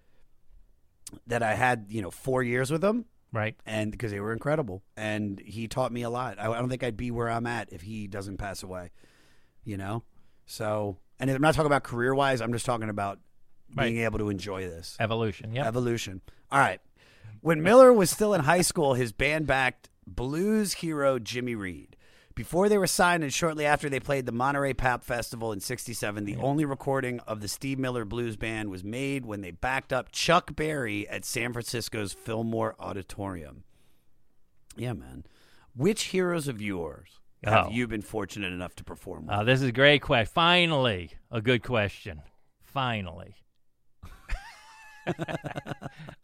that 1.27 1.43
I 1.43 1.53
had 1.55 1.85
you 1.89 2.01
know 2.01 2.11
four 2.11 2.43
years 2.43 2.69
with 2.71 2.83
him, 2.83 3.05
Right. 3.31 3.55
and 3.65 3.91
because 3.91 4.11
they 4.11 4.19
were 4.19 4.33
incredible, 4.33 4.83
and 4.95 5.39
he 5.39 5.67
taught 5.67 5.91
me 5.91 6.01
a 6.01 6.09
lot. 6.09 6.39
I, 6.39 6.51
I 6.51 6.59
don't 6.59 6.69
think 6.69 6.83
I'd 6.83 6.97
be 6.97 7.11
where 7.11 7.29
I'm 7.29 7.47
at 7.47 7.71
if 7.71 7.81
he 7.81 8.07
doesn't 8.07 8.37
pass 8.37 8.63
away, 8.63 8.91
you 9.63 9.77
know. 9.77 10.03
So, 10.45 10.97
and 11.19 11.29
I'm 11.29 11.41
not 11.41 11.55
talking 11.55 11.67
about 11.67 11.83
career 11.83 12.13
wise. 12.13 12.41
I'm 12.41 12.51
just 12.53 12.65
talking 12.65 12.89
about 12.89 13.19
being 13.75 13.97
able 13.99 14.17
to 14.19 14.29
enjoy 14.29 14.65
this 14.67 14.95
Evolution. 14.99 15.53
Yeah. 15.53 15.67
Evolution. 15.67 16.21
All 16.51 16.59
right. 16.59 16.79
When 17.41 17.61
Miller 17.61 17.91
was 17.93 18.09
still 18.09 18.33
in 18.33 18.41
high 18.41 18.61
school, 18.61 18.93
his 18.93 19.11
band 19.11 19.45
backed 19.45 19.89
blues 20.07 20.73
hero 20.73 21.19
Jimmy 21.19 21.53
Reed. 21.55 21.95
Before 22.33 22.69
they 22.69 22.77
were 22.77 22.85
signed 22.87 23.23
and 23.23 23.33
shortly 23.33 23.65
after 23.65 23.89
they 23.89 23.99
played 23.99 24.27
the 24.27 24.31
Monterey 24.31 24.73
Pop 24.73 25.03
Festival 25.03 25.51
in 25.51 25.59
67, 25.59 26.23
the 26.23 26.35
only 26.35 26.65
recording 26.65 27.19
of 27.21 27.41
the 27.41 27.47
Steve 27.47 27.79
Miller 27.79 28.05
Blues 28.05 28.35
Band 28.37 28.69
was 28.69 28.83
made 28.83 29.25
when 29.25 29.41
they 29.41 29.49
backed 29.49 29.91
up 29.91 30.11
Chuck 30.11 30.55
Berry 30.55 31.07
at 31.09 31.25
San 31.25 31.51
Francisco's 31.51 32.13
Fillmore 32.13 32.75
Auditorium. 32.79 33.63
Yeah, 34.75 34.93
man. 34.93 35.25
Which 35.75 36.03
heroes 36.05 36.47
of 36.47 36.61
yours 36.61 37.19
have 37.43 37.67
Oh. 37.67 37.69
you 37.71 37.87
been 37.87 38.03
fortunate 38.03 38.53
enough 38.53 38.75
to 38.75 38.83
perform 38.83 39.25
with? 39.25 39.35
Uh, 39.35 39.43
this 39.43 39.61
is 39.61 39.69
a 39.69 39.71
great 39.71 40.03
question. 40.03 40.31
Finally, 40.33 41.11
a 41.31 41.41
good 41.41 41.63
question. 41.63 42.21
Finally. 42.61 43.33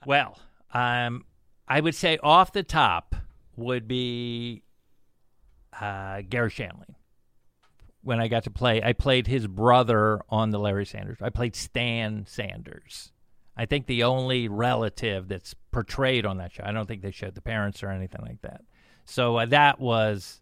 well, 0.05 0.37
um, 0.73 1.25
I 1.67 1.79
would 1.79 1.95
say 1.95 2.17
off 2.21 2.51
the 2.51 2.63
top 2.63 3.15
would 3.55 3.87
be 3.87 4.63
uh, 5.79 6.21
Garry 6.29 6.49
Shandling. 6.49 6.95
When 8.01 8.19
I 8.19 8.27
got 8.27 8.43
to 8.43 8.51
play, 8.51 8.81
I 8.83 8.93
played 8.93 9.27
his 9.27 9.47
brother 9.47 10.21
on 10.29 10.49
the 10.49 10.59
Larry 10.59 10.85
Sanders. 10.85 11.19
I 11.21 11.29
played 11.29 11.55
Stan 11.55 12.25
Sanders. 12.27 13.13
I 13.55 13.65
think 13.65 13.85
the 13.85 14.03
only 14.03 14.47
relative 14.47 15.27
that's 15.27 15.55
portrayed 15.71 16.25
on 16.25 16.37
that 16.37 16.53
show. 16.53 16.63
I 16.65 16.71
don't 16.71 16.87
think 16.87 17.01
they 17.01 17.11
showed 17.11 17.35
the 17.35 17.41
parents 17.41 17.83
or 17.83 17.89
anything 17.89 18.21
like 18.21 18.41
that. 18.41 18.61
So 19.05 19.37
uh, 19.37 19.45
that 19.47 19.79
was, 19.79 20.41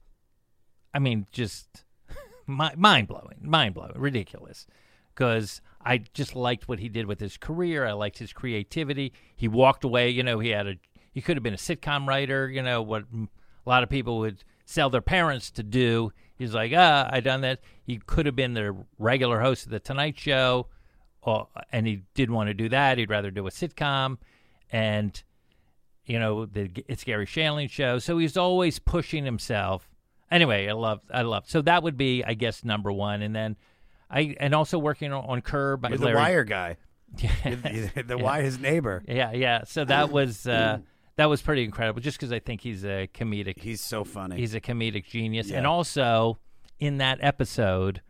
I 0.94 1.00
mean, 1.00 1.28
just 1.32 1.84
mi- 2.48 2.76
mind 2.76 3.08
blowing, 3.08 3.40
mind 3.42 3.76
blowing, 3.76 3.94
ridiculous. 3.96 4.66
Because 5.14 5.62
I 5.84 6.00
just 6.14 6.36
liked 6.36 6.68
what 6.68 6.80
he 6.80 6.88
did 6.88 7.06
with 7.06 7.20
his 7.20 7.38
career. 7.38 7.86
I 7.86 7.92
liked 7.92 8.18
his 8.18 8.32
creativity. 8.32 9.14
He 9.36 9.48
walked 9.48 9.84
away. 9.84 10.10
You 10.10 10.24
know, 10.24 10.40
he 10.40 10.50
had 10.50 10.68
a 10.68 10.76
he 11.12 11.22
could 11.22 11.36
have 11.38 11.44
been 11.44 11.54
a 11.54 11.58
sitcom 11.58 12.08
writer. 12.08 12.50
You 12.50 12.62
know 12.62 12.82
what 12.82 13.04
a 13.14 13.70
lot 13.70 13.84
of 13.84 13.90
people 13.90 14.20
would 14.20 14.44
sell 14.66 14.90
their 14.90 15.02
parents 15.02 15.52
to 15.52 15.64
do. 15.64 16.12
He's 16.38 16.54
like, 16.54 16.72
ah, 16.76 17.08
I 17.12 17.20
done 17.20 17.42
that. 17.42 17.60
He 17.84 17.98
could 17.98 18.26
have 18.26 18.36
been 18.36 18.54
the 18.54 18.76
regular 18.98 19.42
host 19.42 19.66
of 19.66 19.72
the 19.72 19.80
Tonight 19.80 20.18
Show, 20.18 20.68
or, 21.22 21.48
and 21.72 21.86
he 21.86 22.04
didn't 22.16 22.34
want 22.34 22.48
to 22.48 22.54
do 22.54 22.70
that. 22.70 22.98
He'd 22.98 23.10
rather 23.10 23.30
do 23.32 23.46
a 23.48 23.52
sitcom, 23.52 24.18
and 24.72 25.22
you 26.06 26.18
know, 26.20 26.46
the 26.46 26.72
it's 26.88 27.04
Garry 27.04 27.26
Shandling 27.28 27.70
show. 27.70 28.00
So 28.00 28.18
he's 28.18 28.36
always 28.38 28.80
pushing 28.80 29.24
himself. 29.24 29.88
Anyway, 30.32 30.68
I 30.68 30.72
love, 30.74 31.02
I 31.14 31.22
love. 31.24 31.44
So 31.48 31.62
that 31.64 31.84
would 31.84 31.98
be, 31.98 32.24
I 32.24 32.34
guess, 32.34 32.64
number 32.64 32.92
one, 32.92 33.22
and 33.22 33.36
then 33.36 33.56
I 34.10 34.36
and 34.40 34.56
also 34.56 34.80
working 34.80 35.14
on, 35.14 35.24
on 35.26 35.42
Curb 35.42 35.82
by 35.82 35.90
With 35.90 36.00
the 36.00 36.06
Larry- 36.08 36.18
wire 36.18 36.44
guy. 36.44 36.78
Yeah, 37.18 37.32
The- 37.44 38.04
the 38.08 38.18
Yeah. 38.18 38.24
wire, 38.24 38.42
his 38.42 38.58
neighbor. 38.58 39.04
Yeah, 39.08 39.32
yeah. 39.34 39.66
So 39.66 39.84
that 39.86 40.12
was 40.12 40.48
uh, 40.48 40.80
that 41.16 41.26
was 41.26 41.42
pretty 41.42 41.64
incredible. 41.64 42.02
Just 42.02 42.18
because 42.18 42.32
I 42.32 42.40
think 42.40 42.62
he's 42.62 42.84
a 42.84 43.08
comedic. 43.14 43.60
He's 43.60 43.82
so 43.82 44.04
funny. 44.04 44.38
He's 44.38 44.54
a 44.54 44.62
comedic 44.62 45.06
genius, 45.06 45.52
and 45.52 45.68
also 45.68 46.40
in 46.80 46.98
that 46.98 47.20
episode, 47.22 48.02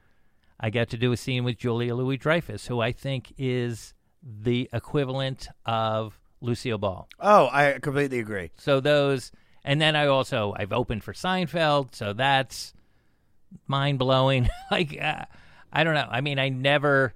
I 0.59 0.69
got 0.69 0.89
to 0.89 0.97
do 0.97 1.11
a 1.11 1.17
scene 1.17 1.43
with 1.43 1.57
Julia 1.57 1.95
Louis 1.95 2.17
Dreyfus, 2.17 2.67
who 2.67 2.79
I 2.79 2.91
think 2.91 3.33
is 3.37 3.93
the 4.23 4.69
equivalent 4.71 5.47
of 5.65 6.19
Lucille 6.41 6.77
Ball. 6.77 7.07
Oh, 7.19 7.49
I 7.51 7.79
completely 7.81 8.19
agree. 8.19 8.51
So 8.57 8.79
those, 8.79 9.31
and 9.63 9.81
then 9.81 9.95
I 9.95 10.07
also 10.07 10.53
I've 10.57 10.71
opened 10.71 11.03
for 11.03 11.13
Seinfeld, 11.13 11.95
so 11.95 12.13
that's 12.13 12.73
mind 13.67 13.99
blowing. 13.99 14.49
like 14.71 14.97
uh, 14.99 15.25
I 15.71 15.83
don't 15.83 15.93
know. 15.93 16.07
I 16.09 16.21
mean, 16.21 16.39
I 16.39 16.49
never. 16.49 17.13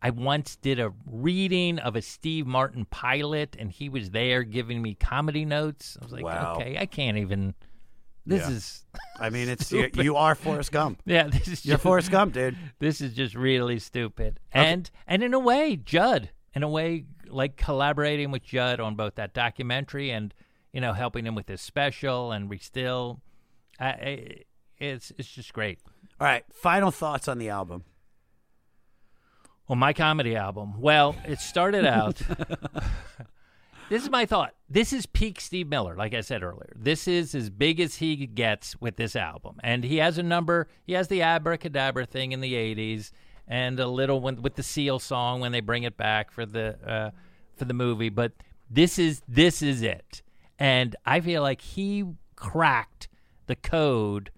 I 0.00 0.10
once 0.10 0.56
did 0.56 0.78
a 0.78 0.92
reading 1.06 1.78
of 1.80 1.96
a 1.96 2.02
Steve 2.02 2.46
Martin 2.46 2.84
pilot, 2.84 3.56
and 3.58 3.70
he 3.70 3.88
was 3.88 4.10
there 4.10 4.42
giving 4.44 4.80
me 4.80 4.94
comedy 4.94 5.44
notes. 5.44 5.96
I 6.00 6.04
was 6.04 6.12
like, 6.12 6.24
Wow. 6.24 6.56
okay, 6.56 6.78
I 6.78 6.86
can't 6.86 7.18
even. 7.18 7.54
This 8.24 8.42
Yeah. 8.42 8.54
is. 8.56 8.84
I 9.18 9.30
mean, 9.30 9.48
it's 9.48 9.72
you, 9.72 9.88
you 9.94 10.16
are 10.16 10.34
Forrest 10.34 10.70
Gump. 10.70 11.02
Yeah, 11.06 11.24
this 11.28 11.48
is 11.48 11.64
You're 11.66 11.74
just- 11.74 11.82
Forrest 11.82 12.10
Gump, 12.10 12.34
dude. 12.34 12.56
This 12.78 13.00
is 13.00 13.14
just 13.14 13.34
really 13.34 13.78
stupid. 13.78 14.38
Okay. 14.54 14.64
And 14.66 14.90
and 15.06 15.22
in 15.22 15.34
a 15.34 15.38
way, 15.38 15.76
Judd, 15.76 16.30
in 16.54 16.62
a 16.62 16.68
way, 16.68 17.04
like 17.26 17.56
collaborating 17.56 18.30
with 18.30 18.44
Judd 18.44 18.78
on 18.80 18.94
both 18.94 19.16
that 19.16 19.34
documentary 19.34 20.10
and 20.10 20.32
you 20.72 20.80
know 20.80 20.92
helping 20.92 21.26
him 21.26 21.34
with 21.34 21.48
his 21.48 21.60
special 21.60 22.30
and 22.30 22.48
we 22.48 22.58
still, 22.58 23.20
I, 23.80 23.88
I, 23.88 24.34
it's 24.78 25.10
it's 25.18 25.28
just 25.32 25.52
great. 25.52 25.80
All 26.20 26.26
right, 26.26 26.44
final 26.52 26.90
thoughts 26.92 27.26
on 27.28 27.38
the 27.38 27.48
album. 27.48 27.82
Well, 29.68 29.76
my 29.76 29.92
comedy 29.92 30.34
album. 30.34 30.80
Well, 30.80 31.14
it 31.26 31.40
started 31.40 31.84
out. 31.84 32.22
this 33.90 34.02
is 34.02 34.08
my 34.08 34.24
thought. 34.24 34.54
This 34.70 34.94
is 34.94 35.04
peak 35.04 35.42
Steve 35.42 35.68
Miller, 35.68 35.94
like 35.94 36.14
I 36.14 36.22
said 36.22 36.42
earlier. 36.42 36.72
This 36.74 37.06
is 37.06 37.34
as 37.34 37.50
big 37.50 37.78
as 37.78 37.96
he 37.96 38.16
gets 38.26 38.80
with 38.80 38.96
this 38.96 39.14
album. 39.14 39.56
And 39.62 39.84
he 39.84 39.98
has 39.98 40.16
a 40.16 40.22
number, 40.22 40.68
he 40.86 40.94
has 40.94 41.08
the 41.08 41.20
abracadabra 41.20 42.06
thing 42.06 42.32
in 42.32 42.40
the 42.40 42.54
80s 42.54 43.12
and 43.46 43.78
a 43.78 43.86
little 43.86 44.20
one 44.20 44.40
with 44.40 44.54
the 44.54 44.62
Seal 44.62 44.98
song 44.98 45.40
when 45.40 45.52
they 45.52 45.60
bring 45.60 45.82
it 45.82 45.96
back 45.96 46.30
for 46.30 46.46
the 46.46 46.78
uh, 46.86 47.10
for 47.56 47.64
the 47.64 47.74
movie, 47.74 48.10
but 48.10 48.32
this 48.70 48.98
is 48.98 49.22
this 49.26 49.62
is 49.62 49.82
it. 49.82 50.22
And 50.58 50.94
I 51.04 51.20
feel 51.20 51.42
like 51.42 51.60
he 51.60 52.04
cracked 52.36 53.08
the 53.46 53.56
code 53.56 54.30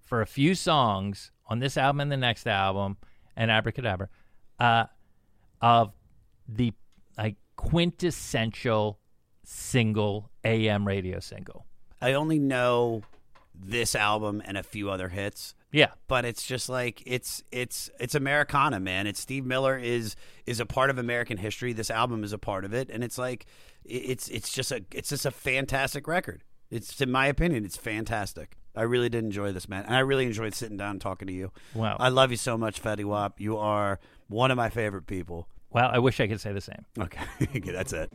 for 0.00 0.20
a 0.20 0.26
few 0.26 0.54
songs 0.54 1.32
on 1.48 1.58
this 1.58 1.76
album 1.76 2.00
and 2.00 2.12
the 2.12 2.16
next 2.16 2.46
album 2.46 2.96
and 3.36 3.50
abracadabra 3.50 4.08
uh, 4.58 4.86
of 5.60 5.92
the 6.48 6.72
like 7.16 7.36
quintessential 7.56 8.98
single 9.44 10.30
AM 10.44 10.86
radio 10.86 11.20
single. 11.20 11.66
I 12.00 12.12
only 12.14 12.38
know 12.38 13.02
this 13.54 13.94
album 13.94 14.42
and 14.44 14.58
a 14.58 14.62
few 14.62 14.90
other 14.90 15.08
hits. 15.08 15.54
Yeah. 15.72 15.90
But 16.06 16.24
it's 16.24 16.44
just 16.46 16.68
like 16.68 17.02
it's 17.06 17.42
it's 17.50 17.90
it's 17.98 18.14
Americana, 18.14 18.78
man. 18.80 19.06
It's 19.06 19.20
Steve 19.20 19.44
Miller 19.44 19.76
is 19.76 20.16
is 20.46 20.60
a 20.60 20.66
part 20.66 20.90
of 20.90 20.98
American 20.98 21.38
history. 21.38 21.72
This 21.72 21.90
album 21.90 22.24
is 22.24 22.32
a 22.32 22.38
part 22.38 22.64
of 22.64 22.72
it, 22.72 22.90
and 22.90 23.02
it's 23.02 23.18
like 23.18 23.46
it's 23.84 24.28
it's 24.28 24.52
just 24.52 24.70
a 24.70 24.84
it's 24.92 25.08
just 25.10 25.26
a 25.26 25.30
fantastic 25.30 26.06
record. 26.06 26.42
It's 26.70 27.00
in 27.00 27.10
my 27.10 27.26
opinion, 27.26 27.64
it's 27.64 27.76
fantastic. 27.76 28.56
I 28.76 28.82
really 28.82 29.08
did 29.08 29.24
enjoy 29.24 29.52
this, 29.52 29.68
man, 29.68 29.84
and 29.84 29.94
I 29.94 30.00
really 30.00 30.26
enjoyed 30.26 30.54
sitting 30.54 30.76
down 30.76 30.92
and 30.92 31.00
talking 31.00 31.28
to 31.28 31.34
you. 31.34 31.52
Wow. 31.74 31.96
I 32.00 32.08
love 32.08 32.32
you 32.32 32.36
so 32.36 32.58
much, 32.58 32.82
Fetty 32.82 33.04
Wap. 33.04 33.40
You 33.40 33.56
are 33.56 34.00
one 34.28 34.50
of 34.50 34.56
my 34.56 34.70
favorite 34.70 35.06
people. 35.06 35.48
Well, 35.70 35.90
I 35.92 35.98
wish 35.98 36.20
I 36.20 36.28
could 36.28 36.40
say 36.40 36.52
the 36.52 36.60
same. 36.60 36.84
Okay, 36.98 37.60
that's 37.72 37.92
it. 37.92 38.10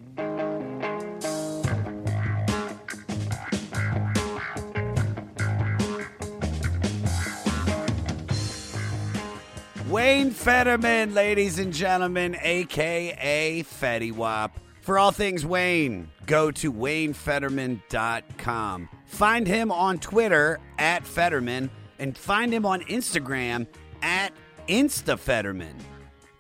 Wayne 9.90 10.30
Federman, 10.30 11.15
ladies 11.15 11.57
and 11.57 11.73
gentlemen, 11.73 12.38
aka 12.44 13.64
Fetty 13.64 14.14
Wap. 14.14 14.60
For 14.81 14.99
all 14.99 15.11
things 15.11 15.44
Wayne, 15.45 16.10
go 16.27 16.52
to 16.52 16.72
WayneFederman.com. 16.72 18.90
Find 19.07 19.48
him 19.48 19.72
on 19.72 19.98
Twitter 19.98 20.60
at 20.77 21.03
Federman 21.06 21.72
and 21.98 22.18
find 22.18 22.53
him 22.53 22.68
on 22.68 22.81
Instagram 22.81 23.65
at 24.03 24.31
InstaFederman. 24.68 25.73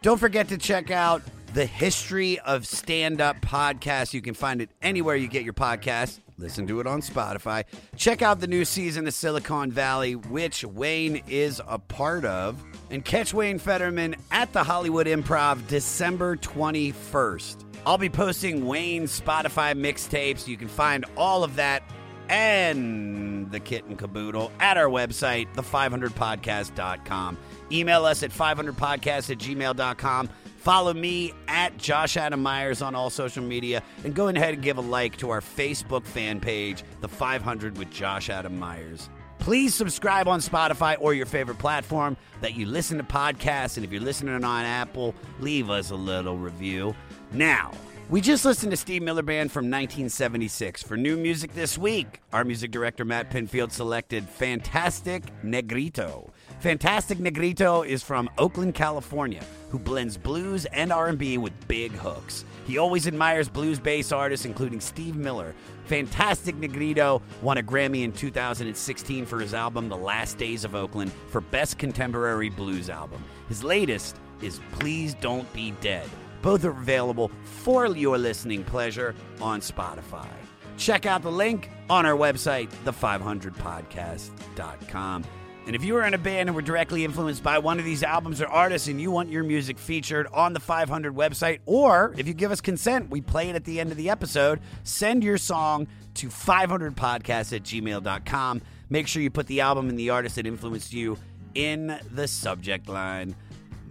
Don't 0.01 0.17
forget 0.17 0.47
to 0.47 0.57
check 0.57 0.91
out 0.91 1.21
the 1.53 1.65
History 1.65 2.39
of 2.39 2.65
Stand 2.65 3.19
Up 3.19 3.41
podcast. 3.41 4.13
You 4.13 4.21
can 4.21 4.33
find 4.33 4.61
it 4.61 4.69
anywhere 4.81 5.17
you 5.17 5.27
get 5.27 5.43
your 5.43 5.53
podcast. 5.53 6.19
Listen 6.37 6.65
to 6.67 6.79
it 6.79 6.87
on 6.87 7.01
Spotify. 7.01 7.65
Check 7.97 8.21
out 8.21 8.39
the 8.39 8.47
new 8.47 8.63
season 8.63 9.05
of 9.07 9.13
Silicon 9.13 9.71
Valley, 9.71 10.15
which 10.15 10.63
Wayne 10.63 11.21
is 11.27 11.61
a 11.67 11.77
part 11.77 12.23
of. 12.23 12.63
And 12.89 13.03
catch 13.03 13.33
Wayne 13.33 13.59
Federman 13.59 14.15
at 14.31 14.53
the 14.53 14.63
Hollywood 14.63 15.05
Improv 15.05 15.67
December 15.67 16.37
21st. 16.37 17.65
I'll 17.85 17.97
be 17.97 18.09
posting 18.09 18.65
Wayne's 18.67 19.19
Spotify 19.19 19.77
mixtapes. 19.77 20.47
You 20.47 20.55
can 20.55 20.69
find 20.69 21.03
all 21.17 21.43
of 21.43 21.57
that 21.57 21.83
and 22.29 23.51
the 23.51 23.59
kit 23.59 23.83
and 23.85 23.97
caboodle 23.97 24.51
at 24.61 24.77
our 24.77 24.87
website, 24.87 25.53
the500podcast.com. 25.55 27.37
Email 27.71 28.05
us 28.05 28.23
at 28.23 28.31
500podcast 28.31 29.29
at 29.29 29.37
gmail.com. 29.37 30.29
Follow 30.57 30.93
me 30.93 31.33
at 31.47 31.77
Josh 31.77 32.17
Adam 32.17 32.43
Meyers 32.43 32.81
on 32.81 32.93
all 32.93 33.09
social 33.09 33.43
media 33.43 33.81
and 34.03 34.13
go 34.13 34.27
ahead 34.27 34.53
and 34.53 34.61
give 34.61 34.77
a 34.77 34.81
like 34.81 35.15
to 35.17 35.29
our 35.29 35.41
Facebook 35.41 36.05
fan 36.05 36.39
page, 36.39 36.83
The 37.01 37.07
500 37.07 37.77
with 37.77 37.89
Josh 37.89 38.29
Adam 38.29 38.59
Meyers. 38.59 39.09
Please 39.39 39.73
subscribe 39.73 40.27
on 40.27 40.41
Spotify 40.41 40.97
or 40.99 41.13
your 41.13 41.25
favorite 41.25 41.59
platform 41.59 42.17
that 42.41 42.55
you 42.55 42.65
listen 42.65 42.97
to 42.97 43.03
podcasts. 43.03 43.77
And 43.77 43.85
if 43.85 43.91
you're 43.91 44.01
listening 44.01 44.43
on 44.43 44.65
Apple, 44.65 45.15
leave 45.39 45.69
us 45.69 45.91
a 45.91 45.95
little 45.95 46.37
review. 46.37 46.93
Now, 47.31 47.71
we 48.09 48.21
just 48.21 48.43
listened 48.43 48.71
to 48.71 48.77
Steve 48.77 49.01
Miller 49.01 49.21
Band 49.21 49.51
from 49.51 49.65
1976. 49.65 50.83
For 50.83 50.97
new 50.97 51.15
music 51.15 51.53
this 51.53 51.77
week, 51.77 52.21
our 52.33 52.43
music 52.43 52.71
director 52.71 53.05
Matt 53.05 53.31
Pinfield 53.31 53.71
selected 53.71 54.27
Fantastic 54.27 55.23
Negrito. 55.43 56.31
Fantastic 56.59 57.19
Negrito 57.19 57.83
is 57.83 58.03
from 58.03 58.29
Oakland, 58.37 58.75
California, 58.75 59.41
who 59.69 59.79
blends 59.79 60.17
blues 60.17 60.65
and 60.65 60.91
R&B 60.91 61.37
with 61.37 61.53
big 61.69 61.93
hooks. 61.93 62.43
He 62.65 62.77
always 62.77 63.07
admires 63.07 63.47
blues 63.47 63.79
bass 63.79 64.11
artists 64.11 64.45
including 64.45 64.81
Steve 64.81 65.15
Miller. 65.15 65.55
Fantastic 65.85 66.57
Negrito 66.57 67.21
won 67.41 67.59
a 67.59 67.63
Grammy 67.63 68.03
in 68.03 68.11
2016 68.11 69.25
for 69.25 69.39
his 69.39 69.53
album 69.53 69.87
The 69.87 69.95
Last 69.95 70.37
Days 70.37 70.65
of 70.65 70.75
Oakland 70.75 71.13
for 71.29 71.39
Best 71.39 71.77
Contemporary 71.77 72.49
Blues 72.49 72.89
Album. 72.89 73.23
His 73.47 73.63
latest 73.63 74.17
is 74.41 74.59
Please 74.73 75.13
Don't 75.13 75.49
Be 75.53 75.71
Dead. 75.79 76.09
Both 76.41 76.65
are 76.65 76.71
available 76.71 77.31
for 77.43 77.87
your 77.87 78.17
listening 78.17 78.65
pleasure 78.65 79.15
on 79.39 79.61
Spotify. 79.61 80.27
Check 80.75 81.05
out 81.05 81.21
the 81.21 81.31
link 81.31 81.69
on 81.89 82.05
our 82.05 82.17
website, 82.17 82.69
the500podcast.com. 82.83 85.23
And 85.65 85.75
if 85.75 85.83
you 85.83 85.95
are 85.97 86.03
in 86.03 86.15
a 86.15 86.17
band 86.17 86.49
and 86.49 86.55
were 86.55 86.63
directly 86.63 87.05
influenced 87.05 87.43
by 87.43 87.59
one 87.59 87.77
of 87.77 87.85
these 87.85 88.01
albums 88.01 88.41
or 88.41 88.47
artists 88.47 88.87
and 88.87 88.99
you 88.99 89.11
want 89.11 89.29
your 89.29 89.43
music 89.43 89.77
featured 89.77 90.25
on 90.33 90.53
the 90.53 90.59
500 90.59 91.13
website, 91.13 91.59
or 91.67 92.15
if 92.17 92.27
you 92.27 92.33
give 92.33 92.51
us 92.51 92.59
consent, 92.59 93.09
we 93.11 93.21
play 93.21 93.49
it 93.49 93.55
at 93.55 93.65
the 93.65 93.79
end 93.79 93.91
of 93.91 93.97
the 93.97 94.09
episode, 94.09 94.61
send 94.83 95.23
your 95.23 95.37
song 95.37 95.87
to 96.15 96.27
500podcast 96.27 97.55
at 97.55 97.63
gmail.com. 97.63 98.61
Make 98.89 99.07
sure 99.07 99.21
you 99.21 99.29
put 99.29 99.45
the 99.45 99.61
album 99.61 99.89
and 99.89 99.99
the 99.99 100.09
artist 100.09 100.37
that 100.37 100.47
influenced 100.47 100.91
you 100.91 101.17
in 101.53 101.99
the 102.11 102.27
subject 102.27 102.89
line. 102.89 103.35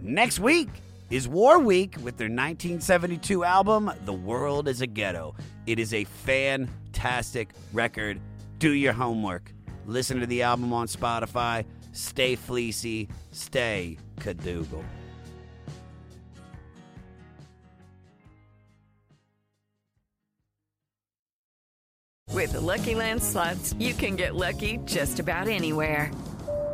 Next 0.01 0.39
week 0.39 0.69
is 1.09 1.27
War 1.27 1.59
Week 1.59 1.95
with 2.03 2.17
their 2.17 2.27
1972 2.27 3.43
album, 3.43 3.91
The 4.05 4.13
World 4.13 4.67
is 4.67 4.81
a 4.81 4.87
Ghetto. 4.87 5.35
It 5.65 5.79
is 5.79 5.93
a 5.93 6.03
fantastic 6.03 7.49
record. 7.73 8.19
Do 8.57 8.71
your 8.71 8.93
homework. 8.93 9.53
Listen 9.85 10.19
to 10.19 10.25
the 10.25 10.43
album 10.43 10.73
on 10.73 10.87
Spotify. 10.87 11.65
Stay 11.93 12.35
fleecy. 12.35 13.07
Stay 13.31 13.97
Cadougal. 14.17 14.83
With 22.31 22.53
the 22.53 22.61
Lucky 22.61 22.95
Land 22.95 23.21
slots, 23.21 23.73
you 23.79 23.93
can 23.93 24.15
get 24.15 24.33
lucky 24.33 24.79
just 24.85 25.19
about 25.19 25.47
anywhere. 25.49 26.09